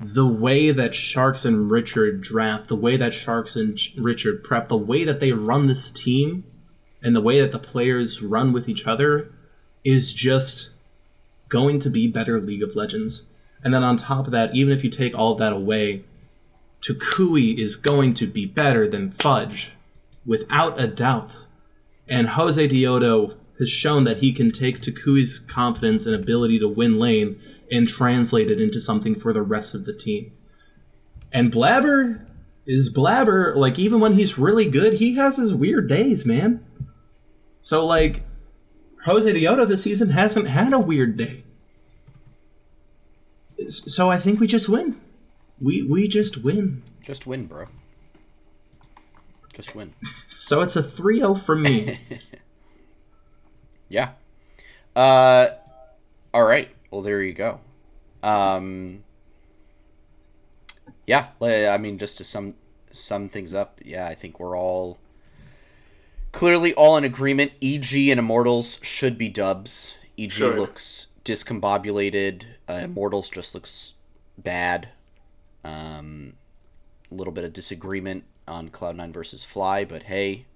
the 0.00 0.26
way 0.26 0.70
that 0.70 0.94
Sharks 0.94 1.44
and 1.44 1.70
Richard 1.70 2.20
draft, 2.20 2.68
the 2.68 2.76
way 2.76 2.96
that 2.96 3.14
Sharks 3.14 3.56
and 3.56 3.78
Richard 3.96 4.44
prep, 4.44 4.68
the 4.68 4.76
way 4.76 5.04
that 5.04 5.20
they 5.20 5.32
run 5.32 5.66
this 5.66 5.90
team, 5.90 6.44
and 7.02 7.14
the 7.14 7.20
way 7.20 7.40
that 7.40 7.52
the 7.52 7.58
players 7.58 8.22
run 8.22 8.52
with 8.52 8.68
each 8.68 8.86
other 8.86 9.32
is 9.84 10.12
just 10.12 10.70
going 11.48 11.80
to 11.80 11.90
be 11.90 12.06
better 12.06 12.40
League 12.40 12.62
of 12.62 12.76
Legends. 12.76 13.24
And 13.62 13.74
then 13.74 13.82
on 13.82 13.96
top 13.96 14.26
of 14.26 14.32
that, 14.32 14.54
even 14.54 14.72
if 14.72 14.84
you 14.84 14.90
take 14.90 15.16
all 15.16 15.34
that 15.36 15.52
away, 15.52 16.04
Toucouille 16.80 17.58
is 17.58 17.76
going 17.76 18.14
to 18.14 18.26
be 18.26 18.46
better 18.46 18.88
than 18.88 19.10
Fudge, 19.12 19.72
without 20.24 20.80
a 20.80 20.86
doubt. 20.86 21.46
And 22.08 22.28
Josedeodo 22.28 23.34
has 23.58 23.70
shown 23.70 24.04
that 24.04 24.18
he 24.18 24.32
can 24.32 24.52
take 24.52 24.80
Toucouille's 24.80 25.40
confidence 25.40 26.06
and 26.06 26.14
ability 26.14 26.60
to 26.60 26.68
win 26.68 26.98
lane 26.98 27.40
and 27.70 27.86
translate 27.86 28.50
it 28.50 28.60
into 28.60 28.80
something 28.80 29.14
for 29.18 29.32
the 29.32 29.42
rest 29.42 29.74
of 29.74 29.84
the 29.84 29.92
team. 29.92 30.32
And 31.32 31.52
Blabber 31.52 32.26
is 32.66 32.92
Blabber, 32.92 33.54
like, 33.56 33.78
even 33.78 34.00
when 34.00 34.14
he's 34.14 34.38
really 34.38 34.68
good, 34.68 34.94
he 34.94 35.16
has 35.16 35.36
his 35.36 35.54
weird 35.54 35.88
days, 35.88 36.24
man. 36.24 36.64
So, 37.60 37.84
like, 37.84 38.22
Josedeodo 39.06 39.66
this 39.66 39.82
season 39.82 40.10
hasn't 40.10 40.48
had 40.48 40.72
a 40.72 40.78
weird 40.78 41.16
day. 41.16 41.44
So 43.68 44.10
I 44.10 44.18
think 44.18 44.40
we 44.40 44.46
just 44.46 44.68
win. 44.68 45.00
We 45.60 45.82
we 45.82 46.06
just 46.08 46.38
win. 46.38 46.82
Just 47.02 47.26
win, 47.26 47.46
bro. 47.46 47.66
Just 49.52 49.74
win. 49.74 49.94
So 50.30 50.60
it's 50.60 50.76
a 50.76 50.82
3-0 50.82 51.42
for 51.44 51.56
me. 51.56 51.98
Yeah. 53.88 54.10
Uh, 54.94 55.48
all 56.32 56.44
right. 56.44 56.68
Well, 56.90 57.02
there 57.02 57.22
you 57.22 57.32
go. 57.32 57.60
Um, 58.22 59.04
yeah. 61.06 61.28
I 61.40 61.78
mean, 61.78 61.98
just 61.98 62.18
to 62.18 62.24
sum 62.24 62.54
sum 62.90 63.28
things 63.28 63.52
up, 63.54 63.80
yeah, 63.84 64.06
I 64.06 64.14
think 64.14 64.40
we're 64.40 64.56
all 64.56 64.98
clearly 66.32 66.74
all 66.74 66.96
in 66.96 67.04
agreement. 67.04 67.52
EG 67.62 67.94
and 68.08 68.18
Immortals 68.18 68.78
should 68.82 69.18
be 69.18 69.28
dubs. 69.28 69.96
EG 70.18 70.32
Should. 70.32 70.56
looks 70.56 71.08
discombobulated. 71.24 72.44
Uh, 72.68 72.80
Immortals 72.84 73.30
just 73.30 73.54
looks 73.54 73.94
bad. 74.36 74.88
Um, 75.64 76.34
a 77.10 77.14
little 77.14 77.32
bit 77.32 77.44
of 77.44 77.52
disagreement 77.52 78.24
on 78.46 78.68
Cloud9 78.70 79.12
versus 79.12 79.44
Fly, 79.44 79.84
but 79.84 80.04
hey, 80.04 80.46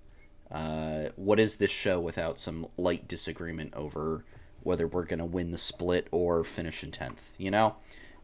uh, 0.50 1.06
what 1.16 1.38
is 1.38 1.56
this 1.56 1.70
show 1.70 2.00
without 2.00 2.40
some 2.40 2.66
light 2.76 3.06
disagreement 3.08 3.74
over 3.74 4.24
whether 4.64 4.86
we're 4.86 5.04
going 5.04 5.18
to 5.18 5.24
win 5.24 5.50
the 5.50 5.58
split 5.58 6.08
or 6.10 6.44
finish 6.44 6.82
in 6.84 6.90
10th, 6.90 7.18
you 7.38 7.50
know? 7.50 7.76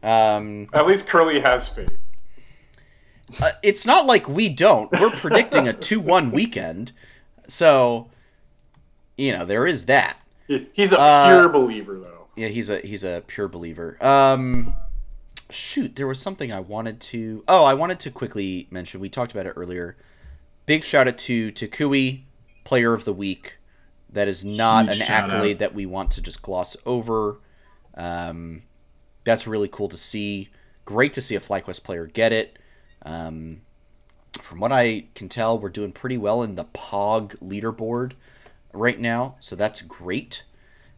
Um, 0.03 0.67
At 0.73 0.87
least 0.87 1.07
Curly 1.07 1.39
has 1.39 1.67
faith. 1.67 1.91
uh, 3.41 3.51
it's 3.63 3.85
not 3.85 4.05
like 4.05 4.27
we 4.29 4.49
don't. 4.49 4.91
We're 4.99 5.11
predicting 5.11 5.67
a 5.67 5.73
2 5.87 5.99
1 5.99 6.31
weekend. 6.31 6.91
So, 7.47 8.09
you 9.17 9.31
know, 9.33 9.45
there 9.45 9.65
is 9.67 9.85
that. 9.87 10.17
He's 10.73 10.91
a 10.91 10.99
Uh, 10.99 11.27
pure 11.39 11.49
believer, 11.49 11.99
though. 11.99 12.27
Yeah, 12.35 12.47
he's 12.47 12.69
a 12.69 12.79
he's 12.79 13.03
a 13.03 13.21
pure 13.27 13.47
believer. 13.47 13.97
Um, 14.03 14.73
shoot, 15.51 15.95
there 15.95 16.07
was 16.07 16.19
something 16.19 16.51
I 16.53 16.59
wanted 16.61 16.99
to. 17.01 17.43
Oh, 17.47 17.63
I 17.65 17.73
wanted 17.75 17.99
to 18.01 18.11
quickly 18.11 18.67
mention. 18.71 18.99
We 18.99 19.09
talked 19.09 19.31
about 19.31 19.45
it 19.45 19.53
earlier. 19.55 19.95
Big 20.65 20.83
shout 20.83 21.07
out 21.07 21.17
to 21.19 21.51
Toucouille, 21.51 22.21
Player 22.63 22.93
of 22.93 23.03
the 23.05 23.13
Week. 23.13 23.57
That 24.11 24.27
is 24.27 24.43
not 24.43 24.87
Huge 24.89 25.01
an 25.01 25.07
accolade 25.07 25.55
out. 25.57 25.59
that 25.59 25.75
we 25.75 25.85
want 25.85 26.11
to 26.11 26.21
just 26.21 26.41
gloss 26.41 26.75
over. 26.85 27.39
Um, 27.95 28.63
that's 29.23 29.45
really 29.47 29.67
cool 29.67 29.87
to 29.89 29.97
see. 29.97 30.49
Great 30.85 31.13
to 31.13 31.21
see 31.21 31.35
a 31.35 31.39
FlyQuest 31.39 31.83
player 31.83 32.07
get 32.07 32.31
it. 32.33 32.57
Um, 33.03 33.61
from 34.41 34.59
what 34.59 34.71
I 34.71 35.05
can 35.15 35.29
tell, 35.29 35.59
we're 35.59 35.69
doing 35.69 35.91
pretty 35.91 36.17
well 36.17 36.41
in 36.43 36.55
the 36.55 36.63
POG 36.65 37.35
leaderboard 37.39 38.13
right 38.73 38.99
now, 38.99 39.35
so 39.39 39.55
that's 39.55 39.81
great. 39.81 40.43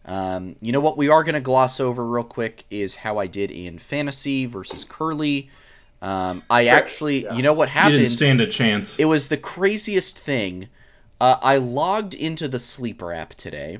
Um, 0.05 0.55
you 0.61 0.71
know 0.71 0.79
what 0.79 0.97
we 0.97 1.09
are 1.09 1.23
going 1.23 1.35
to 1.35 1.41
gloss 1.41 1.79
over 1.79 2.05
real 2.07 2.23
quick 2.23 2.65
is 2.69 2.95
how 2.95 3.17
I 3.19 3.27
did 3.27 3.51
in 3.51 3.77
fantasy 3.77 4.45
versus 4.47 4.83
Curly. 4.83 5.49
Um, 6.01 6.41
I 6.49 6.65
Sure, 6.65 6.73
actually, 6.73 7.23
yeah. 7.23 7.35
you 7.35 7.43
know 7.43 7.53
what 7.53 7.69
You 7.69 7.73
happened? 7.73 7.99
didn't 7.99 8.11
stand 8.11 8.41
a 8.41 8.47
chance. 8.47 8.99
It 8.99 9.05
was 9.05 9.27
the 9.27 9.37
craziest 9.37 10.17
thing. 10.17 10.69
Uh, 11.21 11.37
I 11.43 11.57
logged 11.57 12.15
into 12.15 12.47
the 12.47 12.57
Sleeper 12.57 13.13
app 13.13 13.35
today, 13.35 13.77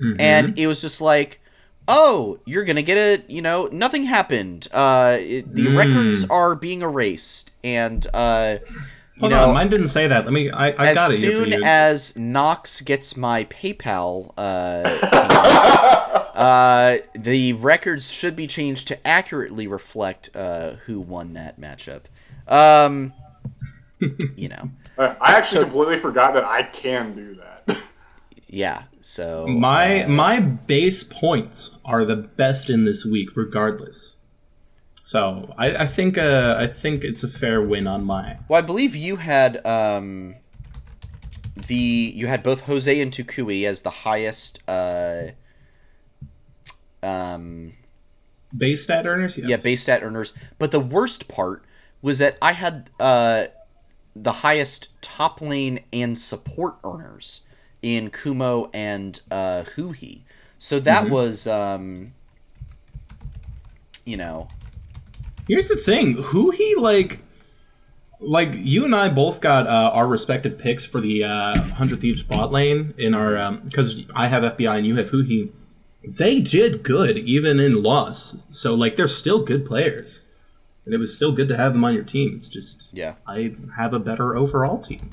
Mhm. 0.00 0.16
and 0.20 0.56
it 0.56 0.68
was 0.68 0.80
just 0.80 1.00
like, 1.00 1.40
"Oh, 1.88 2.38
you're 2.46 2.62
gonna 2.62 2.82
get 2.82 2.96
a, 2.96 3.24
you 3.26 3.42
know, 3.42 3.68
nothing 3.72 4.04
happened. 4.04 4.68
Uh, 4.72 5.16
it, 5.20 5.52
the 5.56 5.66
Mm. 5.66 5.76
records 5.76 6.24
are 6.30 6.54
being 6.54 6.82
erased, 6.82 7.50
and 7.64 8.06
uh, 8.14 8.58
you 9.16 9.20
Hold 9.22 9.32
know, 9.32 9.48
on, 9.48 9.54
mine 9.54 9.68
didn't 9.70 9.88
say 9.88 10.06
that. 10.06 10.24
Let 10.24 10.32
me. 10.32 10.50
I, 10.52 10.66
I 10.68 10.72
got 10.94 11.10
it 11.10 11.14
As 11.14 11.20
soon 11.20 11.52
as 11.64 12.16
Knox 12.16 12.80
gets 12.80 13.16
my 13.16 13.42
PayPal, 13.46 14.32
uh, 14.38 14.82
you 14.86 15.00
know, 15.28 16.40
uh, 16.40 16.98
the 17.16 17.54
records 17.54 18.10
should 18.12 18.36
be 18.36 18.46
changed 18.46 18.86
to 18.88 19.06
accurately 19.06 19.66
reflect 19.66 20.30
uh, 20.34 20.74
who 20.86 21.00
won 21.00 21.32
that 21.32 21.60
matchup. 21.60 22.02
Um, 22.46 23.12
you 24.36 24.48
know, 24.48 24.70
I 24.98 25.32
actually 25.36 25.56
So- 25.58 25.64
completely 25.64 25.98
forgot 25.98 26.34
that 26.34 26.44
I 26.44 26.62
can 26.62 27.14
do 27.14 27.36
that. 27.36 27.78
yeah. 28.46 28.84
So 29.02 29.46
my 29.46 30.04
uh, 30.04 30.08
my 30.08 30.40
base 30.40 31.02
points 31.04 31.78
are 31.84 32.04
the 32.04 32.16
best 32.16 32.70
in 32.70 32.84
this 32.84 33.04
week, 33.04 33.36
regardless. 33.36 34.16
So 35.04 35.52
I, 35.58 35.76
I 35.76 35.86
think 35.86 36.16
uh, 36.16 36.56
I 36.58 36.66
think 36.66 37.04
it's 37.04 37.22
a 37.22 37.28
fair 37.28 37.60
win 37.60 37.86
on 37.86 38.04
my. 38.04 38.38
Well, 38.48 38.58
I 38.58 38.62
believe 38.62 38.96
you 38.96 39.16
had 39.16 39.64
um, 39.66 40.36
the 41.66 41.74
you 42.14 42.26
had 42.28 42.42
both 42.42 42.62
Jose 42.62 42.98
and 43.00 43.12
Toucouille 43.12 43.66
as 43.66 43.82
the 43.82 43.90
highest. 43.90 44.60
Uh, 44.66 45.32
um, 47.02 47.74
Base 48.56 48.84
stat 48.84 49.06
earners, 49.06 49.36
yes. 49.36 49.48
yeah, 49.48 49.56
base 49.56 49.82
stat 49.82 50.02
earners. 50.02 50.32
But 50.58 50.70
the 50.70 50.80
worst 50.80 51.28
part 51.28 51.64
was 52.00 52.18
that 52.18 52.38
I 52.40 52.52
had 52.52 52.88
uh, 53.00 53.46
the 54.16 54.32
highest 54.32 54.88
top 55.00 55.40
lane 55.40 55.80
and 55.92 56.16
support 56.16 56.76
earners 56.84 57.40
in 57.82 58.10
Kumo 58.10 58.70
and 58.72 59.20
uh, 59.30 59.64
Huhi. 59.76 60.20
So 60.58 60.78
that 60.80 61.04
Mhm. 61.04 61.10
was, 61.10 61.46
um, 61.46 62.12
you 64.04 64.16
know, 64.16 64.48
Here's 65.46 65.68
the 65.68 65.76
thing: 65.76 66.14
who 66.14 66.50
he 66.52 66.74
like, 66.74 67.20
like 68.18 68.50
you 68.54 68.84
and 68.86 68.94
I 68.96 69.10
both 69.10 69.42
got 69.42 69.66
uh, 69.66 69.70
our 69.92 70.06
respective 70.06 70.56
picks 70.58 70.86
for 70.86 71.02
the 71.02 71.22
uh, 71.24 71.60
Hundred 71.74 72.00
Thieves 72.00 72.22
bot 72.22 72.50
lane 72.50 72.94
in 72.96 73.12
our 73.14 73.52
because 73.58 74.04
I 74.14 74.28
have 74.28 74.42
FBI 74.42 74.78
and 74.78 74.86
you 74.86 74.96
have 74.96 75.10
Huhi. 75.10 75.50
They 76.06 76.40
did 76.40 76.82
good 76.82 77.18
even 77.18 77.58
in 77.60 77.82
loss, 77.82 78.36
so 78.50 78.74
like 78.74 78.96
they're 78.96 79.06
still 79.06 79.42
good 79.44 79.66
players, 79.66 80.22
and 80.84 80.94
it 80.94 80.98
was 80.98 81.14
still 81.14 81.32
good 81.32 81.48
to 81.48 81.56
have 81.56 81.72
them 81.72 81.84
on 81.84 81.94
your 81.94 82.04
team. 82.04 82.34
It's 82.36 82.48
just 82.48 82.90
yeah. 82.92 83.14
I 83.26 83.54
have 83.76 83.92
a 83.94 83.98
better 83.98 84.36
overall 84.36 84.78
team. 84.78 85.10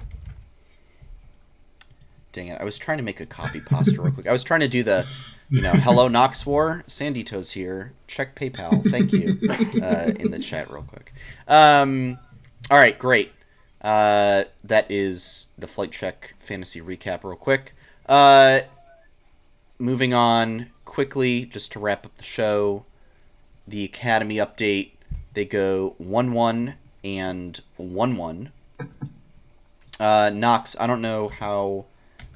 Dang 2.31 2.47
it! 2.47 2.61
I 2.61 2.63
was 2.63 2.77
trying 2.77 2.97
to 2.97 3.03
make 3.03 3.19
a 3.19 3.25
copy 3.25 3.59
pasta 3.59 4.01
real 4.01 4.13
quick. 4.13 4.25
I 4.25 4.31
was 4.31 4.43
trying 4.43 4.61
to 4.61 4.69
do 4.69 4.83
the, 4.83 5.05
you 5.49 5.61
know, 5.61 5.73
hello 5.73 6.07
Knox 6.07 6.45
War. 6.45 6.83
Sandy 6.87 7.25
Toes 7.25 7.51
here. 7.51 7.91
Check 8.07 8.35
PayPal. 8.35 8.89
Thank 8.89 9.11
you. 9.11 9.37
Uh, 9.81 10.11
in 10.17 10.31
the 10.31 10.39
chat 10.39 10.71
real 10.71 10.83
quick. 10.83 11.13
Um, 11.47 12.17
all 12.69 12.77
right, 12.77 12.97
great. 12.97 13.33
Uh, 13.81 14.45
that 14.63 14.89
is 14.89 15.49
the 15.57 15.67
flight 15.67 15.91
check 15.91 16.35
fantasy 16.39 16.79
recap 16.79 17.25
real 17.25 17.35
quick. 17.35 17.73
Uh, 18.05 18.61
moving 19.77 20.13
on 20.13 20.69
quickly, 20.85 21.45
just 21.45 21.73
to 21.73 21.79
wrap 21.79 22.05
up 22.05 22.15
the 22.15 22.23
show. 22.23 22.85
The 23.67 23.83
Academy 23.83 24.37
update. 24.37 24.91
They 25.33 25.45
go 25.45 25.95
one 25.97 26.33
one 26.33 26.75
and 27.03 27.59
one 27.77 28.17
one. 28.17 28.51
Uh, 29.99 30.31
Knox, 30.33 30.75
I 30.79 30.87
don't 30.87 31.01
know 31.01 31.27
how 31.27 31.85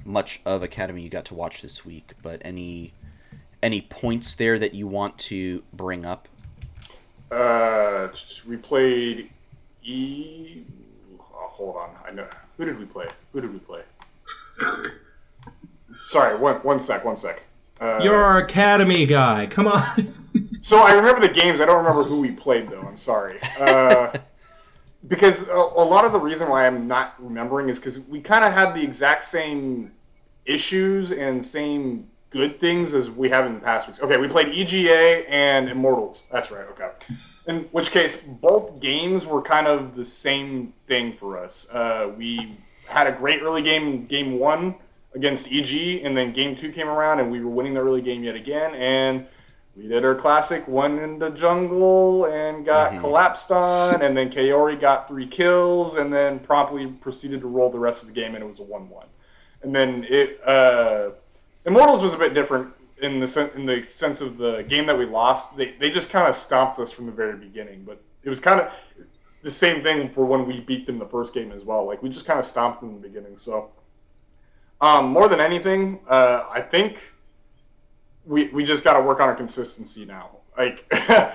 much 0.05 0.39
of 0.45 0.63
Academy 0.63 1.01
you 1.01 1.09
got 1.09 1.26
to 1.26 1.34
watch 1.34 1.61
this 1.61 1.84
week, 1.84 2.13
but 2.22 2.41
any 2.45 2.93
any 3.61 3.81
points 3.81 4.35
there 4.35 4.59
that 4.59 4.73
you 4.73 4.88
want 4.88 5.17
to 5.17 5.63
bring 5.73 6.05
up? 6.05 6.27
Uh, 7.31 8.09
we 8.47 8.55
played 8.57 9.31
E. 9.84 10.63
Oh, 11.19 11.47
hold 11.49 11.76
on, 11.77 11.89
I 12.07 12.11
know. 12.11 12.27
Who 12.57 12.65
did 12.65 12.80
we 12.80 12.85
play? 12.85 13.07
Who 13.34 13.41
did 13.41 13.51
we 13.51 13.59
play? 13.59 13.81
Sorry, 16.03 16.38
one 16.38 16.57
one 16.57 16.80
sec, 16.80 17.03
one 17.03 17.17
sec. 17.17 17.41
Uh, 17.80 17.99
You're 18.02 18.23
our 18.23 18.38
academy 18.39 19.06
guy. 19.06 19.47
Come 19.47 19.68
on. 19.68 20.14
So 20.61 20.80
I 20.80 20.93
remember 20.93 21.22
the 21.22 21.31
games. 21.31 21.61
I 21.61 21.65
don't 21.65 21.77
remember 21.77 22.02
who 22.02 22.19
we 22.19 22.31
played 22.31 22.69
though. 22.72 22.81
I'm 22.81 22.97
sorry. 22.97 23.39
Uh, 23.60 24.11
because 25.07 25.43
a, 25.47 25.53
a 25.53 25.85
lot 25.85 26.06
of 26.06 26.11
the 26.11 26.19
reason 26.19 26.49
why 26.49 26.65
I'm 26.65 26.88
not 26.88 27.14
remembering 27.19 27.69
is 27.69 27.77
because 27.77 27.99
we 27.99 28.19
kind 28.19 28.43
of 28.43 28.52
had 28.52 28.73
the 28.73 28.81
exact 28.81 29.26
same 29.26 29.91
issues 30.45 31.11
and 31.11 31.45
same 31.45 32.07
good 32.31 32.60
things 32.60 32.95
as 32.95 33.11
we 33.11 33.30
have 33.30 33.45
in 33.45 33.53
the 33.53 33.60
past 33.60 33.88
weeks. 33.88 33.99
Okay, 33.99 34.18
we 34.18 34.27
played 34.27 34.49
EGA 34.49 35.30
and 35.30 35.69
Immortals. 35.69 36.23
That's 36.31 36.49
right. 36.49 36.65
Okay. 36.72 36.89
In 37.47 37.68
which 37.72 37.91
case, 37.91 38.15
both 38.15 38.80
games 38.80 39.26
were 39.26 39.43
kind 39.43 39.68
of 39.68 39.95
the 39.95 40.03
same 40.03 40.73
thing 40.88 41.15
for 41.18 41.38
us. 41.38 41.68
Uh, 41.72 42.11
we 42.18 42.57
had 42.88 43.06
a 43.06 43.11
great 43.11 43.41
early 43.43 43.61
game 43.61 44.06
game 44.06 44.39
one 44.39 44.76
against 45.16 45.52
EG, 45.52 46.02
and 46.04 46.16
then 46.16 46.34
game 46.34 46.56
two 46.56 46.72
came 46.72 46.88
around, 46.88 47.20
and 47.20 47.32
we 47.32 47.42
were 47.42 47.50
winning 47.50 47.74
the 47.74 47.80
early 47.82 48.02
game 48.02 48.24
yet 48.24 48.36
again, 48.36 48.76
and 48.76 49.26
we 49.76 49.88
did 49.88 50.06
our 50.06 50.16
classic 50.16 50.68
one 50.68 51.00
in 51.00 51.18
the 51.20 51.30
jungle 51.30 52.26
and 52.26 52.66
got 52.66 52.92
Mhm. 52.92 53.00
collapsed 53.00 53.52
on, 53.52 54.02
and 54.02 54.16
then 54.16 54.30
Kaori 54.30 54.80
got 54.80 55.08
three 55.08 55.28
kills, 55.28 55.96
and 55.96 56.14
then 56.14 56.40
promptly 56.40 56.88
proceeded 56.88 57.42
to 57.42 57.48
roll 57.48 57.70
the 57.70 57.80
rest 57.80 58.02
of 58.02 58.08
the 58.08 58.14
game, 58.14 58.36
and 58.36 58.44
it 58.44 58.48
was 58.48 58.60
a 58.60 58.64
one-one. 58.64 59.08
And 59.64 59.76
then 59.76 60.06
it 60.10 60.40
uh, 60.48 61.10
Immortals 61.66 62.04
was 62.04 62.14
a 62.14 62.18
bit 62.18 62.34
different 62.36 62.72
in 63.02 63.20
the 63.20 63.28
sen- 63.28 63.50
in 63.56 63.66
the 63.66 63.82
sense 63.84 64.22
of 64.22 64.38
the 64.38 64.64
game 64.68 64.86
that 64.86 64.98
we 64.98 65.06
lost. 65.06 65.58
They 65.58 65.74
they 65.80 65.90
just 65.90 66.10
kind 66.10 66.28
of 66.28 66.36
stomped 66.36 66.78
us 66.80 66.92
from 66.92 67.06
the 67.08 67.12
very 67.12 67.36
beginning, 67.36 67.84
but 67.86 68.00
it 68.24 68.30
was 68.30 68.40
kind 68.40 68.62
of 68.62 68.68
the 69.42 69.52
same 69.52 69.82
thing 69.84 70.10
for 70.10 70.26
when 70.26 70.46
we 70.46 70.60
beat 70.60 70.86
them 70.86 71.00
the 71.00 71.06
first 71.08 71.34
game 71.34 71.52
as 71.52 71.64
well. 71.64 71.86
Like 71.86 72.02
we 72.04 72.10
just 72.10 72.26
kind 72.26 72.40
of 72.40 72.46
stomped 72.46 72.82
them 72.82 72.90
in 72.90 73.02
the 73.02 73.08
beginning. 73.08 73.38
So 73.38 73.70
um, 74.81 75.10
more 75.10 75.27
than 75.27 75.39
anything, 75.39 75.99
uh, 76.07 76.45
I 76.52 76.61
think 76.61 76.99
we 78.26 78.47
we 78.49 78.64
just 78.64 78.84
got 78.84 78.93
to 78.93 79.02
work 79.02 79.19
on 79.19 79.30
our 79.30 79.35
consistency 79.35 80.06
now. 80.06 80.31
Like 80.57 80.89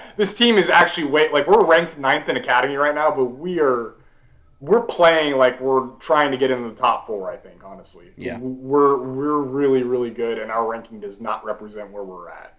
this 0.16 0.34
team 0.34 0.58
is 0.58 0.68
actually 0.68 1.04
way 1.06 1.30
like 1.30 1.46
we're 1.46 1.64
ranked 1.64 1.98
ninth 1.98 2.28
in 2.28 2.36
academy 2.36 2.76
right 2.76 2.94
now, 2.94 3.10
but 3.10 3.24
we 3.24 3.60
are 3.60 3.94
we're 4.60 4.82
playing 4.82 5.36
like 5.36 5.60
we're 5.60 5.88
trying 5.98 6.30
to 6.30 6.36
get 6.36 6.50
into 6.50 6.68
the 6.68 6.74
top 6.74 7.06
four. 7.06 7.30
I 7.30 7.36
think 7.36 7.64
honestly, 7.64 8.10
Yeah. 8.16 8.38
we're 8.38 8.98
we're 8.98 9.38
really 9.38 9.82
really 9.82 10.10
good, 10.10 10.38
and 10.38 10.50
our 10.50 10.66
ranking 10.66 11.00
does 11.00 11.20
not 11.20 11.44
represent 11.44 11.90
where 11.90 12.04
we're 12.04 12.28
at. 12.28 12.56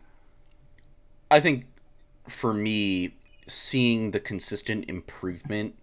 I 1.30 1.40
think 1.40 1.66
for 2.28 2.54
me, 2.54 3.16
seeing 3.48 4.12
the 4.12 4.20
consistent 4.20 4.90
improvement 4.90 5.76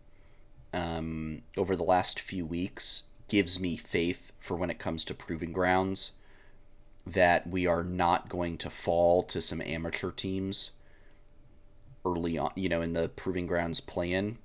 um, 0.73 1.43
over 1.57 1.75
the 1.77 1.85
last 1.85 2.21
few 2.21 2.45
weeks 2.45 3.05
gives 3.29 3.61
me 3.61 3.77
faith 3.77 4.33
for 4.39 4.57
when 4.57 4.71
it 4.71 4.79
comes 4.79 5.05
to 5.05 5.15
proving 5.15 5.53
grounds 5.53 6.13
that 7.07 7.47
we 7.47 7.67
are 7.67 7.85
not 7.85 8.29
going 8.29 8.59
to 8.59 8.71
fall 8.71 9.23
to 9.23 9.41
some 9.41 9.63
amateur 9.63 10.11
teams 10.11 10.73
early 12.05 12.39
on, 12.39 12.51
you 12.55 12.69
know, 12.69 12.83
in 12.83 12.93
the 12.93 13.09
proving 13.11 13.47
grounds 13.47 13.81
plan. 13.81 14.39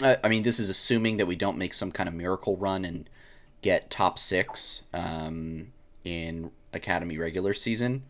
I 0.00 0.18
I 0.24 0.28
mean, 0.28 0.42
this 0.42 0.58
is 0.58 0.68
assuming 0.68 1.16
that 1.16 1.26
we 1.26 1.36
don't 1.36 1.58
make 1.58 1.74
some 1.74 1.92
kind 1.92 2.08
of 2.08 2.14
miracle 2.14 2.56
run 2.56 2.84
and 2.84 3.08
get 3.62 3.90
top 3.90 4.18
six 4.18 4.82
um, 4.92 5.72
in 6.04 6.50
academy 6.72 7.18
regular 7.18 7.54
season. 7.54 8.02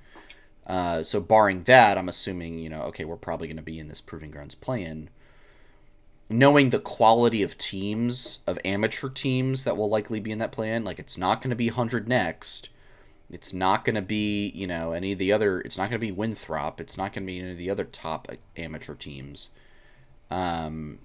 Uh, 0.67 1.03
so 1.03 1.21
barring 1.21 1.65
that, 1.65 1.99
I'm 1.99 2.09
assuming 2.09 2.59
you 2.59 2.69
know, 2.69 2.83
okay, 2.83 3.05
we're 3.05 3.17
probably 3.17 3.49
going 3.49 3.57
to 3.57 3.63
be 3.63 3.79
in 3.79 3.89
this 3.89 4.01
proving 4.01 4.31
grounds 4.31 4.55
plan. 4.55 5.11
Knowing 6.33 6.71
the 6.71 6.79
quality 6.81 7.43
of 7.43 7.59
teams 7.59 8.39
of 8.47 8.59
amateur 8.65 9.09
teams 9.09 9.65
that 9.65 9.77
will 9.77 9.89
likely 9.89 10.19
be 10.19 10.31
in 10.33 10.39
that 10.39 10.51
plan, 10.51 10.83
like 10.85 10.99
it's 10.99 11.19
not 11.19 11.41
going 11.43 11.51
to 11.51 11.57
be 11.57 11.69
hundred 11.69 12.09
next, 12.09 12.71
It's 13.33 13.55
not 13.55 13.85
going 13.87 13.95
to 13.95 14.03
be, 14.03 14.51
you 14.55 14.67
know, 14.67 14.93
any 14.93 15.13
of 15.13 15.19
the 15.19 15.33
other. 15.33 15.61
It's 15.63 15.79
not 15.79 15.85
going 15.85 15.99
to 15.99 16.07
be 16.07 16.13
Winthrop. 16.13 16.81
It's 16.81 16.99
not 16.99 17.15
going 17.15 17.27
to 17.27 17.33
be 17.33 17.41
any 17.41 17.53
of 17.53 17.57
the 17.57 17.71
other 17.71 17.85
top 17.85 18.29
uh, 18.31 18.37
amateur 18.57 18.95
teams. 18.95 19.49
Um, 20.31 20.99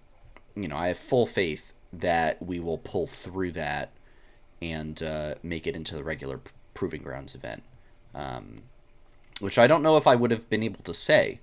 you 0.54 0.68
know, 0.68 0.76
I 0.76 0.90
have 0.90 0.98
full 0.98 1.26
faith 1.26 1.72
that 1.94 2.42
we 2.42 2.60
will 2.60 2.80
pull 2.80 3.08
through 3.08 3.54
that 3.54 3.92
and 4.62 5.02
uh, 5.02 5.36
make 5.42 5.68
it 5.68 5.76
into 5.76 5.96
the 5.96 6.04
regular 6.04 6.42
proving 6.74 7.02
grounds 7.02 7.34
event. 7.34 7.64
Um, 8.14 8.64
which 9.40 9.58
I 9.58 9.68
don't 9.68 9.84
know 9.84 9.96
if 9.96 10.06
I 10.06 10.16
would 10.16 10.32
have 10.32 10.50
been 10.50 10.64
able 10.64 10.82
to 10.84 10.94
say 10.94 11.40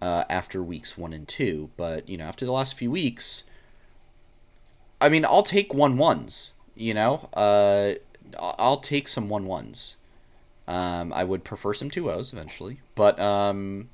uh, 0.00 0.24
after 0.28 0.62
weeks 0.62 0.98
one 0.98 1.12
and 1.12 1.26
two, 1.26 1.70
but 1.76 2.08
you 2.08 2.16
know, 2.16 2.24
after 2.24 2.44
the 2.44 2.52
last 2.52 2.74
few 2.74 2.90
weeks, 2.90 3.44
I 5.00 5.08
mean, 5.08 5.24
I'll 5.24 5.42
take 5.42 5.72
one 5.74 5.96
ones. 5.96 6.52
You 6.74 6.94
know, 6.94 7.28
uh, 7.32 7.92
I'll 8.38 8.80
take 8.80 9.08
some 9.08 9.28
one 9.28 9.46
ones. 9.46 9.96
Um, 10.68 11.12
I 11.12 11.24
would 11.24 11.44
prefer 11.44 11.72
some 11.72 11.90
two 11.90 12.10
O's 12.10 12.32
eventually, 12.32 12.80
but 12.94 13.18
um, 13.20 13.88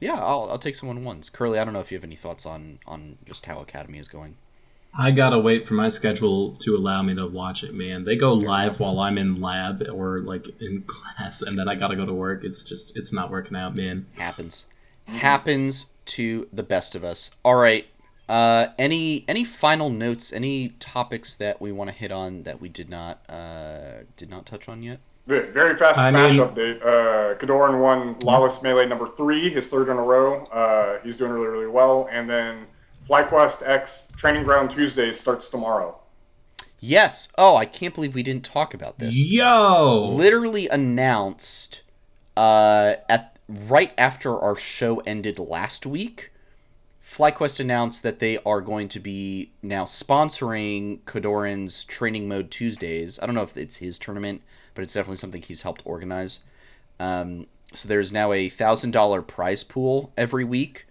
yeah, 0.00 0.14
I'll, 0.14 0.48
I'll 0.50 0.58
take 0.58 0.74
some 0.74 0.88
one 0.88 1.02
ones. 1.02 1.30
Curly, 1.30 1.58
I 1.58 1.64
don't 1.64 1.72
know 1.72 1.80
if 1.80 1.90
you 1.90 1.96
have 1.96 2.04
any 2.04 2.16
thoughts 2.16 2.46
on 2.46 2.78
on 2.86 3.18
just 3.26 3.46
how 3.46 3.60
Academy 3.60 3.98
is 3.98 4.06
going. 4.06 4.36
I 4.96 5.12
gotta 5.12 5.38
wait 5.38 5.66
for 5.66 5.74
my 5.74 5.88
schedule 5.88 6.56
to 6.56 6.76
allow 6.76 7.02
me 7.02 7.14
to 7.14 7.26
watch 7.26 7.62
it, 7.62 7.72
man. 7.72 8.04
They 8.04 8.16
go 8.16 8.34
live 8.34 8.80
while 8.80 8.98
I'm 8.98 9.18
in 9.18 9.40
lab 9.40 9.82
or 9.92 10.20
like 10.20 10.46
in 10.60 10.82
class, 10.86 11.42
and 11.42 11.58
then 11.58 11.68
I 11.68 11.74
gotta 11.74 11.96
go 11.96 12.06
to 12.06 12.14
work. 12.14 12.44
It's 12.44 12.62
just, 12.64 12.96
it's 12.96 13.12
not 13.12 13.30
working 13.30 13.56
out, 13.56 13.74
man. 13.74 14.06
happens 14.16 14.66
happens 15.10 15.86
to 16.06 16.48
the 16.52 16.62
best 16.62 16.94
of 16.94 17.04
us 17.04 17.30
all 17.44 17.54
right 17.56 17.86
uh 18.28 18.68
any 18.78 19.24
any 19.28 19.44
final 19.44 19.90
notes 19.90 20.32
any 20.32 20.68
topics 20.80 21.36
that 21.36 21.60
we 21.60 21.70
want 21.72 21.88
to 21.90 21.94
hit 21.94 22.10
on 22.12 22.42
that 22.44 22.60
we 22.60 22.68
did 22.68 22.88
not 22.88 23.20
uh 23.28 24.02
did 24.16 24.28
not 24.30 24.46
touch 24.46 24.68
on 24.68 24.82
yet 24.82 24.98
Ve- 25.26 25.50
Very 25.52 25.76
fast 25.78 25.98
I 25.98 26.10
Smash 26.10 26.32
mean- 26.32 26.40
update. 26.40 26.82
Uh, 26.82 27.34
Kodorin 27.38 27.80
won 27.80 28.16
Lawless 28.20 28.62
Melee 28.62 28.86
number 28.86 29.06
three, 29.16 29.48
his 29.50 29.66
third 29.66 29.88
in 29.88 29.96
a 29.96 30.02
row. 30.02 30.42
Uh, 30.46 30.98
he's 31.04 31.14
doing 31.16 31.30
really, 31.30 31.46
really 31.46 31.66
well. 31.68 32.08
And 32.10 32.28
then 32.28 32.66
FlyQuest 33.08 33.62
X 33.64 34.08
Training 34.16 34.42
Ground 34.42 34.70
Tuesdays 34.70 35.20
starts 35.20 35.48
tomorrow. 35.48 36.00
yes 36.80 37.28
oh 37.38 37.54
i 37.54 37.64
can't 37.66 37.94
believe 37.94 38.14
we 38.14 38.22
didn't 38.22 38.44
talk 38.44 38.72
about 38.74 38.98
this 38.98 39.14
Yo! 39.22 40.06
literally 40.10 40.66
announced 40.68 41.82
uh 42.36 42.94
at 43.08 43.36
right 43.68 43.92
after 43.98 44.38
our 44.38 44.56
show 44.56 44.98
ended 44.98 45.38
last 45.38 45.84
week 45.84 46.30
FlyQuest 47.10 47.58
announced 47.58 48.04
that 48.04 48.20
they 48.20 48.38
are 48.46 48.60
going 48.60 48.86
to 48.86 49.00
be 49.00 49.50
now 49.62 49.84
sponsoring 49.84 51.00
Kodorin's 51.00 51.84
Training 51.84 52.28
Mode 52.28 52.52
Tuesdays. 52.52 53.18
I 53.18 53.26
don't 53.26 53.34
know 53.34 53.42
if 53.42 53.56
it's 53.56 53.76
his 53.76 53.98
tournament, 53.98 54.42
but 54.74 54.82
it's 54.82 54.94
definitely 54.94 55.16
something 55.16 55.42
he's 55.42 55.62
helped 55.62 55.82
organize. 55.84 56.38
Um, 57.00 57.48
so 57.72 57.88
there's 57.88 58.12
now 58.12 58.32
a 58.32 58.48
thousand 58.48 58.92
dollar 58.92 59.22
prize 59.22 59.64
pool 59.64 60.12
every 60.16 60.44
week, 60.44 60.86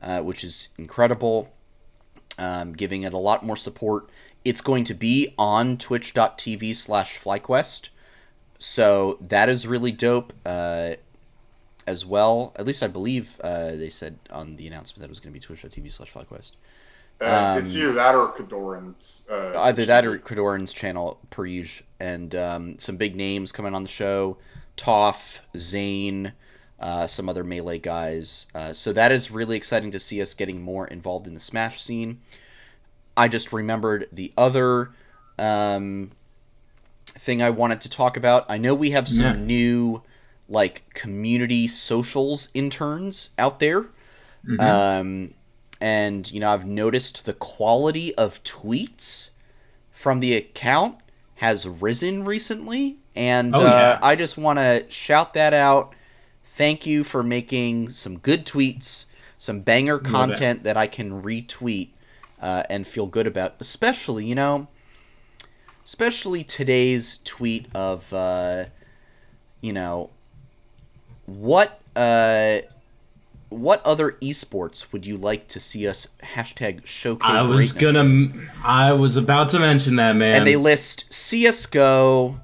uh, 0.00 0.20
which 0.20 0.44
is 0.44 0.68
incredible. 0.78 1.52
Um, 2.38 2.72
giving 2.72 3.02
it 3.02 3.12
a 3.12 3.18
lot 3.18 3.44
more 3.44 3.56
support. 3.56 4.10
It's 4.44 4.60
going 4.60 4.84
to 4.84 4.94
be 4.94 5.34
on 5.38 5.76
twitch.tv 5.76 6.76
slash 6.76 7.18
FlyQuest. 7.18 7.88
So 8.58 9.18
that 9.20 9.48
is 9.48 9.66
really 9.66 9.92
dope 9.92 10.32
uh, 10.46 10.94
as 11.86 12.04
well. 12.06 12.52
At 12.56 12.66
least 12.66 12.82
I 12.82 12.86
believe 12.86 13.40
uh, 13.42 13.70
they 13.72 13.90
said 13.90 14.18
on 14.30 14.56
the 14.56 14.66
announcement 14.66 15.00
that 15.00 15.06
it 15.06 15.10
was 15.10 15.20
going 15.20 15.32
to 15.32 15.38
be 15.38 15.44
twitch.tv 15.44 15.90
slash 15.92 16.12
FlyQuest. 16.12 16.52
Uh, 17.20 17.60
it's 17.62 17.74
Um, 17.74 17.80
either 17.80 17.92
that 17.92 18.14
or 18.14 18.32
Kodorin's. 18.32 19.26
Uh, 19.30 19.52
Either 19.56 19.84
that 19.84 20.04
or 20.04 20.18
Kodorin's 20.18 20.72
channel, 20.72 21.18
per 21.30 21.46
usual. 21.46 21.86
And 22.00 22.34
um, 22.34 22.78
some 22.78 22.96
big 22.96 23.14
names 23.16 23.52
coming 23.52 23.74
on 23.74 23.82
the 23.82 23.88
show. 23.88 24.36
Toph, 24.76 25.38
Zain, 25.56 26.32
uh, 26.80 27.06
some 27.06 27.28
other 27.28 27.44
Melee 27.44 27.78
guys. 27.78 28.48
Uh, 28.54 28.72
so 28.72 28.92
that 28.92 29.12
is 29.12 29.30
really 29.30 29.56
exciting 29.56 29.92
to 29.92 30.00
see 30.00 30.20
us 30.20 30.34
getting 30.34 30.60
more 30.60 30.88
involved 30.88 31.26
in 31.28 31.34
the 31.34 31.40
Smash 31.40 31.80
scene. 31.80 32.20
I 33.16 33.28
just 33.28 33.52
remembered 33.52 34.08
the 34.10 34.32
other 34.36 34.90
um, 35.38 36.10
thing 37.06 37.40
I 37.42 37.50
wanted 37.50 37.80
to 37.82 37.88
talk 37.88 38.16
about. 38.16 38.44
I 38.48 38.58
know 38.58 38.74
we 38.74 38.90
have 38.90 39.08
some 39.08 39.24
Yeah. 39.24 39.32
new 39.34 40.02
like 40.48 40.92
community 40.94 41.66
socials 41.66 42.48
interns 42.54 43.30
out 43.38 43.60
there. 43.60 43.86
Um, 44.60 45.34
and 45.80 46.30
you 46.30 46.40
know, 46.40 46.50
I've 46.50 46.66
noticed 46.66 47.24
the 47.24 47.32
quality 47.34 48.14
of 48.16 48.42
tweets 48.44 49.30
from 49.90 50.20
the 50.20 50.34
account 50.34 50.96
has 51.36 51.66
risen 51.66 52.24
recently, 52.24 52.98
and 53.16 53.54
Oh, 53.56 53.64
uh. 53.64 53.98
I 54.02 54.16
just 54.16 54.36
want 54.36 54.58
to 54.58 54.84
shout 54.88 55.34
that 55.34 55.54
out. 55.54 55.94
Thank 56.44 56.86
you 56.86 57.04
for 57.04 57.22
making 57.22 57.90
some 57.90 58.18
good 58.18 58.46
tweets, 58.46 59.06
some 59.38 59.60
banger 59.60 59.98
content 59.98 60.62
that 60.64 60.76
I 60.76 60.86
can 60.86 61.22
retweet 61.22 61.90
uh, 62.40 62.62
and 62.70 62.86
feel 62.86 63.06
good 63.06 63.26
about. 63.26 63.56
Especially, 63.60 64.26
you 64.26 64.34
know, 64.34 64.68
especially 65.84 66.44
today's 66.44 67.18
tweet 67.24 67.66
of, 67.74 68.12
uh, 68.12 68.66
you 69.60 69.72
know, 69.72 70.10
what 71.26 71.80
uh, 71.96 72.58
what 73.48 73.84
other 73.86 74.12
esports 74.20 74.92
would 74.92 75.06
you 75.06 75.16
like 75.16 75.48
to 75.48 75.60
see 75.60 75.86
us 75.86 76.08
hashtag 76.22 76.84
showcase? 76.84 77.30
I 77.30 77.42
was 77.42 77.72
gonna, 77.72 78.32
I 78.62 78.92
was 78.92 79.16
about 79.16 79.50
to 79.50 79.60
mention 79.60 79.96
that, 79.96 80.16
man. 80.16 80.30
and 80.30 80.46
they 80.46 80.56
list 80.56 81.04
CS:GO, 81.10 82.40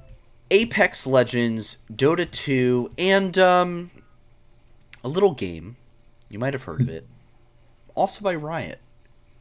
Apex 0.49 1.05
Legends, 1.05 1.77
Dota 1.93 2.29
2, 2.29 2.91
and 2.97 3.37
um, 3.37 3.91
a 5.03 5.09
little 5.09 5.33
game 5.33 5.75
you 6.29 6.39
might 6.39 6.53
have 6.53 6.63
heard 6.63 6.81
of 6.81 6.89
it, 6.89 7.05
also 7.93 8.23
by 8.23 8.33
Riot, 8.33 8.79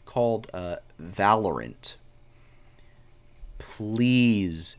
called 0.04 0.50
uh, 0.52 0.76
Valorant. 1.00 1.94
Please 3.58 4.76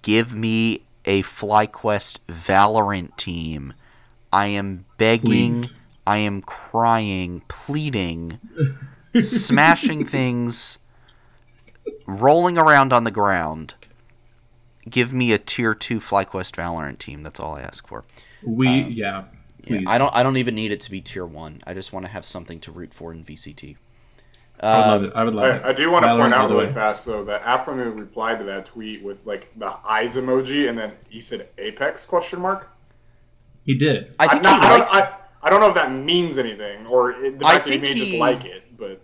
give 0.00 0.34
me 0.34 0.82
a 1.08 1.22
FlyQuest 1.22 2.18
Valorant 2.28 3.16
team. 3.16 3.72
I 4.30 4.48
am 4.48 4.84
begging, 4.98 5.54
Please. 5.54 5.74
I 6.06 6.18
am 6.18 6.42
crying, 6.42 7.42
pleading, 7.48 8.38
smashing 9.18 10.04
things, 10.06 10.76
rolling 12.06 12.58
around 12.58 12.92
on 12.92 13.04
the 13.04 13.10
ground. 13.10 13.74
Give 14.88 15.14
me 15.14 15.32
a 15.32 15.38
tier 15.38 15.74
two 15.74 15.98
FlyQuest 15.98 16.52
Valorant 16.56 16.98
team. 16.98 17.22
That's 17.22 17.40
all 17.40 17.56
I 17.56 17.62
ask 17.62 17.86
for. 17.88 18.04
we, 18.42 18.68
yeah, 18.68 19.18
um, 19.18 19.24
Yeah, 19.64 19.78
please. 19.78 19.86
I 19.88 19.96
don't. 19.98 20.14
I 20.14 20.22
don't 20.22 20.36
even 20.36 20.54
need 20.54 20.72
it 20.72 20.80
to 20.80 20.90
be 20.90 21.00
tier 21.00 21.26
one. 21.26 21.62
I 21.66 21.72
just 21.72 21.92
want 21.92 22.04
to 22.04 22.12
have 22.12 22.24
something 22.26 22.60
to 22.60 22.72
root 22.72 22.92
for 22.92 23.12
in 23.12 23.24
VCT. 23.24 23.76
I 24.60 24.76
would 24.78 24.86
love 24.86 25.00
Um, 25.02 25.04
it. 25.06 25.12
I 25.14 25.24
would 25.24 25.34
love 25.34 25.44
it. 25.56 25.62
I, 25.64 25.68
I 25.68 25.72
do 25.72 25.90
want 25.90 26.04
to 26.04 26.16
point 26.16 26.34
out 26.34 26.50
really 26.50 26.66
way. 26.66 26.72
fast 26.72 27.04
though 27.06 27.24
that 27.24 27.42
Aphromoo 27.42 27.96
replied 27.98 28.38
to 28.40 28.44
that 28.46 28.66
tweet 28.66 29.02
with 29.02 29.18
like 29.24 29.48
the 29.58 29.72
eyes 29.88 30.14
emoji, 30.16 30.68
and 30.68 30.76
then 30.78 30.92
he 31.08 31.20
said 31.20 31.48
Apex 31.58 32.04
question 32.04 32.40
mark. 32.40 32.68
He 33.64 33.76
did. 33.78 34.14
I 34.18 34.28
think 34.28 34.42
not- 34.42 34.60
he 34.60 34.66
I 34.66 34.68
don't- 34.70 34.78
likes. 34.80 34.94
I, 34.94 35.14
I 35.42 35.50
don't 35.50 35.60
know 35.60 35.68
if 35.68 35.74
that 35.74 35.92
means 35.92 36.36
anything, 36.38 36.86
or 36.86 37.12
it, 37.12 37.38
the 37.38 37.46
I 37.46 37.52
fact 37.52 37.66
that 37.66 37.74
he 37.74 37.78
think 37.80 37.94
may 37.94 37.94
just 37.94 38.14
like 38.18 38.44
it, 38.44 38.76
but 38.76 39.00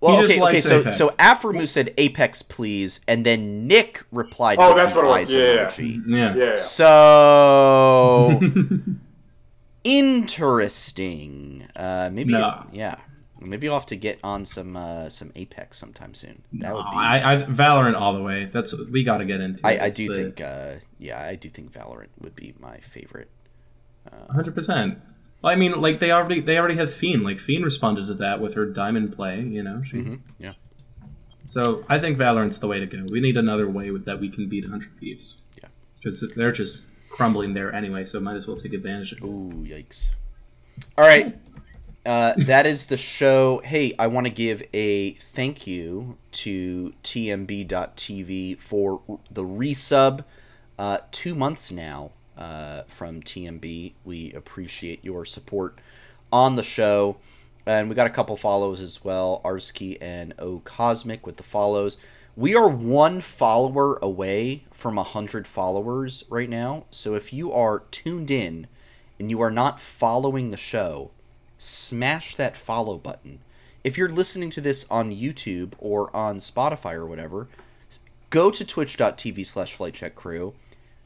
well, 0.00 0.16
He 0.16 0.22
just 0.22 0.32
okay, 0.34 0.42
okay. 0.42 0.54
likes 0.54 0.64
So, 0.66 0.80
Apex. 0.80 0.96
so 0.96 1.08
Aphromoo 1.18 1.68
said 1.68 1.92
Apex, 1.98 2.40
please, 2.42 3.00
and 3.06 3.24
then 3.26 3.66
Nick 3.66 4.02
replied 4.10 4.58
Oh, 4.60 4.68
with 4.68 4.76
that's 4.82 4.94
the 4.94 5.00
what 5.00 5.04
it 5.06 5.08
was. 5.08 5.28
eyes 5.28 5.34
Yeah, 5.34 5.52
yeah. 5.54 5.66
emoji. 5.66 6.02
Yeah. 6.06 6.34
yeah. 6.36 6.56
So 6.56 8.40
interesting. 9.84 11.66
Uh, 11.76 12.10
maybe, 12.12 12.32
No. 12.32 12.64
yeah. 12.72 12.96
Maybe 13.44 13.68
I'll 13.68 13.74
have 13.74 13.86
to 13.86 13.96
get 13.96 14.18
on 14.24 14.44
some 14.44 14.76
uh, 14.76 15.08
some 15.08 15.32
Apex 15.36 15.78
sometime 15.78 16.14
soon. 16.14 16.42
That 16.54 16.74
would 16.74 16.84
be. 16.90 16.96
I, 16.96 17.34
I, 17.34 17.36
Valorant 17.44 17.98
all 17.98 18.14
the 18.14 18.22
way. 18.22 18.50
That's 18.52 18.74
we 18.90 19.04
got 19.04 19.18
to 19.18 19.24
get 19.24 19.40
into. 19.40 19.60
I, 19.64 19.86
I 19.86 19.90
do 19.90 20.08
the- 20.08 20.14
think, 20.14 20.40
uh, 20.40 20.74
yeah, 20.98 21.20
I 21.22 21.36
do 21.36 21.48
think 21.48 21.72
Valorant 21.72 22.08
would 22.20 22.34
be 22.34 22.54
my 22.58 22.78
favorite. 22.78 23.30
hundred 24.30 24.54
percent. 24.54 24.98
Well, 25.42 25.52
I 25.52 25.56
mean, 25.56 25.80
like 25.80 26.00
they 26.00 26.10
already 26.10 26.40
they 26.40 26.58
already 26.58 26.76
have 26.76 26.92
Fiend. 26.92 27.22
Like 27.22 27.38
Fiend 27.38 27.64
responded 27.64 28.06
to 28.06 28.14
that 28.14 28.40
with 28.40 28.54
her 28.54 28.66
diamond 28.66 29.14
play. 29.14 29.40
You 29.40 29.62
know. 29.62 29.82
Mm-hmm. 29.92 30.14
Yeah. 30.38 30.54
So 31.46 31.84
I 31.88 31.98
think 31.98 32.18
Valorant's 32.18 32.58
the 32.58 32.66
way 32.66 32.80
to 32.80 32.86
go. 32.86 33.04
We 33.10 33.20
need 33.20 33.36
another 33.36 33.68
way 33.68 33.90
with 33.90 34.06
that 34.06 34.20
we 34.20 34.30
can 34.30 34.48
beat 34.48 34.64
hundred 34.66 34.98
thieves. 34.98 35.42
Yeah. 35.62 35.68
Because 35.96 36.24
they're 36.34 36.52
just 36.52 36.88
crumbling 37.10 37.54
there 37.54 37.72
anyway. 37.72 38.04
So 38.04 38.18
might 38.20 38.36
as 38.36 38.46
well 38.46 38.56
take 38.56 38.72
advantage 38.72 39.12
of 39.12 39.18
it. 39.18 39.24
Ooh, 39.24 39.64
yikes. 39.66 40.08
All 40.98 41.04
right. 41.04 41.36
Uh, 42.06 42.34
that 42.36 42.66
is 42.66 42.86
the 42.86 42.98
show. 42.98 43.62
Hey, 43.64 43.94
I 43.98 44.08
want 44.08 44.26
to 44.26 44.32
give 44.32 44.62
a 44.74 45.12
thank 45.12 45.66
you 45.66 46.18
to 46.32 46.92
TMB.TV 47.02 48.58
for 48.58 49.00
the 49.30 49.44
resub. 49.44 50.24
Uh, 50.78 50.98
two 51.10 51.34
months 51.34 51.72
now 51.72 52.10
uh, 52.36 52.82
from 52.88 53.22
TMB. 53.22 53.94
We 54.04 54.32
appreciate 54.34 55.02
your 55.02 55.24
support 55.24 55.80
on 56.30 56.56
the 56.56 56.62
show. 56.62 57.16
And 57.64 57.88
we 57.88 57.94
got 57.94 58.06
a 58.06 58.10
couple 58.10 58.36
follows 58.36 58.82
as 58.82 59.02
well 59.02 59.40
Arsky 59.42 59.96
and 59.98 60.34
O 60.38 60.58
Cosmic 60.58 61.24
with 61.24 61.38
the 61.38 61.42
follows. 61.42 61.96
We 62.36 62.54
are 62.54 62.68
one 62.68 63.20
follower 63.20 63.98
away 64.02 64.64
from 64.70 64.96
100 64.96 65.46
followers 65.46 66.24
right 66.28 66.50
now. 66.50 66.84
So 66.90 67.14
if 67.14 67.32
you 67.32 67.50
are 67.52 67.84
tuned 67.90 68.30
in 68.30 68.66
and 69.18 69.30
you 69.30 69.40
are 69.40 69.50
not 69.50 69.80
following 69.80 70.50
the 70.50 70.58
show, 70.58 71.12
smash 71.58 72.34
that 72.36 72.56
follow 72.56 72.98
button. 72.98 73.40
If 73.82 73.98
you're 73.98 74.08
listening 74.08 74.50
to 74.50 74.60
this 74.60 74.86
on 74.90 75.12
YouTube 75.12 75.74
or 75.78 76.14
on 76.16 76.38
Spotify 76.38 76.94
or 76.94 77.06
whatever, 77.06 77.48
go 78.30 78.50
to 78.50 78.64
twitch.tv 78.64 79.46
slash 79.46 79.76
flightcheckcrew, 79.76 80.54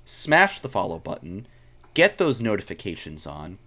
smash 0.04 0.60
the 0.60 0.68
follow 0.68 0.98
button, 0.98 1.46
get 1.94 2.18
those 2.18 2.40
notifications 2.40 3.26
on, 3.26 3.58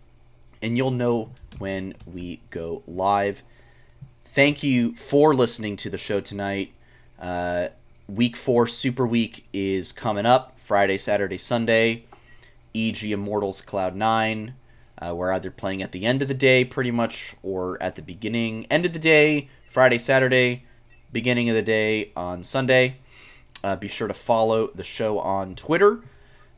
and 0.62 0.78
you'll 0.78 0.92
know 0.92 1.32
when 1.58 1.94
we 2.06 2.42
go 2.50 2.84
live. 2.88 3.44
Thank 4.24 4.64
you 4.64 4.96
for 4.96 5.36
listening 5.36 5.76
to 5.78 5.90
the 5.90 5.98
show 5.98 6.22
tonight. 6.22 6.72
Uh, 7.20 7.68
week 8.08 8.38
four 8.38 8.66
Super 8.68 9.06
Week 9.06 9.46
is 9.52 9.92
coming 9.92 10.26
up 10.26 10.58
Friday, 10.58 10.98
Saturday, 10.98 11.38
Sunday. 11.38 12.06
EG 12.74 13.04
Immortals 13.04 13.62
Cloud 13.62 13.96
9. 13.96 14.54
Uh, 15.02 15.16
we're 15.16 15.34
either 15.34 15.50
playing 15.50 15.82
at 15.82 15.92
the 15.92 16.06
end 16.06 16.22
of 16.22 16.28
the 16.28 16.34
day, 16.34 16.64
pretty 16.64 16.92
much, 16.92 17.36
or 17.42 17.82
at 17.82 17.96
the 17.96 18.02
beginning. 18.02 18.68
End 18.70 18.86
of 18.86 18.94
the 18.94 19.00
day, 19.00 19.50
Friday, 19.70 19.98
Saturday. 19.98 20.64
Beginning 21.12 21.50
of 21.50 21.56
the 21.56 21.62
day 21.62 22.12
on 22.16 22.44
Sunday. 22.44 22.98
Uh, 23.64 23.76
be 23.76 23.88
sure 23.88 24.08
to 24.08 24.14
follow 24.14 24.68
the 24.74 24.84
show 24.84 25.20
on 25.20 25.56
Twitter 25.56 26.02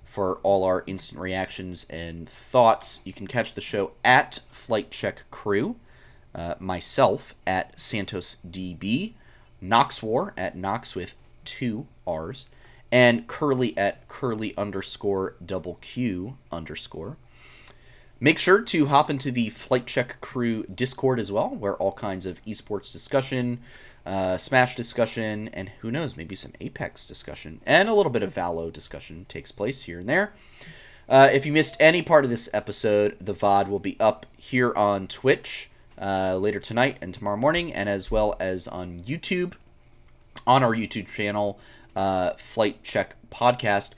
for 0.04 0.36
all 0.44 0.64
our 0.64 0.84
instant 0.86 1.20
reactions 1.20 1.88
and 1.90 2.30
thoughts. 2.30 3.00
You 3.04 3.14
can 3.14 3.28
catch 3.28 3.56
the 3.56 3.62
show 3.62 3.94
at 4.06 4.40
Flight 4.52 4.92
Check 4.92 5.24
Crew, 5.32 5.76
uh, 6.36 6.56
myself 6.60 7.34
at 7.48 7.80
Santos 7.80 8.38
DB, 8.48 9.14
Knox 9.60 10.04
War 10.04 10.34
at 10.38 10.56
Knox 10.56 10.96
with 10.96 11.16
two 11.46 11.88
R's, 12.06 12.46
and 12.92 13.26
Curly 13.28 13.76
at 13.76 14.08
Curly 14.08 14.56
underscore 14.56 15.36
double 15.44 15.80
Q 15.82 16.38
underscore. 16.52 17.18
Make 18.24 18.40
sure 18.40 18.62
to 18.62 18.86
hop 18.86 19.10
into 19.10 19.32
the 19.32 19.50
Flight 19.50 19.86
Check 19.86 20.22
Crew 20.22 20.64
Discord 20.74 21.20
as 21.20 21.30
well, 21.30 21.50
where 21.50 21.76
all 21.76 21.92
kinds 21.92 22.26
of 22.26 22.42
esports 22.46 22.94
discussion, 22.94 23.60
uh, 24.06 24.38
Smash 24.38 24.78
discussion, 24.78 25.50
and 25.50 25.68
who 25.82 25.92
knows, 25.92 26.16
maybe 26.16 26.34
some 26.34 26.54
Apex 26.62 27.06
discussion, 27.06 27.60
and 27.66 27.90
a 27.90 27.94
little 27.94 28.10
bit 28.10 28.24
of 28.24 28.34
Valo 28.34 28.72
discussion 28.72 29.26
takes 29.28 29.52
place 29.52 29.82
here 29.82 30.00
and 30.00 30.08
there. 30.08 30.32
Uh, 31.10 31.32
if 31.34 31.46
you 31.46 31.52
missed 31.52 31.76
any 31.82 32.02
part 32.02 32.24
of 32.24 32.30
this 32.30 32.48
episode, 32.54 33.18
the 33.20 33.34
VOD 33.34 33.68
will 33.68 33.80
be 33.80 34.00
up 34.00 34.26
here 34.38 34.74
on 34.74 35.06
Twitch 35.10 35.70
uh, 36.02 36.38
later 36.38 36.62
tonight 36.62 36.96
and 37.02 37.14
tomorrow 37.14 37.36
morning, 37.36 37.74
and 37.74 37.90
as 37.90 38.10
well 38.10 38.38
as 38.40 38.70
on 38.70 39.02
YouTube, 39.02 39.56
on 40.48 40.64
our 40.64 40.74
YouTube 40.74 41.10
channel, 41.10 41.60
uh, 41.94 42.36
Flight 42.36 42.84
Check 42.84 43.18
Podcast. 43.30 43.92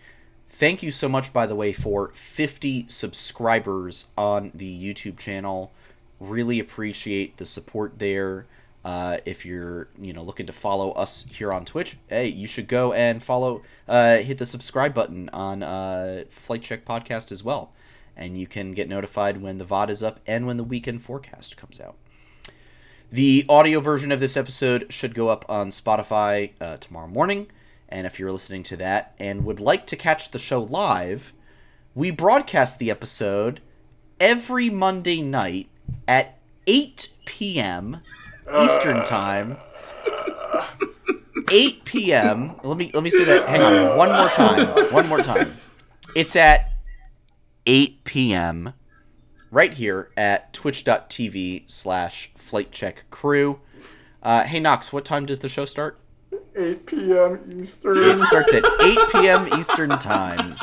Thank 0.50 0.84
you 0.84 0.92
so 0.92 1.10
much, 1.10 1.34
by 1.34 1.48
the 1.48 1.56
way, 1.56 1.74
for 1.74 2.12
50 2.14 2.86
subscribers 2.88 4.08
on 4.18 4.52
the 4.54 4.94
YouTube 4.94 5.18
channel. 5.18 5.72
Really 6.20 6.60
appreciate 6.60 7.38
the 7.38 7.46
support 7.46 8.00
there. 8.00 8.46
Uh, 8.86 9.18
if 9.26 9.48
you're 9.48 9.88
you 10.00 10.14
know 10.14 10.22
looking 10.22 10.46
to 10.46 10.54
follow 10.54 10.92
us 10.92 11.26
here 11.32 11.52
on 11.52 11.66
Twitch, 11.66 11.98
hey, 12.08 12.28
you 12.28 12.48
should 12.48 12.68
go 12.68 12.94
and 12.94 13.24
follow, 13.24 13.64
uh, 13.88 14.18
hit 14.18 14.38
the 14.38 14.46
subscribe 14.46 14.94
button 14.94 15.28
on 15.30 15.64
uh, 15.64 16.24
Flight 16.30 16.62
Check 16.62 16.86
Podcast 16.86 17.32
as 17.32 17.44
well, 17.44 17.74
and 18.16 18.38
you 18.38 18.46
can 18.46 18.74
get 18.74 18.88
notified 18.88 19.42
when 19.42 19.58
the 19.58 19.66
VOD 19.66 19.90
is 19.90 20.04
up 20.04 20.20
and 20.28 20.46
when 20.46 20.58
the 20.58 20.64
weekend 20.64 21.02
forecast 21.02 21.58
comes 21.58 21.82
out. 21.82 21.96
The 23.12 23.44
audio 23.50 23.80
version 23.80 24.12
of 24.12 24.20
this 24.20 24.38
episode 24.38 24.94
should 24.94 25.16
go 25.16 25.30
up 25.30 25.46
on 25.50 25.72
Spotify 25.72 26.52
uh, 26.62 26.78
tomorrow 26.78 27.08
morning, 27.08 27.48
and 27.90 28.08
if 28.08 28.20
you're 28.20 28.32
listening 28.32 28.64
to 28.64 28.78
that 28.78 29.14
and 29.20 29.46
would 29.46 29.60
like 29.60 29.86
to 29.88 29.96
catch 29.96 30.32
the 30.32 30.40
show 30.40 30.64
live, 30.64 31.34
we 31.94 32.12
broadcast 32.12 32.80
the 32.80 32.92
episode 32.92 33.62
every 34.20 34.70
Monday 34.70 35.22
night 35.22 35.70
at 36.08 36.38
8 36.68 37.10
p.m. 37.26 38.02
Eastern 38.60 39.04
Time. 39.04 39.58
8 41.52 41.86
p.m. 41.86 42.56
Let 42.64 42.78
me 42.78 42.90
let 42.94 43.04
me 43.04 43.10
say 43.10 43.24
that. 43.26 43.48
Hang 43.48 43.62
on, 43.62 43.98
one 43.98 44.10
more 44.10 44.30
time. 44.30 44.92
One 44.94 45.08
more 45.08 45.22
time. 45.22 45.58
It's 46.16 46.36
at 46.36 46.72
8 47.66 48.04
p.m. 48.04 48.74
right 49.52 49.74
here 49.74 50.12
at 50.18 50.54
twitch.tv 50.54 51.70
slash 51.70 52.32
flight 52.36 52.72
check 52.72 53.06
crew. 53.12 53.60
Uh, 54.24 54.44
hey 54.44 54.60
Knox, 54.60 54.92
what 54.92 55.06
time 55.06 55.26
does 55.26 55.40
the 55.40 55.50
show 55.50 55.66
start? 55.66 56.00
8 56.58 56.86
p.m. 56.86 57.60
Eastern. 57.60 57.98
It 57.98 58.22
starts 58.22 58.54
at 58.54 58.64
8 58.82 58.98
p.m. 59.12 59.60
Eastern 59.60 59.90
time. 60.00 60.56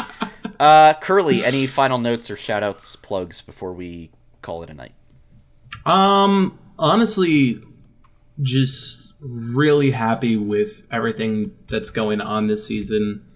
Uh, 0.58 0.94
Curly, 0.94 1.44
any 1.44 1.66
final 1.66 1.98
notes 1.98 2.30
or 2.30 2.36
shout 2.36 2.62
outs, 2.62 2.96
plugs 2.96 3.40
before 3.40 3.72
we 3.72 4.10
call 4.42 4.62
it 4.62 4.70
a 4.70 4.74
night? 4.74 4.92
Um, 5.84 6.58
honestly, 6.78 7.62
just 8.40 9.12
really 9.20 9.90
happy 9.90 10.36
with 10.36 10.82
everything 10.90 11.56
that's 11.68 11.90
going 11.90 12.20
on 12.20 12.46
this 12.46 12.66
season. 12.66 13.26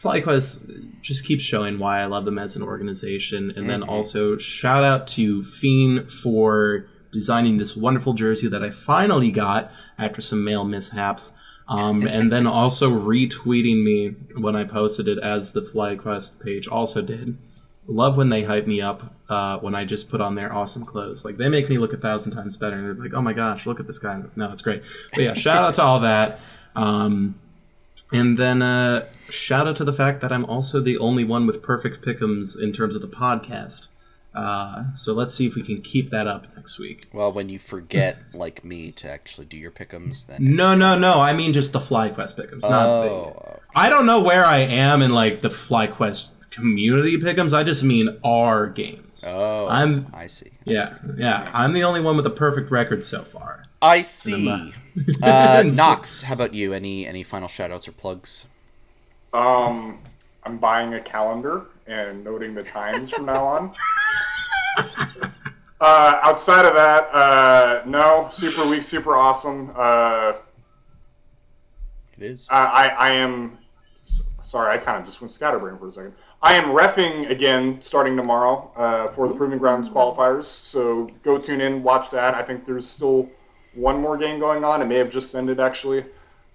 FlyQuest 0.00 1.00
just 1.02 1.26
keeps 1.26 1.44
showing 1.44 1.78
why 1.78 2.00
I 2.00 2.06
love 2.06 2.24
them 2.24 2.38
as 2.38 2.56
an 2.56 2.62
organization, 2.62 3.52
and 3.54 3.68
then 3.68 3.82
also 3.82 4.38
shout 4.38 4.82
out 4.82 5.06
to 5.08 5.44
Fiend 5.44 6.10
for 6.10 6.86
designing 7.12 7.58
this 7.58 7.76
wonderful 7.76 8.14
jersey 8.14 8.48
that 8.48 8.62
I 8.62 8.70
finally 8.70 9.30
got 9.30 9.70
after 9.98 10.20
some 10.20 10.44
mail 10.44 10.64
mishaps. 10.64 11.32
Um, 11.68 12.06
and 12.06 12.32
then 12.32 12.46
also 12.46 12.90
retweeting 12.90 13.82
me 13.84 14.08
when 14.36 14.56
I 14.56 14.64
posted 14.64 15.08
it, 15.08 15.18
as 15.18 15.52
the 15.52 15.62
FlyQuest 15.62 16.40
page 16.40 16.66
also 16.68 17.02
did. 17.02 17.38
Love 17.86 18.16
when 18.16 18.28
they 18.28 18.44
hype 18.44 18.66
me 18.66 18.80
up 18.80 19.14
uh, 19.28 19.58
when 19.58 19.74
I 19.74 19.84
just 19.84 20.08
put 20.08 20.20
on 20.20 20.34
their 20.34 20.52
awesome 20.52 20.84
clothes. 20.84 21.24
Like 21.24 21.38
they 21.38 21.48
make 21.48 21.68
me 21.68 21.78
look 21.78 21.92
a 21.92 21.96
thousand 21.96 22.32
times 22.32 22.56
better. 22.56 22.76
And 22.76 22.84
they're 22.84 23.04
like, 23.04 23.14
"Oh 23.14 23.22
my 23.22 23.32
gosh, 23.32 23.66
look 23.66 23.80
at 23.80 23.88
this 23.88 23.98
guy!" 23.98 24.20
No, 24.36 24.52
it's 24.52 24.62
great. 24.62 24.82
But 25.12 25.22
yeah, 25.22 25.34
shout 25.34 25.64
out 25.64 25.74
to 25.74 25.82
all 25.82 25.98
that. 26.00 26.38
Um, 26.76 27.40
and 28.12 28.38
then 28.38 28.62
uh, 28.62 29.06
shout 29.28 29.66
out 29.66 29.76
to 29.76 29.84
the 29.84 29.92
fact 29.92 30.20
that 30.20 30.32
I'm 30.32 30.44
also 30.44 30.80
the 30.80 30.98
only 30.98 31.24
one 31.24 31.46
with 31.46 31.62
perfect 31.62 32.04
pickums 32.04 32.60
in 32.60 32.72
terms 32.72 32.94
of 32.94 33.00
the 33.00 33.08
podcast. 33.08 33.88
Uh, 34.34 34.84
so 34.94 35.12
let's 35.12 35.34
see 35.34 35.46
if 35.46 35.54
we 35.56 35.62
can 35.62 35.82
keep 35.82 36.10
that 36.10 36.26
up 36.28 36.46
next 36.56 36.78
week. 36.78 37.08
Well, 37.12 37.32
when 37.32 37.48
you 37.48 37.58
forget, 37.58 38.18
like 38.32 38.64
me, 38.64 38.92
to 38.92 39.10
actually 39.10 39.46
do 39.46 39.56
your 39.56 39.72
pickums, 39.72 40.26
then 40.26 40.38
No, 40.54 40.74
no, 40.74 40.96
no. 40.98 41.20
I 41.20 41.32
mean 41.32 41.52
just 41.52 41.72
the 41.72 41.80
fly 41.80 42.10
quest 42.10 42.36
pickums. 42.36 42.62
Not 42.62 42.86
Oh, 42.86 43.42
the, 43.44 43.78
I 43.78 43.88
don't 43.88 44.06
know 44.06 44.20
where 44.20 44.44
I 44.44 44.58
am 44.58 45.02
in 45.02 45.12
like 45.12 45.40
the 45.42 45.50
fly 45.50 45.86
quest 45.88 46.32
community 46.50 47.16
pickums. 47.18 47.52
I 47.52 47.62
just 47.64 47.82
mean 47.82 48.18
our 48.24 48.68
games. 48.68 49.24
oh, 49.26 49.66
I'm- 49.66 50.06
I 50.14 50.26
see. 50.28 50.50
Yeah, 50.64 50.94
yeah. 51.16 51.50
I'm 51.52 51.72
the 51.72 51.82
only 51.82 52.00
one 52.00 52.16
with 52.16 52.26
a 52.26 52.30
perfect 52.30 52.70
record 52.70 53.04
so 53.04 53.22
far. 53.24 53.64
I 53.82 54.02
see. 54.02 54.72
Uh, 55.22 55.64
Knox, 55.74 56.22
how 56.22 56.34
about 56.34 56.54
you? 56.54 56.72
Any 56.72 57.06
any 57.06 57.22
final 57.24 57.48
shoutouts 57.48 57.88
or 57.88 57.92
plugs? 57.92 58.44
Um, 59.32 60.00
I'm 60.44 60.58
buying 60.58 60.92
a 60.94 61.00
calendar 61.00 61.66
and 61.86 62.22
noting 62.24 62.54
the 62.54 62.62
times 62.62 63.10
from 63.10 63.26
now 63.26 63.46
on. 63.46 63.72
Uh, 65.80 66.18
outside 66.22 66.66
of 66.66 66.74
that, 66.74 67.08
uh, 67.10 67.82
no, 67.86 68.28
super 68.34 68.68
week, 68.68 68.82
super 68.82 69.16
awesome. 69.16 69.72
Uh, 69.74 70.34
It 72.18 72.22
is. 72.24 72.46
I, 72.50 72.64
I, 72.64 72.86
I 72.88 73.10
am 73.12 73.56
sorry, 74.42 74.74
I 74.74 74.78
kind 74.78 74.98
of 74.98 75.06
just 75.06 75.20
went 75.20 75.30
scatterbrain 75.30 75.78
for 75.78 75.88
a 75.88 75.92
second. 75.92 76.14
I 76.42 76.54
am 76.54 76.64
refing 76.66 77.30
again 77.30 77.80
starting 77.80 78.16
tomorrow 78.16 78.70
uh, 78.76 79.08
for 79.12 79.28
the 79.28 79.34
Proving 79.34 79.58
Grounds 79.58 79.88
qualifiers. 79.88 80.44
So 80.44 81.08
go 81.22 81.38
tune 81.38 81.60
in, 81.60 81.82
watch 81.82 82.10
that. 82.10 82.34
I 82.34 82.42
think 82.42 82.66
there's 82.66 82.86
still 82.86 83.30
one 83.74 84.00
more 84.00 84.18
game 84.18 84.38
going 84.38 84.64
on. 84.64 84.82
It 84.82 84.86
may 84.86 84.96
have 84.96 85.10
just 85.10 85.34
ended 85.34 85.60
actually. 85.60 86.04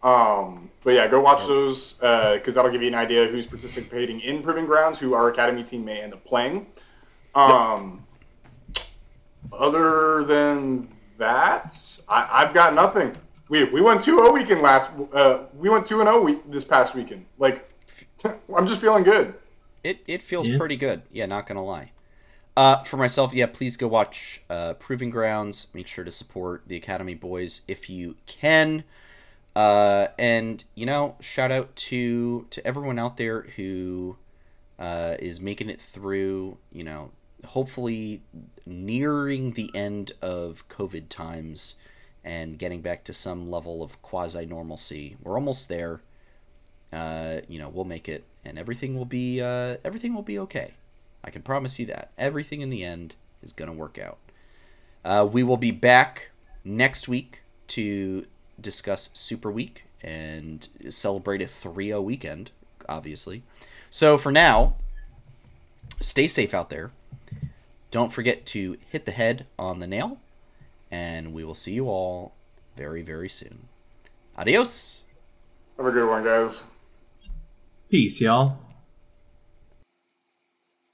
Um, 0.04 0.70
but 0.84 0.92
yeah, 0.92 1.08
go 1.08 1.20
watch 1.20 1.48
those 1.48 1.94
because 1.94 2.54
that'll 2.54 2.70
give 2.72 2.82
you 2.84 2.90
an 2.90 2.96
idea 2.96 3.26
who's 3.28 3.48
participating 3.48 4.20
in 4.22 4.44
Proving 4.44 4.66
Grounds, 4.68 5.00
who 5.00 5.16
our 5.16 5.30
academy 5.30 5.64
team 5.64 5.84
may 5.84 6.02
end 6.02 6.14
up 6.14 6.24
playing. 6.26 6.68
Um, 7.34 8.05
Other 9.54 10.24
than 10.26 10.88
that, 11.18 11.76
I, 12.10 12.44
I've 12.44 12.54
got 12.54 12.74
nothing. 12.74 13.16
We, 13.50 13.64
we 13.66 13.82
went 13.82 14.02
2-0 14.02 14.34
weekend 14.34 14.62
last. 14.62 14.90
Uh, 15.14 15.44
we 15.56 15.70
went 15.70 15.86
2 15.86 16.00
and 16.02 16.08
0 16.08 16.22
week 16.24 16.52
this 16.52 16.64
past 16.64 16.96
weekend. 16.96 17.26
Like, 17.38 17.70
I'm 18.56 18.68
just 18.68 18.82
feeling 18.82 19.04
good. 19.04 19.36
It 19.84 20.00
it 20.08 20.22
feels 20.24 20.48
Yeah. 20.48 20.58
pretty 20.58 20.78
good. 20.78 21.04
Yeah, 21.12 21.28
not 21.28 21.46
gonna 21.46 21.64
lie. 21.64 21.92
Uh, 22.58 22.82
for 22.84 22.98
myself, 22.98 23.34
yeah, 23.34 23.46
please 23.46 23.78
go 23.78 23.88
watch 23.88 24.42
uh, 24.50 24.74
Proving 24.74 25.12
Grounds. 25.12 25.68
Make 25.74 25.86
sure 25.88 26.04
to 26.04 26.10
support 26.12 26.64
the 26.66 26.76
Academy 26.76 27.14
boys 27.14 27.62
if 27.68 27.88
you 27.90 28.16
can. 28.26 28.84
Uh, 29.56 30.08
and 30.18 30.64
you 30.74 30.86
know, 30.88 31.18
shout 31.20 31.52
out 31.52 31.76
to 31.76 32.48
to 32.50 32.66
everyone 32.66 32.98
out 32.98 33.18
there 33.18 33.44
who 33.58 34.18
uh, 34.80 35.16
is 35.20 35.40
making 35.40 35.70
it 35.70 35.80
through. 35.80 36.58
You 36.72 36.84
know, 36.84 37.12
hopefully 37.46 38.22
nearing 38.66 39.52
the 39.52 39.72
end 39.74 40.12
of 40.22 40.68
COVID 40.70 41.10
times 41.10 41.76
and 42.24 42.58
getting 42.58 42.82
back 42.82 43.04
to 43.06 43.14
some 43.14 43.50
level 43.50 43.84
of 43.84 44.02
quasi 44.02 44.46
normalcy. 44.46 45.16
We're 45.22 45.36
almost 45.36 45.70
there. 45.70 46.02
Uh, 46.92 47.42
you 47.48 47.60
know, 47.60 47.70
we'll 47.70 47.86
make 47.86 48.10
it, 48.10 48.24
and 48.44 48.58
everything 48.58 48.96
will 48.96 49.06
be 49.06 49.42
uh, 49.42 49.78
everything 49.84 50.14
will 50.14 50.24
be 50.24 50.40
okay. 50.40 50.74
I 51.24 51.30
can 51.30 51.42
promise 51.42 51.80
you 51.80 51.86
that. 51.88 52.12
Everything 52.18 52.62
in 52.62 52.70
the 52.70 52.84
end 52.84 53.16
is 53.42 53.54
gonna 53.54 53.74
work 53.74 53.98
out. 53.98 54.18
Uh, 55.04 55.28
we 55.32 55.44
will 55.44 55.58
be 55.58 55.72
back 55.72 56.32
next 56.64 57.08
week 57.08 57.42
to 57.68 58.26
discuss 58.60 59.10
Super 59.14 59.52
Week 59.52 59.86
and 60.02 60.68
celebrate 60.90 61.42
a 61.42 61.46
3-0 61.46 62.04
weekend, 62.04 62.52
obviously. 62.88 63.44
So 63.90 64.18
for 64.18 64.32
now, 64.32 64.76
stay 66.00 66.28
safe 66.28 66.54
out 66.54 66.70
there. 66.70 66.92
Don't 67.96 68.12
forget 68.12 68.46
to 68.48 68.76
hit 68.92 69.06
the 69.06 69.14
head 69.14 69.46
on 69.58 69.80
the 69.80 69.88
nail, 69.88 70.18
and 70.92 71.34
we 71.34 71.46
will 71.46 71.56
see 71.56 71.72
you 71.72 71.88
all 71.88 72.34
very, 72.76 73.02
very 73.02 73.30
soon. 73.30 73.70
Adios. 74.38 75.06
Have 75.78 75.86
a 75.86 75.92
good 75.92 76.10
one, 76.10 76.22
guys. 76.22 76.64
Peace, 77.90 78.20
y'all. 78.20 78.58